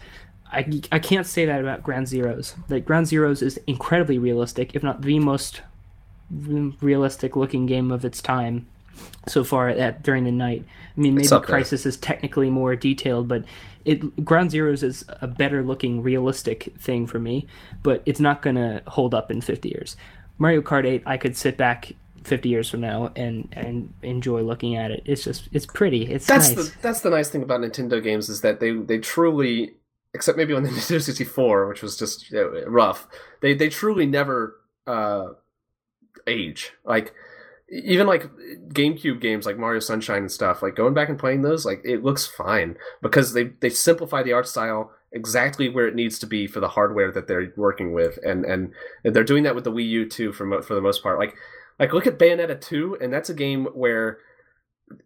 I, 0.52 0.82
I 0.92 1.00
can't 1.00 1.28
say 1.28 1.46
that 1.46 1.62
about 1.62 1.84
Ground 1.84 2.08
Zeroes. 2.08 2.56
Like 2.70 2.86
Ground 2.86 3.06
Zeroes 3.06 3.44
is 3.44 3.60
incredibly 3.68 4.18
realistic, 4.18 4.76
if 4.76 4.82
not 4.82 5.02
the 5.02 5.20
most 5.20 5.62
realistic 6.32 7.36
looking 7.36 7.66
game 7.66 7.92
of 7.92 8.04
its 8.06 8.22
time 8.22 8.68
so 9.28 9.44
far 9.44 9.70
at 9.70 10.04
during 10.04 10.24
the 10.24 10.32
night. 10.32 10.66
I 10.98 11.00
mean, 11.00 11.16
maybe 11.16 11.28
Crysis 11.28 11.86
is 11.86 11.98
technically 11.98 12.50
more 12.50 12.76
detailed, 12.76 13.28
but 13.28 13.46
it 13.86 14.26
Ground 14.26 14.52
Zeroes 14.52 14.84
is 14.84 15.06
a 15.22 15.28
better 15.28 15.64
looking 15.64 16.02
realistic 16.02 16.74
thing 16.80 17.06
for 17.06 17.20
me, 17.20 17.48
but 17.84 18.02
it's 18.06 18.20
not 18.20 18.42
going 18.42 18.56
to 18.56 18.82
hold 18.88 19.14
up 19.14 19.32
in 19.32 19.42
50 19.42 19.70
years. 19.70 19.96
Mario 20.38 20.62
Kart 20.62 20.86
8, 20.86 21.04
I 21.06 21.18
could 21.18 21.38
sit 21.38 21.58
back 21.58 21.94
50 22.24 22.50
years 22.50 22.70
from 22.70 22.82
now 22.82 23.12
and 23.16 23.48
and 23.52 23.94
enjoy 24.02 24.42
looking 24.42 24.76
at 24.76 24.92
it. 24.92 25.04
It's 25.06 25.24
just 25.24 25.50
it's 25.52 25.66
pretty. 25.66 26.04
It's 26.12 26.28
that's 26.28 26.56
nice. 26.56 26.70
the 26.70 26.76
that's 26.82 27.02
the 27.02 27.10
nice 27.10 27.30
thing 27.30 27.44
about 27.44 27.62
Nintendo 27.62 28.02
games 28.04 28.30
is 28.30 28.42
that 28.42 28.60
they 28.60 28.72
they 28.72 28.98
truly 28.98 29.74
except 30.14 30.38
maybe 30.38 30.54
on 30.54 30.64
the 30.64 30.70
Nintendo 30.70 31.02
64, 31.02 31.68
which 31.68 31.82
was 31.82 31.98
just 31.98 32.32
you 32.32 32.38
know, 32.38 32.64
rough. 32.68 33.08
They 33.42 33.54
they 33.54 33.70
truly 33.70 34.06
never 34.06 34.60
uh, 34.88 35.30
age. 36.28 36.74
Like 36.86 37.14
even 37.72 38.08
like 38.08 38.30
GameCube 38.70 39.22
games 39.22 39.46
like 39.46 39.58
Mario 39.58 39.80
Sunshine 39.80 40.24
and 40.24 40.32
stuff. 40.32 40.62
Like 40.62 40.76
going 40.76 40.94
back 40.94 41.10
and 41.10 41.20
playing 41.20 41.42
those, 41.42 41.66
like 41.66 41.82
it 41.84 42.04
looks 42.04 42.26
fine 42.26 42.78
because 43.02 43.34
they 43.34 43.46
they 43.60 43.70
simplify 43.70 44.24
the 44.24 44.34
art 44.34 44.48
style 44.48 44.92
exactly 45.12 45.70
where 45.70 45.88
it 45.88 45.96
needs 45.96 46.20
to 46.20 46.28
be 46.28 46.46
for 46.46 46.60
the 46.60 46.68
hardware 46.68 47.12
that 47.12 47.28
they're 47.28 47.54
working 47.56 47.94
with, 47.94 48.18
and 48.26 48.46
and 48.46 48.74
they're 49.04 49.24
doing 49.24 49.44
that 49.44 49.56
with 49.56 49.64
the 49.64 49.72
Wii 49.72 49.88
U 49.88 50.10
too 50.10 50.32
for 50.32 50.62
for 50.62 50.74
the 50.74 50.82
most 50.82 51.04
part. 51.04 51.20
Like 51.20 51.36
like 51.80 51.94
look 51.94 52.08
at 52.08 52.20
Bayonetta 52.20 52.60
2 52.60 52.98
and 53.02 53.12
that's 53.12 53.30
a 53.30 53.34
game 53.34 53.66
where 53.74 54.20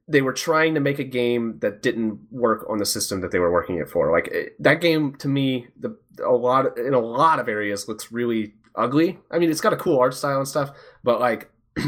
they 0.08 0.22
were 0.22 0.34
trying 0.34 0.74
to 0.74 0.80
make 0.80 1.00
a 1.00 1.04
game 1.04 1.60
that 1.60 1.82
didn't 1.82 2.20
work 2.32 2.66
on 2.70 2.78
the 2.78 2.86
system 2.86 3.22
that 3.22 3.32
they 3.32 3.40
were 3.40 3.52
working 3.52 3.78
it 3.78 3.90
for. 3.90 4.12
Like 4.12 4.28
it, 4.28 4.56
that 4.62 4.82
game 4.82 5.16
to 5.18 5.28
me 5.28 5.68
the 5.78 5.98
a 6.24 6.32
lot 6.32 6.78
in 6.78 6.94
a 6.94 7.00
lot 7.00 7.40
of 7.40 7.48
areas 7.48 7.88
looks 7.88 8.12
really 8.12 8.54
ugly. 8.76 9.20
I 9.32 9.40
mean, 9.40 9.52
it's 9.52 9.62
got 9.62 9.74
a 9.74 9.78
cool 9.78 10.00
art 10.00 10.14
style 10.14 10.40
and 10.40 10.48
stuff, 10.48 10.72
but 11.04 11.20
like 11.20 11.52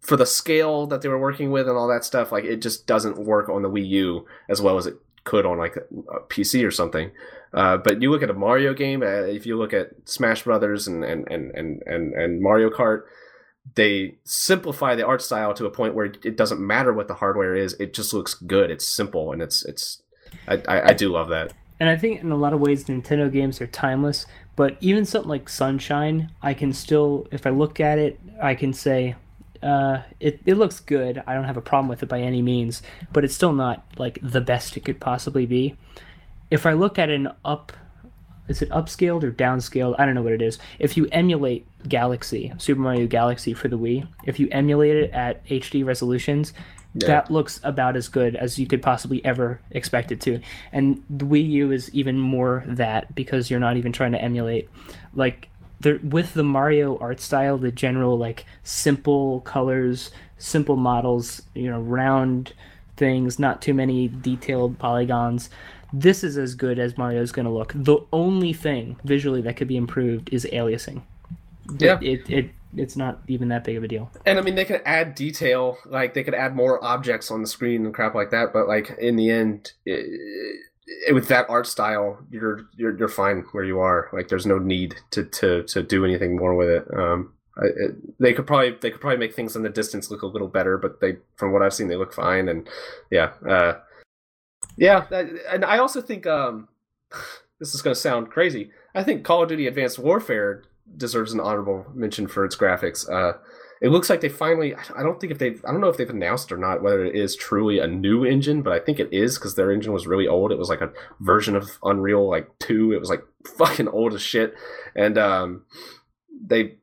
for 0.00 0.16
the 0.16 0.26
scale 0.26 0.86
that 0.86 1.02
they 1.02 1.08
were 1.08 1.18
working 1.18 1.50
with 1.50 1.68
and 1.68 1.76
all 1.76 1.88
that 1.88 2.04
stuff, 2.04 2.32
like 2.32 2.44
it 2.44 2.62
just 2.62 2.86
doesn't 2.86 3.18
work 3.18 3.48
on 3.48 3.62
the 3.62 3.70
Wii 3.70 3.86
U 3.88 4.26
as 4.48 4.60
well 4.60 4.76
as 4.76 4.86
it 4.86 4.96
could 5.24 5.46
on 5.46 5.58
like 5.58 5.76
a 5.76 6.20
PC 6.28 6.66
or 6.66 6.70
something. 6.70 7.10
Uh, 7.52 7.76
but 7.76 8.02
you 8.02 8.10
look 8.10 8.22
at 8.22 8.30
a 8.30 8.34
Mario 8.34 8.74
game, 8.74 9.02
uh, 9.02 9.22
if 9.22 9.46
you 9.46 9.56
look 9.56 9.72
at 9.72 9.90
Smash 10.04 10.44
Brothers 10.44 10.86
and 10.86 11.04
and, 11.04 11.26
and, 11.30 11.50
and, 11.54 11.82
and 11.86 12.14
and 12.14 12.42
Mario 12.42 12.70
Kart, 12.70 13.02
they 13.74 14.16
simplify 14.24 14.94
the 14.94 15.06
art 15.06 15.22
style 15.22 15.54
to 15.54 15.66
a 15.66 15.70
point 15.70 15.94
where 15.94 16.06
it 16.06 16.36
doesn't 16.36 16.60
matter 16.60 16.92
what 16.92 17.08
the 17.08 17.14
hardware 17.14 17.54
is; 17.54 17.74
it 17.74 17.94
just 17.94 18.12
looks 18.12 18.34
good. 18.34 18.70
It's 18.70 18.86
simple 18.86 19.32
and 19.32 19.42
it's 19.42 19.64
it's. 19.64 20.02
I, 20.46 20.62
I, 20.68 20.88
I 20.88 20.92
do 20.92 21.10
love 21.10 21.28
that. 21.28 21.52
And 21.80 21.88
I 21.88 21.96
think 21.96 22.20
in 22.20 22.32
a 22.32 22.36
lot 22.36 22.52
of 22.52 22.60
ways, 22.60 22.84
Nintendo 22.84 23.30
games 23.30 23.60
are 23.60 23.66
timeless. 23.66 24.26
But 24.56 24.76
even 24.80 25.04
something 25.04 25.28
like 25.28 25.48
Sunshine, 25.48 26.32
I 26.42 26.52
can 26.52 26.72
still, 26.72 27.28
if 27.30 27.46
I 27.46 27.50
look 27.50 27.78
at 27.78 27.98
it, 27.98 28.18
I 28.42 28.56
can 28.56 28.72
say, 28.72 29.14
uh, 29.62 29.98
it, 30.18 30.40
it 30.46 30.54
looks 30.54 30.80
good. 30.80 31.22
I 31.26 31.34
don't 31.34 31.44
have 31.44 31.56
a 31.56 31.62
problem 31.62 31.88
with 31.88 32.02
it 32.02 32.08
by 32.08 32.20
any 32.20 32.42
means, 32.42 32.82
but 33.12 33.24
it's 33.24 33.34
still 33.34 33.52
not 33.52 33.84
like 33.96 34.18
the 34.20 34.40
best 34.40 34.76
it 34.76 34.84
could 34.84 35.00
possibly 35.00 35.46
be. 35.46 35.76
If 36.50 36.66
I 36.66 36.72
look 36.72 36.98
at 36.98 37.10
an 37.10 37.28
up, 37.44 37.72
is 38.48 38.62
it 38.62 38.70
upscaled 38.70 39.22
or 39.22 39.30
downscaled? 39.30 39.96
I 39.98 40.06
don't 40.06 40.14
know 40.14 40.22
what 40.22 40.32
it 40.32 40.42
is. 40.42 40.58
If 40.78 40.96
you 40.96 41.06
emulate 41.12 41.66
Galaxy, 41.88 42.52
Super 42.58 42.80
Mario 42.80 43.06
Galaxy 43.06 43.54
for 43.54 43.68
the 43.68 43.78
Wii, 43.78 44.06
if 44.24 44.40
you 44.40 44.48
emulate 44.50 44.96
it 44.96 45.10
at 45.12 45.46
HD 45.46 45.84
resolutions, 45.84 46.52
yeah. 46.94 47.06
that 47.06 47.30
looks 47.30 47.60
about 47.62 47.96
as 47.96 48.08
good 48.08 48.36
as 48.36 48.58
you 48.58 48.66
could 48.66 48.82
possibly 48.82 49.24
ever 49.24 49.60
expect 49.70 50.10
it 50.12 50.20
to. 50.22 50.40
And 50.72 51.02
the 51.10 51.24
Wii 51.24 51.48
U 51.50 51.72
is 51.72 51.92
even 51.94 52.18
more 52.18 52.64
that 52.66 53.14
because 53.14 53.50
you're 53.50 53.60
not 53.60 53.76
even 53.76 53.92
trying 53.92 54.12
to 54.12 54.22
emulate. 54.22 54.68
Like 55.14 55.48
the 55.80 55.98
with 56.02 56.34
the 56.34 56.44
Mario 56.44 56.98
art 56.98 57.20
style, 57.20 57.58
the 57.58 57.70
general 57.70 58.18
like 58.18 58.44
simple 58.64 59.40
colors, 59.42 60.10
simple 60.38 60.76
models, 60.76 61.42
you 61.54 61.70
know, 61.70 61.80
round 61.80 62.52
things, 62.96 63.38
not 63.38 63.62
too 63.62 63.74
many 63.74 64.08
detailed 64.08 64.78
polygons. 64.78 65.50
This 65.92 66.22
is 66.22 66.36
as 66.36 66.54
good 66.54 66.78
as 66.78 66.98
Mario's 66.98 67.32
going 67.32 67.46
to 67.46 67.52
look. 67.52 67.72
The 67.74 67.98
only 68.12 68.52
thing 68.52 68.96
visually 69.04 69.40
that 69.42 69.56
could 69.56 69.68
be 69.68 69.76
improved 69.76 70.28
is 70.32 70.46
aliasing. 70.52 71.02
Yeah. 71.78 71.98
It, 72.00 72.28
it, 72.28 72.30
it 72.30 72.50
it's 72.76 72.96
not 72.96 73.20
even 73.28 73.48
that 73.48 73.64
big 73.64 73.76
of 73.76 73.82
a 73.82 73.88
deal. 73.88 74.10
And 74.26 74.38
I 74.38 74.42
mean, 74.42 74.54
they 74.54 74.64
could 74.64 74.82
add 74.84 75.14
detail, 75.14 75.78
like 75.86 76.14
they 76.14 76.22
could 76.22 76.34
add 76.34 76.54
more 76.54 76.82
objects 76.84 77.30
on 77.30 77.40
the 77.40 77.48
screen 77.48 77.84
and 77.84 77.94
crap 77.94 78.14
like 78.14 78.30
that. 78.30 78.52
But 78.52 78.68
like 78.68 78.90
in 78.98 79.16
the 79.16 79.30
end, 79.30 79.72
it, 79.86 80.06
it, 81.06 81.14
with 81.14 81.28
that 81.28 81.48
art 81.48 81.66
style, 81.66 82.18
you're 82.30 82.68
you're 82.76 82.96
you're 82.96 83.08
fine 83.08 83.44
where 83.52 83.64
you 83.64 83.80
are. 83.80 84.08
Like 84.12 84.28
there's 84.28 84.46
no 84.46 84.58
need 84.58 84.96
to 85.12 85.24
to 85.24 85.62
to 85.64 85.82
do 85.82 86.04
anything 86.04 86.36
more 86.36 86.54
with 86.54 86.68
it. 86.68 86.86
Um, 86.94 87.32
it, 87.60 88.18
they 88.18 88.32
could 88.32 88.46
probably 88.46 88.76
they 88.80 88.90
could 88.90 89.00
probably 89.00 89.18
make 89.18 89.34
things 89.34 89.56
in 89.56 89.62
the 89.62 89.68
distance 89.68 90.10
look 90.10 90.22
a 90.22 90.26
little 90.26 90.48
better, 90.48 90.76
but 90.76 91.00
they 91.00 91.16
from 91.36 91.52
what 91.52 91.62
I've 91.62 91.74
seen, 91.74 91.88
they 91.88 91.96
look 91.96 92.12
fine. 92.12 92.48
And 92.48 92.68
yeah, 93.10 93.32
uh, 93.48 93.74
yeah, 94.78 95.06
and 95.50 95.64
I 95.64 95.78
also 95.78 96.00
think 96.00 96.26
um, 96.26 96.68
this 97.60 97.74
is 97.74 97.82
going 97.82 97.94
to 97.94 98.00
sound 98.00 98.30
crazy. 98.30 98.70
I 98.94 99.02
think 99.02 99.24
Call 99.24 99.42
of 99.42 99.48
Duty 99.48 99.66
Advanced 99.66 99.98
Warfare 99.98 100.64
deserves 100.96 101.32
an 101.32 101.40
honorable 101.40 101.86
mention 101.94 102.26
for 102.26 102.44
its 102.44 102.56
graphics. 102.56 103.08
Uh, 103.10 103.38
it 103.80 103.90
looks 103.90 104.10
like 104.10 104.20
they 104.20 104.28
finally. 104.28 104.74
I 104.74 105.02
don't 105.02 105.20
think 105.20 105.32
if 105.32 105.38
they've. 105.38 105.62
I 105.66 105.70
don't 105.70 105.80
know 105.80 105.88
if 105.88 105.96
they've 105.96 106.08
announced 106.08 106.50
or 106.50 106.56
not 106.56 106.82
whether 106.82 107.04
it 107.04 107.14
is 107.14 107.36
truly 107.36 107.78
a 107.78 107.86
new 107.86 108.24
engine, 108.24 108.62
but 108.62 108.72
I 108.72 108.80
think 108.80 108.98
it 108.98 109.12
is 109.12 109.38
because 109.38 109.54
their 109.54 109.70
engine 109.70 109.92
was 109.92 110.06
really 110.06 110.26
old. 110.26 110.50
It 110.50 110.58
was 110.58 110.68
like 110.68 110.80
a 110.80 110.92
version 111.20 111.54
of 111.54 111.78
Unreal 111.84 112.28
like 112.28 112.48
two. 112.58 112.92
It 112.92 112.98
was 112.98 113.10
like 113.10 113.22
fucking 113.58 113.88
old 113.88 114.14
as 114.14 114.22
shit, 114.22 114.54
and 114.96 115.16
um, 115.16 115.64
they 116.44 116.78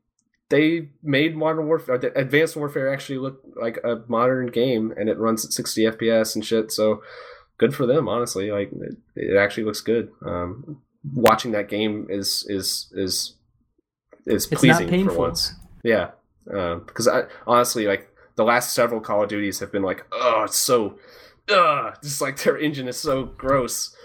they 0.50 0.90
made 1.04 1.36
Modern 1.36 1.68
Warfare, 1.68 1.96
Advanced 1.96 2.56
Warfare 2.56 2.94
actually 2.94 3.18
look 3.18 3.42
like 3.60 3.78
a 3.84 4.04
modern 4.08 4.48
game, 4.48 4.94
and 4.96 5.10
it 5.10 5.18
runs 5.18 5.44
at 5.44 5.52
60 5.52 5.84
FPS 5.86 6.36
and 6.36 6.46
shit. 6.46 6.72
So 6.72 7.02
good 7.58 7.76
for 7.76 7.86
them, 7.86 8.08
honestly. 8.08 8.52
Like 8.52 8.72
it, 8.72 8.98
it 9.16 9.38
actually 9.38 9.64
looks 9.64 9.82
good. 9.82 10.12
Um, 10.26 10.82
watching 11.14 11.52
that 11.52 11.70
game 11.70 12.08
is 12.10 12.46
is 12.50 12.92
is 12.94 13.36
is 14.26 14.46
it's 14.52 14.62
pleasing 14.62 15.08
for 15.08 15.18
once. 15.18 15.54
Yeah, 15.84 16.12
uh, 16.54 16.76
because 16.76 17.08
I 17.08 17.24
honestly 17.46 17.88
like 17.88 18.10
the 18.36 18.44
last 18.44 18.74
several 18.74 19.02
Call 19.02 19.24
of 19.24 19.30
Duties 19.30 19.60
have 19.60 19.72
been 19.72 19.84
like, 19.84 20.06
oh, 20.12 20.44
it's 20.44 20.58
so, 20.58 21.00
uh, 21.50 21.92
just 22.04 22.22
like 22.22 22.42
their 22.44 22.58
engine 22.58 22.88
is 22.88 23.00
so 23.00 23.26
gross. 23.26 23.96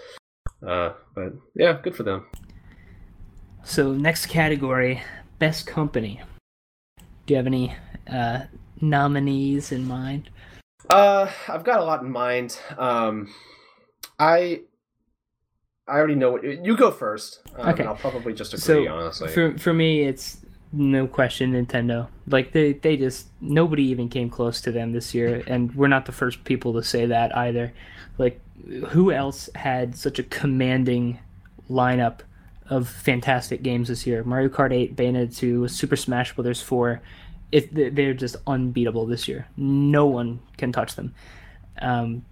Uh, 0.66 0.92
but 1.14 1.32
yeah, 1.54 1.78
good 1.82 1.96
for 1.96 2.02
them. 2.02 2.26
So 3.64 3.92
next 3.92 4.26
category, 4.26 5.02
best 5.38 5.66
company. 5.66 6.20
Do 7.26 7.34
you 7.34 7.36
have 7.36 7.46
any 7.46 7.74
uh, 8.10 8.44
nominees 8.80 9.72
in 9.72 9.86
mind? 9.86 10.30
Uh, 10.90 11.30
I've 11.48 11.64
got 11.64 11.80
a 11.80 11.84
lot 11.84 12.02
in 12.02 12.10
mind. 12.10 12.58
Um, 12.76 13.32
I 14.18 14.62
I 15.86 15.92
already 15.92 16.14
know 16.14 16.32
what 16.32 16.44
you 16.44 16.76
go 16.76 16.90
first. 16.90 17.40
Um, 17.56 17.70
okay, 17.70 17.84
I'll 17.84 17.96
probably 17.96 18.34
just 18.34 18.52
agree. 18.52 18.86
So 18.86 18.92
honestly, 18.92 19.28
for 19.28 19.56
for 19.58 19.72
me, 19.72 20.02
it's 20.02 20.38
no 20.72 21.06
question 21.06 21.52
Nintendo. 21.52 22.08
Like 22.26 22.52
they 22.52 22.74
they 22.74 22.96
just 22.96 23.28
nobody 23.40 23.84
even 23.84 24.08
came 24.08 24.30
close 24.30 24.60
to 24.62 24.72
them 24.72 24.92
this 24.92 25.14
year, 25.14 25.42
and 25.46 25.74
we're 25.74 25.88
not 25.88 26.06
the 26.06 26.12
first 26.12 26.44
people 26.44 26.72
to 26.74 26.82
say 26.82 27.06
that 27.06 27.36
either. 27.36 27.72
Like 28.18 28.40
who 28.88 29.12
else 29.12 29.48
had 29.54 29.96
such 29.96 30.18
a 30.18 30.22
commanding 30.22 31.18
lineup 31.68 32.20
of 32.68 32.88
fantastic 32.88 33.62
games 33.62 33.88
this 33.88 34.06
year? 34.06 34.22
Mario 34.24 34.48
Kart 34.48 34.72
8, 34.72 34.96
Bayonetta 34.96 35.36
2, 35.36 35.68
Super 35.68 35.96
Smash 35.96 36.34
Bros. 36.34 36.62
4. 36.62 37.00
It, 37.52 37.94
they're 37.94 38.14
just 38.14 38.36
unbeatable 38.46 39.06
this 39.06 39.26
year. 39.26 39.48
No 39.56 40.06
one 40.06 40.40
can 40.56 40.72
touch 40.72 40.94
them. 40.94 41.14
Um, 41.80 42.24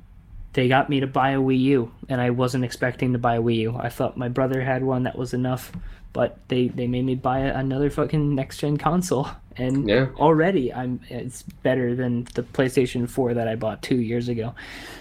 they 0.53 0.69
got 0.69 0.89
me 0.89 1.01
to 1.01 1.07
buy 1.07 1.31
a 1.31 1.39
Wii 1.39 1.61
U, 1.61 1.93
and 2.09 2.21
I 2.21 2.31
wasn't 2.31 2.65
expecting 2.65 3.13
to 3.13 3.19
buy 3.19 3.37
a 3.37 3.41
Wii 3.41 3.57
U. 3.57 3.77
I 3.77 3.89
thought 3.89 4.17
my 4.17 4.29
brother 4.29 4.63
had 4.63 4.83
one 4.83 5.05
that 5.05 5.17
was 5.17 5.35
enough, 5.35 5.73
but 6.13 6.39
they 6.49 6.69
they 6.69 6.87
made 6.87 7.05
me 7.05 7.15
buy 7.15 7.41
another 7.41 7.91
fucking 7.91 8.35
next 8.35 8.59
gen 8.59 8.77
console, 8.77 9.29
and 9.57 9.89
yeah. 9.89 10.07
already 10.17 10.73
I'm 10.73 11.01
it's 11.09 11.43
better 11.43 11.95
than 11.95 12.25
the 12.35 12.43
PlayStation 12.43 13.09
4 13.09 13.35
that 13.35 13.49
I 13.49 13.57
bought 13.57 13.83
two 13.83 13.99
years 14.01 14.29
ago. 14.29 14.55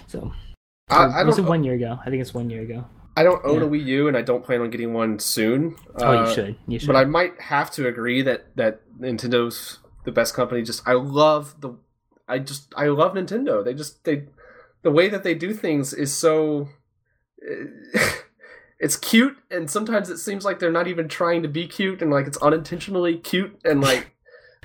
So, 0.06 0.32
I, 0.90 1.04
I 1.06 1.22
was 1.24 1.38
it 1.38 1.44
one 1.44 1.64
year 1.64 1.74
ago? 1.74 1.98
I 2.04 2.10
think 2.10 2.20
it's 2.20 2.34
one 2.34 2.50
year 2.50 2.62
ago. 2.62 2.84
I 3.16 3.24
don't 3.24 3.44
own 3.44 3.60
yeah. 3.60 3.66
a 3.66 3.68
Wii 3.68 3.84
U, 3.84 4.08
and 4.08 4.16
I 4.16 4.22
don't 4.22 4.44
plan 4.44 4.60
on 4.60 4.70
getting 4.70 4.92
one 4.92 5.18
soon. 5.18 5.74
Oh, 5.96 6.06
uh, 6.06 6.28
you 6.28 6.34
should. 6.34 6.56
You 6.68 6.78
should. 6.78 6.86
But 6.86 6.94
I 6.94 7.04
might 7.04 7.40
have 7.40 7.70
to 7.72 7.88
agree 7.88 8.22
that 8.22 8.54
that 8.54 8.80
Nintendo's 9.00 9.78
the 10.08 10.12
best 10.12 10.34
company. 10.34 10.62
Just 10.62 10.82
I 10.88 10.94
love 10.94 11.60
the, 11.60 11.74
I 12.26 12.38
just 12.38 12.72
I 12.76 12.86
love 12.86 13.12
Nintendo. 13.12 13.62
They 13.62 13.74
just 13.74 14.04
they 14.04 14.24
the 14.82 14.90
way 14.90 15.08
that 15.08 15.22
they 15.22 15.34
do 15.34 15.52
things 15.52 15.92
is 15.92 16.16
so 16.16 16.68
eh, 17.46 17.66
it's 18.80 18.96
cute 18.96 19.36
and 19.50 19.70
sometimes 19.70 20.08
it 20.08 20.16
seems 20.16 20.46
like 20.46 20.58
they're 20.58 20.72
not 20.72 20.88
even 20.88 21.08
trying 21.08 21.42
to 21.42 21.48
be 21.48 21.66
cute 21.66 22.00
and 22.00 22.10
like 22.10 22.26
it's 22.26 22.38
unintentionally 22.38 23.18
cute 23.18 23.60
and 23.64 23.82
like 23.82 24.12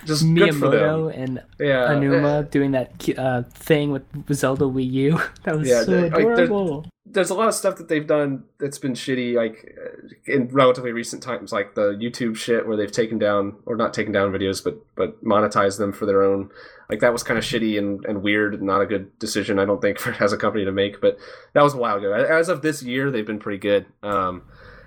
just 0.05 0.23
good 0.33 0.53
for 0.55 0.69
them. 0.69 0.81
Miyamoto 0.81 1.17
and 1.17 1.43
Yeah, 1.59 1.87
Aonuma 1.89 2.49
doing 2.51 2.71
that 2.71 3.09
uh, 3.17 3.43
thing 3.53 3.91
with 3.91 4.03
Zelda 4.33 4.65
Wii 4.65 4.91
U. 4.91 5.19
That 5.43 5.57
was 5.57 5.67
Yeah, 5.67 5.83
so 5.83 5.91
they- 5.91 6.09
like, 6.09 6.13
adorable. 6.25 6.85
there's 7.05 7.29
a 7.29 7.35
lot 7.35 7.47
of 7.47 7.53
stuff 7.53 7.77
that 7.77 7.87
they've 7.89 8.05
done 8.07 8.43
that's 8.59 8.77
been 8.79 8.93
shitty, 8.93 9.35
like 9.35 9.75
uh, 9.77 10.07
in 10.25 10.47
relatively 10.49 10.91
recent 10.91 11.21
times, 11.23 11.51
like 11.51 11.75
the 11.75 11.91
YouTube 11.93 12.35
shit 12.35 12.67
where 12.67 12.75
they've 12.77 12.91
taken 12.91 13.17
down 13.19 13.55
or 13.65 13.75
not 13.75 13.93
taken 13.93 14.11
down 14.11 14.31
videos, 14.31 14.63
but 14.63 14.77
but 14.95 15.23
monetized 15.23 15.77
them 15.77 15.93
for 15.93 16.05
their 16.05 16.23
own. 16.23 16.49
Like 16.89 16.99
that 16.99 17.13
was 17.13 17.23
kind 17.23 17.37
of 17.37 17.43
shitty 17.45 17.77
and, 17.77 18.03
and 18.05 18.21
weird, 18.23 18.53
and 18.55 18.63
not 18.63 18.81
a 18.81 18.85
good 18.85 19.17
decision, 19.19 19.57
I 19.57 19.65
don't 19.65 19.81
think, 19.81 19.99
for 20.03 20.11
as 20.23 20.33
a 20.33 20.37
company 20.37 20.65
to 20.65 20.71
make. 20.71 20.99
But 21.01 21.17
that 21.53 21.63
was 21.63 21.73
a 21.73 21.77
while 21.77 21.97
ago. 21.97 22.11
As 22.13 22.49
of 22.49 22.61
this 22.61 22.83
year, 22.83 23.09
they've 23.11 23.25
been 23.25 23.39
pretty 23.39 23.59
good. 23.59 23.85
Um, 24.03 24.43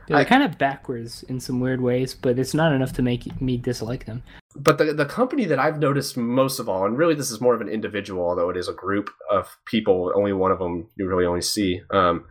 They're 0.08 0.18
I- 0.18 0.24
kind 0.24 0.42
of 0.42 0.56
backwards 0.58 1.22
in 1.24 1.40
some 1.40 1.60
weird 1.60 1.80
ways, 1.80 2.14
but 2.14 2.38
it's 2.38 2.54
not 2.54 2.72
enough 2.72 2.92
to 2.94 3.02
make 3.02 3.40
me 3.40 3.56
dislike 3.56 4.06
them. 4.06 4.22
but 4.54 4.78
the 4.78 4.92
the 4.94 5.04
company 5.06 5.44
that 5.46 5.58
I've 5.58 5.78
noticed 5.78 6.16
most 6.16 6.58
of 6.58 6.68
all, 6.68 6.86
and 6.86 6.96
really 6.96 7.14
this 7.14 7.30
is 7.30 7.40
more 7.40 7.54
of 7.54 7.60
an 7.60 7.68
individual, 7.68 8.24
although 8.28 8.50
it 8.50 8.56
is 8.56 8.68
a 8.68 8.72
group 8.72 9.10
of 9.30 9.56
people. 9.66 10.12
Only 10.14 10.32
one 10.32 10.50
of 10.52 10.58
them 10.58 10.88
you 10.96 11.06
really 11.08 11.26
only 11.26 11.42
see. 11.42 11.80
Um, 11.90 12.24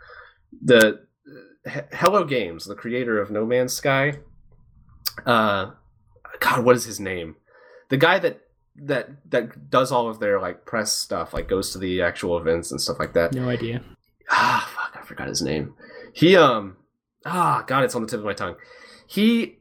the 0.63 1.01
He- 1.65 1.81
Hello 1.93 2.23
Games, 2.23 2.65
the 2.65 2.75
creator 2.75 3.19
of 3.21 3.29
No 3.31 3.45
Man's 3.45 3.73
Sky. 3.73 4.19
Uh, 5.25 5.71
God, 6.39 6.63
what 6.65 6.75
is 6.75 6.85
his 6.85 6.99
name? 6.99 7.35
The 7.89 7.97
guy 7.97 8.19
that 8.19 8.41
that 8.77 9.09
that 9.31 9.69
does 9.69 9.91
all 9.91 10.09
of 10.09 10.19
their 10.19 10.39
like 10.39 10.65
press 10.65 10.91
stuff, 10.93 11.33
like 11.33 11.47
goes 11.47 11.71
to 11.71 11.77
the 11.77 12.01
actual 12.01 12.37
events 12.37 12.71
and 12.71 12.79
stuff 12.81 12.99
like 12.99 13.13
that. 13.13 13.33
No 13.33 13.47
idea. 13.49 13.81
ah 14.31 14.67
fuck 14.75 14.99
i 14.99 15.05
forgot 15.05 15.27
his 15.27 15.39
name 15.43 15.75
he 16.13 16.35
um 16.35 16.75
ah 17.25 17.63
god 17.67 17.83
it's 17.83 17.95
on 17.95 18.01
the 18.01 18.07
tip 18.07 18.19
of 18.19 18.25
my 18.25 18.33
tongue. 18.33 18.55
He 19.07 19.59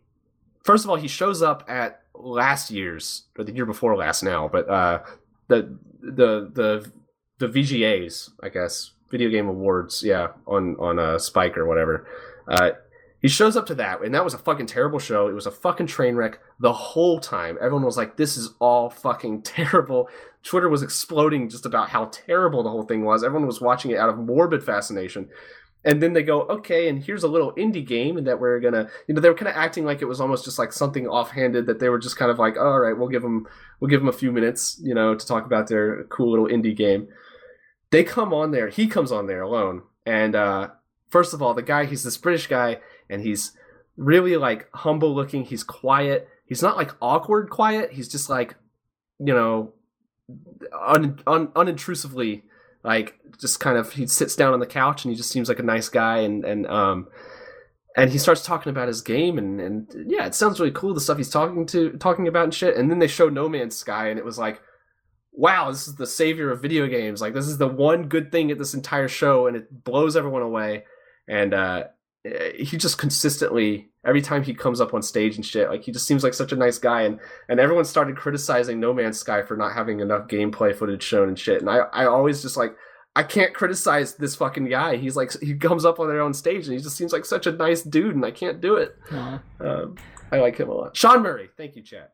first 0.62 0.84
of 0.84 0.90
all 0.90 0.96
he 0.96 1.08
shows 1.08 1.42
up 1.42 1.64
at 1.68 2.02
last 2.14 2.70
year's 2.70 3.24
or 3.38 3.44
the 3.44 3.52
year 3.52 3.66
before 3.66 3.96
last 3.96 4.22
now 4.22 4.48
but 4.48 4.68
uh 4.68 5.00
the 5.48 5.76
the 6.00 6.48
the 6.54 6.92
the 7.38 7.48
vgas 7.48 8.30
i 8.40 8.48
guess 8.48 8.92
video 9.10 9.28
game 9.30 9.48
awards 9.48 10.02
yeah 10.02 10.28
on 10.46 10.76
on 10.78 10.98
uh 10.98 11.18
spike 11.18 11.56
or 11.56 11.66
whatever. 11.66 12.06
Uh 12.48 12.70
he 13.20 13.28
shows 13.28 13.56
up 13.56 13.64
to 13.66 13.74
that 13.76 14.02
and 14.02 14.14
that 14.14 14.24
was 14.24 14.34
a 14.34 14.38
fucking 14.38 14.66
terrible 14.66 14.98
show. 14.98 15.28
It 15.28 15.32
was 15.32 15.46
a 15.46 15.50
fucking 15.50 15.86
train 15.86 16.14
wreck 16.14 16.40
the 16.60 16.72
whole 16.72 17.20
time. 17.20 17.56
Everyone 17.58 17.84
was 17.84 17.96
like 17.96 18.16
this 18.16 18.36
is 18.36 18.50
all 18.58 18.90
fucking 18.90 19.42
terrible. 19.56 20.08
Twitter 20.42 20.68
was 20.68 20.82
exploding 20.82 21.48
just 21.48 21.64
about 21.64 21.88
how 21.90 22.06
terrible 22.06 22.62
the 22.62 22.70
whole 22.70 22.82
thing 22.82 23.04
was. 23.04 23.24
Everyone 23.24 23.46
was 23.46 23.60
watching 23.60 23.92
it 23.92 23.98
out 23.98 24.10
of 24.10 24.18
morbid 24.18 24.62
fascination. 24.62 25.30
And 25.84 26.02
then 26.02 26.14
they 26.14 26.22
go, 26.22 26.42
okay, 26.42 26.88
and 26.88 27.02
here's 27.02 27.24
a 27.24 27.28
little 27.28 27.52
indie 27.54 27.86
game, 27.86 28.24
that 28.24 28.40
we're 28.40 28.58
gonna, 28.60 28.88
you 29.06 29.14
know, 29.14 29.20
they 29.20 29.28
were 29.28 29.34
kind 29.34 29.48
of 29.48 29.56
acting 29.56 29.84
like 29.84 30.00
it 30.00 30.06
was 30.06 30.20
almost 30.20 30.44
just 30.44 30.58
like 30.58 30.72
something 30.72 31.06
offhanded 31.06 31.66
that 31.66 31.78
they 31.78 31.90
were 31.90 31.98
just 31.98 32.16
kind 32.16 32.30
of 32.30 32.38
like, 32.38 32.56
all 32.56 32.80
right, 32.80 32.96
we'll 32.96 33.08
give 33.08 33.22
them, 33.22 33.46
we'll 33.80 33.90
give 33.90 34.00
them 34.00 34.08
a 34.08 34.12
few 34.12 34.32
minutes, 34.32 34.80
you 34.82 34.94
know, 34.94 35.14
to 35.14 35.26
talk 35.26 35.44
about 35.44 35.68
their 35.68 36.04
cool 36.04 36.30
little 36.30 36.48
indie 36.48 36.76
game. 36.76 37.08
They 37.90 38.02
come 38.02 38.32
on 38.32 38.50
there, 38.50 38.68
he 38.68 38.86
comes 38.86 39.12
on 39.12 39.26
there 39.26 39.42
alone, 39.42 39.82
and 40.06 40.34
uh, 40.34 40.70
first 41.10 41.34
of 41.34 41.42
all, 41.42 41.54
the 41.54 41.62
guy, 41.62 41.84
he's 41.84 42.02
this 42.02 42.16
British 42.18 42.46
guy, 42.46 42.80
and 43.08 43.20
he's 43.20 43.52
really 43.96 44.36
like 44.36 44.68
humble 44.74 45.14
looking. 45.14 45.44
He's 45.44 45.62
quiet. 45.62 46.28
He's 46.46 46.62
not 46.62 46.76
like 46.76 46.90
awkward 47.00 47.50
quiet. 47.50 47.92
He's 47.92 48.08
just 48.08 48.28
like, 48.28 48.56
you 49.18 49.34
know, 49.34 49.74
un, 50.86 51.20
un, 51.26 51.48
unintrusively 51.54 52.42
like 52.84 53.18
just 53.40 53.58
kind 53.58 53.78
of 53.78 53.92
he 53.92 54.06
sits 54.06 54.36
down 54.36 54.52
on 54.52 54.60
the 54.60 54.66
couch 54.66 55.04
and 55.04 55.10
he 55.10 55.16
just 55.16 55.30
seems 55.30 55.48
like 55.48 55.58
a 55.58 55.64
nice 55.64 55.88
guy 55.88 56.18
and 56.18 56.44
and 56.44 56.66
um 56.66 57.08
and 57.96 58.10
he 58.10 58.18
starts 58.18 58.44
talking 58.44 58.70
about 58.70 58.88
his 58.88 59.00
game 59.00 59.38
and 59.38 59.60
and 59.60 59.88
yeah 60.06 60.26
it 60.26 60.34
sounds 60.34 60.60
really 60.60 60.72
cool 60.72 60.92
the 60.92 61.00
stuff 61.00 61.16
he's 61.16 61.30
talking 61.30 61.66
to 61.66 61.92
talking 61.94 62.28
about 62.28 62.44
and 62.44 62.54
shit. 62.54 62.76
And 62.76 62.90
then 62.90 62.98
they 62.98 63.08
show 63.08 63.28
no 63.28 63.48
man's 63.48 63.76
sky 63.76 64.08
and 64.08 64.18
it 64.18 64.24
was 64.24 64.38
like 64.38 64.60
wow 65.32 65.70
this 65.70 65.88
is 65.88 65.96
the 65.96 66.06
savior 66.06 66.50
of 66.50 66.62
video 66.62 66.86
games. 66.86 67.20
Like 67.20 67.34
this 67.34 67.48
is 67.48 67.58
the 67.58 67.66
one 67.66 68.08
good 68.08 68.30
thing 68.30 68.50
at 68.50 68.58
this 68.58 68.74
entire 68.74 69.08
show 69.08 69.46
and 69.46 69.56
it 69.56 69.84
blows 69.84 70.14
everyone 70.16 70.42
away. 70.42 70.84
And 71.26 71.54
uh 71.54 71.84
he 72.56 72.78
just 72.78 72.96
consistently 72.96 73.90
every 74.06 74.22
time 74.22 74.42
he 74.42 74.54
comes 74.54 74.80
up 74.80 74.94
on 74.94 75.02
stage 75.02 75.36
and 75.36 75.44
shit 75.44 75.68
like 75.68 75.84
he 75.84 75.92
just 75.92 76.06
seems 76.06 76.24
like 76.24 76.32
such 76.32 76.52
a 76.52 76.56
nice 76.56 76.78
guy 76.78 77.02
and 77.02 77.20
and 77.48 77.60
everyone 77.60 77.84
started 77.84 78.16
criticizing 78.16 78.80
No 78.80 78.94
Man's 78.94 79.18
Sky 79.18 79.42
for 79.42 79.56
not 79.56 79.74
having 79.74 80.00
enough 80.00 80.28
gameplay 80.28 80.74
footage 80.74 81.02
shown 81.02 81.28
and 81.28 81.38
shit. 81.38 81.60
And 81.60 81.70
I, 81.70 81.78
I 81.92 82.06
always 82.06 82.42
just 82.42 82.56
like, 82.56 82.74
I 83.16 83.22
can't 83.22 83.54
criticize 83.54 84.14
this 84.14 84.34
fucking 84.34 84.68
guy. 84.68 84.96
He's 84.96 85.16
like, 85.16 85.32
he 85.40 85.54
comes 85.54 85.84
up 85.84 86.00
on 86.00 86.08
their 86.08 86.20
own 86.20 86.34
stage 86.34 86.66
and 86.66 86.76
he 86.76 86.82
just 86.82 86.96
seems 86.96 87.12
like 87.12 87.24
such 87.24 87.46
a 87.46 87.52
nice 87.52 87.82
dude, 87.82 88.16
and 88.16 88.24
I 88.24 88.32
can't 88.32 88.60
do 88.60 88.76
it. 88.76 88.96
Aw. 89.12 89.40
Um, 89.60 89.96
I 90.32 90.38
like 90.38 90.56
him 90.56 90.68
a 90.68 90.74
lot. 90.74 90.96
Sean 90.96 91.22
Murray, 91.22 91.48
thank 91.56 91.76
you, 91.76 91.82
chat. 91.82 92.12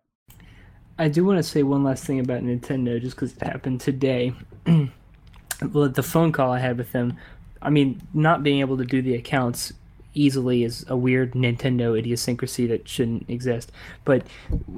I 0.98 1.08
do 1.08 1.24
want 1.24 1.38
to 1.38 1.42
say 1.42 1.62
one 1.62 1.82
last 1.82 2.04
thing 2.04 2.20
about 2.20 2.42
Nintendo, 2.42 3.00
just 3.00 3.16
because 3.16 3.34
it 3.34 3.42
happened 3.42 3.80
today. 3.80 4.34
well, 4.66 5.88
the 5.88 6.02
phone 6.02 6.32
call 6.32 6.52
I 6.52 6.58
had 6.58 6.76
with 6.76 6.92
them, 6.92 7.16
I 7.62 7.70
mean, 7.70 8.02
not 8.12 8.42
being 8.42 8.60
able 8.60 8.76
to 8.76 8.84
do 8.84 9.00
the 9.00 9.14
accounts 9.14 9.72
easily 10.14 10.64
is 10.64 10.84
a 10.88 10.96
weird 10.96 11.32
Nintendo 11.32 11.98
idiosyncrasy 11.98 12.66
that 12.66 12.88
shouldn't 12.88 13.28
exist. 13.28 13.72
But 14.04 14.26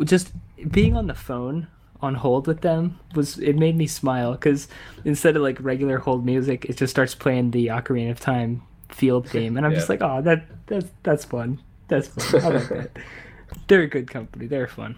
just 0.04 0.32
being 0.70 0.96
on 0.96 1.06
the 1.06 1.14
phone 1.14 1.66
on 2.00 2.16
hold 2.16 2.46
with 2.46 2.62
them 2.62 2.98
was 3.14 3.38
it 3.38 3.56
made 3.56 3.76
me 3.76 3.86
smile 3.86 4.32
because 4.32 4.68
instead 5.04 5.36
of 5.36 5.42
like 5.42 5.56
regular 5.60 5.98
hold 5.98 6.26
music, 6.26 6.64
it 6.66 6.76
just 6.76 6.90
starts 6.90 7.14
playing 7.14 7.52
the 7.52 7.68
Ocarina 7.68 8.10
of 8.10 8.20
Time 8.20 8.62
field 8.88 9.30
game, 9.32 9.56
and 9.56 9.64
I'm 9.64 9.74
just 9.74 9.88
like, 9.88 10.02
oh, 10.02 10.20
that 10.22 10.44
that's 10.66 10.86
that's 11.02 11.24
fun. 11.24 11.60
That's 11.88 12.08
fun. 12.08 12.42
I 12.42 12.48
like 12.48 12.68
that. 12.68 12.90
They're 13.68 13.82
a 13.82 13.88
good 13.88 14.10
company. 14.10 14.46
They're 14.46 14.66
fun. 14.66 14.96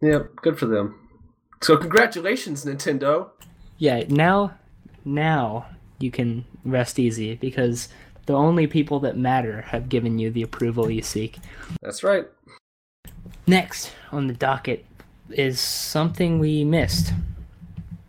Yeah, 0.00 0.20
good 0.36 0.58
for 0.58 0.66
them. 0.66 1.08
So 1.60 1.76
congratulations, 1.76 2.64
Nintendo. 2.64 3.30
Yeah, 3.78 4.04
now 4.08 4.54
now 5.04 5.66
you 5.98 6.10
can 6.10 6.44
rest 6.64 6.98
easy 6.98 7.34
because 7.34 7.88
the 8.28 8.34
only 8.34 8.66
people 8.66 9.00
that 9.00 9.16
matter 9.16 9.62
have 9.62 9.88
given 9.88 10.18
you 10.18 10.30
the 10.30 10.42
approval 10.42 10.90
you 10.90 11.00
seek. 11.00 11.38
That's 11.80 12.04
right. 12.04 12.26
Next 13.46 13.90
on 14.12 14.26
the 14.26 14.34
docket 14.34 14.84
is 15.30 15.58
something 15.58 16.38
we 16.38 16.62
missed. 16.62 17.14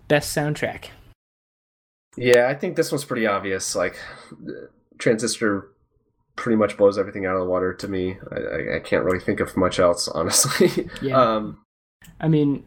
Best 0.10 0.36
soundtrack. 0.36 0.90
Yeah, 2.18 2.50
I 2.50 2.54
think 2.54 2.76
this 2.76 2.92
one's 2.92 3.06
pretty 3.06 3.28
obvious. 3.28 3.78
Like, 3.78 3.98
Transistor 4.98 5.70
pretty 6.36 6.58
much 6.58 6.76
blows 6.76 6.98
everything 6.98 7.26
out 7.26 7.36
of 7.36 7.42
the 7.42 7.50
water 7.50 7.74
to 7.76 7.88
me. 7.88 8.18
I, 8.30 8.76
I, 8.76 8.80
can't 8.80 9.06
really 9.06 9.22
think 9.22 9.40
of 9.40 9.56
much 9.56 9.80
else, 9.80 10.08
honestly. 10.14 10.90
Yeah. 11.02 11.16
um, 11.18 11.62
I 12.20 12.28
mean, 12.28 12.66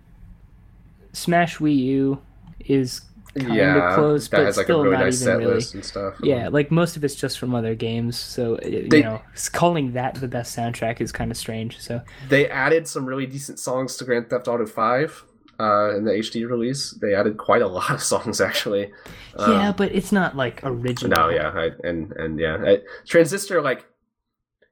Smash 1.13 1.59
Wii 1.59 1.77
U 1.77 2.23
is 2.61 3.03
Kinda 3.35 3.55
yeah, 3.55 3.95
close, 3.95 4.29
that 4.29 4.37
but 4.39 4.45
has 4.47 4.57
like 4.59 4.67
still 4.67 4.81
a 4.81 4.85
really 4.85 4.97
not 4.97 5.05
nice 5.05 5.23
even 5.23 5.25
set 5.33 5.39
really. 5.39 5.55
list 5.55 5.75
and 5.75 5.85
stuff. 5.85 6.15
yeah, 6.23 6.49
like 6.49 6.71
most 6.71 6.97
of 6.97 7.05
it's 7.05 7.15
just 7.15 7.39
from 7.39 7.55
other 7.55 7.75
games. 7.75 8.19
So 8.19 8.57
uh, 8.63 8.67
you 8.69 8.89
They- 8.91 9.03
know, 9.03 9.23
calling 9.53 9.93
that 9.93 10.17
the 10.17 10.29
best 10.29 10.55
soundtrack 10.57 11.01
is 11.01 11.13
kind 11.13 11.31
of 11.31 11.37
strange. 11.39 11.81
So 11.81 12.03
they 12.29 12.49
added 12.51 12.87
some 12.87 13.07
really 13.07 13.25
decent 13.27 13.59
songs 13.59 13.97
to 13.97 14.05
Grand 14.05 14.29
Theft 14.29 14.49
Auto 14.49 14.67
Five 14.67 15.25
uh, 15.59 15.97
in 15.97 16.05
the 16.05 16.13
HD 16.13 16.47
release. 16.47 16.91
They 17.01 17.15
added 17.15 17.39
quite 17.39 17.63
a 17.63 17.69
lot 17.69 17.91
of 17.91 18.03
songs 18.03 18.41
actually. 18.41 18.93
Um, 19.39 19.51
yeah, 19.53 19.73
but 19.73 19.93
it's 19.93 20.13
not 20.13 20.37
like 20.37 20.61
original. 20.63 21.17
No, 21.17 21.31
yeah, 21.31 21.49
I, 21.55 21.71
and 21.89 22.13
and 22.13 22.39
yeah, 22.39 22.59
I, 22.63 22.79
Transistor. 23.07 23.63
Like, 23.63 23.87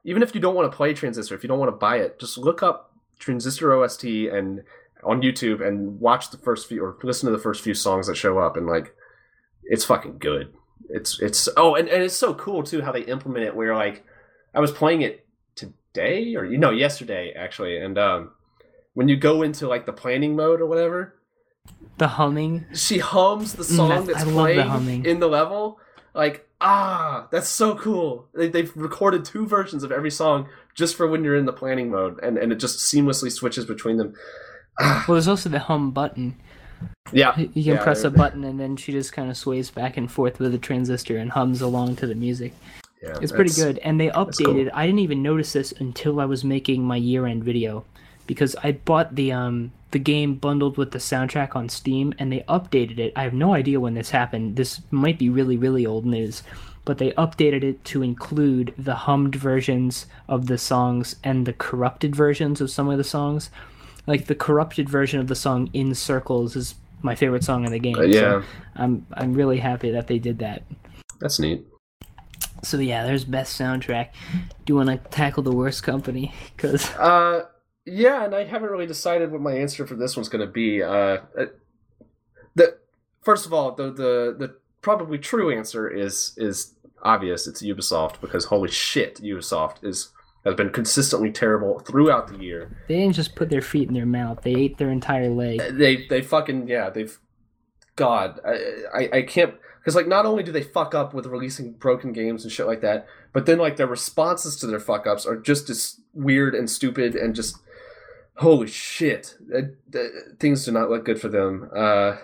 even 0.04 0.22
if 0.22 0.34
you 0.34 0.40
don't 0.40 0.54
want 0.54 0.70
to 0.70 0.76
play 0.76 0.92
Transistor, 0.92 1.34
if 1.34 1.42
you 1.42 1.48
don't 1.48 1.58
want 1.58 1.70
to 1.72 1.76
buy 1.76 1.96
it, 1.96 2.20
just 2.20 2.36
look 2.36 2.62
up 2.62 2.92
Transistor 3.18 3.72
OST 3.74 4.04
and 4.04 4.64
on 5.04 5.22
YouTube 5.22 5.66
and 5.66 5.98
watch 6.00 6.30
the 6.30 6.36
first 6.38 6.68
few 6.68 6.84
or 6.84 6.96
listen 7.02 7.26
to 7.30 7.36
the 7.36 7.42
first 7.42 7.62
few 7.62 7.74
songs 7.74 8.06
that 8.06 8.16
show 8.16 8.38
up, 8.38 8.56
and 8.56 8.66
like, 8.66 8.94
it's 9.64 9.84
fucking 9.84 10.18
good. 10.18 10.52
It's 10.88 11.20
it's 11.20 11.48
oh, 11.56 11.74
and, 11.74 11.88
and 11.88 12.02
it's 12.02 12.16
so 12.16 12.34
cool 12.34 12.62
too 12.62 12.82
how 12.82 12.92
they 12.92 13.02
implement 13.02 13.44
it. 13.44 13.54
Where 13.54 13.74
like, 13.76 14.04
I 14.54 14.60
was 14.60 14.72
playing 14.72 15.02
it 15.02 15.26
today 15.54 16.34
or 16.36 16.44
you 16.44 16.58
know 16.58 16.70
yesterday 16.70 17.32
actually, 17.36 17.78
and 17.78 17.96
um, 17.98 18.30
when 18.94 19.08
you 19.08 19.16
go 19.16 19.42
into 19.42 19.68
like 19.68 19.86
the 19.86 19.92
planning 19.92 20.34
mode 20.36 20.60
or 20.60 20.66
whatever, 20.66 21.14
The 21.98 22.08
humming. 22.08 22.66
she 22.74 22.98
hums 22.98 23.54
the 23.54 23.62
Mm, 23.62 23.76
song 23.76 23.88
that's- 23.90 24.06
that's 24.08 24.22
I 24.22 24.24
the 24.24 24.32
playing 24.32 24.68
humming. 24.68 25.04
in 25.04 25.20
the 25.20 25.28
level. 25.28 25.78
Like, 26.12 26.48
ah, 26.60 27.28
that's 27.30 27.48
so 27.48 27.76
cool. 27.76 28.26
They, 28.34 28.48
they've 28.48 28.72
recorded 28.76 29.24
two 29.24 29.46
versions 29.46 29.84
of 29.84 29.92
every 29.92 30.10
song 30.10 30.48
just 30.74 30.96
for 30.96 31.06
when 31.06 31.22
you're 31.22 31.36
in 31.36 31.44
the 31.46 31.52
planning 31.52 31.88
mode, 31.88 32.18
and, 32.20 32.36
and 32.36 32.50
it 32.50 32.56
just 32.56 32.78
seamlessly 32.92 33.30
switches 33.30 33.64
between 33.64 33.96
them. 33.96 34.14
Well, 34.80 35.14
there's 35.14 35.28
also 35.28 35.48
the 35.48 35.58
hum 35.58 35.90
button. 35.90 36.36
yeah, 37.12 37.36
You 37.38 37.48
can 37.48 37.62
Yeah, 37.74 37.82
press 37.82 38.04
a 38.04 38.10
button 38.10 38.44
and 38.44 38.58
then 38.58 38.76
she 38.76 38.92
just 38.92 39.12
kind 39.12 39.30
of 39.30 39.36
sways 39.36 39.70
back 39.70 39.96
and 39.96 40.10
forth 40.10 40.38
with 40.38 40.54
a 40.54 40.58
transistor 40.58 41.16
and 41.18 41.30
hums 41.30 41.60
along 41.60 41.96
to 41.96 42.06
the 42.06 42.14
music. 42.14 42.54
yeah, 43.02 43.18
It's 43.20 43.32
pretty 43.32 43.52
good. 43.54 43.78
And 43.78 44.00
they 44.00 44.10
cool. 44.10 44.26
updated. 44.26 44.70
I 44.72 44.86
didn't 44.86 45.00
even 45.00 45.22
notice 45.22 45.52
this 45.52 45.72
until 45.72 46.20
I 46.20 46.24
was 46.24 46.44
making 46.44 46.84
my 46.84 46.96
year-end 46.96 47.44
video 47.44 47.84
because 48.26 48.54
I 48.62 48.72
bought 48.72 49.14
the 49.16 49.32
um 49.32 49.72
the 49.90 49.98
game 49.98 50.36
bundled 50.36 50.76
with 50.78 50.92
the 50.92 51.00
soundtrack 51.00 51.56
on 51.56 51.68
Steam, 51.68 52.14
and 52.16 52.30
they 52.30 52.44
updated 52.48 52.98
it. 53.00 53.12
I 53.16 53.24
have 53.24 53.34
no 53.34 53.54
idea 53.54 53.80
when 53.80 53.94
this 53.94 54.10
happened. 54.10 54.54
This 54.54 54.80
might 54.92 55.18
be 55.18 55.28
really, 55.28 55.56
really 55.56 55.84
old 55.84 56.06
news, 56.06 56.44
but 56.84 56.98
they 56.98 57.10
updated 57.12 57.64
it 57.64 57.84
to 57.86 58.02
include 58.04 58.72
the 58.78 58.94
hummed 58.94 59.34
versions 59.34 60.06
of 60.28 60.46
the 60.46 60.58
songs 60.58 61.16
and 61.24 61.44
the 61.44 61.52
corrupted 61.54 62.14
versions 62.14 62.60
of 62.60 62.70
some 62.70 62.88
of 62.88 62.98
the 62.98 63.02
songs. 63.04 63.50
Like 64.10 64.26
the 64.26 64.34
corrupted 64.34 64.88
version 64.88 65.20
of 65.20 65.28
the 65.28 65.36
song 65.36 65.70
"In 65.72 65.94
Circles" 65.94 66.56
is 66.56 66.74
my 67.00 67.14
favorite 67.14 67.44
song 67.44 67.64
in 67.64 67.70
the 67.70 67.78
game. 67.78 67.96
Uh, 67.96 68.02
yeah. 68.02 68.20
so 68.20 68.42
I'm 68.74 69.06
I'm 69.14 69.34
really 69.34 69.58
happy 69.58 69.92
that 69.92 70.08
they 70.08 70.18
did 70.18 70.40
that. 70.40 70.64
That's 71.20 71.38
neat. 71.38 71.64
So 72.64 72.78
yeah, 72.78 73.06
there's 73.06 73.24
best 73.24 73.56
soundtrack. 73.56 74.08
Do 74.64 74.72
you 74.72 74.74
want 74.74 74.88
to 74.88 74.96
tackle 75.10 75.44
the 75.44 75.52
worst 75.52 75.84
company? 75.84 76.34
Because 76.56 76.90
Uh, 76.96 77.44
yeah, 77.86 78.24
and 78.24 78.34
I 78.34 78.42
haven't 78.46 78.72
really 78.72 78.88
decided 78.88 79.30
what 79.30 79.42
my 79.42 79.52
answer 79.52 79.86
for 79.86 79.94
this 79.94 80.16
one's 80.16 80.28
going 80.28 80.44
to 80.44 80.52
be. 80.52 80.82
Uh, 80.82 81.18
uh, 81.38 81.46
the 82.56 82.78
first 83.22 83.46
of 83.46 83.52
all, 83.52 83.76
the 83.76 83.92
the 83.92 84.34
the 84.36 84.56
probably 84.82 85.18
true 85.18 85.56
answer 85.56 85.88
is 85.88 86.34
is 86.36 86.74
obvious. 87.02 87.46
It's 87.46 87.62
Ubisoft 87.62 88.20
because 88.20 88.46
holy 88.46 88.72
shit, 88.72 89.22
Ubisoft 89.22 89.84
is 89.84 90.08
has 90.44 90.54
been 90.54 90.70
consistently 90.70 91.30
terrible 91.30 91.80
throughout 91.80 92.28
the 92.28 92.38
year. 92.38 92.76
they 92.88 92.96
didn't 92.96 93.14
just 93.14 93.34
put 93.36 93.50
their 93.50 93.60
feet 93.62 93.88
in 93.88 93.94
their 93.94 94.06
mouth; 94.06 94.42
they 94.42 94.54
ate 94.54 94.78
their 94.78 94.90
entire 94.90 95.28
leg. 95.28 95.60
They 95.72 96.06
they 96.06 96.22
fucking 96.22 96.68
yeah 96.68 96.90
they've 96.90 97.18
God 97.96 98.40
I 98.46 98.54
I, 98.94 99.08
I 99.18 99.22
can't 99.22 99.54
because 99.78 99.94
like 99.94 100.08
not 100.08 100.26
only 100.26 100.42
do 100.42 100.52
they 100.52 100.62
fuck 100.62 100.94
up 100.94 101.12
with 101.12 101.26
releasing 101.26 101.72
broken 101.72 102.12
games 102.12 102.44
and 102.44 102.52
shit 102.52 102.66
like 102.66 102.80
that, 102.80 103.06
but 103.32 103.46
then 103.46 103.58
like 103.58 103.76
their 103.76 103.86
responses 103.86 104.56
to 104.56 104.66
their 104.66 104.80
fuck 104.80 105.06
ups 105.06 105.26
are 105.26 105.36
just 105.36 105.68
as 105.70 106.00
weird 106.14 106.54
and 106.54 106.68
stupid 106.70 107.14
and 107.14 107.34
just 107.34 107.56
holy 108.36 108.66
shit 108.66 109.34
uh, 109.54 109.58
uh, 109.94 110.04
things 110.38 110.64
do 110.64 110.72
not 110.72 110.88
look 110.90 111.04
good 111.04 111.20
for 111.20 111.28
them. 111.28 111.68
Uh, 111.76 112.16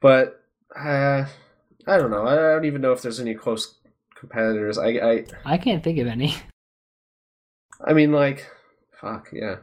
but 0.00 0.42
uh, 0.76 1.24
I 1.86 1.96
don't 1.98 2.10
know. 2.10 2.26
I 2.26 2.34
don't 2.34 2.64
even 2.64 2.80
know 2.80 2.92
if 2.92 3.02
there's 3.02 3.20
any 3.20 3.34
close 3.34 3.76
competitors. 4.16 4.78
I 4.78 4.88
I 4.88 5.24
I 5.44 5.58
can't 5.58 5.84
think 5.84 5.98
of 5.98 6.08
any. 6.08 6.34
I 7.84 7.92
mean, 7.92 8.12
like, 8.12 8.46
fuck, 9.00 9.28
yeah. 9.32 9.56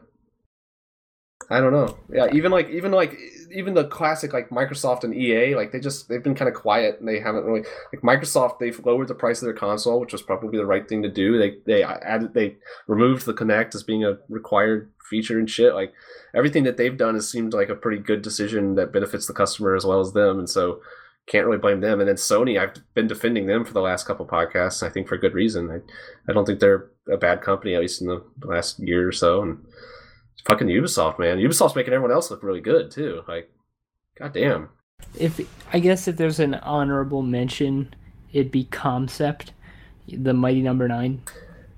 I 1.49 1.60
don't 1.60 1.73
know. 1.73 1.98
Yeah, 2.11 2.27
even 2.34 2.52
like, 2.52 2.69
even 2.69 2.91
like, 2.91 3.18
even 3.53 3.73
the 3.73 3.85
classic 3.85 4.34
like 4.34 4.49
Microsoft 4.49 5.03
and 5.03 5.14
EA, 5.14 5.56
like 5.56 5.72
they 5.72 5.80
just 5.80 6.10
they've 6.10 6.23
been 6.23 6.35
kind 6.35 6.49
of 6.49 6.56
quiet 6.56 6.99
and 6.99 7.07
they 7.07 7.19
haven't 7.19 7.45
really 7.45 7.65
like 7.91 8.02
Microsoft. 8.02 8.60
They've 8.60 8.85
lowered 8.85 9.07
the 9.07 9.15
price 9.15 9.41
of 9.41 9.45
their 9.45 9.53
console, 9.53 9.99
which 9.99 10.14
was 10.14 10.22
probably 10.22 10.57
the 10.57 10.65
right 10.65 10.88
thing 10.88 11.03
to 11.03 11.10
do. 11.10 11.38
They 11.38 11.57
they 11.65 11.84
added 11.84 12.34
they 12.34 12.57
removed 12.88 13.26
the 13.26 13.34
Kinect 13.34 13.76
as 13.76 13.84
being 13.84 14.03
a 14.03 14.18
required 14.30 14.91
feature 15.10 15.38
and 15.38 15.49
shit. 15.49 15.76
Like 15.76 15.94
everything 16.34 16.64
that 16.64 16.77
they've 16.77 16.98
done 16.98 17.15
has 17.15 17.30
seemed 17.30 17.53
like 17.53 17.69
a 17.69 17.76
pretty 17.76 18.02
good 18.02 18.22
decision 18.22 18.76
that 18.76 18.94
benefits 18.94 19.27
the 19.27 19.34
customer 19.34 19.76
as 19.76 19.85
well 19.85 19.99
as 19.99 20.14
them, 20.14 20.40
and 20.40 20.49
so 20.49 20.81
can't 21.27 21.45
really 21.45 21.57
blame 21.57 21.79
them. 21.81 21.99
And 21.99 22.07
then 22.07 22.15
Sony, 22.15 22.59
I've 22.59 22.73
been 22.93 23.07
defending 23.07 23.45
them 23.47 23.63
for 23.65 23.73
the 23.73 23.81
last 23.81 24.05
couple 24.05 24.25
podcasts. 24.25 24.83
I 24.83 24.89
think 24.89 25.07
for 25.07 25.17
good 25.17 25.33
reason. 25.33 25.69
I 25.71 25.79
I 26.29 26.33
don't 26.33 26.45
think 26.45 26.59
they're 26.59 26.89
a 27.11 27.17
bad 27.17 27.41
company, 27.41 27.75
at 27.75 27.81
least 27.81 28.01
in 28.01 28.07
the 28.07 28.23
last 28.43 28.79
year 28.79 29.07
or 29.07 29.11
so. 29.11 29.41
And 29.41 29.65
fucking 30.45 30.67
Ubisoft, 30.67 31.19
man, 31.19 31.37
Ubisoft's 31.37 31.75
making 31.75 31.93
everyone 31.93 32.11
else 32.13 32.29
look 32.29 32.43
really 32.43 32.61
good 32.61 32.91
too. 32.91 33.21
Like, 33.27 33.49
goddamn. 34.17 34.69
If 35.17 35.39
I 35.71 35.79
guess 35.79 36.07
if 36.07 36.17
there's 36.17 36.39
an 36.39 36.55
honorable 36.55 37.21
mention, 37.21 37.93
it'd 38.31 38.51
be 38.51 38.65
Comcept, 38.65 39.49
the 40.07 40.33
Mighty 40.33 40.61
Number 40.61 40.87
Nine 40.87 41.21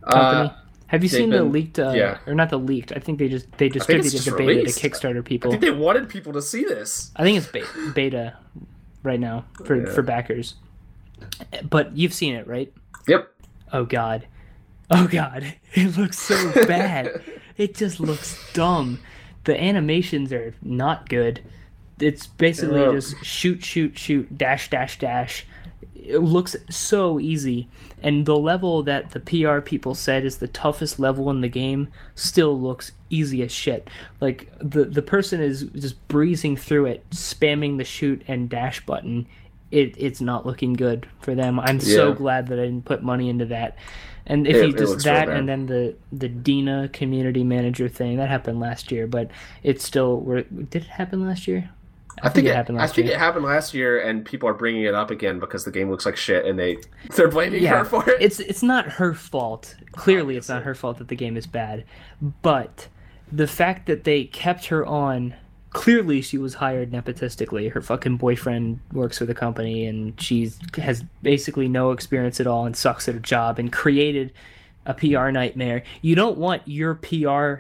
company. 0.08 0.50
Uh, 0.50 0.56
Have 0.88 1.02
you 1.04 1.10
seen 1.10 1.30
the 1.32 1.44
leaked? 1.44 1.80
Uh, 1.80 1.94
yeah. 1.96 2.18
or 2.28 2.36
not 2.36 2.50
the 2.50 2.60
leaked? 2.60 2.92
I 2.96 3.00
think 3.00 3.18
they 3.20 3.28
just 3.30 3.52
they 3.58 3.70
distributed 3.70 4.12
just 4.12 4.26
the 4.26 4.32
beta 4.32 4.44
released. 4.60 4.80
to 4.80 4.90
Kickstarter 4.90 5.20
I 5.20 5.22
people. 5.22 5.52
think 5.52 5.62
they 5.62 5.72
wanted 5.72 6.10
people 6.10 6.34
to 6.34 6.42
see 6.42 6.64
this. 6.64 7.12
I 7.16 7.24
think 7.24 7.38
it's 7.40 7.48
be- 7.48 7.64
beta 7.94 8.38
right 9.06 9.20
now 9.20 9.46
for 9.66 9.76
Yeah. 9.86 9.94
for 9.94 10.02
backers. 10.02 10.56
But 11.70 11.96
you've 11.96 12.14
seen 12.14 12.36
it, 12.36 12.48
right? 12.48 12.74
Yep. 13.08 13.32
Oh 13.72 13.86
god. 13.86 14.28
Oh 14.92 15.08
god. 15.08 15.54
It 15.74 15.98
looks 15.98 16.18
so 16.18 16.54
bad. 16.68 17.22
it 17.58 17.76
just 17.76 18.00
looks 18.00 18.40
dumb. 18.54 19.00
The 19.44 19.62
animations 19.62 20.32
are 20.32 20.56
not 20.62 21.10
good. 21.10 21.42
It's 22.00 22.28
basically 22.28 22.84
just 22.94 23.24
shoot 23.24 23.64
shoot 23.64 23.98
shoot 23.98 24.38
dash 24.38 24.70
dash 24.70 24.98
dash. 25.00 25.46
It 26.08 26.20
looks 26.20 26.56
so 26.70 27.20
easy 27.20 27.68
and 28.04 28.26
the 28.26 28.38
level 28.38 28.84
that 28.84 29.12
the 29.12 29.20
PR 29.20 29.62
people 29.62 29.96
said 29.96 30.26
is 30.26 30.38
the 30.38 30.48
toughest 30.48 31.00
level 31.00 31.30
in 31.32 31.42
the 31.42 31.50
game 31.50 31.88
still 32.14 32.60
looks 32.60 32.92
easy 33.10 33.42
as 33.42 33.52
shit. 33.52 33.90
Like 34.22 34.52
the 34.60 34.86
the 34.86 35.02
person 35.02 35.42
is 35.42 35.64
just 35.76 36.08
breezing 36.08 36.56
through 36.56 36.86
it, 36.86 37.10
spamming 37.10 37.78
the 37.78 37.84
shoot 37.84 38.22
and 38.28 38.48
dash 38.50 38.86
button. 38.86 39.26
It 39.72 39.96
it's 39.98 40.22
not 40.22 40.46
looking 40.46 40.74
good 40.74 41.08
for 41.22 41.34
them. 41.34 41.60
I'm 41.60 41.80
so 41.80 42.14
glad 42.14 42.48
that 42.48 42.60
I 42.60 42.66
didn't 42.66 42.86
put 42.86 43.02
money 43.02 43.30
into 43.30 43.46
that. 43.46 43.78
And 44.28 44.48
if 44.48 44.56
It- 44.56 44.68
you 44.68 44.74
just 44.74 45.04
that 45.06 45.28
and 45.30 45.50
then 45.50 45.66
the 45.66 45.96
the 46.12 46.30
Dina 46.30 46.90
community 46.94 47.44
manager 47.44 47.88
thing 47.90 48.18
that 48.18 48.30
happened 48.30 48.60
last 48.60 48.92
year, 48.92 49.08
but 49.08 49.32
it's 49.64 49.84
still 49.84 50.22
did 50.22 50.76
it 50.84 50.84
happen 50.86 51.26
last 51.26 51.48
year? 51.48 51.70
I 52.24 52.30
think, 52.30 52.48
it, 52.48 52.56
happened 52.56 52.78
I 52.78 52.82
last 52.82 52.96
think 52.96 53.08
year. 53.08 53.16
it 53.16 53.20
happened 53.20 53.46
last 53.46 53.74
year, 53.74 54.00
and 54.00 54.26
people 54.26 54.48
are 54.48 54.54
bringing 54.54 54.84
it 54.84 54.94
up 54.94 55.12
again 55.12 55.40
because 55.40 55.66
the 55.66 55.72
game 55.72 55.90
looks 55.90 56.06
like 56.06 56.16
shit, 56.16 56.46
and 56.46 56.58
they 56.58 56.78
they're 57.16 57.28
blaming 57.28 57.62
yeah, 57.62 57.80
her 57.80 57.86
for 57.86 58.10
it. 58.10 58.22
It's 58.22 58.40
it's 58.40 58.64
not 58.64 58.86
her 58.86 59.14
fault. 59.14 59.76
Clearly, 59.92 60.38
it's 60.38 60.50
not 60.50 60.64
her 60.64 60.76
fault 60.76 60.98
that 61.00 61.08
the 61.08 61.16
game 61.16 61.38
is 61.38 61.48
bad. 61.48 61.84
But 62.42 62.88
the 63.32 63.48
fact 63.48 63.88
that 63.88 64.04
they 64.04 64.26
kept 64.26 64.68
her 64.68 64.86
on, 64.86 65.36
clearly 65.72 66.22
she 66.22 66.38
was 66.38 66.56
hired 66.56 66.92
nepotistically. 66.92 67.72
Her 67.72 67.82
fucking 67.82 68.18
boyfriend 68.18 68.80
works 68.94 69.18
for 69.18 69.26
the 69.26 69.36
company, 69.36 69.86
and 69.86 70.20
she 70.20 70.52
has 70.78 71.04
basically 71.22 71.68
no 71.68 71.92
experience 71.92 72.40
at 72.40 72.48
all 72.48 72.66
and 72.66 72.76
sucks 72.76 73.08
at 73.08 73.16
her 73.16 73.20
job 73.20 73.60
and 73.60 73.72
created 73.72 74.32
a 74.86 74.94
PR 74.94 75.30
nightmare. 75.30 75.84
You 76.02 76.16
don't 76.16 76.38
want 76.38 76.62
your 76.66 76.96
PR 76.96 77.56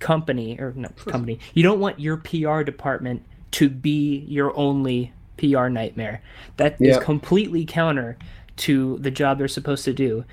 company 0.00 0.58
or 0.58 0.72
no, 0.76 0.88
company. 1.06 1.38
You 1.54 1.62
don't 1.62 1.80
want 1.80 2.00
your 2.00 2.16
PR 2.16 2.62
department 2.62 3.24
to 3.54 3.68
be 3.68 4.24
your 4.28 4.56
only 4.56 5.12
PR 5.36 5.68
nightmare. 5.68 6.20
That 6.56 6.76
is 6.80 6.96
Yeah. 6.96 7.02
completely 7.02 7.64
counter 7.64 8.16
to 8.56 8.98
the 8.98 9.10
job 9.10 9.38
they're 9.38 9.48
supposed 9.48 9.84
to 9.84 9.92
do. 9.92 10.24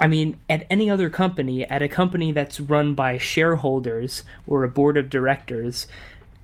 I 0.00 0.06
mean, 0.06 0.38
at 0.48 0.66
any 0.70 0.88
other 0.88 1.10
company, 1.10 1.64
at 1.64 1.82
a 1.82 1.88
company 1.88 2.32
that's 2.32 2.60
run 2.60 2.94
by 2.94 3.18
shareholders 3.18 4.22
or 4.46 4.64
a 4.64 4.68
board 4.68 4.96
of 4.96 5.10
directors, 5.10 5.86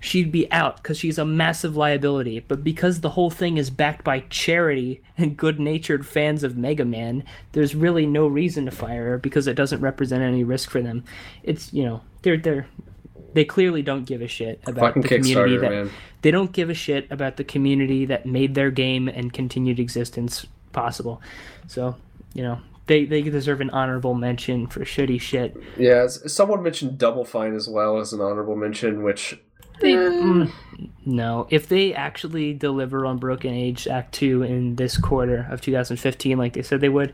she'd 0.01 0.31
be 0.31 0.51
out 0.53 0.77
because 0.77 0.99
she's 0.99 1.19
a 1.19 1.25
massive 1.25 1.77
liability. 1.77 2.41
But 2.47 2.63
because 2.63 3.01
the 3.01 3.11
whole 3.11 3.31
thing 3.31 3.57
is 3.57 3.71
backed 3.71 4.05
by 4.05 4.21
charity 4.29 5.01
and 5.17 5.37
good 5.37 5.59
natured 5.59 6.05
fans 6.05 6.43
of 6.43 6.57
Mega 6.57 6.85
Man, 6.85 7.23
there's 7.53 7.75
really 7.75 8.07
no 8.07 8.27
reason 8.27 8.65
to 8.67 8.71
fire 8.71 9.11
her 9.11 9.19
because 9.19 9.47
it 9.47 9.55
doesn't 9.55 9.81
represent 9.81 10.23
any 10.23 10.45
risk 10.45 10.69
for 10.69 10.83
them. 10.83 11.05
It's, 11.43 11.73
you 11.73 11.85
know, 11.85 12.03
they're, 12.23 12.37
they're, 12.37 12.67
they 13.37 13.45
clearly 13.45 13.83
don't 13.83 14.05
give 14.07 14.23
a 14.23 14.27
shit 14.29 14.61
about 14.67 14.95
Fucking 14.95 15.03
the 15.03 15.09
community 15.09 15.57
that 15.59 15.71
man. 15.71 15.91
they 16.23 16.31
don't 16.31 16.53
give 16.53 16.71
a 16.71 16.75
shit 16.75 17.07
about 17.13 17.37
the 17.37 17.45
community 17.45 18.07
that 18.07 18.25
made 18.25 18.55
their 18.55 18.71
game 18.71 19.09
and 19.09 19.31
continued 19.33 19.79
existence 19.79 20.47
possible. 20.73 21.21
So, 21.69 21.97
you 22.35 22.43
know, 22.43 22.61
they 22.87 23.05
they 23.05 23.21
deserve 23.23 23.61
an 23.61 23.69
honorable 23.71 24.15
mention 24.15 24.67
for 24.69 24.81
shitty 24.85 25.21
shit. 25.21 25.55
Yeah, 25.77 26.07
someone 26.09 26.63
mentioned 26.63 26.97
Double 26.99 27.25
Fine 27.27 27.55
as 27.55 27.69
well 27.69 27.99
as 27.99 28.13
an 28.15 28.21
honorable 28.21 28.57
mention, 28.57 29.03
which 29.03 29.39
They, 29.81 29.93
mm, 29.93 30.51
no, 31.05 31.47
if 31.51 31.69
they 31.69 31.93
actually 31.93 32.55
deliver 32.55 33.05
on 33.05 33.19
Broken 33.19 33.53
Age 33.53 33.87
Act 33.87 34.15
Two 34.15 34.43
in 34.43 34.77
this 34.77 34.97
quarter 34.97 35.47
of 35.51 35.61
2015, 35.61 36.39
like 36.39 36.55
they 36.55 36.63
said 36.63 36.81
they 36.81 36.89
would, 36.89 37.13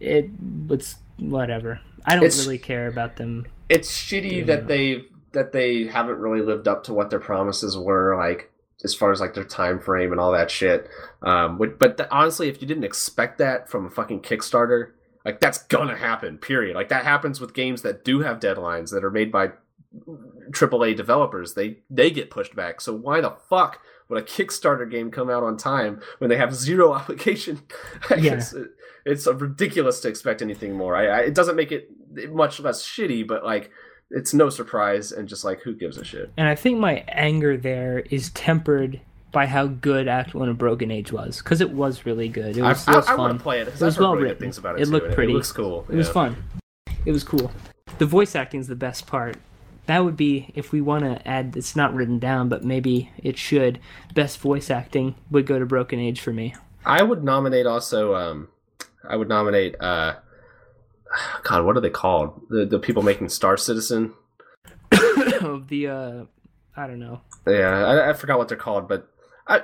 it 0.00 0.30
it's 0.70 0.96
whatever. 1.18 1.80
I 2.06 2.14
don't 2.14 2.24
It's- 2.24 2.42
really 2.46 2.56
care 2.58 2.86
about 2.86 3.16
them. 3.16 3.44
it's 3.68 3.90
shitty 3.90 4.46
that 4.46 4.66
they 4.68 5.04
that 5.32 5.52
they 5.52 5.86
haven't 5.86 6.18
really 6.18 6.44
lived 6.44 6.68
up 6.68 6.84
to 6.84 6.94
what 6.94 7.10
their 7.10 7.20
promises 7.20 7.76
were 7.76 8.16
like 8.16 8.50
as 8.84 8.94
far 8.94 9.10
as 9.10 9.20
like 9.20 9.34
their 9.34 9.44
time 9.44 9.80
frame 9.80 10.12
and 10.12 10.20
all 10.20 10.32
that 10.32 10.50
shit. 10.50 10.88
Um 11.22 11.58
but, 11.58 11.78
but 11.78 11.96
th- 11.96 12.08
honestly 12.12 12.48
if 12.48 12.60
you 12.62 12.68
didn't 12.68 12.84
expect 12.84 13.38
that 13.38 13.68
from 13.68 13.86
a 13.86 13.90
fucking 13.90 14.20
kickstarter 14.22 14.92
like 15.24 15.40
that's 15.40 15.58
gonna 15.64 15.96
happen 15.96 16.38
period. 16.38 16.74
Like 16.74 16.88
that 16.88 17.04
happens 17.04 17.40
with 17.40 17.54
games 17.54 17.82
that 17.82 18.04
do 18.04 18.20
have 18.20 18.40
deadlines 18.40 18.90
that 18.92 19.04
are 19.04 19.10
made 19.10 19.30
by 19.30 19.50
AAA 20.50 20.96
developers. 20.96 21.54
They 21.54 21.78
they 21.90 22.10
get 22.10 22.30
pushed 22.30 22.54
back. 22.54 22.80
So 22.80 22.94
why 22.94 23.20
the 23.20 23.36
fuck 23.48 23.80
would 24.08 24.22
a 24.22 24.24
kickstarter 24.24 24.90
game 24.90 25.10
come 25.10 25.28
out 25.28 25.42
on 25.42 25.56
time 25.56 26.00
when 26.18 26.30
they 26.30 26.36
have 26.36 26.54
zero 26.54 26.92
obligation? 26.94 27.62
Yeah. 28.16 28.34
it's, 28.36 28.54
it's 29.04 29.26
ridiculous 29.26 30.00
to 30.00 30.08
expect 30.08 30.42
anything 30.42 30.74
more. 30.74 30.96
I, 30.96 31.06
I 31.06 31.18
it 31.20 31.34
doesn't 31.34 31.56
make 31.56 31.72
it 31.72 31.90
much 32.30 32.60
less 32.60 32.82
shitty 32.82 33.26
but 33.26 33.44
like 33.44 33.70
it's 34.10 34.32
no 34.34 34.48
surprise 34.50 35.12
and 35.12 35.28
just 35.28 35.44
like 35.44 35.60
who 35.60 35.74
gives 35.74 35.96
a 35.98 36.04
shit 36.04 36.32
And 36.36 36.48
I 36.48 36.54
think 36.54 36.78
my 36.78 37.04
anger 37.08 37.56
there 37.56 38.00
is 38.10 38.30
tempered 38.30 39.00
by 39.32 39.44
how 39.46 39.66
good 39.66 40.08
Act 40.08 40.34
One 40.34 40.48
of 40.48 40.56
Broken 40.56 40.90
Age 40.90 41.12
was, 41.12 41.38
because 41.38 41.60
it 41.60 41.70
was 41.70 42.06
really 42.06 42.28
good. 42.28 42.56
It 42.56 42.62
was, 42.62 42.88
i, 42.88 42.92
it 42.92 42.96
was 42.96 43.06
I, 43.06 43.10
fun. 43.10 43.18
want 43.18 43.38
to 43.38 43.42
play 43.42 43.60
it 43.60 43.68
It 43.68 43.78
was 43.80 43.98
well 43.98 44.12
really 44.14 44.24
written. 44.28 44.38
things 44.40 44.56
about 44.58 44.76
it 44.78 44.82
It 44.82 44.84
too, 44.86 44.90
looked 44.92 45.14
pretty. 45.14 45.32
it 45.32 45.36
looks 45.36 45.52
cool 45.52 45.84
It 45.90 45.96
was 45.96 46.08
fun. 46.08 46.36
It 47.04 47.12
was 47.12 47.24
cool. 47.24 47.50
The 47.98 48.06
voice 48.06 48.34
acting 48.34 48.60
is 48.60 48.68
the 48.68 48.74
best 48.76 49.06
part. 49.06 49.36
that 49.86 50.04
would 50.04 50.16
be 50.16 50.50
if 50.54 50.72
we 50.72 50.80
want 50.80 51.04
to 51.04 51.26
add. 51.28 51.56
It's 51.56 51.74
not 51.76 51.94
written 51.94 52.18
down, 52.18 52.48
but 52.48 52.64
maybe 52.64 53.10
it 53.22 53.36
should. 53.38 53.78
Best 54.14 54.38
voice 54.38 54.70
acting 54.70 55.14
would 55.30 55.46
go 55.46 55.58
to 55.58 55.66
Broken 55.66 55.98
Age 55.98 56.20
for 56.20 56.32
me. 56.32 56.54
I 56.84 57.02
would 57.02 57.22
nominate 57.24 57.66
also. 57.66 58.14
Um, 58.14 58.48
I 59.08 59.16
would 59.16 59.28
nominate. 59.28 59.76
Uh, 59.80 60.16
God, 61.42 61.64
what 61.64 61.76
are 61.76 61.80
they 61.80 61.90
called? 61.90 62.40
The 62.48 62.66
the 62.66 62.78
people 62.78 63.02
making 63.02 63.28
Star 63.28 63.56
Citizen. 63.56 64.14
the 64.90 65.88
uh, 65.88 66.24
I 66.80 66.86
don't 66.86 67.00
know. 67.00 67.20
Yeah, 67.46 67.84
I, 67.84 68.10
I 68.10 68.12
forgot 68.12 68.38
what 68.38 68.48
they're 68.48 68.56
called, 68.56 68.88
but 68.88 69.08
I 69.46 69.62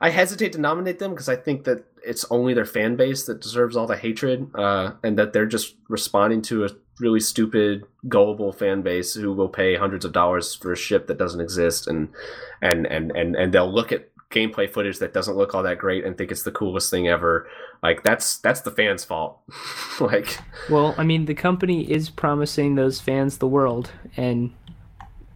I 0.00 0.10
hesitate 0.10 0.52
to 0.52 0.60
nominate 0.60 0.98
them 0.98 1.10
because 1.10 1.28
I 1.28 1.36
think 1.36 1.64
that 1.64 1.84
it's 2.02 2.24
only 2.30 2.54
their 2.54 2.64
fan 2.64 2.96
base 2.96 3.26
that 3.26 3.40
deserves 3.40 3.76
all 3.76 3.86
the 3.86 3.96
hatred, 3.96 4.50
uh, 4.54 4.92
and 5.02 5.18
that 5.18 5.32
they're 5.32 5.46
just 5.46 5.76
responding 5.88 6.42
to 6.42 6.64
a 6.64 6.70
really 6.98 7.20
stupid, 7.20 7.84
gullible 8.08 8.52
fan 8.52 8.82
base 8.82 9.14
who 9.14 9.32
will 9.32 9.48
pay 9.48 9.76
hundreds 9.76 10.04
of 10.04 10.12
dollars 10.12 10.54
for 10.54 10.72
a 10.72 10.76
ship 10.76 11.06
that 11.06 11.18
doesn't 11.18 11.40
exist, 11.40 11.86
and 11.86 12.08
and 12.62 12.86
and 12.86 13.10
and 13.12 13.36
and 13.36 13.52
they'll 13.52 13.72
look 13.72 13.92
at 13.92 14.09
gameplay 14.30 14.70
footage 14.70 14.98
that 15.00 15.12
doesn't 15.12 15.36
look 15.36 15.54
all 15.54 15.62
that 15.64 15.78
great 15.78 16.04
and 16.04 16.16
think 16.16 16.30
it's 16.30 16.44
the 16.44 16.52
coolest 16.52 16.90
thing 16.90 17.08
ever. 17.08 17.48
Like 17.82 18.02
that's 18.02 18.38
that's 18.38 18.60
the 18.60 18.70
fans' 18.70 19.04
fault. 19.04 19.40
like, 20.00 20.38
well, 20.70 20.94
I 20.96 21.04
mean, 21.04 21.24
the 21.26 21.34
company 21.34 21.90
is 21.90 22.10
promising 22.10 22.74
those 22.76 23.00
fans 23.00 23.38
the 23.38 23.48
world, 23.48 23.90
and 24.16 24.52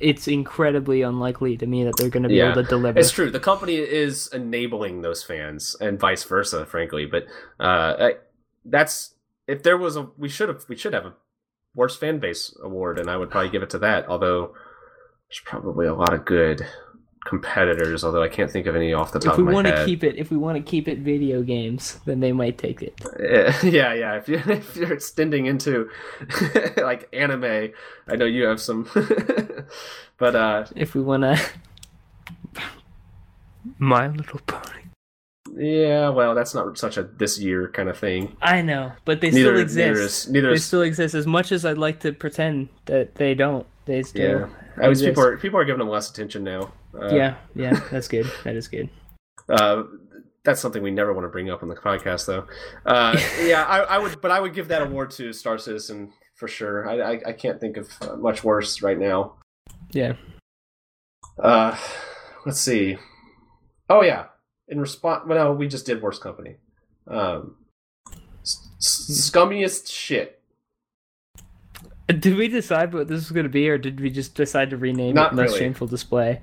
it's 0.01 0.29
incredibly 0.29 1.03
unlikely 1.03 1.57
to 1.57 1.67
me 1.67 1.85
that 1.85 1.97
they're 1.97 2.11
going 2.11 2.25
to 2.25 2.29
be 2.29 2.37
Yeah. 2.37 2.53
able 2.53 2.63
to 2.63 2.69
deliver. 2.69 2.99
It's 2.99 3.11
true. 3.11 3.31
The 3.31 3.41
company 3.41 3.77
is 3.77 4.27
enabling 4.29 5.03
those 5.03 5.23
fans, 5.23 5.77
and 5.81 5.99
vice 5.99 6.25
versa, 6.25 6.67
frankly. 6.67 7.07
But 7.07 7.25
uh, 7.59 7.97
I, 7.99 8.13
that's 8.65 9.15
if 9.47 9.63
there 9.63 9.77
was 9.77 9.97
a 9.97 10.09
we 10.17 10.29
should 10.29 10.49
have 10.49 10.65
we 10.69 10.77
should 10.77 10.93
have 10.93 11.07
a 11.07 11.15
worst 11.75 11.99
fan 11.99 12.21
base 12.21 12.57
award, 12.63 12.99
and 12.99 13.11
I 13.11 13.17
would 13.17 13.31
probably 13.31 13.51
give 13.51 13.63
it 13.63 13.71
to 13.71 13.79
that. 13.81 14.07
Although 14.09 14.55
there's 15.29 15.41
probably 15.45 15.87
a 15.87 15.95
lot 15.95 16.13
of 16.13 16.25
good 16.25 16.65
competitors, 17.25 18.05
although 18.05 18.23
I 18.23 18.29
can't 18.29 18.51
think 18.51 18.67
of 18.67 18.77
any 18.77 18.93
off 18.93 19.13
the 19.13 19.19
top 19.19 19.33
if 19.33 19.39
we 19.39 19.43
of 19.43 19.47
my 19.49 19.53
want 19.55 19.67
to 19.67 19.85
keep 19.87 20.05
it, 20.05 20.17
if 20.17 20.31
we 20.31 20.37
want 20.37 20.57
to 20.57 20.63
keep 20.63 20.87
it 20.89 20.99
video 20.99 21.43
games, 21.43 21.99
then 22.05 22.21
they 22.21 22.33
might 22.33 22.59
take 22.59 22.83
it. 22.83 22.95
yeah, 23.65 23.93
yeah. 23.95 24.15
If 24.17 24.29
you 24.29 24.37
if 24.47 24.77
you're 24.77 24.93
extending 24.93 25.47
into 25.47 25.89
like 26.77 27.09
anime, 27.13 27.71
I 28.09 28.17
know 28.17 28.27
you 28.27 28.45
have 28.45 28.61
some, 28.61 28.89
but 30.19 30.37
uh, 30.37 30.67
If 30.77 30.95
we 30.95 31.01
want 31.03 31.23
to, 31.23 31.41
My 33.79 34.09
Little 34.09 34.41
Pony. 34.47 34.83
yeah. 35.57 36.09
Well, 36.11 36.35
that's 36.35 36.55
not 36.55 36.77
such 36.79 36.97
a 36.97 37.03
this 37.05 37.39
year 37.39 37.69
kind 37.69 37.89
of 37.89 37.99
thing. 37.99 38.37
I 38.43 38.63
know, 38.63 38.93
but 39.05 39.21
they 39.21 39.31
Neither, 39.31 39.51
still 39.55 39.61
exist. 39.61 39.77
neither 39.89 40.01
is 40.01 40.29
neither 40.29 40.49
they 40.49 40.55
is 40.55 40.65
still 40.65 40.83
exist. 40.83 41.15
As 41.15 41.27
much 41.27 41.53
as 41.53 41.65
I'd 41.65 41.79
like 41.79 42.01
to 42.01 42.13
pretend 42.13 42.69
that 42.87 43.15
they 43.17 43.35
don't, 43.35 43.67
they 43.87 44.03
still. 44.03 44.41
Yeah, 44.41 44.83
at 44.83 44.89
least 44.89 45.03
exist. 45.03 45.07
people 45.09 45.25
are 45.25 45.37
people 45.39 45.59
are 45.59 45.65
giving 45.65 45.79
them 45.79 45.89
less 45.89 46.11
attention 46.11 46.45
now. 46.45 46.73
Uh, 47.01 47.15
yeah, 47.15 47.37
yeah, 47.55 47.79
that's 47.91 48.09
good. 48.09 48.31
That 48.45 48.57
is 48.57 48.69
good. 48.69 48.89
uh, 49.49 49.85
that's 50.45 50.61
something 50.61 50.83
we 50.83 50.91
never 50.91 51.13
want 51.15 51.25
to 51.25 51.31
bring 51.31 51.51
up 51.51 51.63
on 51.63 51.69
the 51.71 51.75
podcast, 51.75 52.27
though. 52.27 52.47
Uh, 52.85 53.19
yeah, 53.43 53.65
I, 53.65 53.79
I 53.81 53.99
would, 53.99 54.21
but 54.21 54.31
I 54.31 54.41
would 54.41 54.55
give 54.55 54.69
that 54.69 54.83
award 54.83 55.11
to 55.13 55.33
Star 55.33 55.57
Citizen 55.59 56.13
for 56.37 56.49
sure. 56.49 56.89
I, 56.89 57.15
I, 57.15 57.21
I 57.29 57.33
can't 57.33 57.61
think 57.61 57.77
of 57.79 57.89
uh, 58.03 58.17
much 58.17 58.45
worse 58.45 58.83
right 58.83 58.99
now. 58.99 59.37
Yeah. 59.93 60.15
Uh, 61.43 61.77
let's 62.45 62.61
see. 62.61 62.99
Oh 63.89 64.03
yeah, 64.03 64.27
in 64.69 64.81
response, 64.81 65.25
well, 65.27 65.47
no, 65.47 65.53
we 65.53 65.67
just 65.67 65.87
did 65.87 66.03
worst 66.03 66.21
company. 66.23 66.57
Um, 67.09 67.57
s- 68.43 68.69
scummiest 68.81 69.91
shit. 69.91 70.41
Did 72.07 72.37
we 72.37 72.49
decide 72.49 72.93
what 72.93 73.09
this 73.09 73.17
was 73.17 73.31
going 73.31 73.45
to 73.45 73.51
be, 73.51 73.69
or 73.69 73.79
did 73.79 73.99
we 73.99 74.11
just 74.11 74.35
decide 74.35 74.71
to 74.71 74.77
rename 74.77 75.15
Not 75.15 75.33
it 75.33 75.37
Most 75.37 75.47
really. 75.49 75.59
Shameful 75.61 75.87
Display? 75.87 76.41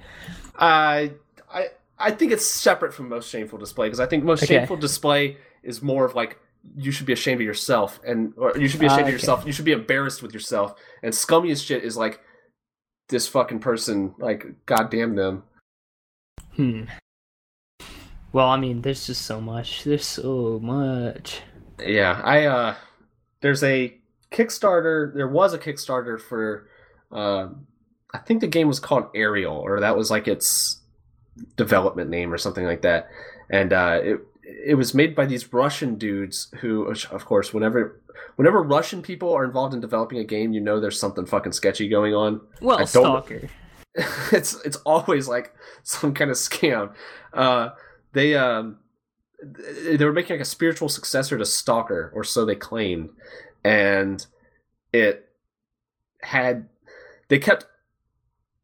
I 0.62 1.12
I 1.52 1.68
I 2.00 2.12
think 2.12 2.32
it's 2.32 2.46
separate 2.46 2.94
from 2.94 3.10
most 3.10 3.30
shameful 3.30 3.58
display 3.60 3.88
because 3.88 4.00
I 4.00 4.06
think 4.06 4.24
most 4.24 4.44
Okay. 4.44 4.56
shameful 4.58 4.78
display 4.78 5.38
is 5.64 5.82
more 5.82 6.06
of 6.06 6.16
like 6.16 6.40
you 6.78 6.92
should 6.92 7.08
be 7.08 7.14
ashamed 7.14 7.42
of 7.42 7.46
yourself 7.46 8.00
and 8.06 8.34
or 8.38 8.56
you 8.58 8.68
should 8.68 8.80
be 8.80 8.86
Ah, 8.88 8.94
ashamed 8.94 9.02
of 9.02 9.08
okay. 9.08 9.14
yourself. 9.14 9.44
You 9.46 9.52
should 9.52 9.66
be 9.66 9.72
embarrassed 9.72 10.22
with 10.22 10.34
yourself. 10.34 10.76
And 11.04 11.12
scummiest 11.14 11.66
shit 11.66 11.84
is 11.84 11.98
like 11.98 12.22
this 13.10 13.28
fucking 13.28 13.60
person. 13.60 14.14
Like 14.20 14.46
goddamn 14.68 15.16
them. 15.16 15.44
Hmm. 16.56 16.84
Well, 18.34 18.48
I 18.48 18.58
mean, 18.58 18.82
there's 18.82 19.08
just 19.08 19.24
so 19.24 19.42
much. 19.42 19.84
There's 19.84 20.06
so 20.06 20.60
much. 20.62 21.42
Yeah, 21.86 22.22
I 22.24 22.46
uh, 22.46 22.76
there's 23.42 23.64
a 23.64 23.98
Kickstarter. 24.32 25.14
There 25.14 25.28
was 25.28 25.54
a 25.54 25.60
Kickstarter 25.60 26.20
for, 26.22 26.70
uh, 27.12 27.50
I 28.14 28.20
think 28.20 28.42
the 28.42 28.48
game 28.48 28.68
was 28.68 28.80
called 28.80 29.14
Areal, 29.14 29.54
or 29.54 29.80
that 29.80 29.98
was 29.98 30.12
like 30.12 30.28
its 30.28 30.82
development 31.56 32.10
name 32.10 32.34
or 32.34 32.38
something 32.38 32.66
like 32.66 32.82
that. 32.82 33.08
And 33.50 33.74
uh, 33.74 34.00
it 34.04 34.20
it 34.44 34.76
was 34.76 34.94
made 34.94 35.16
by 35.16 35.26
these 35.26 35.52
Russian 35.54 35.98
dudes 35.98 36.54
who, 36.60 36.86
of 36.86 37.26
course, 37.26 37.54
whenever 37.54 38.02
whenever 38.36 38.62
Russian 38.62 39.02
people 39.02 39.34
are 39.34 39.44
involved 39.44 39.74
in 39.74 39.82
developing 39.82 40.20
a 40.20 40.24
game, 40.24 40.54
you 40.54 40.62
know 40.62 40.80
there's 40.80 41.00
something 41.00 41.26
fucking 41.26 41.54
sketchy 41.54 41.88
going 41.88 42.14
on. 42.14 42.42
Well, 42.62 42.86
Stalker. 42.86 43.50
it's 44.32 44.60
it's 44.66 44.78
always 44.78 45.28
like 45.28 45.54
some 45.84 46.14
kind 46.14 46.32
of 46.32 46.38
scam. 46.38 46.94
Uh, 47.34 47.70
they 48.14 48.36
um 48.36 48.78
they 49.44 50.04
were 50.06 50.14
making 50.14 50.36
like 50.36 50.42
a 50.42 50.46
spiritual 50.46 50.90
successor 50.90 51.38
to 51.38 51.46
Stalker, 51.46 52.12
or 52.14 52.24
so 52.24 52.46
they 52.46 52.56
claimed, 52.56 53.10
and 53.64 54.26
it 54.94 55.30
had 56.22 56.70
they 57.28 57.40
kept 57.40 57.66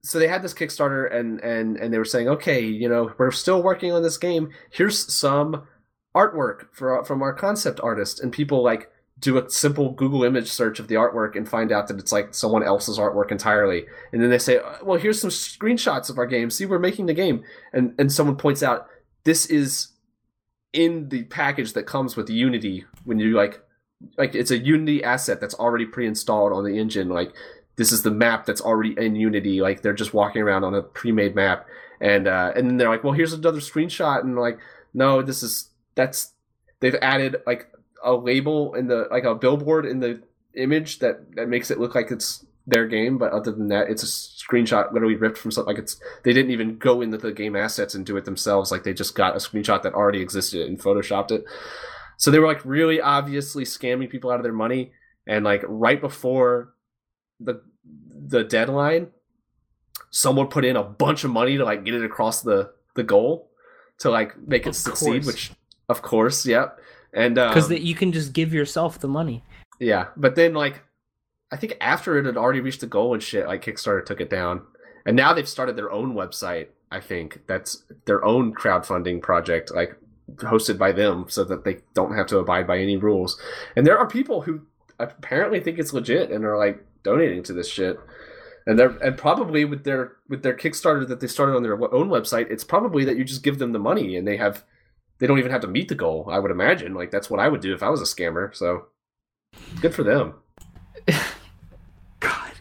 so 0.04 0.20
they 0.20 0.28
had 0.28 0.42
this 0.42 0.54
Kickstarter 0.54 1.14
and 1.14 1.40
and 1.42 1.78
and 1.78 1.94
they 1.94 1.98
were 1.98 2.06
saying, 2.06 2.28
okay, 2.30 2.62
you 2.62 2.88
know, 2.88 3.12
we're 3.18 3.32
still 3.32 3.62
working 3.62 3.92
on 3.92 4.04
this 4.04 4.18
game. 4.18 4.50
Here's 4.72 5.12
some 5.14 5.68
artwork 6.16 6.68
for 6.72 7.04
from 7.06 7.22
our 7.22 7.34
concept 7.34 7.80
artist, 7.82 8.20
and 8.20 8.32
people 8.32 8.64
like 8.64 8.90
do 9.20 9.38
a 9.38 9.50
simple 9.50 9.92
Google 9.92 10.24
image 10.24 10.48
search 10.48 10.80
of 10.80 10.88
the 10.88 10.96
artwork 10.96 11.36
and 11.36 11.50
find 11.50 11.72
out 11.72 11.88
that 11.88 11.98
it's 11.98 12.12
like 12.12 12.36
someone 12.36 12.64
else's 12.64 13.00
artwork 13.00 13.32
entirely. 13.32 13.86
And 14.12 14.22
then 14.22 14.30
they 14.30 14.38
say, 14.38 14.60
uh, 14.60 14.76
well, 14.84 15.00
here's 15.00 15.20
some 15.20 15.32
screenshots 15.32 16.10
of 16.10 16.20
our 16.20 16.28
game. 16.28 16.52
See, 16.52 16.68
we're 16.68 16.78
making 16.78 17.08
the 17.08 17.14
game. 17.14 17.44
And 17.74 17.96
and 17.98 18.12
someone 18.12 18.36
points 18.36 18.62
out 18.62 18.88
this 19.24 19.46
is 19.48 19.90
in 20.74 21.10
the 21.10 21.24
package 21.24 21.74
that 21.74 21.88
comes 21.88 22.16
with 22.16 22.30
Unity 22.30 22.86
when 23.04 23.20
you 23.20 23.36
like 23.36 23.60
like 24.18 24.36
it's 24.36 24.52
a 24.52 24.58
Unity 24.58 25.04
asset 25.04 25.42
that's 25.42 25.56
already 25.56 25.86
pre-installed 25.86 26.54
on 26.54 26.64
the 26.64 26.78
engine. 26.78 27.10
Like 27.10 27.34
this 27.78 27.92
is 27.92 28.04
the 28.04 28.12
map 28.12 28.46
that's 28.46 28.62
already 28.62 28.96
in 28.98 29.16
Unity. 29.16 29.62
Like 29.62 29.82
they're 29.82 29.94
just 29.94 30.14
walking 30.14 30.42
around 30.42 30.64
on 30.64 30.76
a 30.76 30.82
pre-made 30.82 31.36
map. 31.36 31.66
And 32.00 32.28
uh, 32.28 32.52
and 32.56 32.68
then 32.68 32.78
they're 32.78 32.90
like, 32.90 33.04
well, 33.04 33.14
here's 33.14 33.34
another 33.34 33.60
screenshot, 33.60 34.22
and 34.22 34.36
like, 34.38 34.60
no, 34.94 35.24
this 35.24 35.42
is 35.42 35.72
that's 35.96 36.34
they've 36.80 36.96
added 37.02 37.38
like 37.48 37.72
a 38.04 38.14
label 38.14 38.76
in 38.76 38.88
the 38.88 39.08
like 39.10 39.24
a 39.24 39.34
billboard 39.34 39.86
in 39.86 40.00
the 40.00 40.22
image 40.56 41.00
that 41.00 41.36
that 41.36 41.50
makes 41.50 41.72
it 41.72 41.80
look 41.80 41.96
like 41.96 42.12
it's 42.12 42.46
their 42.68 42.86
game, 42.86 43.18
but 43.18 43.32
other 43.32 43.52
than 43.52 43.70
that, 43.70 43.90
it's 43.90 44.04
a 44.04 44.06
screenshot 44.06 44.92
literally 44.92 45.16
ripped 45.16 45.38
from 45.38 45.52
something. 45.52 45.74
Like 45.74 45.82
it's 45.82 46.00
they 46.24 46.34
didn't 46.34 46.52
even 46.52 46.78
go 46.78 47.02
into 47.02 47.18
the 47.18 47.32
game 47.32 47.56
assets 47.56 47.96
and 47.96 48.06
do 48.06 48.18
it 48.18 48.26
themselves. 48.26 48.72
Like 48.72 48.84
they 48.84 48.94
just 48.94 49.16
got 49.16 49.36
a 49.36 49.40
screenshot 49.40 49.82
that 49.84 49.94
already 49.94 50.22
existed 50.22 50.68
and 50.68 50.80
photoshopped 50.80 51.32
it. 51.32 51.46
So 52.18 52.30
they 52.30 52.40
were 52.40 52.48
like 52.48 52.64
really 52.66 53.00
obviously 53.00 53.64
scamming 53.64 54.10
people 54.10 54.30
out 54.30 54.40
of 54.40 54.44
their 54.44 54.54
money. 54.54 54.92
And 55.26 55.46
like 55.46 55.64
right 55.68 56.00
before 56.00 56.74
the 57.40 57.62
the 58.28 58.44
deadline, 58.44 59.08
someone 60.10 60.48
put 60.48 60.66
in 60.66 60.76
a 60.76 60.84
bunch 60.84 61.24
of 61.24 61.32
money 61.32 61.58
to 61.58 61.64
like 61.66 61.84
get 61.86 61.94
it 61.94 62.04
across 62.04 62.42
the 62.42 62.72
the 62.96 63.04
goal 63.04 63.50
to 64.00 64.10
like 64.10 64.38
make 64.48 64.66
it 64.66 64.70
Of 64.70 64.76
succeed. 64.76 65.24
course. 65.24 65.26
Which 65.26 65.52
of 65.90 66.02
course, 66.02 66.46
yep. 66.46 66.80
And 67.14 67.36
Because 67.36 67.72
um, 67.72 67.78
you 67.78 67.96
can 67.96 68.12
just 68.12 68.34
give 68.34 68.54
yourself 68.54 69.00
the 69.00 69.08
money. 69.08 69.44
yeah, 69.80 70.08
but 70.18 70.36
then 70.36 70.54
like 70.54 70.84
I 71.52 71.56
think 71.58 71.78
after 71.80 72.18
it 72.18 72.26
had 72.26 72.36
already 72.38 72.60
reached 72.60 72.82
the 72.82 72.88
goal 72.88 73.14
and 73.14 73.24
shit, 73.24 73.48
like 73.48 73.64
Kickstarter 73.64 74.06
took 74.06 74.20
it 74.20 74.30
down. 74.30 74.62
And 75.06 75.16
now 75.16 75.34
they've 75.34 75.48
started 75.48 75.78
their 75.78 75.90
own 75.90 76.14
website, 76.14 76.68
I 76.92 77.00
think. 77.00 77.44
That's 77.48 77.84
their 78.06 78.26
own 78.26 78.54
crowdfunding 78.54 79.22
project, 79.22 79.74
like 79.74 79.96
hosted 80.36 80.78
by 80.78 80.92
them 80.92 81.28
so 81.30 81.46
that 81.46 81.64
they 81.64 81.78
don't 81.94 82.14
have 82.18 82.28
to 82.28 82.40
abide 82.40 82.68
by 82.68 82.80
any 82.80 82.98
rules. 82.98 83.40
And 83.78 83.88
there 83.88 83.98
are 83.98 84.06
people 84.06 84.42
who 84.42 84.64
apparently 85.00 85.62
think 85.62 85.80
it's 85.80 85.94
legit 85.94 86.30
and 86.32 86.44
are 86.44 86.58
like 86.58 86.84
donating 87.08 87.42
to 87.44 87.54
this 87.54 87.70
shit. 87.70 88.00
And 88.66 88.78
they're 88.78 88.98
and 88.98 89.18
probably 89.18 89.64
with 89.64 89.86
their 89.86 90.18
with 90.28 90.44
their 90.44 90.56
Kickstarter 90.56 91.08
that 91.08 91.22
they 91.22 91.28
started 91.28 91.56
on 91.56 91.64
their 91.64 91.82
own 91.94 92.10
website, 92.10 92.52
it's 92.52 92.66
probably 92.66 93.06
that 93.06 93.18
you 93.18 93.24
just 93.24 93.44
give 93.44 93.60
them 93.60 93.72
the 93.72 93.80
money 93.80 94.18
and 94.18 94.28
they 94.28 94.36
have 94.38 94.64
they 95.20 95.26
don't 95.28 95.40
even 95.40 95.52
have 95.52 95.62
to 95.62 95.68
meet 95.68 95.88
the 95.88 95.96
goal, 95.96 96.28
I 96.30 96.40
would 96.40 96.52
imagine. 96.52 96.94
Like 96.94 97.10
that's 97.10 97.30
what 97.30 97.40
I 97.40 97.48
would 97.48 97.62
do 97.62 97.74
if 97.74 97.82
I 97.82 97.90
was 97.90 98.02
a 98.02 98.06
scammer. 98.16 98.54
So 98.54 98.88
good 99.82 99.96
for 99.96 100.04
them. 100.04 100.34
God, 102.20 102.52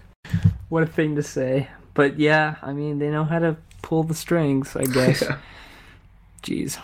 what 0.68 0.84
a 0.84 0.86
thing 0.86 1.16
to 1.16 1.22
say. 1.24 1.68
But 1.94 2.18
yeah, 2.20 2.56
I 2.62 2.72
mean, 2.72 3.00
they 3.00 3.10
know 3.10 3.24
how 3.24 3.40
to 3.40 3.56
pull 3.82 4.04
the 4.04 4.14
strings, 4.14 4.76
I 4.76 4.84
guess. 4.84 5.24
Jeez. 6.42 6.78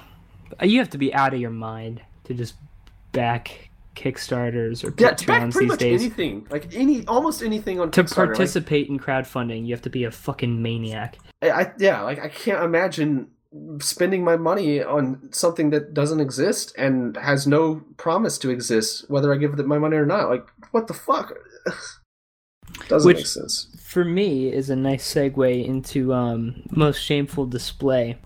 Uh, 0.60 0.66
You 0.66 0.80
have 0.80 0.90
to 0.90 0.98
be 0.98 1.14
out 1.14 1.32
of 1.32 1.40
your 1.40 1.51
mind 1.51 2.02
to 2.24 2.34
just 2.34 2.55
back 3.12 3.70
Kickstarters 3.94 4.85
or 4.85 4.94
Yeah, 4.98 5.10
to 5.12 5.27
back 5.27 5.43
Patreons 5.43 5.52
pretty 5.52 5.64
these 5.66 5.70
much 5.73 5.78
days. 5.81 6.01
anything, 6.01 6.47
like 6.51 6.74
any, 6.74 7.06
almost 7.06 7.43
anything 7.43 7.81
on 7.81 7.90
To 7.90 8.02
Kickstarter. 8.05 8.16
like- 8.19 8.27
participate 8.36 8.89
in 8.89 8.98
crowdfunding, 8.98 9.66
you 9.66 9.74
have 9.74 9.82
to 9.82 9.90
be 9.90 10.05
a 10.05 10.10
fucking 10.10 10.62
maniac. 10.62 11.19
I, 11.43 11.51
I 11.51 11.73
yeah, 11.78 12.02
like 12.02 12.19
I 12.20 12.28
can't 12.28 12.62
imagine 12.64 13.28
spending 13.81 14.24
my 14.24 14.36
money 14.36 14.82
on 14.82 15.28
something 15.31 15.69
that 15.70 15.93
doesn't 15.93 16.20
exist 16.20 16.73
and 16.78 17.16
has 17.19 17.47
no 17.47 17.82
promise 17.98 18.39
to 18.39 18.48
exist, 18.51 19.05
whether 19.10 19.32
I 19.32 19.36
give 19.36 19.59
it 19.59 19.66
my 19.66 19.78
money 19.78 19.97
or 19.97 20.06
not. 20.06 20.31
Like, 20.31 20.47
what 20.70 20.86
the 20.86 20.94
fuck? 20.94 21.35
doesn't 22.89 23.06
Which- 23.06 23.16
make 23.19 23.27
sense. 23.27 23.69
for 23.85 24.05
me 24.05 24.51
is 24.52 24.70
a 24.70 24.77
nice 24.77 25.12
segue 25.12 25.64
into 25.66 26.14
um, 26.14 26.62
most 26.70 26.98
shameful 27.02 27.44
display 27.47 28.16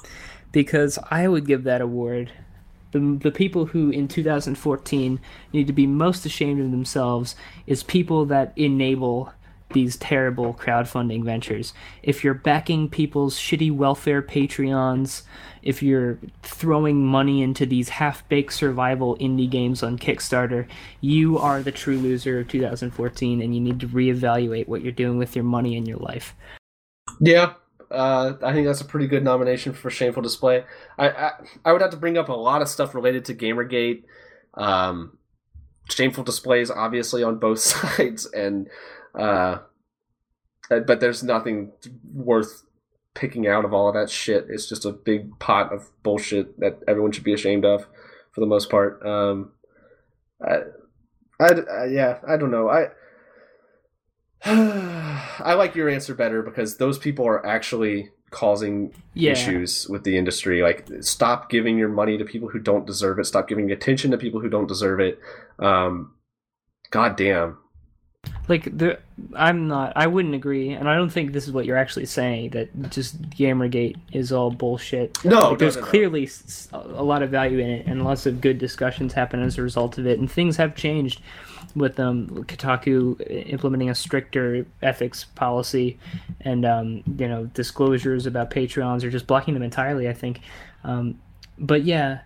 because 0.52 0.98
I 1.10 1.26
would 1.28 1.46
give 1.46 1.64
that 1.64 1.80
award 1.80 2.30
the 2.98 3.18
the 3.18 3.30
people 3.30 3.66
who 3.66 3.90
in 3.90 4.08
2014 4.08 5.20
need 5.52 5.66
to 5.66 5.72
be 5.72 5.86
most 5.86 6.26
ashamed 6.26 6.60
of 6.60 6.70
themselves 6.70 7.36
is 7.66 7.82
people 7.82 8.26
that 8.26 8.52
enable 8.56 9.32
these 9.72 9.96
terrible 9.96 10.54
crowdfunding 10.54 11.24
ventures. 11.24 11.72
If 12.02 12.22
you're 12.22 12.34
backing 12.34 12.88
people's 12.88 13.36
shitty 13.36 13.72
welfare 13.72 14.22
Patreons, 14.22 15.22
if 15.62 15.82
you're 15.82 16.18
throwing 16.42 17.04
money 17.04 17.42
into 17.42 17.66
these 17.66 17.88
half-baked 17.88 18.52
survival 18.52 19.16
indie 19.16 19.50
games 19.50 19.82
on 19.82 19.98
Kickstarter, 19.98 20.68
you 21.00 21.38
are 21.38 21.62
the 21.62 21.72
true 21.72 21.98
loser 21.98 22.40
of 22.40 22.48
2014 22.48 23.42
and 23.42 23.54
you 23.54 23.60
need 23.60 23.80
to 23.80 23.88
reevaluate 23.88 24.68
what 24.68 24.82
you're 24.82 24.92
doing 24.92 25.18
with 25.18 25.34
your 25.34 25.44
money 25.44 25.76
and 25.76 25.88
your 25.88 25.98
life. 25.98 26.34
Yeah, 27.20 27.54
uh, 27.96 28.36
I 28.42 28.52
think 28.52 28.66
that's 28.66 28.80
a 28.80 28.84
pretty 28.84 29.06
good 29.06 29.24
nomination 29.24 29.72
for 29.72 29.90
shameful 29.90 30.22
display. 30.22 30.64
I, 30.98 31.08
I 31.08 31.30
I 31.64 31.72
would 31.72 31.80
have 31.80 31.90
to 31.90 31.96
bring 31.96 32.18
up 32.18 32.28
a 32.28 32.34
lot 32.34 32.62
of 32.62 32.68
stuff 32.68 32.94
related 32.94 33.24
to 33.26 33.34
GamerGate, 33.34 34.04
um, 34.54 35.18
shameful 35.90 36.22
displays, 36.22 36.70
obviously 36.70 37.22
on 37.22 37.38
both 37.38 37.58
sides, 37.60 38.26
and 38.26 38.68
uh, 39.18 39.58
uh, 40.70 40.80
but 40.80 41.00
there's 41.00 41.22
nothing 41.22 41.72
worth 42.12 42.64
picking 43.14 43.46
out 43.46 43.64
of 43.64 43.72
all 43.72 43.88
of 43.88 43.94
that 43.94 44.10
shit. 44.10 44.46
It's 44.50 44.68
just 44.68 44.84
a 44.84 44.92
big 44.92 45.38
pot 45.38 45.72
of 45.72 45.90
bullshit 46.02 46.60
that 46.60 46.80
everyone 46.86 47.12
should 47.12 47.24
be 47.24 47.32
ashamed 47.32 47.64
of, 47.64 47.86
for 48.32 48.40
the 48.40 48.46
most 48.46 48.70
part. 48.70 49.04
Um, 49.04 49.52
I, 50.46 50.58
I, 51.40 51.46
I 51.46 51.84
yeah, 51.86 52.18
I 52.28 52.36
don't 52.36 52.50
know. 52.50 52.68
I. 52.68 52.88
I 54.44 55.54
like 55.54 55.74
your 55.74 55.88
answer 55.88 56.14
better 56.14 56.42
because 56.42 56.76
those 56.76 56.98
people 56.98 57.26
are 57.26 57.44
actually 57.44 58.10
causing 58.30 58.92
Yeah. 59.14 59.32
issues 59.32 59.88
with 59.88 60.04
the 60.04 60.16
industry. 60.16 60.62
Like, 60.62 60.86
stop 61.00 61.48
giving 61.50 61.78
your 61.78 61.88
money 61.88 62.18
to 62.18 62.24
people 62.24 62.48
who 62.48 62.58
don't 62.58 62.86
deserve 62.86 63.18
it. 63.18 63.24
Stop 63.24 63.48
giving 63.48 63.70
attention 63.70 64.10
to 64.10 64.18
people 64.18 64.40
who 64.40 64.48
don't 64.48 64.66
deserve 64.66 65.00
it. 65.00 65.18
Um, 65.58 66.12
God 66.90 67.16
damn. 67.16 67.58
Like 68.48 68.76
the 68.76 68.98
I'm 69.34 69.66
not 69.66 69.92
I 69.96 70.06
wouldn't 70.06 70.34
agree 70.34 70.70
and 70.70 70.88
I 70.88 70.94
don't 70.94 71.10
think 71.10 71.32
this 71.32 71.46
is 71.46 71.52
what 71.52 71.64
you're 71.66 71.76
actually 71.76 72.06
saying 72.06 72.50
that 72.50 72.90
just 72.90 73.20
Gamergate 73.30 73.96
is 74.12 74.30
all 74.32 74.50
bullshit. 74.50 75.22
No, 75.24 75.30
Like, 75.30 75.50
no, 75.50 75.56
there's 75.56 75.76
no, 75.76 75.82
no. 75.82 75.86
clearly 75.88 76.30
a 76.72 77.02
lot 77.02 77.22
of 77.22 77.30
value 77.30 77.58
in 77.58 77.68
it 77.68 77.86
and 77.86 78.04
lots 78.04 78.24
of 78.26 78.40
good 78.40 78.58
discussions 78.58 79.12
happen 79.14 79.42
as 79.42 79.58
a 79.58 79.62
result 79.62 79.98
of 79.98 80.06
it 80.06 80.18
and 80.20 80.30
things 80.30 80.56
have 80.58 80.76
changed 80.76 81.20
with 81.74 81.98
um 81.98 82.28
Kotaku 82.44 83.20
implementing 83.50 83.90
a 83.90 83.94
stricter 83.94 84.64
ethics 84.80 85.24
policy 85.24 85.98
and 86.40 86.64
um 86.64 87.02
you 87.18 87.26
know 87.28 87.46
disclosures 87.46 88.26
about 88.26 88.50
Patreons 88.50 89.02
or 89.02 89.10
just 89.10 89.26
blocking 89.26 89.54
them 89.54 89.62
entirely 89.64 90.08
I 90.08 90.12
think 90.12 90.40
um 90.84 91.18
but 91.58 91.82
yeah 91.82 92.20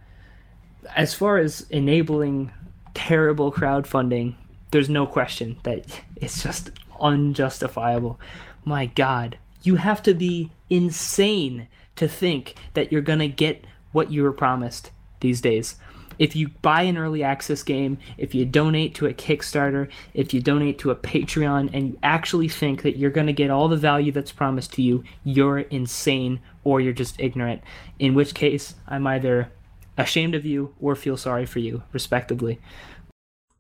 as 0.97 1.15
far 1.15 1.39
as 1.39 1.67
enabling 1.71 2.51
terrible 2.95 3.51
crowdfunding 3.53 4.35
there's 4.71 4.89
no 4.89 5.07
question 5.07 5.59
that 5.63 5.85
it's 6.17 6.43
just 6.43 6.71
unjustifiable. 7.01 8.21
My 8.65 8.87
God, 8.87 9.39
you 9.63 9.77
have 9.77 10.03
to 10.05 10.15
be 10.15 10.51
insane 10.69 11.69
to 11.97 12.09
think 12.09 12.55
that 12.75 12.93
you're 12.93 13.01
gonna 13.01 13.29
get 13.29 13.65
what 13.93 14.11
you 14.11 14.23
were 14.23 14.33
promised 14.33 14.91
these 15.21 15.41
days. 15.41 15.77
If 16.19 16.37
you 16.37 16.49
buy 16.61 16.83
an 16.83 16.99
early 16.99 17.23
access 17.23 17.63
game, 17.63 17.97
if 18.19 18.35
you 18.35 18.45
donate 18.45 18.95
to 18.97 19.07
a 19.07 19.15
Kickstarter, 19.15 19.89
if 20.13 20.35
you 20.35 20.41
donate 20.43 20.79
to 20.81 20.91
a 20.91 20.97
Patreon, 20.97 21.71
and 21.73 21.89
you 21.89 21.99
actually 22.03 22.49
think 22.49 22.83
that 22.83 22.99
you're 22.99 23.11
gonna 23.11 23.33
get 23.33 23.51
all 23.51 23.69
the 23.69 23.77
value 23.77 24.13
that's 24.13 24.33
promised 24.33 24.75
to 24.75 24.83
you, 24.83 25.03
you're 25.25 25.61
insane 25.61 26.41
or 26.63 26.81
you're 26.81 26.93
just 26.93 27.19
ignorant. 27.19 27.63
In 27.99 28.15
which 28.15 28.35
case, 28.35 28.75
I'm 28.87 29.07
either 29.07 29.51
ashamed 29.97 30.35
of 30.35 30.45
you 30.45 30.75
or 30.81 30.95
feel 30.95 31.17
sorry 31.17 31.47
for 31.47 31.59
you, 31.59 31.83
respectively. 31.93 32.61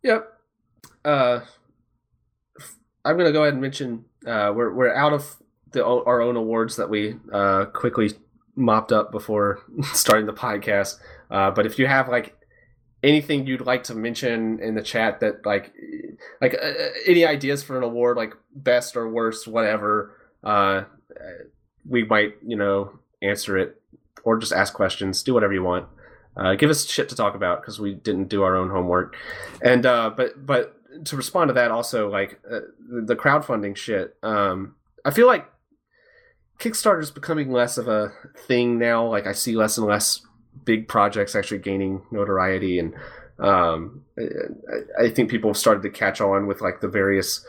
Yep. 0.02 0.39
Uh, 1.04 1.40
I'm 3.04 3.16
gonna 3.16 3.32
go 3.32 3.42
ahead 3.42 3.54
and 3.54 3.62
mention 3.62 4.04
uh, 4.26 4.52
we're 4.54 4.72
we're 4.74 4.94
out 4.94 5.12
of 5.12 5.36
the 5.72 5.84
our 5.84 6.20
own 6.20 6.36
awards 6.36 6.76
that 6.76 6.90
we 6.90 7.16
uh, 7.32 7.66
quickly 7.66 8.12
mopped 8.56 8.92
up 8.92 9.10
before 9.10 9.60
starting 9.92 10.26
the 10.26 10.32
podcast. 10.32 10.98
Uh, 11.30 11.50
but 11.50 11.66
if 11.66 11.78
you 11.78 11.86
have 11.86 12.08
like 12.08 12.36
anything 13.02 13.46
you'd 13.46 13.62
like 13.62 13.84
to 13.84 13.94
mention 13.94 14.60
in 14.60 14.74
the 14.74 14.82
chat 14.82 15.20
that 15.20 15.46
like 15.46 15.72
like 16.40 16.54
uh, 16.54 16.72
any 17.06 17.24
ideas 17.24 17.62
for 17.62 17.76
an 17.78 17.82
award 17.82 18.16
like 18.16 18.34
best 18.54 18.96
or 18.96 19.08
worst 19.08 19.48
whatever 19.48 20.14
uh, 20.44 20.82
we 21.88 22.04
might 22.04 22.34
you 22.46 22.56
know 22.56 22.98
answer 23.22 23.56
it 23.56 23.80
or 24.24 24.36
just 24.36 24.52
ask 24.52 24.74
questions 24.74 25.22
do 25.22 25.32
whatever 25.32 25.52
you 25.52 25.62
want 25.62 25.86
uh, 26.36 26.54
give 26.54 26.68
us 26.68 26.86
shit 26.86 27.08
to 27.08 27.14
talk 27.14 27.34
about 27.34 27.62
because 27.62 27.80
we 27.80 27.94
didn't 27.94 28.28
do 28.28 28.42
our 28.42 28.54
own 28.54 28.68
homework 28.68 29.16
and 29.62 29.86
uh 29.86 30.10
but 30.14 30.44
but 30.44 30.79
to 31.04 31.16
respond 31.16 31.48
to 31.48 31.54
that 31.54 31.70
also 31.70 32.10
like 32.10 32.40
uh, 32.50 32.60
the 32.88 33.16
crowdfunding 33.16 33.76
shit 33.76 34.16
um 34.22 34.74
i 35.04 35.10
feel 35.10 35.26
like 35.26 35.46
kickstarter 36.58 37.00
is 37.00 37.10
becoming 37.10 37.50
less 37.50 37.78
of 37.78 37.88
a 37.88 38.12
thing 38.36 38.78
now. 38.78 39.06
Like 39.06 39.26
i 39.26 39.32
see 39.32 39.56
less 39.56 39.78
and 39.78 39.86
less 39.86 40.20
big 40.64 40.88
projects 40.88 41.34
actually 41.34 41.58
gaining 41.58 42.02
notoriety 42.10 42.78
and 42.78 42.94
um 43.38 44.04
i, 44.18 45.04
I 45.04 45.10
think 45.10 45.30
people 45.30 45.50
have 45.50 45.56
started 45.56 45.82
to 45.84 45.90
catch 45.90 46.20
on 46.20 46.46
with 46.46 46.60
like 46.60 46.80
the 46.80 46.88
various 46.88 47.44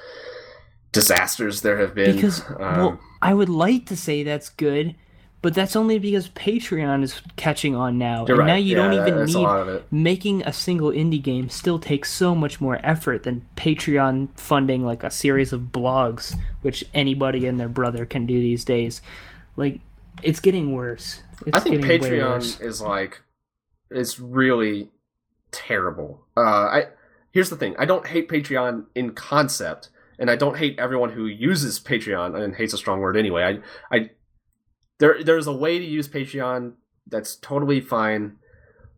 disasters 0.91 1.61
there 1.61 1.77
have 1.77 1.95
been. 1.95 2.15
Because 2.15 2.41
um, 2.49 2.77
well, 2.77 2.99
I 3.21 3.33
would 3.33 3.49
like 3.49 3.85
to 3.87 3.97
say 3.97 4.23
that's 4.23 4.49
good, 4.49 4.95
but 5.41 5.53
that's 5.53 5.75
only 5.75 5.97
because 5.99 6.29
Patreon 6.29 7.03
is 7.03 7.21
catching 7.35 7.75
on 7.75 7.97
now, 7.97 8.25
you're 8.27 8.39
and 8.39 8.39
right. 8.39 8.47
now 8.47 8.55
you 8.55 8.75
Yeah, 8.75 8.87
don't 8.89 8.93
even 8.93 9.25
need 9.25 9.75
it 9.75 9.85
making 9.91 10.43
a 10.43 10.53
single 10.53 10.91
indie 10.91 11.21
game. 11.21 11.49
Still 11.49 11.79
takes 11.79 12.11
so 12.11 12.35
much 12.35 12.61
more 12.61 12.79
effort 12.83 13.23
than 13.23 13.45
Patreon 13.55 14.29
funding 14.37 14.85
like 14.85 15.03
a 15.03 15.09
series 15.11 15.51
of 15.53 15.61
blogs, 15.71 16.35
which 16.61 16.83
anybody 16.93 17.47
and 17.47 17.59
their 17.59 17.69
brother 17.69 18.05
can 18.05 18.25
do 18.25 18.39
these 18.39 18.63
days. 18.63 19.01
Like, 19.55 19.79
it's 20.21 20.39
getting 20.39 20.73
worse. 20.73 21.21
It's 21.45 21.57
I 21.57 21.59
think 21.59 21.81
getting 21.81 22.01
way 22.01 22.21
worse. 22.21 22.57
Patreon 22.57 22.61
is 22.61 22.81
like 22.81 23.21
it's 23.89 24.19
really 24.19 24.89
terrible. 25.51 26.25
Uh, 26.37 26.41
I 26.41 26.85
here's 27.31 27.49
the 27.49 27.55
thing: 27.55 27.75
I 27.79 27.85
don't 27.85 28.05
hate 28.07 28.29
Patreon 28.29 28.85
in 28.95 29.13
concept, 29.13 29.89
and 30.19 30.29
I 30.29 30.35
don't 30.35 30.57
hate 30.57 30.77
everyone 30.79 31.11
who 31.11 31.25
uses 31.25 31.79
Patreon. 31.79 32.41
And 32.41 32.55
hate's 32.55 32.73
a 32.73 32.77
strong 32.77 32.99
word 32.99 33.17
anyway. 33.17 33.59
I, 33.91 33.95
I 33.95 34.09
there 35.01 35.23
there's 35.23 35.47
a 35.47 35.53
way 35.53 35.79
to 35.79 35.83
use 35.83 36.07
Patreon 36.07 36.73
that's 37.07 37.35
totally 37.35 37.81
fine, 37.81 38.37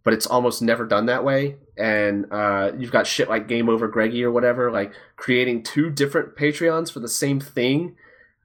but 0.03 0.13
it's 0.13 0.27
almost 0.27 0.61
never 0.61 0.85
done 0.85 1.05
that 1.05 1.23
way. 1.23 1.55
And 1.77 2.31
uh, 2.31 2.73
you've 2.77 2.91
got 2.91 3.07
shit 3.07 3.29
like 3.29 3.47
Game 3.47 3.69
Over 3.69 3.87
Greggy 3.87 4.23
or 4.23 4.29
whatever, 4.31 4.69
like 4.69 4.93
creating 5.15 5.63
two 5.63 5.89
different 5.89 6.35
Patreons 6.35 6.91
for 6.91 6.99
the 6.99 7.07
same 7.07 7.39
thing. 7.39 7.95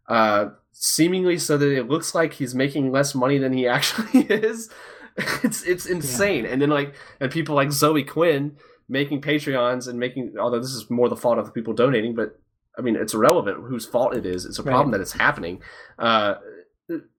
Uh, 0.08 0.50
seemingly 0.72 1.36
so 1.36 1.58
that 1.58 1.70
it 1.70 1.88
looks 1.88 2.14
like 2.14 2.34
he's 2.34 2.54
making 2.54 2.92
less 2.92 3.12
money 3.12 3.36
than 3.38 3.52
he 3.52 3.66
actually 3.76 4.22
is. 4.22 4.70
It's 5.42 5.64
it's 5.64 5.84
insane. 5.84 6.46
And 6.46 6.62
then 6.62 6.70
like 6.70 6.94
and 7.18 7.30
people 7.30 7.56
like 7.56 7.72
Zoe 7.72 8.04
Quinn 8.04 8.56
making 8.88 9.20
Patreons 9.20 9.88
and 9.88 9.98
making 9.98 10.34
although 10.40 10.60
this 10.60 10.70
is 10.70 10.88
more 10.88 11.08
the 11.08 11.16
fault 11.16 11.38
of 11.38 11.46
the 11.46 11.50
people 11.50 11.74
donating, 11.74 12.14
but 12.14 12.38
I 12.78 12.82
mean 12.82 12.94
it's 12.94 13.14
irrelevant 13.14 13.64
whose 13.66 13.84
fault 13.84 14.14
it 14.14 14.24
is. 14.24 14.44
It's 14.44 14.60
a 14.60 14.62
problem 14.62 14.92
that 14.92 15.00
it's 15.00 15.12
happening. 15.12 15.60
Uh, 15.98 16.36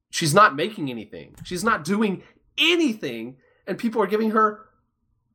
she's 0.10 0.34
not 0.34 0.56
making 0.56 0.90
anything. 0.90 1.36
She's 1.44 1.64
not 1.64 1.84
doing 1.84 2.23
anything, 2.57 3.38
and 3.68 3.77
people 3.77 4.02
are 4.02 4.07
giving 4.07 4.31
her 4.31 4.65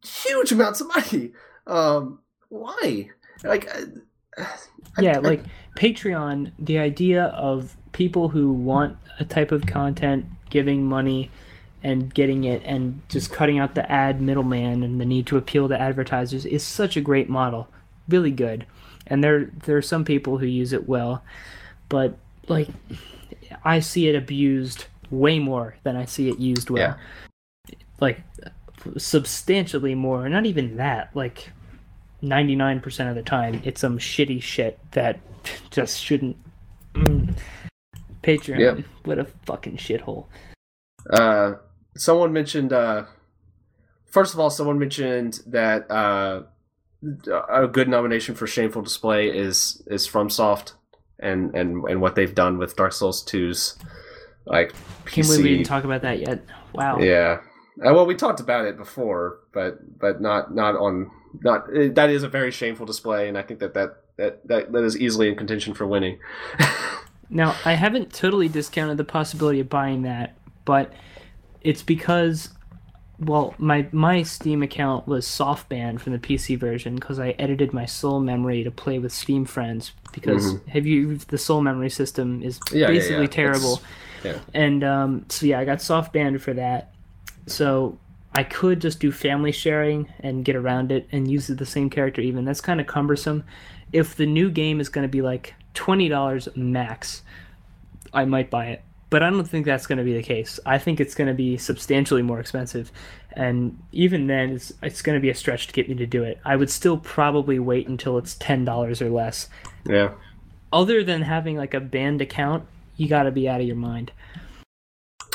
huge 0.04 0.52
amounts 0.52 0.80
of 0.80 0.88
money. 0.88 1.32
Um, 1.66 2.20
why? 2.48 3.10
Like, 3.42 3.68
uh, 3.74 4.44
I- 4.98 5.02
yeah, 5.02 5.16
I- 5.16 5.20
like 5.20 5.42
Patreon, 5.78 6.52
the 6.58 6.78
idea 6.78 7.24
of 7.24 7.76
people 7.92 8.28
who 8.28 8.52
want 8.52 8.96
a 9.18 9.24
type 9.24 9.52
of 9.52 9.66
content 9.66 10.26
giving 10.50 10.86
money 10.86 11.30
and 11.82 12.12
getting 12.12 12.44
it 12.44 12.62
and 12.64 13.00
just 13.08 13.32
cutting 13.32 13.58
out 13.58 13.74
the 13.74 13.90
ad 13.90 14.20
middleman 14.20 14.82
and 14.82 15.00
the 15.00 15.04
need 15.04 15.26
to 15.26 15.36
appeal 15.36 15.68
to 15.68 15.80
advertisers 15.80 16.44
is 16.46 16.62
such 16.62 16.96
a 16.96 17.00
great 17.00 17.28
model. 17.28 17.68
Really 18.08 18.30
good. 18.30 18.66
And 19.06 19.22
there 19.22 19.50
there 19.66 19.76
are 19.76 19.82
some 19.82 20.04
people 20.04 20.38
who 20.38 20.46
use 20.46 20.72
it 20.72 20.88
well, 20.88 21.22
but 21.88 22.16
like 22.48 22.68
I 23.64 23.80
see 23.80 24.08
it 24.08 24.14
abused 24.16 24.86
way 25.10 25.38
more 25.38 25.76
than 25.84 25.96
I 25.96 26.04
see 26.06 26.28
it 26.28 26.38
used 26.38 26.70
well. 26.70 26.96
Like 28.00 28.20
substantially 28.96 29.94
more. 29.94 30.28
Not 30.28 30.46
even 30.46 30.76
that. 30.76 31.14
Like 31.14 31.50
99% 32.22 33.08
of 33.08 33.14
the 33.14 33.22
time 33.22 33.60
it's 33.64 33.80
some 33.80 33.98
shitty 33.98 34.42
shit 34.42 34.78
that 34.92 35.20
just 35.70 36.00
shouldn't. 36.00 36.36
Mm. 36.94 37.36
Patreon, 38.22 38.58
Yeah. 38.58 38.84
what 39.04 39.18
a 39.18 39.26
fucking 39.46 39.76
shithole. 39.76 40.26
Uh, 41.10 41.54
someone 41.96 42.32
mentioned. 42.32 42.72
Uh, 42.72 43.04
first 44.06 44.32
of 44.32 44.40
all, 44.40 44.48
someone 44.48 44.78
mentioned 44.78 45.40
that 45.46 45.90
uh, 45.90 46.42
a 47.50 47.66
good 47.68 47.88
nomination 47.88 48.34
for 48.34 48.46
Shameful 48.46 48.80
Display 48.80 49.28
is 49.28 49.82
is 49.88 50.08
FromSoft 50.08 50.72
and 51.18 51.54
and 51.54 51.84
and 51.84 52.00
what 52.00 52.14
they've 52.14 52.34
done 52.34 52.58
with 52.58 52.76
Dark 52.76 52.92
Souls 52.92 53.24
2's 53.24 53.78
like 54.46 54.74
Can't 55.06 55.26
believe 55.26 55.42
we 55.42 55.50
PC. 55.50 55.56
didn't 55.56 55.66
talk 55.66 55.84
about 55.84 56.02
that 56.02 56.18
yet. 56.18 56.44
Wow. 56.74 56.98
Yeah. 56.98 57.40
Uh, 57.84 57.92
well, 57.92 58.06
we 58.06 58.14
talked 58.14 58.40
about 58.40 58.66
it 58.66 58.76
before, 58.76 59.40
but 59.52 59.98
but 59.98 60.20
not 60.20 60.54
not 60.54 60.76
on 60.76 61.10
not 61.42 61.64
eh, 61.74 61.88
that 61.94 62.10
is 62.10 62.22
a 62.22 62.28
very 62.28 62.50
shameful 62.50 62.86
display, 62.86 63.28
and 63.28 63.36
I 63.36 63.42
think 63.42 63.60
that 63.60 63.74
that 63.74 63.96
that 64.16 64.46
that, 64.46 64.72
that 64.72 64.84
is 64.84 64.96
easily 64.96 65.28
in 65.28 65.36
contention 65.36 65.74
for 65.74 65.86
winning. 65.86 66.18
Now, 67.30 67.56
I 67.64 67.72
haven't 67.72 68.12
totally 68.12 68.48
discounted 68.48 68.96
the 68.96 69.04
possibility 69.04 69.60
of 69.60 69.68
buying 69.68 70.02
that, 70.02 70.36
but 70.64 70.92
it's 71.62 71.82
because, 71.82 72.50
well, 73.24 73.54
my 73.58 73.86
my 73.92 74.22
Steam 74.22 74.62
account 74.62 75.06
was 75.06 75.26
soft 75.26 75.68
banned 75.68 76.02
from 76.02 76.12
the 76.12 76.18
PC 76.18 76.58
version 76.58 76.94
because 76.94 77.18
I 77.18 77.30
edited 77.38 77.72
my 77.72 77.86
soul 77.86 78.20
memory 78.20 78.64
to 78.64 78.70
play 78.70 78.98
with 78.98 79.12
Steam 79.12 79.44
friends. 79.44 79.92
Because 80.12 80.58
have 80.68 80.86
you 80.86 81.16
the 81.16 81.38
soul 81.38 81.60
memory 81.60 81.90
system 81.90 82.42
is 82.42 82.58
Mm-hmm. 82.60 82.76
Yeah, 82.76 82.86
basically 82.86 83.22
yeah. 83.22 83.30
terrible, 83.30 83.82
yeah. 84.22 84.38
and 84.52 84.84
um, 84.84 85.26
so 85.28 85.46
yeah, 85.46 85.58
I 85.58 85.64
got 85.64 85.80
soft 85.82 86.12
banned 86.12 86.40
for 86.42 86.54
that. 86.54 86.92
So 87.46 87.98
I 88.34 88.42
could 88.44 88.80
just 88.80 89.00
do 89.00 89.12
family 89.12 89.52
sharing 89.52 90.08
and 90.20 90.44
get 90.44 90.56
around 90.56 90.92
it 90.92 91.08
and 91.12 91.30
use 91.30 91.46
the 91.46 91.66
same 91.66 91.90
character 91.90 92.20
even. 92.20 92.44
That's 92.44 92.60
kind 92.60 92.80
of 92.80 92.86
cumbersome. 92.86 93.44
If 93.92 94.16
the 94.16 94.26
new 94.26 94.50
game 94.50 94.80
is 94.80 94.88
going 94.88 95.04
to 95.04 95.08
be 95.08 95.22
like 95.22 95.54
twenty 95.74 96.08
dollars 96.08 96.48
max, 96.54 97.22
I 98.12 98.24
might 98.24 98.50
buy 98.50 98.66
it. 98.66 98.82
But 99.10 99.22
I 99.22 99.30
don't 99.30 99.44
think 99.44 99.66
that's 99.66 99.86
going 99.86 99.98
to 99.98 100.04
be 100.04 100.14
the 100.14 100.22
case. 100.22 100.58
I 100.66 100.78
think 100.78 100.98
it's 100.98 101.14
going 101.14 101.28
to 101.28 101.34
be 101.34 101.56
substantially 101.56 102.22
more 102.22 102.40
expensive, 102.40 102.90
and 103.32 103.78
even 103.92 104.26
then, 104.26 104.50
it's 104.50 104.72
it's 104.82 105.02
going 105.02 105.16
to 105.16 105.20
be 105.20 105.30
a 105.30 105.34
stretch 105.34 105.66
to 105.68 105.72
get 105.72 105.88
me 105.88 105.94
to 105.96 106.06
do 106.06 106.24
it. 106.24 106.40
I 106.44 106.56
would 106.56 106.70
still 106.70 106.96
probably 106.98 107.58
wait 107.58 107.86
until 107.86 108.18
it's 108.18 108.34
ten 108.34 108.64
dollars 108.64 109.00
or 109.00 109.10
less. 109.10 109.48
Yeah. 109.86 110.12
Other 110.72 111.04
than 111.04 111.22
having 111.22 111.56
like 111.56 111.74
a 111.74 111.80
banned 111.80 112.20
account, 112.20 112.66
you 112.96 113.08
got 113.08 113.24
to 113.24 113.30
be 113.30 113.48
out 113.48 113.60
of 113.60 113.66
your 113.66 113.76
mind. 113.76 114.10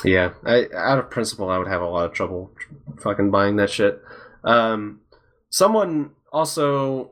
Yeah, 0.03 0.31
I, 0.45 0.67
out 0.73 0.99
of 0.99 1.09
principle, 1.09 1.49
I 1.49 1.57
would 1.57 1.67
have 1.67 1.81
a 1.81 1.87
lot 1.87 2.05
of 2.05 2.13
trouble 2.13 2.51
fucking 3.01 3.31
buying 3.31 3.57
that 3.57 3.69
shit. 3.69 4.01
Um, 4.43 5.01
someone 5.49 6.11
also 6.31 7.11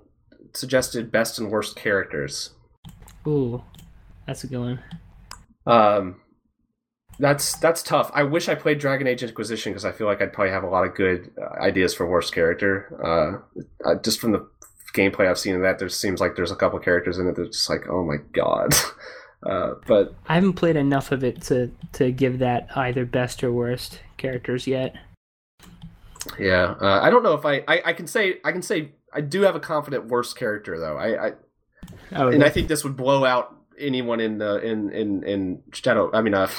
suggested 0.53 1.11
best 1.11 1.39
and 1.39 1.51
worst 1.51 1.75
characters. 1.75 2.51
Ooh, 3.25 3.61
that's 4.25 4.43
a 4.43 4.47
good 4.47 4.59
one. 4.59 4.79
Um, 5.65 6.21
that's 7.19 7.57
that's 7.57 7.83
tough. 7.83 8.11
I 8.13 8.23
wish 8.23 8.49
I 8.49 8.55
played 8.55 8.79
Dragon 8.79 9.07
Age 9.07 9.23
Inquisition 9.23 9.71
because 9.71 9.85
I 9.85 9.91
feel 9.91 10.07
like 10.07 10.21
I'd 10.21 10.33
probably 10.33 10.51
have 10.51 10.63
a 10.63 10.69
lot 10.69 10.85
of 10.85 10.95
good 10.95 11.31
uh, 11.41 11.61
ideas 11.61 11.93
for 11.93 12.07
worst 12.07 12.33
character. 12.33 13.43
Uh, 13.83 13.95
just 14.03 14.19
from 14.19 14.31
the 14.31 14.47
gameplay 14.93 15.29
I've 15.29 15.39
seen 15.39 15.55
of 15.55 15.61
that, 15.61 15.79
there 15.79 15.89
seems 15.89 16.19
like 16.19 16.35
there's 16.35 16.51
a 16.51 16.55
couple 16.55 16.79
characters 16.79 17.17
in 17.17 17.27
it 17.27 17.35
that's 17.35 17.57
just 17.57 17.69
like, 17.69 17.87
oh 17.89 18.03
my 18.03 18.17
god. 18.33 18.73
Uh, 19.43 19.75
but 19.85 20.15
I 20.27 20.33
haven't 20.33 20.53
played 20.53 20.75
enough 20.75 21.11
of 21.11 21.23
it 21.23 21.43
to 21.43 21.71
to 21.93 22.11
give 22.11 22.39
that 22.39 22.69
either 22.75 23.05
best 23.05 23.43
or 23.43 23.53
worst 23.53 24.01
characters 24.17 24.65
yet. 24.65 24.95
Yeah, 26.39 26.73
uh, 26.81 26.99
I 27.03 27.11
don't 27.11 27.21
know 27.21 27.35
if 27.35 27.45
I, 27.45 27.63
I 27.67 27.81
I 27.85 27.93
can 27.93 28.07
say 28.07 28.39
I 28.43 28.51
can 28.51 28.63
say 28.63 28.93
I 29.13 29.21
do 29.21 29.43
have 29.43 29.55
a 29.55 29.59
confident 29.59 30.07
worst 30.07 30.39
character 30.39 30.79
though. 30.79 30.97
I, 30.97 31.27
I 31.27 31.31
Oh, 32.13 32.29
and 32.29 32.43
I 32.43 32.49
think 32.49 32.67
this 32.67 32.83
would 32.83 32.95
blow 32.95 33.25
out 33.25 33.55
anyone 33.79 34.19
in 34.19 34.37
the 34.37 34.59
in 34.59 34.91
in 34.91 35.23
in 35.23 35.63
Shadow. 35.73 36.09
I 36.13 36.21
mean, 36.21 36.33
uh, 36.33 36.49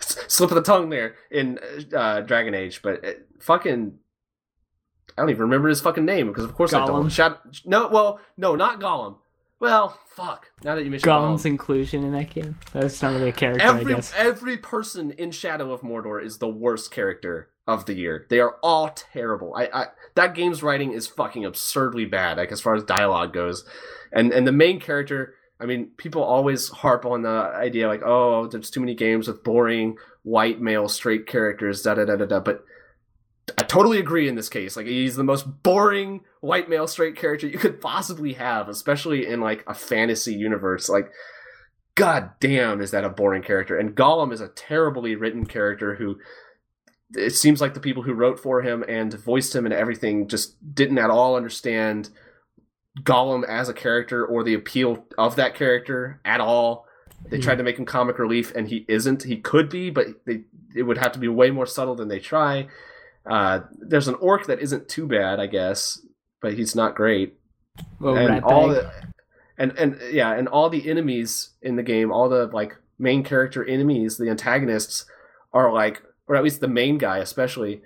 slip 0.00 0.50
of 0.50 0.56
the 0.56 0.62
tongue 0.62 0.90
there 0.90 1.14
in 1.30 1.58
uh, 1.94 2.20
Dragon 2.22 2.54
Age, 2.54 2.82
but 2.82 3.04
uh, 3.04 3.12
fucking. 3.40 3.98
I 5.18 5.22
don't 5.22 5.30
even 5.30 5.42
remember 5.42 5.68
his 5.68 5.80
fucking 5.80 6.04
name 6.04 6.26
because 6.26 6.44
of 6.44 6.54
course 6.54 6.74
I 6.74 6.84
don't. 6.84 7.06
Gollum? 7.06 7.10
Shadow, 7.10 7.38
no, 7.64 7.88
well, 7.88 8.20
no, 8.36 8.54
not 8.54 8.80
Gollum. 8.80 9.16
Well, 9.58 9.98
fuck. 10.10 10.50
Now 10.62 10.74
that 10.74 10.84
you 10.84 10.90
mentioned 10.90 11.10
Gollum's 11.10 11.42
Gollum, 11.42 11.46
inclusion 11.46 12.04
in 12.04 12.12
that 12.12 12.30
game. 12.30 12.58
That's 12.72 13.00
not 13.00 13.14
really 13.14 13.30
a 13.30 13.32
character, 13.32 13.64
I 13.64 13.78
every 13.78 13.94
guess. 13.94 14.12
every 14.14 14.58
person 14.58 15.12
in 15.12 15.30
Shadow 15.30 15.72
of 15.72 15.80
Mordor 15.80 16.22
is 16.22 16.38
the 16.38 16.48
worst 16.48 16.90
character 16.90 17.48
of 17.66 17.86
the 17.86 17.94
year. 17.94 18.26
They 18.28 18.40
are 18.40 18.56
all 18.62 18.90
terrible. 18.90 19.54
I, 19.56 19.68
I 19.72 19.86
that 20.14 20.34
game's 20.34 20.62
writing 20.62 20.92
is 20.92 21.06
fucking 21.06 21.44
absurdly 21.44 22.04
bad, 22.04 22.36
like 22.36 22.52
as 22.52 22.60
far 22.60 22.74
as 22.74 22.84
dialogue 22.84 23.32
goes, 23.32 23.64
and 24.12 24.32
and 24.32 24.46
the 24.46 24.52
main 24.52 24.80
character. 24.80 25.34
I 25.58 25.66
mean, 25.66 25.90
people 25.96 26.22
always 26.22 26.68
harp 26.68 27.06
on 27.06 27.22
the 27.22 27.28
idea 27.28 27.88
like, 27.88 28.02
oh, 28.04 28.46
there's 28.46 28.70
too 28.70 28.80
many 28.80 28.94
games 28.94 29.26
with 29.26 29.42
boring 29.42 29.96
white 30.22 30.60
male 30.60 30.88
straight 30.88 31.26
characters, 31.26 31.82
da 31.82 31.94
da 31.94 32.04
da 32.04 32.16
da 32.16 32.26
da. 32.26 32.40
But 32.40 32.64
I 33.56 33.62
totally 33.62 33.98
agree 33.98 34.28
in 34.28 34.34
this 34.34 34.48
case. 34.48 34.76
Like, 34.76 34.86
he's 34.86 35.16
the 35.16 35.24
most 35.24 35.62
boring 35.62 36.20
white 36.40 36.68
male 36.68 36.86
straight 36.86 37.16
character 37.16 37.46
you 37.46 37.58
could 37.58 37.80
possibly 37.80 38.34
have, 38.34 38.68
especially 38.68 39.26
in 39.26 39.40
like 39.40 39.64
a 39.66 39.74
fantasy 39.74 40.34
universe. 40.34 40.88
Like, 40.88 41.10
god 41.94 42.30
damn, 42.40 42.80
is 42.80 42.90
that 42.90 43.04
a 43.04 43.08
boring 43.08 43.42
character? 43.42 43.78
And 43.78 43.96
Gollum 43.96 44.32
is 44.32 44.40
a 44.40 44.48
terribly 44.48 45.16
written 45.16 45.46
character 45.46 45.94
who 45.94 46.18
it 47.14 47.30
seems 47.30 47.60
like 47.60 47.74
the 47.74 47.80
people 47.80 48.02
who 48.02 48.12
wrote 48.12 48.40
for 48.40 48.62
him 48.62 48.84
and 48.88 49.14
voiced 49.14 49.54
him 49.54 49.64
and 49.64 49.72
everything 49.72 50.28
just 50.28 50.56
didn't 50.74 50.98
at 50.98 51.10
all 51.10 51.36
understand 51.36 52.10
Gollum 53.02 53.44
as 53.46 53.68
a 53.68 53.74
character 53.74 54.24
or 54.24 54.42
the 54.42 54.54
appeal 54.54 55.04
of 55.18 55.36
that 55.36 55.54
character 55.54 56.20
at 56.24 56.40
all. 56.40 56.86
They 57.30 57.36
Hmm. 57.38 57.42
tried 57.42 57.58
to 57.58 57.64
make 57.64 57.78
him 57.78 57.84
comic 57.84 58.18
relief, 58.18 58.54
and 58.54 58.68
he 58.68 58.84
isn't. 58.88 59.22
He 59.24 59.36
could 59.38 59.68
be, 59.68 59.90
but 59.90 60.06
they, 60.26 60.44
it 60.74 60.82
would 60.82 60.98
have 60.98 61.12
to 61.12 61.18
be 61.18 61.28
way 61.28 61.50
more 61.50 61.66
subtle 61.66 61.94
than 61.94 62.08
they 62.08 62.20
try. 62.20 62.68
Uh, 63.28 63.60
there's 63.78 64.06
an 64.08 64.14
orc 64.16 64.46
that 64.46 64.60
isn't 64.60 64.88
too 64.88 65.06
bad, 65.06 65.40
I 65.40 65.46
guess, 65.46 66.00
but 66.40 66.54
he's 66.54 66.74
not 66.76 66.94
great 66.94 67.34
and 68.00 68.42
all 68.44 68.68
bag. 68.68 68.76
the 68.76 68.90
and 69.58 69.72
and 69.78 69.98
yeah 70.12 70.32
and 70.32 70.48
all 70.48 70.70
the 70.70 70.88
enemies 70.88 71.50
in 71.60 71.76
the 71.76 71.82
game 71.82 72.10
all 72.12 72.28
the 72.28 72.46
like 72.46 72.74
main 72.98 73.22
character 73.22 73.62
enemies 73.64 74.16
the 74.16 74.30
antagonists 74.30 75.04
are 75.52 75.70
like 75.72 76.02
or 76.26 76.36
at 76.36 76.42
least 76.44 76.60
the 76.60 76.68
main 76.68 76.96
guy 76.96 77.18
especially 77.18 77.82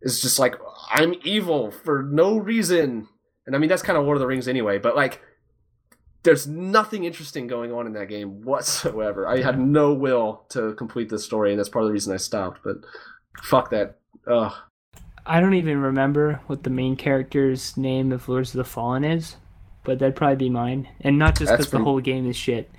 is 0.00 0.22
just 0.22 0.38
like 0.38 0.54
i'm 0.90 1.14
evil 1.24 1.70
for 1.70 2.02
no 2.02 2.38
reason 2.38 3.08
and 3.46 3.54
i 3.54 3.58
mean 3.58 3.68
that's 3.68 3.82
kind 3.82 3.98
of 3.98 4.04
lord 4.04 4.16
of 4.16 4.20
the 4.20 4.26
rings 4.26 4.48
anyway 4.48 4.78
but 4.78 4.96
like 4.96 5.20
there's 6.22 6.46
nothing 6.46 7.04
interesting 7.04 7.46
going 7.46 7.72
on 7.72 7.86
in 7.86 7.92
that 7.92 8.08
game 8.08 8.42
whatsoever 8.42 9.26
i 9.28 9.40
had 9.40 9.58
no 9.58 9.92
will 9.92 10.44
to 10.48 10.74
complete 10.74 11.08
this 11.08 11.24
story 11.24 11.50
and 11.50 11.58
that's 11.58 11.68
part 11.68 11.84
of 11.84 11.88
the 11.88 11.92
reason 11.92 12.12
i 12.12 12.16
stopped 12.16 12.60
but 12.64 12.76
fuck 13.42 13.70
that 13.70 13.98
ugh 14.26 14.52
I 15.26 15.40
don't 15.40 15.54
even 15.54 15.80
remember 15.80 16.40
what 16.46 16.62
the 16.62 16.70
main 16.70 16.94
character's 16.94 17.76
name 17.76 18.12
of 18.12 18.28
Lords 18.28 18.54
of 18.54 18.58
the 18.58 18.64
Fallen 18.64 19.02
is, 19.02 19.36
but 19.82 19.98
that'd 19.98 20.14
probably 20.14 20.36
be 20.36 20.50
mine. 20.50 20.88
And 21.00 21.18
not 21.18 21.36
just 21.36 21.50
because 21.50 21.70
the 21.70 21.80
whole 21.80 22.00
game 22.00 22.30
is 22.30 22.36
shit, 22.36 22.70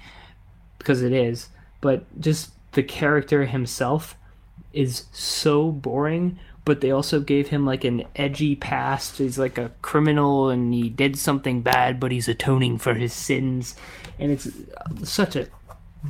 because 0.80 1.02
it 1.02 1.12
is, 1.12 1.50
but 1.82 2.06
just 2.22 2.52
the 2.72 2.84
character 2.84 3.46
himself 3.46 4.16
is 4.72 5.06
so 5.12 5.72
boring. 5.72 6.40
But 6.68 6.82
they 6.82 6.92
also 6.92 7.22
gave 7.22 7.48
him 7.48 7.66
like 7.66 7.84
an 7.86 8.04
edgy 8.18 8.56
past. 8.56 9.18
He's 9.20 9.40
like 9.40 9.58
a 9.58 9.72
criminal 9.82 10.50
and 10.50 10.74
he 10.74 10.90
did 10.90 11.18
something 11.18 11.62
bad, 11.62 11.98
but 12.00 12.12
he's 12.12 12.28
atoning 12.28 12.78
for 12.78 12.94
his 12.94 13.14
sins. 13.14 13.76
And 14.20 14.32
it's 14.32 14.50
such 15.04 15.36
a 15.38 15.48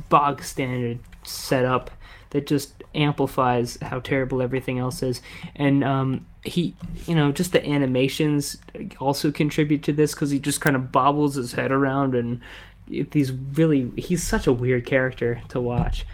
bog 0.08 0.42
standard 0.42 0.98
setup 1.22 1.92
that 2.30 2.46
just 2.48 2.82
amplifies 2.94 3.78
how 3.82 4.00
terrible 4.00 4.42
everything 4.42 4.78
else 4.80 5.00
is. 5.02 5.22
And 5.54 5.84
um, 5.84 6.26
he, 6.42 6.74
you 7.06 7.14
know, 7.14 7.30
just 7.30 7.52
the 7.52 7.64
animations 7.64 8.58
also 8.98 9.30
contribute 9.30 9.82
to 9.84 9.92
this 9.92 10.12
because 10.12 10.30
he 10.30 10.40
just 10.40 10.60
kind 10.60 10.74
of 10.74 10.90
bobbles 10.90 11.36
his 11.36 11.52
head 11.52 11.70
around 11.70 12.14
and 12.16 12.40
these 12.88 13.30
really, 13.32 13.92
he's 13.96 14.26
such 14.26 14.46
a 14.48 14.52
weird 14.52 14.86
character 14.86 15.40
to 15.50 15.60
watch. 15.60 16.04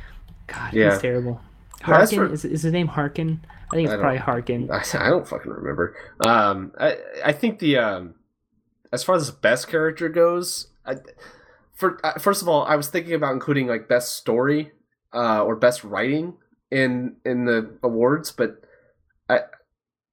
God, 0.49 0.75
Yeah. 0.75 0.91
he's 0.93 1.01
terrible. 1.01 1.41
Harkyn 1.81 2.15
for- 2.17 2.33
is, 2.33 2.45
is 2.45 2.63
his 2.63 2.73
name 2.73 2.89
Harkyn? 2.89 3.39
I 3.71 3.77
think 3.77 3.87
it's 3.87 3.93
don't- 3.95 4.01
probably 4.01 4.19
Harkyn. 4.21 4.71
I, 4.71 5.07
I 5.07 5.11
don't 5.11 5.27
fucking 5.27 5.51
remember. 5.51 5.97
Um, 6.27 6.73
I 6.79 6.97
I 7.25 7.33
think 7.33 7.59
the 7.59 7.79
um, 7.79 8.15
as 8.93 9.03
far 9.05 9.17
as 9.17 9.31
best 9.31 9.69
character 9.69 10.09
goes, 10.09 10.69
I, 10.87 10.97
for 11.75 11.99
uh, 12.05 12.19
first 12.19 12.43
of 12.43 12.49
all, 12.49 12.65
I 12.65 12.77
was 12.77 12.89
thinking 12.89 13.15
about 13.15 13.33
including 13.33 13.67
like 13.67 13.89
best 13.89 14.15
story, 14.17 14.73
uh, 15.13 15.43
or 15.43 15.57
best 15.57 15.85
writing 15.85 16.35
in 16.71 17.17
in 17.25 17.45
the 17.45 17.77
awards, 17.83 18.31
but 18.33 18.63
I 19.29 19.41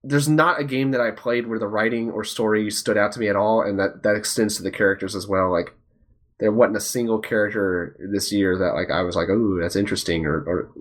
there's 0.03 0.30
not 0.30 0.60
a 0.60 0.64
game 0.64 0.91
that 0.91 1.02
I 1.02 1.11
played 1.11 1.48
where 1.48 1.60
the 1.60 1.68
writing 1.68 2.10
or 2.10 2.23
story 2.23 2.72
stood 2.72 2.98
out 2.98 3.11
to 3.14 3.19
me 3.19 3.28
at 3.30 3.36
all, 3.36 3.61
and 3.61 3.80
that 3.80 4.03
that 4.03 4.15
extends 4.15 4.57
to 4.57 4.64
the 4.64 4.72
characters 4.72 5.15
as 5.15 5.28
well. 5.28 5.52
Like 5.52 5.73
there 6.40 6.52
wasn't 6.52 6.78
a 6.78 6.82
single 6.82 7.19
character 7.19 7.95
this 8.11 8.32
year 8.32 8.57
that 8.57 8.73
like 8.73 8.90
I 8.90 9.03
was 9.03 9.15
like, 9.15 9.28
oh, 9.30 9.60
that's 9.61 9.76
interesting, 9.76 10.26
or 10.26 10.41
or 10.41 10.72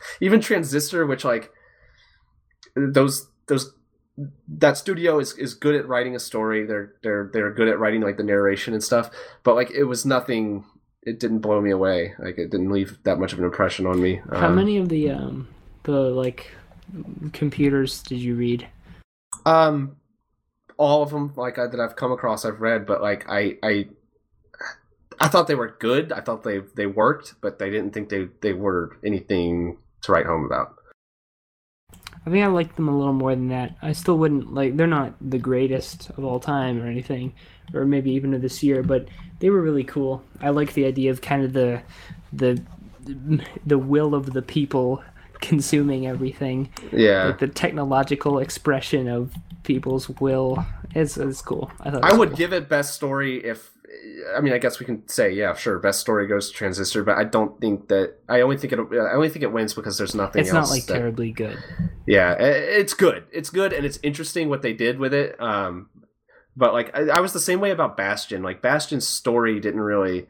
even 0.20 0.40
Transistor, 0.40 1.06
which 1.06 1.24
like 1.24 1.50
those 2.86 3.28
those 3.46 3.72
that 4.48 4.76
studio 4.76 5.18
is, 5.20 5.32
is 5.34 5.54
good 5.54 5.74
at 5.74 5.86
writing 5.86 6.16
a 6.16 6.18
story. 6.18 6.66
They're 6.66 6.94
they're 7.02 7.30
they're 7.32 7.52
good 7.52 7.68
at 7.68 7.78
writing 7.78 8.00
like 8.00 8.16
the 8.16 8.24
narration 8.24 8.74
and 8.74 8.82
stuff. 8.82 9.10
But 9.44 9.54
like 9.54 9.70
it 9.70 9.84
was 9.84 10.04
nothing. 10.04 10.64
It 11.02 11.20
didn't 11.20 11.38
blow 11.38 11.60
me 11.60 11.70
away. 11.70 12.14
Like 12.18 12.38
it 12.38 12.50
didn't 12.50 12.70
leave 12.70 12.98
that 13.04 13.18
much 13.18 13.32
of 13.32 13.38
an 13.38 13.44
impression 13.44 13.86
on 13.86 14.00
me. 14.00 14.20
How 14.32 14.48
Um, 14.48 14.56
many 14.56 14.76
of 14.78 14.88
the 14.88 15.10
um 15.10 15.48
the 15.84 15.92
like 15.92 16.50
computers 17.32 18.02
did 18.02 18.18
you 18.18 18.34
read? 18.34 18.66
Um, 19.46 19.96
all 20.76 21.02
of 21.02 21.10
them 21.10 21.32
like 21.36 21.58
I, 21.58 21.66
that 21.66 21.80
I've 21.80 21.96
come 21.96 22.12
across, 22.12 22.44
I've 22.44 22.60
read, 22.60 22.86
but 22.86 23.00
like 23.00 23.28
I 23.28 23.56
I 23.62 23.88
I 25.20 25.28
thought 25.28 25.46
they 25.46 25.54
were 25.54 25.76
good. 25.78 26.12
I 26.12 26.20
thought 26.20 26.42
they 26.42 26.60
they 26.76 26.86
worked, 26.86 27.34
but 27.40 27.60
I 27.62 27.70
didn't 27.70 27.92
think 27.92 28.08
they 28.08 28.28
they 28.40 28.52
were 28.52 28.96
anything 29.04 29.78
to 30.02 30.12
write 30.12 30.26
home 30.26 30.44
about. 30.44 30.74
I 32.28 32.30
think 32.30 32.44
I 32.44 32.48
liked 32.48 32.76
them 32.76 32.88
a 32.88 32.96
little 32.96 33.14
more 33.14 33.34
than 33.34 33.48
that. 33.48 33.74
I 33.80 33.92
still 33.92 34.18
wouldn't 34.18 34.52
like 34.52 34.76
they're 34.76 34.86
not 34.86 35.14
the 35.18 35.38
greatest 35.38 36.10
of 36.10 36.24
all 36.24 36.38
time 36.38 36.82
or 36.82 36.86
anything, 36.86 37.32
or 37.72 37.86
maybe 37.86 38.10
even 38.10 38.34
of 38.34 38.42
this 38.42 38.62
year, 38.62 38.82
but 38.82 39.08
they 39.38 39.48
were 39.48 39.62
really 39.62 39.84
cool. 39.84 40.22
I 40.42 40.50
like 40.50 40.74
the 40.74 40.84
idea 40.84 41.10
of 41.10 41.22
kind 41.22 41.42
of 41.42 41.54
the 41.54 41.80
the 42.30 42.62
the 43.64 43.78
will 43.78 44.14
of 44.14 44.34
the 44.34 44.42
people 44.42 45.02
consuming 45.40 46.06
everything. 46.06 46.70
Yeah. 46.92 47.28
Like 47.28 47.38
the 47.38 47.48
technological 47.48 48.40
expression 48.40 49.08
of 49.08 49.32
people's 49.62 50.10
will. 50.20 50.66
It's 50.94 51.16
it's 51.16 51.40
cool. 51.40 51.72
I 51.80 51.90
thought 51.90 52.04
I 52.04 52.12
would 52.12 52.30
cool. 52.30 52.36
give 52.36 52.52
it 52.52 52.68
best 52.68 52.92
story 52.92 53.42
if 53.42 53.70
I 54.36 54.40
mean 54.40 54.52
I 54.52 54.58
guess 54.58 54.78
we 54.80 54.86
can 54.86 55.06
say 55.08 55.30
yeah 55.32 55.54
sure 55.54 55.78
best 55.78 56.00
story 56.00 56.26
goes 56.26 56.48
to 56.50 56.54
Transistor 56.54 57.02
but 57.04 57.16
I 57.16 57.24
don't 57.24 57.60
think 57.60 57.88
that 57.88 58.14
I 58.28 58.40
only 58.42 58.56
think 58.56 58.72
it 58.72 58.78
I 58.78 59.14
only 59.14 59.28
think 59.28 59.42
it 59.42 59.52
wins 59.52 59.74
because 59.74 59.98
there's 59.98 60.14
nothing 60.14 60.42
It's 60.42 60.52
else 60.52 60.68
not 60.68 60.74
like 60.74 60.86
that- 60.86 60.94
terribly 60.94 61.32
good. 61.32 61.58
yeah 62.06 62.32
it's 62.34 62.94
good 62.94 63.24
it's 63.32 63.50
good 63.50 63.72
and 63.72 63.84
it's 63.86 63.98
interesting 64.02 64.48
what 64.48 64.62
they 64.62 64.72
did 64.72 64.98
with 64.98 65.14
it 65.14 65.40
um 65.40 65.88
but 66.56 66.72
like 66.72 66.96
I, 66.96 67.08
I 67.08 67.20
was 67.20 67.32
the 67.32 67.40
same 67.40 67.60
way 67.60 67.70
about 67.70 67.96
Bastion 67.96 68.42
like 68.42 68.60
Bastion's 68.62 69.06
story 69.06 69.60
didn't 69.60 69.80
really 69.80 70.26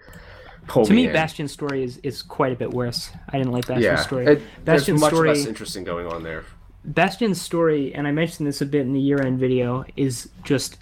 pull 0.67 0.85
To 0.85 0.93
me, 0.93 1.07
in. 1.07 1.13
Bastion's 1.13 1.51
story 1.53 1.83
is, 1.83 1.97
is 2.03 2.21
quite 2.23 2.53
a 2.53 2.57
bit 2.57 2.71
worse. 2.73 3.11
I 3.31 3.39
didn't 3.39 3.53
like 3.53 3.67
Bastion's 3.67 3.85
yeah 3.85 3.97
story. 3.97 4.27
it, 4.27 4.43
there's 4.65 4.81
Bastion's 4.83 5.01
much 5.01 5.13
story 5.15 5.29
less 5.31 5.47
interesting 5.47 5.85
going 5.85 6.07
on 6.07 6.23
there 6.23 6.45
Bastion's 6.85 7.41
story, 7.43 7.93
and 7.95 8.07
I 8.07 8.13
mentioned 8.13 8.47
this 8.47 8.61
a 8.63 8.67
bit 8.67 8.83
in 8.83 8.93
the 8.95 9.01
year 9.01 9.21
end 9.21 9.39
video, 9.39 9.85
is 9.97 10.31
just 10.45 10.79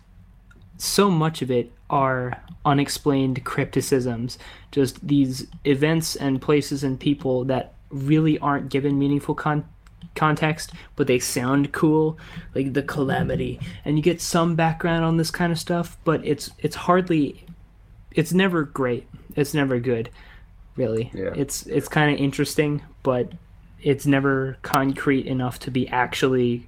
so 0.79 1.11
much 1.11 1.43
of 1.43 1.51
it 1.51 1.73
are 1.89 2.43
unexplained 2.65 3.45
crypticisms. 3.45 4.37
Just 4.71 5.07
these 5.07 5.47
events 5.65 6.17
and 6.17 6.41
places 6.41 6.83
and 6.83 6.99
people 6.99 7.45
that 7.45 7.75
really 7.91 8.39
aren't 8.39 8.69
given 8.69 8.99
meaningful 8.99 9.35
con- 9.35 9.69
context, 10.15 10.73
but 10.97 11.07
they 11.07 11.19
sound 11.19 11.73
cool, 11.73 12.19
like 12.55 12.73
the 12.73 12.83
calamity. 12.83 13.61
And 13.85 13.97
you 13.97 14.03
get 14.03 14.21
some 14.21 14.57
background 14.57 15.05
on 15.05 15.17
this 15.17 15.31
kind 15.31 15.53
of 15.53 15.59
stuff, 15.59 15.97
but 16.05 16.25
it's 16.25 16.51
it's 16.59 16.77
hardly 16.77 17.47
it's 18.13 18.33
never 18.33 18.65
great. 18.65 19.07
It's 19.37 19.55
never 19.55 19.79
good, 19.79 20.11
really. 20.75 21.11
Yeah. 21.15 21.33
It's 21.37 21.67
it's 21.67 21.89
kind 21.89 22.13
of 22.13 22.19
interesting, 22.19 22.83
but 23.03 23.33
it's 23.81 24.07
never 24.07 24.57
concrete 24.63 25.27
enough 25.27 25.59
to 25.61 25.71
be 25.71 25.87
actually 25.89 26.67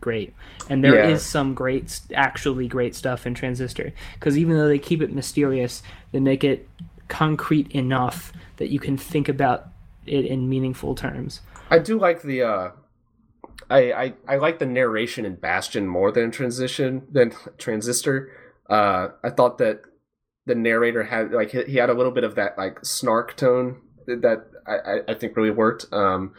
great. 0.00 0.34
And 0.68 0.82
there 0.82 0.98
is 0.98 1.10
Yeah. 1.10 1.16
some 1.18 1.54
great, 1.54 2.00
actually 2.14 2.68
great 2.68 2.94
stuff 2.94 3.26
in 3.26 3.34
Transistor 3.34 3.92
because 4.14 4.36
even 4.38 4.56
though 4.56 4.68
they 4.68 4.78
keep 4.78 5.02
it 5.02 5.12
mysterious, 5.12 5.82
they 6.12 6.20
make 6.20 6.44
it 6.44 6.68
concrete 7.08 7.70
enough 7.72 8.32
that 8.56 8.68
you 8.70 8.80
can 8.80 8.96
think 8.96 9.28
about 9.28 9.68
it 10.06 10.24
in 10.24 10.48
meaningful 10.48 10.94
terms. 10.94 11.40
I 11.70 11.78
do 11.78 11.98
like 11.98 12.22
the 12.22 12.42
uh 12.42 12.70
I, 13.68 13.92
I 13.92 14.14
I 14.28 14.36
like 14.36 14.58
the 14.58 14.66
narration 14.66 15.24
in 15.24 15.36
Bastion 15.36 15.86
more 15.86 16.12
than 16.12 16.30
Transition 16.30 17.06
than 17.10 17.32
Transistor. 17.58 18.30
Uh 18.68 19.08
I 19.22 19.30
thought 19.30 19.58
that 19.58 19.82
the 20.46 20.54
narrator 20.54 21.02
had 21.04 21.32
like 21.32 21.50
he, 21.50 21.62
he 21.64 21.76
had 21.76 21.90
a 21.90 21.94
little 21.94 22.12
bit 22.12 22.24
of 22.24 22.34
that 22.36 22.56
like 22.56 22.84
snark 22.84 23.36
tone 23.36 23.80
that 24.06 24.46
I, 24.66 24.74
I, 24.74 25.00
I 25.08 25.14
think 25.14 25.36
really 25.36 25.50
worked. 25.50 25.86
Um 25.92 26.34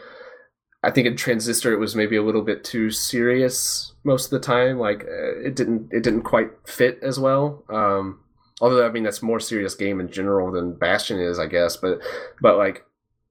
I 0.87 0.91
think 0.91 1.05
in 1.05 1.17
Transistor 1.17 1.73
it 1.73 1.79
was 1.79 1.95
maybe 1.95 2.15
a 2.15 2.23
little 2.23 2.41
bit 2.41 2.63
too 2.63 2.89
serious 2.91 3.91
most 4.05 4.25
of 4.25 4.31
the 4.31 4.39
time. 4.39 4.79
Like 4.79 5.03
uh, 5.03 5.39
it 5.45 5.53
didn't 5.55 5.89
it 5.91 6.01
didn't 6.01 6.23
quite 6.23 6.49
fit 6.65 6.97
as 7.03 7.19
well. 7.19 7.63
Um 7.69 8.21
although 8.61 8.87
I 8.87 8.89
mean 8.89 9.03
that's 9.03 9.21
more 9.21 9.39
serious 9.41 9.75
game 9.75 9.99
in 9.99 10.09
general 10.09 10.49
than 10.51 10.73
Bastion 10.73 11.19
is, 11.19 11.39
I 11.39 11.45
guess. 11.47 11.75
But 11.75 11.99
but 12.41 12.57
like 12.57 12.85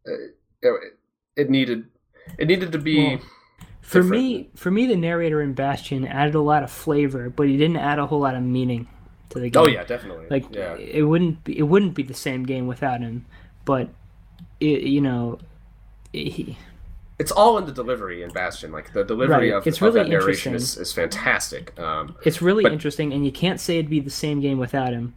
uh, 0.06 0.12
it, 0.62 0.92
it 1.34 1.50
needed 1.50 1.86
it 2.38 2.46
needed 2.46 2.72
to 2.72 2.78
be 2.78 2.98
Well, 3.16 3.18
For 3.80 4.02
different. 4.02 4.10
me, 4.22 4.50
for 4.54 4.70
me, 4.70 4.86
the 4.86 4.96
narrator 4.96 5.40
in 5.40 5.54
Bastion 5.54 6.06
added 6.06 6.34
a 6.34 6.40
lot 6.42 6.62
of 6.62 6.70
flavor, 6.70 7.30
but 7.30 7.46
he 7.48 7.56
didn't 7.56 7.78
add 7.78 7.98
a 7.98 8.06
whole 8.06 8.20
lot 8.20 8.34
of 8.34 8.42
meaning 8.42 8.86
to 9.30 9.40
the 9.40 9.48
game. 9.50 9.62
oh 9.62 9.66
yeah 9.68 9.82
definitely 9.84 10.26
like 10.30 10.44
yeah 10.54 10.76
it 10.76 11.02
wouldn't 11.02 11.42
be, 11.42 11.58
it 11.58 11.62
wouldn't 11.62 11.94
be 11.94 12.02
the 12.02 12.14
same 12.14 12.42
game 12.44 12.66
without 12.66 13.00
him. 13.00 13.24
But 13.64 13.88
it, 14.60 14.82
you 14.82 15.00
know, 15.00 15.38
he, 16.12 16.56
it's 17.18 17.32
all 17.32 17.56
in 17.58 17.64
the 17.66 17.72
delivery 17.72 18.22
in 18.22 18.30
Bastion. 18.30 18.72
Like 18.72 18.92
the 18.92 19.04
delivery 19.04 19.50
Right. 19.50 19.56
of, 19.56 19.66
It's 19.66 19.80
of 19.80 19.94
that 19.94 20.08
narration 20.08 20.54
is, 20.54 20.76
is 20.76 20.92
fantastic. 20.92 21.78
Um, 21.78 22.14
It's 22.24 22.42
really 22.42 22.62
But- 22.62 22.72
interesting, 22.72 23.12
and 23.12 23.24
you 23.24 23.32
can't 23.32 23.60
say 23.60 23.78
it'd 23.78 23.90
be 23.90 24.00
the 24.00 24.10
same 24.10 24.40
game 24.40 24.58
without 24.58 24.92
him. 24.92 25.14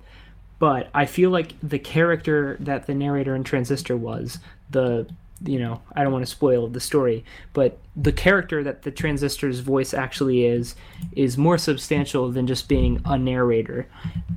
But 0.60 0.90
I 0.94 1.06
feel 1.06 1.30
like 1.30 1.54
the 1.64 1.80
character 1.80 2.58
that 2.60 2.86
the 2.88 2.94
narrator 2.94 3.36
in 3.36 3.44
Transistor 3.44 3.96
was, 3.96 4.40
the 4.70 5.08
you 5.46 5.58
know, 5.58 5.80
I 5.96 6.04
don't 6.04 6.12
want 6.12 6.26
to 6.26 6.30
spoil 6.30 6.68
the 6.68 6.82
story, 6.82 7.24
but 7.54 7.78
the 7.96 8.12
character 8.12 8.62
that 8.62 8.82
the 8.82 8.92
Transistor's 8.92 9.60
voice 9.62 9.94
actually 9.94 10.44
is 10.46 10.76
is 11.16 11.38
more 11.38 11.58
substantial 11.58 12.30
than 12.30 12.46
just 12.46 12.68
being 12.68 13.00
a 13.06 13.18
narrator. 13.18 13.88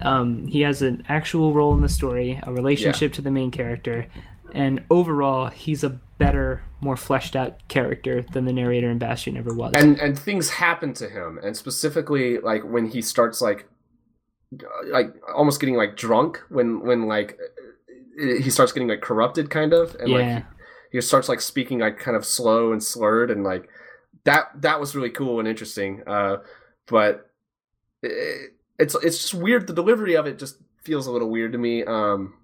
Um, 0.02 0.46
he 0.46 0.60
has 0.60 0.80
an 0.80 1.02
actual 1.08 1.52
role 1.54 1.74
in 1.74 1.80
the 1.80 1.88
story, 1.88 2.38
a 2.44 2.52
relationship 2.52 3.12
to 3.14 3.20
the 3.22 3.32
main 3.32 3.50
character, 3.50 4.06
and 4.54 4.80
overall, 4.90 5.48
he's 5.48 5.82
a 5.82 5.98
better, 6.24 6.62
more 6.80 6.96
fleshed 6.96 7.36
out 7.36 7.66
character 7.68 8.24
than 8.32 8.44
the 8.44 8.52
narrator 8.52 8.90
in 8.90 8.98
Bastion 8.98 9.36
ever 9.36 9.54
was. 9.54 9.72
and 9.74 9.98
and 9.98 10.18
things 10.18 10.50
happen 10.50 10.92
to 10.94 11.08
him, 11.08 11.38
and 11.42 11.56
specifically 11.56 12.38
like 12.38 12.62
when 12.64 12.86
he 12.86 13.02
starts 13.02 13.40
like 13.40 13.66
like 14.90 15.14
almost 15.34 15.60
getting 15.60 15.76
like 15.76 15.96
drunk 15.96 16.40
when 16.48 16.80
when 16.80 17.06
like 17.06 17.38
he 18.18 18.50
starts 18.50 18.72
getting 18.72 18.88
like 18.88 19.00
corrupted 19.00 19.50
kind 19.50 19.72
of 19.72 19.94
and 19.96 20.10
yeah. 20.10 20.16
like 20.34 20.44
he 20.90 21.00
starts 21.00 21.28
like 21.28 21.40
speaking 21.40 21.78
like 21.78 21.98
kind 21.98 22.16
of 22.16 22.24
slow 22.24 22.72
and 22.72 22.82
slurred 22.82 23.30
and 23.30 23.44
like 23.44 23.68
that 24.24 24.48
that 24.54 24.78
was 24.78 24.94
really 24.94 25.10
cool 25.10 25.38
and 25.38 25.48
interesting 25.48 26.02
uh 26.06 26.36
but 26.86 27.30
it, 28.02 28.52
it's 28.78 28.94
it's 28.96 29.18
just 29.18 29.34
weird 29.34 29.66
the 29.66 29.72
delivery 29.72 30.14
of 30.14 30.26
it 30.26 30.38
just 30.38 30.58
feels 30.82 31.06
a 31.06 31.10
little 31.10 31.30
weird 31.30 31.52
to 31.52 31.58
me 31.58 31.82
um 31.84 32.34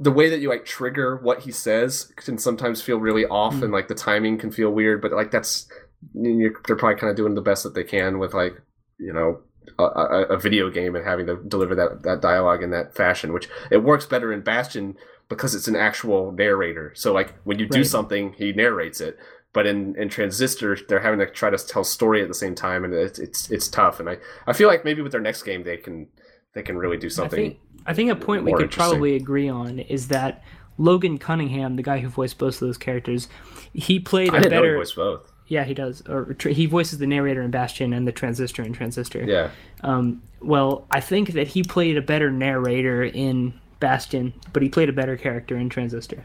the 0.00 0.12
way 0.12 0.30
that 0.30 0.38
you 0.40 0.48
like 0.48 0.64
trigger 0.64 1.16
what 1.16 1.40
he 1.40 1.50
says 1.50 2.12
can 2.16 2.38
sometimes 2.38 2.80
feel 2.80 2.98
really 3.00 3.26
off 3.26 3.54
Mm. 3.56 3.62
and 3.64 3.72
like 3.72 3.88
the 3.88 3.94
timing 3.94 4.38
can 4.38 4.50
feel 4.52 4.70
weird 4.70 5.02
but 5.02 5.10
like 5.12 5.30
that's 5.30 5.66
you're, 6.14 6.52
they're 6.66 6.76
probably 6.76 6.98
kind 7.00 7.10
of 7.10 7.16
doing 7.16 7.34
the 7.34 7.40
best 7.40 7.64
that 7.64 7.74
they 7.74 7.84
can 7.84 8.18
with 8.18 8.32
like 8.34 8.54
you 8.98 9.12
know 9.12 9.40
a, 9.78 9.82
a, 9.82 10.22
a 10.30 10.38
video 10.38 10.70
game 10.70 10.94
and 10.94 11.04
having 11.04 11.26
to 11.26 11.36
deliver 11.48 11.74
that 11.74 12.02
that 12.04 12.20
dialogue 12.20 12.62
in 12.62 12.70
that 12.70 12.94
fashion 12.94 13.32
which 13.32 13.48
it 13.70 13.78
works 13.78 14.06
better 14.06 14.32
in 14.32 14.40
bastion 14.40 14.96
because 15.28 15.54
it's 15.54 15.68
an 15.68 15.76
actual 15.76 16.32
narrator 16.32 16.92
so 16.94 17.12
like 17.12 17.34
when 17.44 17.58
you 17.58 17.66
do 17.66 17.78
Right. 17.80 17.86
something 17.86 18.32
he 18.34 18.52
narrates 18.52 19.00
it 19.00 19.18
but 19.52 19.66
in, 19.66 19.96
in 19.96 20.08
transistor 20.08 20.78
they're 20.88 21.00
having 21.00 21.18
to 21.18 21.26
try 21.28 21.50
to 21.50 21.58
tell 21.58 21.82
story 21.82 22.22
at 22.22 22.28
the 22.28 22.34
same 22.34 22.54
time 22.54 22.84
and 22.84 22.94
it's 22.94 23.18
it's, 23.18 23.50
it's 23.50 23.68
tough 23.68 23.98
and 23.98 24.08
I, 24.08 24.18
I 24.46 24.52
feel 24.52 24.68
like 24.68 24.84
maybe 24.84 25.02
with 25.02 25.12
their 25.12 25.20
next 25.20 25.42
game 25.42 25.64
they 25.64 25.76
can 25.78 26.06
they 26.54 26.62
can 26.62 26.76
really 26.76 26.96
do 26.96 27.06
I 27.06 27.10
something 27.10 27.36
think 27.36 27.58
I 27.86 27.94
think 27.94 28.10
a 28.10 28.16
point 28.16 28.44
we 28.44 28.52
could 28.52 28.70
probably 28.70 29.16
agree 29.16 29.48
on 29.48 29.78
is 29.78 30.08
that 30.08 30.42
Logan 30.78 31.18
Cunningham, 31.18 31.76
the 31.76 31.82
guy 31.82 31.98
who 31.98 32.08
voiced 32.08 32.38
both 32.38 32.54
of 32.54 32.60
those 32.60 32.78
characters, 32.78 33.28
he 33.72 33.98
played 33.98 34.32
i 34.32 34.36
a 34.36 34.40
didn't 34.40 34.52
know 34.52 34.62
better. 34.62 34.82
he 34.82 34.92
both 34.94 35.32
Yeah, 35.48 35.64
he 35.64 35.74
does. 35.74 36.02
Or 36.08 36.36
he 36.48 36.66
voices 36.66 36.98
the 36.98 37.06
narrator 37.06 37.42
in 37.42 37.50
Bastion 37.50 37.92
and 37.92 38.06
the 38.06 38.12
Transistor 38.12 38.62
in 38.62 38.72
Transistor. 38.72 39.24
yeah 39.24 39.50
Um, 39.82 40.22
well, 40.40 40.86
I 40.90 41.00
think 41.00 41.32
that 41.32 41.48
he 41.48 41.62
played 41.62 41.96
a 41.96 42.02
better 42.02 42.30
narrator 42.30 43.02
in 43.02 43.58
Bastion, 43.80 44.34
but 44.52 44.62
he 44.62 44.68
played 44.68 44.88
a 44.88 44.92
better 44.92 45.16
character 45.16 45.56
in 45.56 45.68
Transistor. 45.68 46.24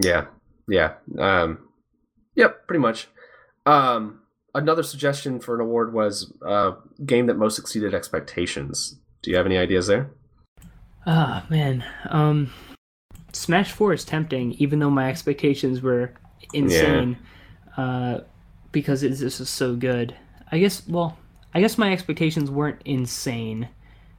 Yeah, 0.00 0.26
yeah. 0.68 0.94
Um, 1.18 1.68
yep, 2.34 2.66
pretty 2.66 2.80
much. 2.80 3.08
Um, 3.66 4.20
another 4.54 4.82
suggestion 4.82 5.40
for 5.40 5.54
an 5.54 5.60
award 5.60 5.92
was 5.92 6.32
uh, 6.46 6.72
game 7.04 7.26
that 7.26 7.36
most 7.36 7.58
exceeded 7.58 7.94
expectations. 7.94 8.98
Do 9.24 9.30
you 9.30 9.38
have 9.38 9.46
any 9.46 9.56
ideas 9.56 9.86
there? 9.86 10.10
Ah, 11.06 11.46
man. 11.48 11.82
Um, 12.10 12.52
Smash 13.32 13.72
4 13.72 13.94
is 13.94 14.04
tempting, 14.04 14.52
even 14.58 14.80
though 14.80 14.90
my 14.90 15.08
expectations 15.08 15.80
were 15.80 16.12
insane. 16.52 17.16
Uh, 17.74 18.20
because 18.70 19.02
it's 19.02 19.20
just 19.20 19.40
so 19.46 19.76
good. 19.76 20.14
I 20.52 20.58
guess, 20.58 20.86
well, 20.86 21.16
I 21.54 21.62
guess 21.62 21.78
my 21.78 21.90
expectations 21.90 22.50
weren't 22.50 22.82
insane. 22.84 23.70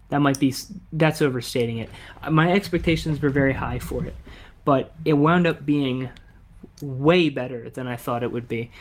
That 0.10 0.22
might 0.22 0.40
be, 0.40 0.56
that's 0.92 1.22
overstating 1.22 1.78
it. 1.78 1.90
My 2.32 2.52
expectations 2.52 3.22
were 3.22 3.30
very 3.30 3.54
high 3.54 3.78
for 3.78 4.04
it, 4.06 4.16
but 4.64 4.96
it 5.06 5.14
wound 5.14 5.46
up 5.46 5.68
being 5.68 6.10
way 6.82 7.30
better 7.30 7.70
than 7.70 7.86
I 7.86 7.96
thought 7.96 8.24
it 8.24 8.32
would 8.32 8.48
be. 8.48 8.72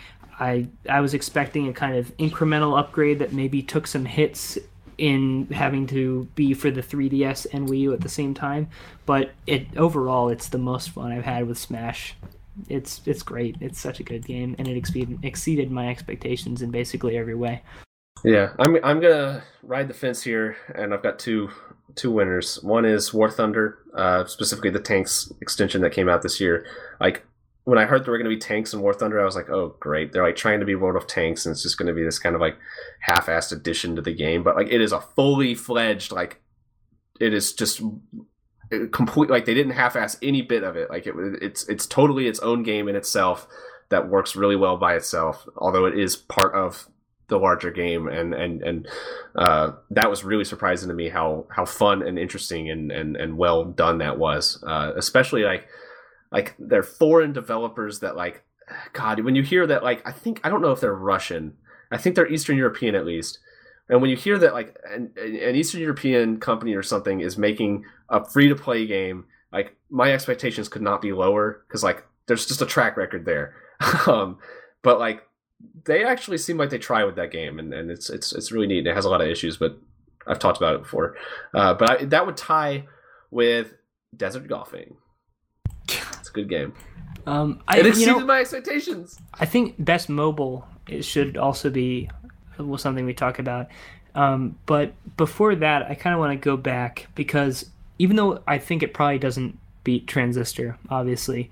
I 0.41 0.69
I 0.89 1.01
was 1.01 1.15
expecting 1.15 1.69
a 1.69 1.73
kind 1.73 1.97
of 1.97 2.17
incremental 2.17 2.77
upgrade 2.77 3.21
that 3.21 3.33
maybe 3.33 3.63
took 3.63 3.87
some 3.87 4.05
hits 4.05 4.59
in 4.99 5.47
having 5.47 5.87
to 5.89 6.29
be 6.35 6.55
for 6.55 6.71
the 6.71 6.83
3DS 6.83 7.47
and 7.53 7.69
Wii 7.69 7.81
U 7.81 7.93
at 7.93 8.01
the 8.01 8.09
same 8.09 8.35
time, 8.35 8.69
but 9.07 9.33
it 9.47 9.67
overall 9.77 10.29
it's 10.29 10.49
the 10.49 10.59
most 10.59 10.91
fun 10.91 11.13
I've 11.13 11.25
had 11.25 11.47
with 11.47 11.59
Smash. 11.59 12.15
It's 12.69 13.01
it's 13.05 13.23
great. 13.23 13.57
It's 13.61 13.81
such 13.81 14.01
a 14.01 14.05
good 14.05 14.25
game, 14.25 14.55
and 14.59 14.69
it 14.69 14.77
exceeded 14.77 15.25
exceeded 15.25 15.71
my 15.71 15.89
expectations 15.89 16.63
in 16.63 16.71
basically 16.71 17.17
every 17.19 17.35
way. 17.35 17.63
Yeah, 18.25 18.53
I'm 18.59 18.77
I'm 18.85 19.01
gonna 19.01 19.43
ride 19.63 19.89
the 19.89 19.95
fence 19.95 20.23
here, 20.23 20.57
and 20.75 20.95
I've 20.95 21.03
got 21.03 21.19
two 21.19 21.51
two 21.95 22.11
winners. 22.11 22.63
One 22.63 22.85
is 22.85 23.13
War 23.13 23.31
Thunder, 23.31 23.79
uh, 23.95 24.25
specifically 24.27 24.71
the 24.71 24.81
tanks 24.81 25.33
extension 25.41 25.83
that 25.83 25.93
came 25.93 26.09
out 26.09 26.23
this 26.23 26.41
year. 26.41 26.67
Like 27.01 27.25
when 27.65 27.79
I 27.79 27.87
heard 27.87 28.05
there 28.05 28.13
were 28.13 28.19
going 28.19 28.31
to 28.31 28.37
be 28.37 28.41
tanks 28.41 28.75
in 28.75 28.81
War 28.81 28.93
Thunder, 28.93 29.21
I 29.21 29.25
was 29.25 29.37
like, 29.37 29.49
oh 29.49 29.75
great, 29.81 30.13
they're 30.13 30.23
like 30.23 30.37
trying 30.37 30.61
to 30.61 30.67
be 30.67 30.75
World 30.75 30.97
of 30.97 31.07
Tanks, 31.07 31.47
and 31.47 31.53
it's 31.53 31.63
just 31.63 31.79
going 31.79 31.89
to 31.89 31.95
be 31.95 32.05
this 32.05 32.19
kind 32.19 32.35
of 32.35 32.41
like 32.41 32.57
half-assed 33.01 33.53
addition 33.53 33.97
to 33.97 34.03
the 34.03 34.15
game. 34.15 34.43
But 34.43 34.57
like 34.57 34.71
it 34.71 34.81
is 34.81 34.93
a 34.93 35.01
fully 35.01 35.55
fledged 35.55 36.13
like 36.13 36.43
it 37.21 37.33
is 37.33 37.53
just 37.53 37.81
complete 38.93 39.31
like 39.31 39.47
they 39.47 39.55
didn't 39.55 39.73
half-ass 39.73 40.19
any 40.23 40.43
bit 40.43 40.63
of 40.63 40.77
it. 40.77 40.91
Like 40.91 41.07
it 41.07 41.15
it's 41.41 41.67
it's 41.69 41.87
totally 41.87 42.27
its 42.27 42.41
own 42.41 42.63
game 42.63 42.89
in 42.89 42.97
itself 42.97 43.49
that 43.89 44.09
works 44.09 44.37
really 44.37 44.57
well 44.57 44.77
by 44.77 44.95
itself, 44.95 45.47
although 45.57 45.87
it 45.87 45.99
is 45.99 46.17
part 46.17 46.55
of 46.55 46.89
the 47.29 47.39
larger 47.39 47.71
game 47.71 48.07
and 48.07 48.35
and 48.35 48.63
and 48.63 48.89
uh, 49.37 49.71
that 49.91 50.11
was 50.11 50.25
really 50.25 50.45
surprising 50.45 50.89
to 50.89 50.95
me 50.95 51.09
how 51.09 51.47
how 51.49 51.65
fun 51.65 52.03
and 52.03 52.19
interesting 52.19 52.69
and 52.69 52.93
and, 52.93 53.17
and 53.17 53.39
well 53.39 53.65
done 53.65 53.99
that 53.99 54.19
was 54.19 54.63
uh, 54.67 54.93
especially 54.97 55.43
like 55.43 55.67
like 56.35 56.55
they're 56.59 56.83
foreign 56.83 57.33
developers 57.33 58.01
that 58.01 58.17
like 58.17 58.43
god 58.93 59.21
when 59.21 59.37
you 59.37 59.43
hear 59.43 59.67
that 59.67 59.85
like 59.85 60.07
i 60.07 60.11
think 60.11 60.41
i 60.43 60.51
don't 60.51 60.61
know 60.61 60.73
if 60.73 60.81
they're 60.81 60.93
russian. 60.93 61.57
I 61.91 61.97
think 61.97 62.17
they're 62.17 62.31
eastern 62.31 62.57
european 62.57 62.97
at 62.97 63.07
least. 63.07 63.39
And 63.89 64.01
when 64.01 64.11
you 64.11 64.17
hear 64.17 64.39
that 64.39 64.53
like 64.53 64.77
an, 64.91 65.13
an 65.17 65.55
eastern 65.55 65.81
european 65.81 66.41
company 66.41 66.75
or 66.75 66.83
something 66.83 67.21
is 67.21 67.39
making 67.39 67.85
a 68.09 68.25
free 68.25 68.49
to 68.49 68.57
play 68.57 68.85
game 68.87 69.27
like 69.53 69.77
my 69.91 70.13
expectations 70.13 70.69
could 70.69 70.83
not 70.83 71.01
be 71.01 71.13
lower 71.13 71.63
because 71.69 71.85
like 71.85 72.05
there's 72.27 72.47
just 72.47 72.63
a 72.63 72.67
track 72.67 72.97
record 72.97 73.25
there. 73.25 73.55
Um 74.07 74.39
but 74.83 74.99
like 74.99 75.23
they 75.85 76.05
actually 76.05 76.39
seem 76.39 76.57
like 76.59 76.71
they 76.71 76.79
try 76.79 77.05
with 77.05 77.17
that 77.17 77.31
game 77.31 77.59
and, 77.59 77.73
and 77.73 77.91
it's 77.91 78.11
it's 78.11 78.33
it's 78.33 78.51
really 78.51 78.67
neat 78.67 78.87
it 78.87 78.95
has 78.95 79.05
a 79.05 79.09
lot 79.09 79.21
of 79.23 79.29
issues 79.29 79.57
but 79.57 79.79
i've 80.27 80.39
talked 80.39 80.59
about 80.59 80.75
it 80.75 80.83
before. 80.83 81.15
Uh, 81.55 81.75
but 81.75 81.91
I, 81.91 82.05
that 82.07 82.27
would 82.27 82.37
tie 82.37 82.87
with 83.31 83.75
desert 84.17 84.49
golfing 84.49 84.97
good 86.35 86.49
game. 86.49 86.75
Um, 87.27 87.63
I, 87.67 87.79
it 87.79 87.87
exceeded 87.87 88.15
you 88.15 88.21
know, 88.21 88.27
my 88.27 88.41
expectations. 88.41 89.19
I 89.33 89.47
think 89.47 89.83
best 89.83 90.09
mobile 90.09 90.69
it 90.87 91.05
should 91.05 91.37
also 91.37 91.71
be 91.71 92.11
well, 92.59 92.79
something 92.79 93.05
we 93.07 93.15
talk 93.15 93.39
about. 93.39 93.69
Um, 94.15 94.59
but 94.67 94.93
before 95.17 95.55
that, 95.57 95.91
I 95.91 95.95
kind 95.95 96.15
of 96.15 96.21
want 96.21 96.33
to 96.33 96.45
go 96.45 96.57
back 96.57 97.09
because 97.15 97.69
even 97.99 98.17
though 98.17 98.43
I 98.47 98.59
think 98.59 98.83
it 98.83 98.95
probably 98.95 99.19
doesn't 99.19 99.59
beat 99.83 100.07
Transistor, 100.07 100.79
obviously, 100.89 101.51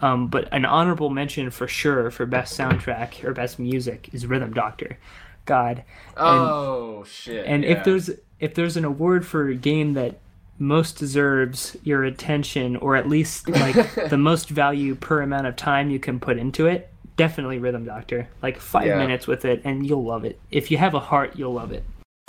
um, 0.00 0.28
but 0.28 0.48
an 0.52 0.64
honorable 0.64 1.10
mention 1.10 1.50
for 1.50 1.66
sure 1.66 2.10
for 2.10 2.26
best 2.26 2.58
soundtrack 2.58 3.24
or 3.24 3.32
best 3.32 3.58
music 3.58 4.10
is 4.12 4.26
Rhythm 4.26 4.52
Doctor. 4.52 4.98
God. 5.46 5.78
And, 5.78 5.86
oh 6.16 7.04
shit! 7.06 7.44
And 7.46 7.64
yeah. 7.64 7.70
if 7.70 7.84
there's 7.84 8.10
if 8.40 8.54
there's 8.54 8.76
an 8.76 8.84
award 8.84 9.26
for 9.26 9.48
a 9.48 9.54
game 9.54 9.94
that 9.94 10.18
most 10.58 10.98
deserves 10.98 11.76
your 11.82 12.04
attention 12.04 12.76
or 12.76 12.96
at 12.96 13.08
least 13.08 13.48
like 13.48 13.94
the 14.08 14.18
most 14.18 14.48
value 14.48 14.94
per 14.94 15.20
amount 15.22 15.46
of 15.46 15.56
time 15.56 15.90
you 15.90 15.98
can 15.98 16.20
put 16.20 16.38
into 16.38 16.66
it 16.66 16.90
definitely 17.16 17.58
rhythm 17.58 17.84
doctor. 17.84 18.28
Like 18.42 18.60
five 18.60 18.86
yeah. 18.86 18.98
minutes 18.98 19.26
with 19.26 19.44
it 19.44 19.62
and 19.64 19.86
you'll 19.86 20.04
love 20.04 20.24
it. 20.24 20.40
If 20.50 20.70
you 20.70 20.78
have 20.78 20.94
a 20.94 21.00
heart 21.00 21.36
you'll 21.36 21.54
love 21.54 21.72
it. 21.72 21.84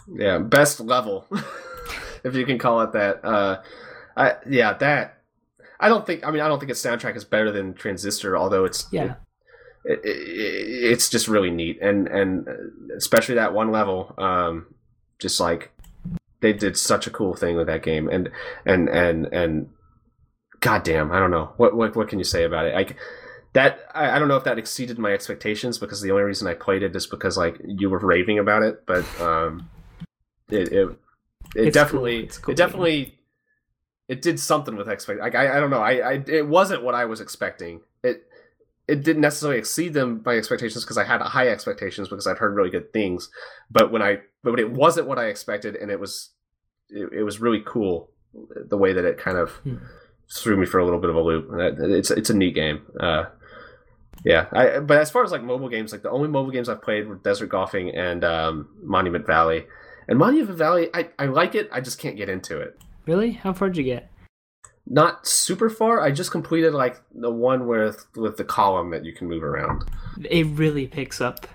Yeah 0.08 0.40
best 0.40 0.80
level 0.80 1.28
if 2.24 2.36
you 2.36 2.46
can 2.46 2.58
call 2.58 2.82
it 2.82 2.94
that. 2.94 3.24
Uh 3.24 3.62
i 4.18 4.36
yeah 4.50 4.72
that 4.72 5.18
i 5.78 5.90
don't 5.90 6.06
think 6.06 6.26
i 6.26 6.32
mean 6.32 6.40
i 6.40 6.48
don't 6.48 6.58
think 6.58 6.72
its 6.72 6.82
soundtrack 6.82 7.18
is 7.18 7.26
better 7.26 7.52
than 7.52 7.74
transistor 7.74 8.38
although 8.38 8.64
it's 8.64 8.88
yeah. 8.94 9.16
it, 9.84 10.00
it, 10.06 10.06
it, 10.06 10.92
it's 10.94 11.10
just 11.10 11.28
really 11.28 11.52
neat. 11.52 11.82
And 11.82 12.08
and 12.08 12.48
especially 12.96 13.36
that 13.36 13.54
one 13.54 13.72
level 13.72 14.14
um 14.18 14.68
just 15.20 15.40
like 15.40 15.72
they 16.46 16.54
did 16.54 16.78
such 16.78 17.08
a 17.08 17.10
cool 17.10 17.36
thing 17.36 17.56
with 17.56 17.66
that 17.66 17.82
game, 17.82 18.08
and 18.08 18.30
and 18.68 18.88
and 18.88 19.26
and 19.34 19.70
goddamn, 20.60 21.12
I 21.12 21.20
don't 21.20 21.32
know 21.32 21.54
what 21.58 21.76
what 21.76 21.96
what 21.96 22.08
can 22.08 22.20
you 22.20 22.26
say 22.26 22.44
about 22.44 22.68
it? 22.68 22.76
Like 22.76 22.96
that, 23.54 23.80
I, 23.96 24.12
I 24.12 24.20
don't 24.20 24.28
know 24.28 24.38
if 24.38 24.44
that 24.44 24.60
exceeded 24.60 25.00
my 25.00 25.12
expectations 25.12 25.80
because 25.80 26.02
the 26.02 26.12
only 26.12 26.22
reason 26.22 26.48
I 26.48 26.54
played 26.54 26.84
it 26.84 26.96
is 26.96 27.08
because 27.08 27.36
like 27.36 27.60
you 27.66 27.90
were 27.90 27.98
raving 27.98 28.38
about 28.38 28.62
it, 28.62 28.86
but 28.86 29.04
um, 29.20 29.68
it 30.50 30.72
it, 30.72 30.90
it 31.56 31.74
definitely 31.74 32.28
cool. 32.28 32.40
Cool 32.44 32.52
it 32.52 32.58
definitely. 32.58 33.06
Game. 33.06 33.12
It 34.08 34.22
did 34.22 34.40
something 34.40 34.76
with 34.76 34.88
expect. 34.88 35.20
Like 35.20 35.34
I, 35.34 35.58
I 35.58 35.60
don't 35.60 35.72
know. 35.72 35.82
I, 35.82 35.94
I, 35.94 36.24
it 36.28 36.48
wasn't 36.48 36.84
what 36.84 36.94
I 36.94 37.06
was 37.06 37.22
expecting. 37.22 37.82
It, 38.04 38.22
it 38.88 39.04
didn't 39.04 39.24
necessarily 39.24 39.58
exceed 39.58 39.96
them 39.96 40.22
my 40.24 40.38
expectations 40.38 40.84
because 40.84 41.00
I 41.00 41.06
had 41.06 41.22
high 41.22 41.48
expectations 41.48 42.08
because 42.08 42.28
I'd 42.28 42.38
heard 42.38 42.56
really 42.56 42.70
good 42.70 42.94
things. 42.94 43.32
But 43.72 43.92
when 43.92 44.04
I 44.04 44.20
but 44.44 44.60
it 44.60 44.72
wasn't 44.72 45.08
what 45.08 45.18
I 45.18 45.26
expected, 45.26 45.76
and 45.76 45.90
it 45.90 46.00
was 46.00 46.35
it, 46.90 47.12
it 47.20 47.24
was 47.24 47.40
really 47.40 47.64
cool 47.66 48.10
the 48.34 48.78
way 48.78 48.94
that 48.94 49.06
it 49.06 49.18
kind 49.18 49.38
of 49.38 49.52
hmm. 49.52 49.78
threw 50.30 50.58
me 50.58 50.66
for 50.66 50.80
a 50.80 50.84
little 50.84 51.00
bit 51.00 51.10
of 51.10 51.16
a 51.16 51.22
loop. 51.22 51.50
It's 51.52 52.12
it's 52.12 52.30
a 52.30 52.34
neat 52.36 52.56
game. 52.56 52.86
Uh, 53.00 53.26
yeah, 54.24 54.48
I, 54.52 54.80
but 54.80 54.98
as 54.98 55.12
far 55.12 55.24
as 55.24 55.32
like 55.32 55.44
mobile 55.44 55.70
games, 55.70 55.92
like 55.92 56.02
the 56.02 56.10
only 56.10 56.28
mobile 56.28 56.52
games 56.52 56.68
I've 56.68 56.82
played 56.82 57.08
were 57.08 57.16
Desert 57.16 57.48
Golfing 57.48 57.96
and 57.96 58.24
um, 58.24 58.70
Monument 58.82 59.26
Valley. 59.26 59.66
And 60.08 60.20
Monument 60.20 60.58
Valley, 60.58 60.90
I, 60.94 61.10
I 61.18 61.26
like 61.26 61.56
it. 61.56 61.70
I 61.72 61.82
just 61.82 62.00
can't 62.00 62.16
get 62.16 62.30
into 62.30 62.60
it. 62.60 62.80
Really? 63.08 63.32
How 63.32 63.54
far 63.54 63.70
did 63.70 63.78
you 63.78 63.84
get? 63.84 64.12
Not 64.88 65.26
super 65.28 65.70
far. 65.70 66.02
I 66.02 66.12
just 66.12 66.32
completed 66.32 66.74
like 66.74 67.02
the 67.14 67.32
one 67.32 67.68
with 67.68 68.06
with 68.16 68.38
the 68.38 68.44
column 68.44 68.92
that 68.92 69.04
you 69.04 69.14
can 69.14 69.28
move 69.28 69.44
around. 69.44 69.84
It 70.24 70.46
really 70.48 70.88
picks 70.88 71.22
up. 71.22 71.48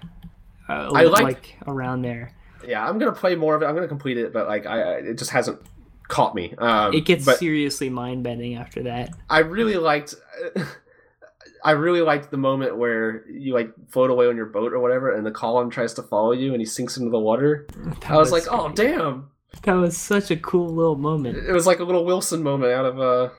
Uh, 0.68 0.90
I 0.94 1.02
like, 1.02 1.22
like 1.22 1.56
around 1.66 2.02
there 2.02 2.34
yeah, 2.66 2.86
I'm 2.86 2.98
gonna 2.98 3.12
play 3.12 3.34
more 3.34 3.54
of 3.54 3.62
it. 3.62 3.66
I'm 3.66 3.74
gonna 3.74 3.88
complete 3.88 4.18
it, 4.18 4.32
but 4.32 4.48
like 4.48 4.66
I, 4.66 4.94
it 4.98 5.18
just 5.18 5.30
hasn't 5.30 5.60
caught 6.08 6.34
me. 6.34 6.54
Um, 6.58 6.92
it 6.92 7.06
gets 7.06 7.24
seriously 7.38 7.88
mind 7.88 8.22
bending 8.22 8.56
after 8.56 8.82
that. 8.84 9.10
I 9.28 9.40
really 9.40 9.76
liked. 9.76 10.14
I 11.64 11.72
really 11.72 12.00
liked 12.00 12.30
the 12.30 12.38
moment 12.38 12.78
where 12.78 13.26
you 13.28 13.52
like 13.52 13.70
float 13.88 14.10
away 14.10 14.26
on 14.26 14.36
your 14.36 14.46
boat 14.46 14.72
or 14.72 14.80
whatever, 14.80 15.14
and 15.14 15.26
the 15.26 15.30
column 15.30 15.70
tries 15.70 15.94
to 15.94 16.02
follow 16.02 16.32
you, 16.32 16.52
and 16.52 16.60
he 16.60 16.66
sinks 16.66 16.96
into 16.96 17.10
the 17.10 17.18
water. 17.18 17.66
That 18.00 18.10
I 18.10 18.16
was, 18.16 18.30
was 18.30 18.46
like, 18.46 18.52
oh 18.52 18.70
damn! 18.72 19.30
That 19.62 19.74
was 19.74 19.96
such 19.96 20.30
a 20.30 20.36
cool 20.36 20.68
little 20.68 20.96
moment. 20.96 21.38
It 21.38 21.52
was 21.52 21.66
like 21.66 21.80
a 21.80 21.84
little 21.84 22.04
Wilson 22.04 22.42
moment 22.42 22.72
out 22.72 22.84
of 22.84 23.00
uh, 23.00 23.30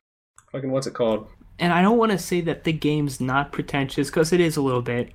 fucking 0.51 0.71
what's 0.71 0.87
it 0.87 0.93
called? 0.93 1.27
And 1.59 1.71
I 1.73 1.81
don't 1.81 1.97
want 1.97 2.11
to 2.11 2.17
say 2.17 2.41
that 2.41 2.63
the 2.63 2.73
game's 2.73 3.21
not 3.21 3.51
pretentious 3.51 4.09
because 4.09 4.33
it 4.33 4.39
is 4.39 4.57
a 4.57 4.61
little 4.61 4.81
bit, 4.81 5.13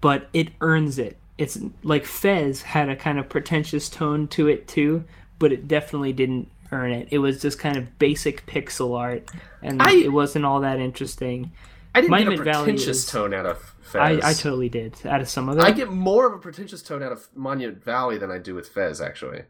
but 0.00 0.28
it 0.32 0.48
earns 0.60 0.98
it 0.98 1.18
it's 1.38 1.58
like 1.82 2.04
Fez 2.04 2.62
had 2.62 2.88
a 2.88 2.96
kind 2.96 3.18
of 3.18 3.28
pretentious 3.28 3.88
tone 3.88 4.28
to 4.28 4.48
it 4.48 4.68
too, 4.68 5.04
but 5.38 5.52
it 5.52 5.66
definitely 5.66 6.12
didn't 6.12 6.50
earn 6.70 6.92
it. 6.92 7.08
It 7.10 7.18
was 7.18 7.40
just 7.40 7.58
kind 7.58 7.76
of 7.76 7.98
basic 7.98 8.46
pixel 8.46 8.98
art, 8.98 9.30
and 9.62 9.82
I, 9.82 9.92
it 9.92 10.12
wasn't 10.12 10.44
all 10.44 10.60
that 10.60 10.78
interesting. 10.78 11.52
I 11.94 12.00
didn't 12.00 12.16
get 12.16 12.32
a 12.32 12.36
pretentious 12.36 12.98
is, 12.98 13.06
tone 13.06 13.34
out 13.34 13.46
of 13.46 13.74
Fez. 13.82 14.00
I, 14.00 14.30
I 14.30 14.32
totally 14.32 14.68
did. 14.68 14.94
Out 15.04 15.20
of 15.20 15.28
some 15.28 15.48
of 15.48 15.56
them, 15.56 15.64
I 15.64 15.72
get 15.72 15.90
more 15.90 16.26
of 16.26 16.34
a 16.34 16.38
pretentious 16.38 16.82
tone 16.82 17.02
out 17.02 17.12
of 17.12 17.28
Monument 17.34 17.82
Valley 17.82 18.18
than 18.18 18.30
I 18.30 18.38
do 18.38 18.54
with 18.54 18.68
Fez, 18.68 19.00
actually. 19.00 19.42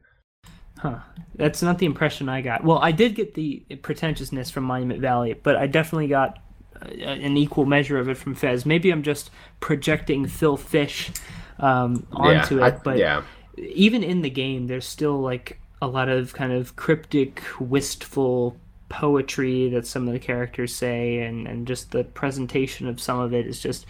Huh. 0.78 0.98
That's 1.36 1.62
not 1.62 1.78
the 1.78 1.86
impression 1.86 2.28
I 2.28 2.40
got. 2.40 2.64
Well, 2.64 2.78
I 2.78 2.90
did 2.90 3.14
get 3.14 3.34
the 3.34 3.64
pretentiousness 3.82 4.50
from 4.50 4.64
Monument 4.64 5.00
Valley, 5.00 5.34
but 5.34 5.56
I 5.56 5.68
definitely 5.68 6.08
got 6.08 6.38
an 6.80 7.36
equal 7.36 7.64
measure 7.64 7.98
of 7.98 8.08
it 8.08 8.16
from 8.16 8.34
Fez. 8.34 8.66
Maybe 8.66 8.90
I'm 8.90 9.02
just 9.02 9.30
projecting 9.60 10.26
Phil 10.26 10.56
Fish 10.56 11.10
um, 11.58 12.06
onto 12.12 12.58
yeah, 12.58 12.66
it. 12.66 12.80
but 12.82 12.98
yeah. 12.98 13.22
even 13.56 14.02
in 14.02 14.22
the 14.22 14.30
game, 14.30 14.66
there's 14.66 14.86
still 14.86 15.20
like 15.20 15.60
a 15.80 15.86
lot 15.86 16.08
of 16.08 16.32
kind 16.32 16.52
of 16.52 16.76
cryptic, 16.76 17.42
wistful 17.58 18.56
poetry 18.88 19.68
that 19.70 19.86
some 19.86 20.06
of 20.06 20.12
the 20.12 20.18
characters 20.18 20.74
say, 20.74 21.20
and, 21.20 21.46
and 21.46 21.66
just 21.66 21.90
the 21.90 22.04
presentation 22.04 22.88
of 22.88 23.00
some 23.00 23.18
of 23.18 23.32
it 23.32 23.46
is 23.46 23.60
just 23.60 23.86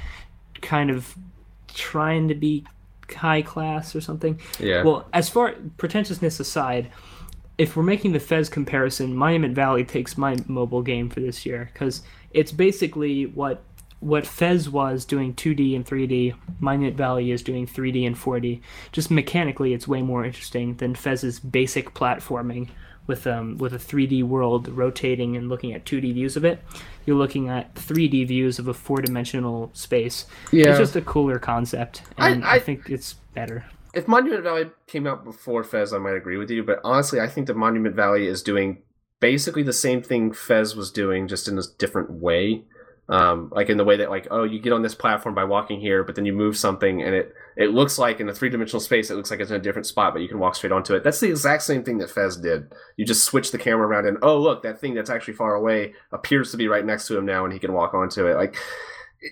kind 0.60 0.90
of 0.90 1.14
trying 1.74 2.28
to 2.28 2.34
be 2.34 2.64
high 3.10 3.42
class 3.42 3.94
or 3.94 4.00
something. 4.00 4.40
Yeah. 4.58 4.82
Well, 4.82 5.06
as 5.12 5.28
far 5.28 5.54
pretentiousness 5.76 6.40
aside, 6.40 6.90
if 7.58 7.76
we're 7.76 7.82
making 7.82 8.12
the 8.12 8.20
Fez 8.20 8.48
comparison, 8.48 9.14
Monument 9.14 9.54
Valley 9.54 9.84
takes 9.84 10.16
my 10.16 10.36
mobile 10.46 10.82
game 10.82 11.08
for 11.10 11.20
this 11.20 11.44
year 11.44 11.70
because 11.72 12.02
it's 12.34 12.52
basically 12.52 13.26
what 13.26 13.62
what 14.00 14.26
Fez 14.26 14.68
was 14.68 15.04
doing 15.04 15.32
2D 15.34 15.76
and 15.76 15.86
3D, 15.86 16.34
Monument 16.58 16.96
Valley 16.96 17.30
is 17.30 17.40
doing 17.40 17.68
3D 17.68 18.04
and 18.04 18.16
4D. 18.16 18.60
Just 18.90 19.12
mechanically, 19.12 19.74
it's 19.74 19.86
way 19.86 20.02
more 20.02 20.24
interesting 20.24 20.74
than 20.78 20.96
Fez's 20.96 21.38
basic 21.38 21.94
platforming, 21.94 22.68
with 23.06 23.26
um 23.28 23.58
with 23.58 23.72
a 23.72 23.78
3D 23.78 24.24
world 24.24 24.66
rotating 24.68 25.36
and 25.36 25.48
looking 25.48 25.72
at 25.72 25.84
2D 25.84 26.14
views 26.14 26.36
of 26.36 26.44
it. 26.44 26.60
You're 27.06 27.16
looking 27.16 27.48
at 27.48 27.74
3D 27.76 28.26
views 28.26 28.58
of 28.58 28.66
a 28.68 28.74
four-dimensional 28.74 29.70
space. 29.72 30.26
Yeah. 30.52 30.70
It's 30.70 30.78
just 30.78 30.96
a 30.96 31.00
cooler 31.02 31.38
concept, 31.38 32.02
I- 32.18 32.30
and 32.30 32.44
I, 32.44 32.54
I- 32.54 32.58
think 32.58 32.90
it's 32.90 33.14
better. 33.34 33.64
if 33.94 34.08
Monument 34.08 34.42
Valley 34.42 34.70
came 34.86 35.06
out 35.06 35.24
before 35.24 35.62
Fez, 35.64 35.92
I 35.92 35.98
might 35.98 36.14
agree 36.16 36.38
with 36.38 36.50
you. 36.50 36.62
But 36.64 36.80
honestly, 36.84 37.20
I 37.20 37.28
think 37.28 37.46
that 37.46 37.56
Monument 37.56 37.94
Valley 37.94 38.26
is 38.26 38.42
doing 38.42 38.78
basically 39.22 39.62
the 39.62 39.72
same 39.72 40.02
thing 40.02 40.32
Fez 40.32 40.76
was 40.76 40.90
doing, 40.90 41.28
just 41.28 41.48
in 41.48 41.56
a 41.56 41.62
different 41.78 42.10
way. 42.10 42.64
Um, 43.08 43.50
like 43.52 43.68
in 43.68 43.76
the 43.76 43.84
way 43.84 43.96
that, 43.96 44.10
like, 44.10 44.28
oh, 44.30 44.44
you 44.44 44.58
get 44.60 44.72
on 44.72 44.82
this 44.82 44.94
platform 44.94 45.34
by 45.34 45.44
walking 45.44 45.80
here, 45.80 46.02
but 46.04 46.14
then 46.14 46.24
you 46.24 46.32
move 46.32 46.56
something, 46.56 47.02
and 47.02 47.14
it 47.14 47.34
it 47.56 47.70
looks 47.70 47.98
like 47.98 48.20
in 48.20 48.28
a 48.28 48.34
three 48.34 48.48
dimensional 48.48 48.80
space, 48.80 49.10
it 49.10 49.16
looks 49.16 49.30
like 49.30 49.40
it's 49.40 49.50
in 49.50 49.56
a 49.56 49.66
different 49.66 49.86
spot, 49.86 50.14
but 50.14 50.22
you 50.22 50.28
can 50.28 50.38
walk 50.38 50.54
straight 50.54 50.72
onto 50.72 50.94
it. 50.94 51.02
That's 51.04 51.20
the 51.20 51.28
exact 51.28 51.62
same 51.62 51.82
thing 51.82 51.98
that 51.98 52.10
Fez 52.10 52.36
did. 52.36 52.72
You 52.96 53.04
just 53.04 53.24
switch 53.24 53.50
the 53.50 53.58
camera 53.58 53.86
around, 53.86 54.06
and 54.06 54.18
oh, 54.22 54.38
look, 54.38 54.62
that 54.62 54.80
thing 54.80 54.94
that's 54.94 55.10
actually 55.10 55.34
far 55.34 55.54
away 55.54 55.94
appears 56.12 56.50
to 56.52 56.56
be 56.56 56.68
right 56.68 56.86
next 56.86 57.06
to 57.08 57.18
him 57.18 57.26
now, 57.26 57.44
and 57.44 57.52
he 57.52 57.58
can 57.58 57.72
walk 57.72 57.92
onto 57.92 58.26
it. 58.26 58.36
Like, 58.36 58.56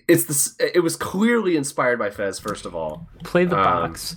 it's 0.08 0.24
this. 0.24 0.56
It 0.58 0.82
was 0.82 0.96
clearly 0.96 1.56
inspired 1.56 1.98
by 1.98 2.10
Fez, 2.10 2.38
first 2.38 2.66
of 2.66 2.74
all. 2.74 3.08
Play 3.24 3.44
the 3.44 3.56
Um, 3.56 3.64
box. 3.64 4.16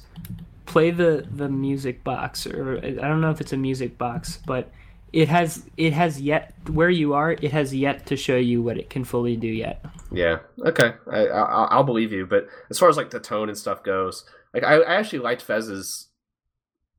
Play 0.65 0.91
the 0.91 1.25
the 1.31 1.47
music 1.47 2.03
box, 2.03 2.47
or 2.47 2.79
I 2.79 3.07
don't 3.07 3.21
know 3.21 3.31
if 3.31 3.39
it's 3.39 3.53
a 3.53 3.57
music 3.57 3.97
box, 3.97 4.39
but 4.45 4.71
it 5.13 5.29
has 5.29 5.63
it 5.77 5.93
has 5.93 6.19
yet 6.19 6.53
where 6.67 6.89
you 6.89 7.13
are. 7.13 7.31
It 7.31 7.51
has 7.51 7.73
yet 7.73 8.07
to 8.07 8.17
show 8.17 8.35
you 8.35 8.63
what 8.63 8.77
it 8.77 8.89
can 8.89 9.03
fully 9.03 9.37
do 9.37 9.47
yet. 9.47 9.85
Yeah. 10.11 10.39
Okay. 10.65 10.93
I, 11.11 11.27
I 11.27 11.63
I'll 11.65 11.83
believe 11.83 12.11
you. 12.11 12.25
But 12.25 12.47
as 12.71 12.79
far 12.79 12.89
as 12.89 12.97
like 12.97 13.11
the 13.11 13.19
tone 13.19 13.47
and 13.47 13.57
stuff 13.57 13.83
goes, 13.83 14.25
like 14.53 14.63
I, 14.63 14.77
I 14.77 14.95
actually 14.95 15.19
liked 15.19 15.43
Fez's 15.43 16.09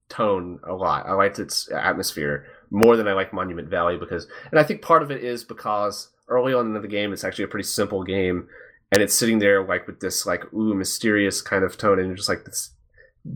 tone 0.09 0.61
a 0.69 0.73
lot. 0.73 1.07
I 1.07 1.13
liked 1.13 1.41
its 1.41 1.69
atmosphere 1.73 2.47
more 2.71 2.97
than 2.97 3.09
I 3.09 3.15
like 3.15 3.33
Monument 3.33 3.69
Valley 3.69 3.97
because, 3.97 4.27
and 4.51 4.61
I 4.61 4.63
think 4.63 4.81
part 4.81 5.03
of 5.03 5.11
it 5.11 5.25
is 5.25 5.45
because 5.45 6.11
early 6.29 6.55
on 6.55 6.75
in 6.75 6.81
the 6.81 6.89
game, 6.89 7.13
it's 7.13 7.25
actually 7.25 7.45
a 7.45 7.49
pretty 7.49 7.67
simple 7.67 8.05
game, 8.05 8.49
and 8.93 9.03
it's 9.03 9.15
sitting 9.15 9.41
there 9.41 9.65
like 9.67 9.87
with 9.87 10.01
this 10.01 10.25
like 10.25 10.53
ooh 10.53 10.75
mysterious 10.75 11.43
kind 11.43 11.65
of 11.65 11.77
tone, 11.77 11.99
and 11.99 12.09
you're 12.09 12.17
just 12.17 12.29
like 12.29 12.45
this 12.45 12.71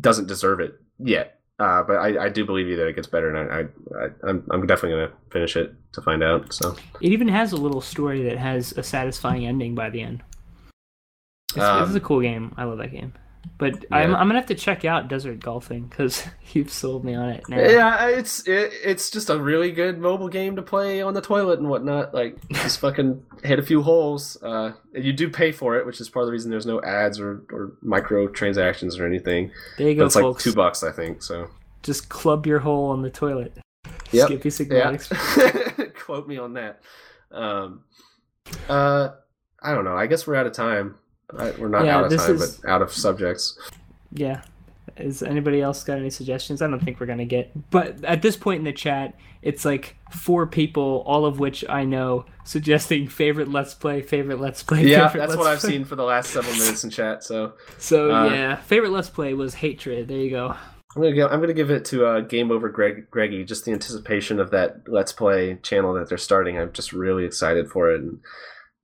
doesn't 0.01 0.29
deserve 0.29 0.61
it 0.61 0.75
yet. 0.99 1.38
Uh, 1.59 1.83
but 1.83 1.95
I, 1.97 2.27
I 2.27 2.29
do 2.29 2.45
believe 2.45 2.69
you 2.69 2.77
that 2.77 2.87
it 2.87 2.95
gets 2.95 3.09
better, 3.09 3.35
and 3.35 3.53
I, 3.53 3.57
I, 3.57 4.05
I 4.05 4.09
I'm, 4.29 4.47
I'm 4.51 4.67
definitely 4.67 4.91
gonna 5.07 5.13
finish 5.33 5.57
it 5.57 5.75
to 5.93 6.01
find 6.03 6.23
out. 6.23 6.53
So 6.55 6.77
It 7.01 7.11
even 7.11 7.27
has 7.29 7.53
a 7.53 7.57
little 7.57 7.81
story 7.81 8.23
that 8.25 8.39
has 8.39 8.73
a 8.79 8.83
satisfying 8.83 9.45
ending 9.45 9.75
by 9.75 9.91
the 9.91 10.01
end. 10.03 10.23
It's, 11.51 11.59
Um, 11.59 11.81
this 11.81 11.91
is 11.91 11.97
a 11.97 12.01
cool 12.01 12.21
game. 12.21 12.55
I 12.57 12.65
love 12.65 12.79
that 12.79 12.93
game. 12.93 13.13
But 13.57 13.85
I'm, 13.91 14.15
I'm 14.15 14.29
gonna 14.29 14.35
have 14.39 14.47
to 14.47 14.55
check 14.55 14.85
out 14.85 15.09
Desert 15.09 15.41
Golfing 15.41 15.87
because 15.89 16.25
you've 16.53 16.73
sold 16.73 17.05
me 17.05 17.15
on 17.15 17.31
it 17.31 17.49
now. 17.49 17.59
Yeah, 17.59 18.09
it's 18.09 18.47
it, 18.47 18.73
it's 18.85 19.11
just 19.11 19.31
a 19.31 19.39
really 19.39 19.73
good 19.73 19.99
mobile 19.99 20.29
game 20.29 20.57
to 20.57 20.62
play 20.62 21.01
on 21.03 21.15
the 21.15 21.20
toilet 21.20 21.59
and 21.59 21.69
whatnot. 21.69 22.12
Like 22.15 22.37
just 22.51 22.79
fucking 22.81 23.23
hit 23.43 23.59
a 23.59 23.62
few 23.62 23.83
holes. 23.83 24.37
Uh, 24.43 24.73
you 24.93 25.12
do 25.12 25.31
pay 25.31 25.53
for 25.53 25.77
it, 25.77 25.87
which 25.87 26.01
is 26.01 26.09
part 26.09 26.25
of 26.25 26.27
the 26.27 26.33
reason 26.33 26.51
there's 26.51 26.66
no 26.66 26.83
ads 26.83 27.19
or 27.19 27.45
or 27.51 27.73
micro 27.83 28.29
transactions 28.29 28.99
or 28.99 29.07
anything. 29.07 29.51
There 29.77 29.89
you 29.89 29.95
But 29.95 30.01
go, 30.03 30.07
it's 30.07 30.15
like 30.16 30.23
folks. 30.23 30.45
two 30.45 30.53
bucks, 30.53 30.83
I 30.83 30.93
think. 30.93 31.23
So 31.23 31.49
Just 31.83 32.09
club 32.09 32.47
your 32.47 32.59
hole 32.59 32.91
on 32.91 33.03
the 33.03 33.11
toilet. 33.11 33.57
Yep. 34.11 34.27
Skippy 34.27 34.75
yeah, 34.75 34.97
quote 35.99 36.27
me 36.27 36.39
on 36.39 36.55
that. 36.55 36.81
Um, 37.31 37.85
uh, 38.69 39.11
I 39.62 39.75
don't 39.75 39.85
know. 39.85 39.97
I 39.97 40.07
guess 40.07 40.27
we're 40.27 40.35
out 40.37 40.47
of 40.47 40.53
time. 40.53 40.97
We're 41.33 41.69
not 41.69 41.85
Yeah, 41.85 41.99
out 41.99 42.13
of 42.13 42.19
time, 42.19 42.37
is- 42.37 42.57
but 42.59 42.69
out 42.71 42.83
of 42.83 42.93
subjects. 42.93 43.59
Yeah. 44.13 44.43
Is 44.97 45.23
anybody 45.23 45.61
else 45.61 45.85
got 45.85 45.99
any 45.99 46.11
suggestions? 46.11 46.61
I 46.63 46.67
don't 46.67 46.81
think 46.83 46.99
we're 46.99 47.07
gonna 47.07 47.25
get. 47.27 47.71
But 47.71 48.03
at 48.05 48.23
this 48.23 48.37
point 48.37 48.59
in 48.61 48.65
the 48.65 48.73
chat, 48.73 49.15
it's 49.43 49.65
like 49.65 49.97
four 50.11 50.47
people, 50.47 51.05
all 51.07 51.25
of 51.25 51.39
which 51.39 51.65
I 51.69 51.85
know, 51.85 52.25
suggesting 52.45 53.07
favorite 53.07 53.49
Let's 53.49 53.75
Play, 53.75 54.03
favorite 54.03 54.41
Let's 54.41 54.63
Play. 54.63 54.85
Yeah, 54.87 55.07
that's 55.09 55.17
Let's 55.17 55.37
what 55.37 55.47
I've 55.47 55.61
Play. 55.61 55.71
seen 55.71 55.85
for 55.85 55.95
the 55.95 56.03
last 56.03 56.31
several 56.31 56.55
minutes 56.57 56.83
in 56.83 56.91
chat. 56.91 57.23
So 57.23 57.53
So 57.77 58.11
Uh, 58.13 58.31
yeah, 58.31 58.57
favorite 58.57 58.91
Let's 58.91 59.11
Play 59.11 59.35
was 59.35 59.55
Hatred. 59.55 60.09
There 60.09 60.17
you 60.17 60.31
go. 60.31 60.55
I'm 60.97 61.03
gonna 61.03 61.15
go, 61.15 61.29
I'm 61.29 61.39
gonna 61.41 61.53
give 61.53 61.71
it 61.71 61.85
to 61.87 62.07
uh, 62.07 62.21
Game 62.23 62.51
Over 62.51 62.69
Greg 62.71 63.09
Greggy. 63.11 63.45
Just 63.45 63.67
the 63.67 63.73
anticipation 63.73 64.41
of 64.41 64.51
that 64.51 64.79
Let's 64.89 65.13
Play 65.13 65.59
channel 65.63 65.93
that 65.95 66.09
they're 66.09 66.19
starting. 66.19 66.59
I'm 66.59 66.73
just 66.73 66.93
really 66.93 67.25
excited 67.25 67.71
for 67.71 67.93
it, 67.93 68.01
and 68.01 68.19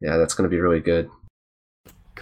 yeah, 0.00 0.18
that's 0.18 0.34
gonna 0.34 0.50
be 0.50 0.60
really 0.60 0.80
good. 0.80 1.08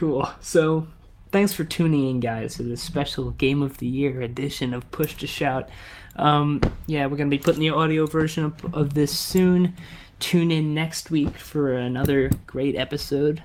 Cool. 0.03 0.29
So, 0.41 0.89
thanks 1.31 1.53
for 1.53 1.63
tuning 1.63 2.11
in, 2.11 2.19
guys, 2.19 2.57
to 2.57 2.65
this 2.65 2.83
special 2.83 3.31
Game 3.31 3.63
of 3.63 3.79
the 3.79 3.87
Year 3.87 4.21
edition 4.21 4.75
of 4.75 4.91
Push 4.91 5.15
to 5.19 5.29
Shout. 5.29 5.69
Um, 6.17 6.61
yeah, 6.89 7.07
we're 7.07 7.17
going 7.17 7.31
to 7.31 7.37
be 7.37 7.41
putting 7.41 7.61
the 7.61 7.71
audio 7.71 8.07
version 8.07 8.47
of, 8.47 8.75
of 8.75 8.95
this 8.95 9.17
soon. 9.17 9.77
Tune 10.19 10.51
in 10.51 10.75
next 10.75 11.13
week 11.13 11.39
for 11.39 11.75
another 11.75 12.33
great 12.49 12.75
episode. 12.75 13.45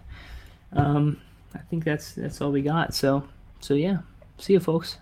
Um, 0.73 1.21
I 1.53 1.59
think 1.59 1.83
that's 1.83 2.13
that's 2.13 2.41
all 2.41 2.51
we 2.51 2.63
got. 2.63 2.95
So, 2.95 3.27
so 3.59 3.75
yeah. 3.75 3.99
See 4.39 4.53
you, 4.53 4.59
folks. 4.59 4.97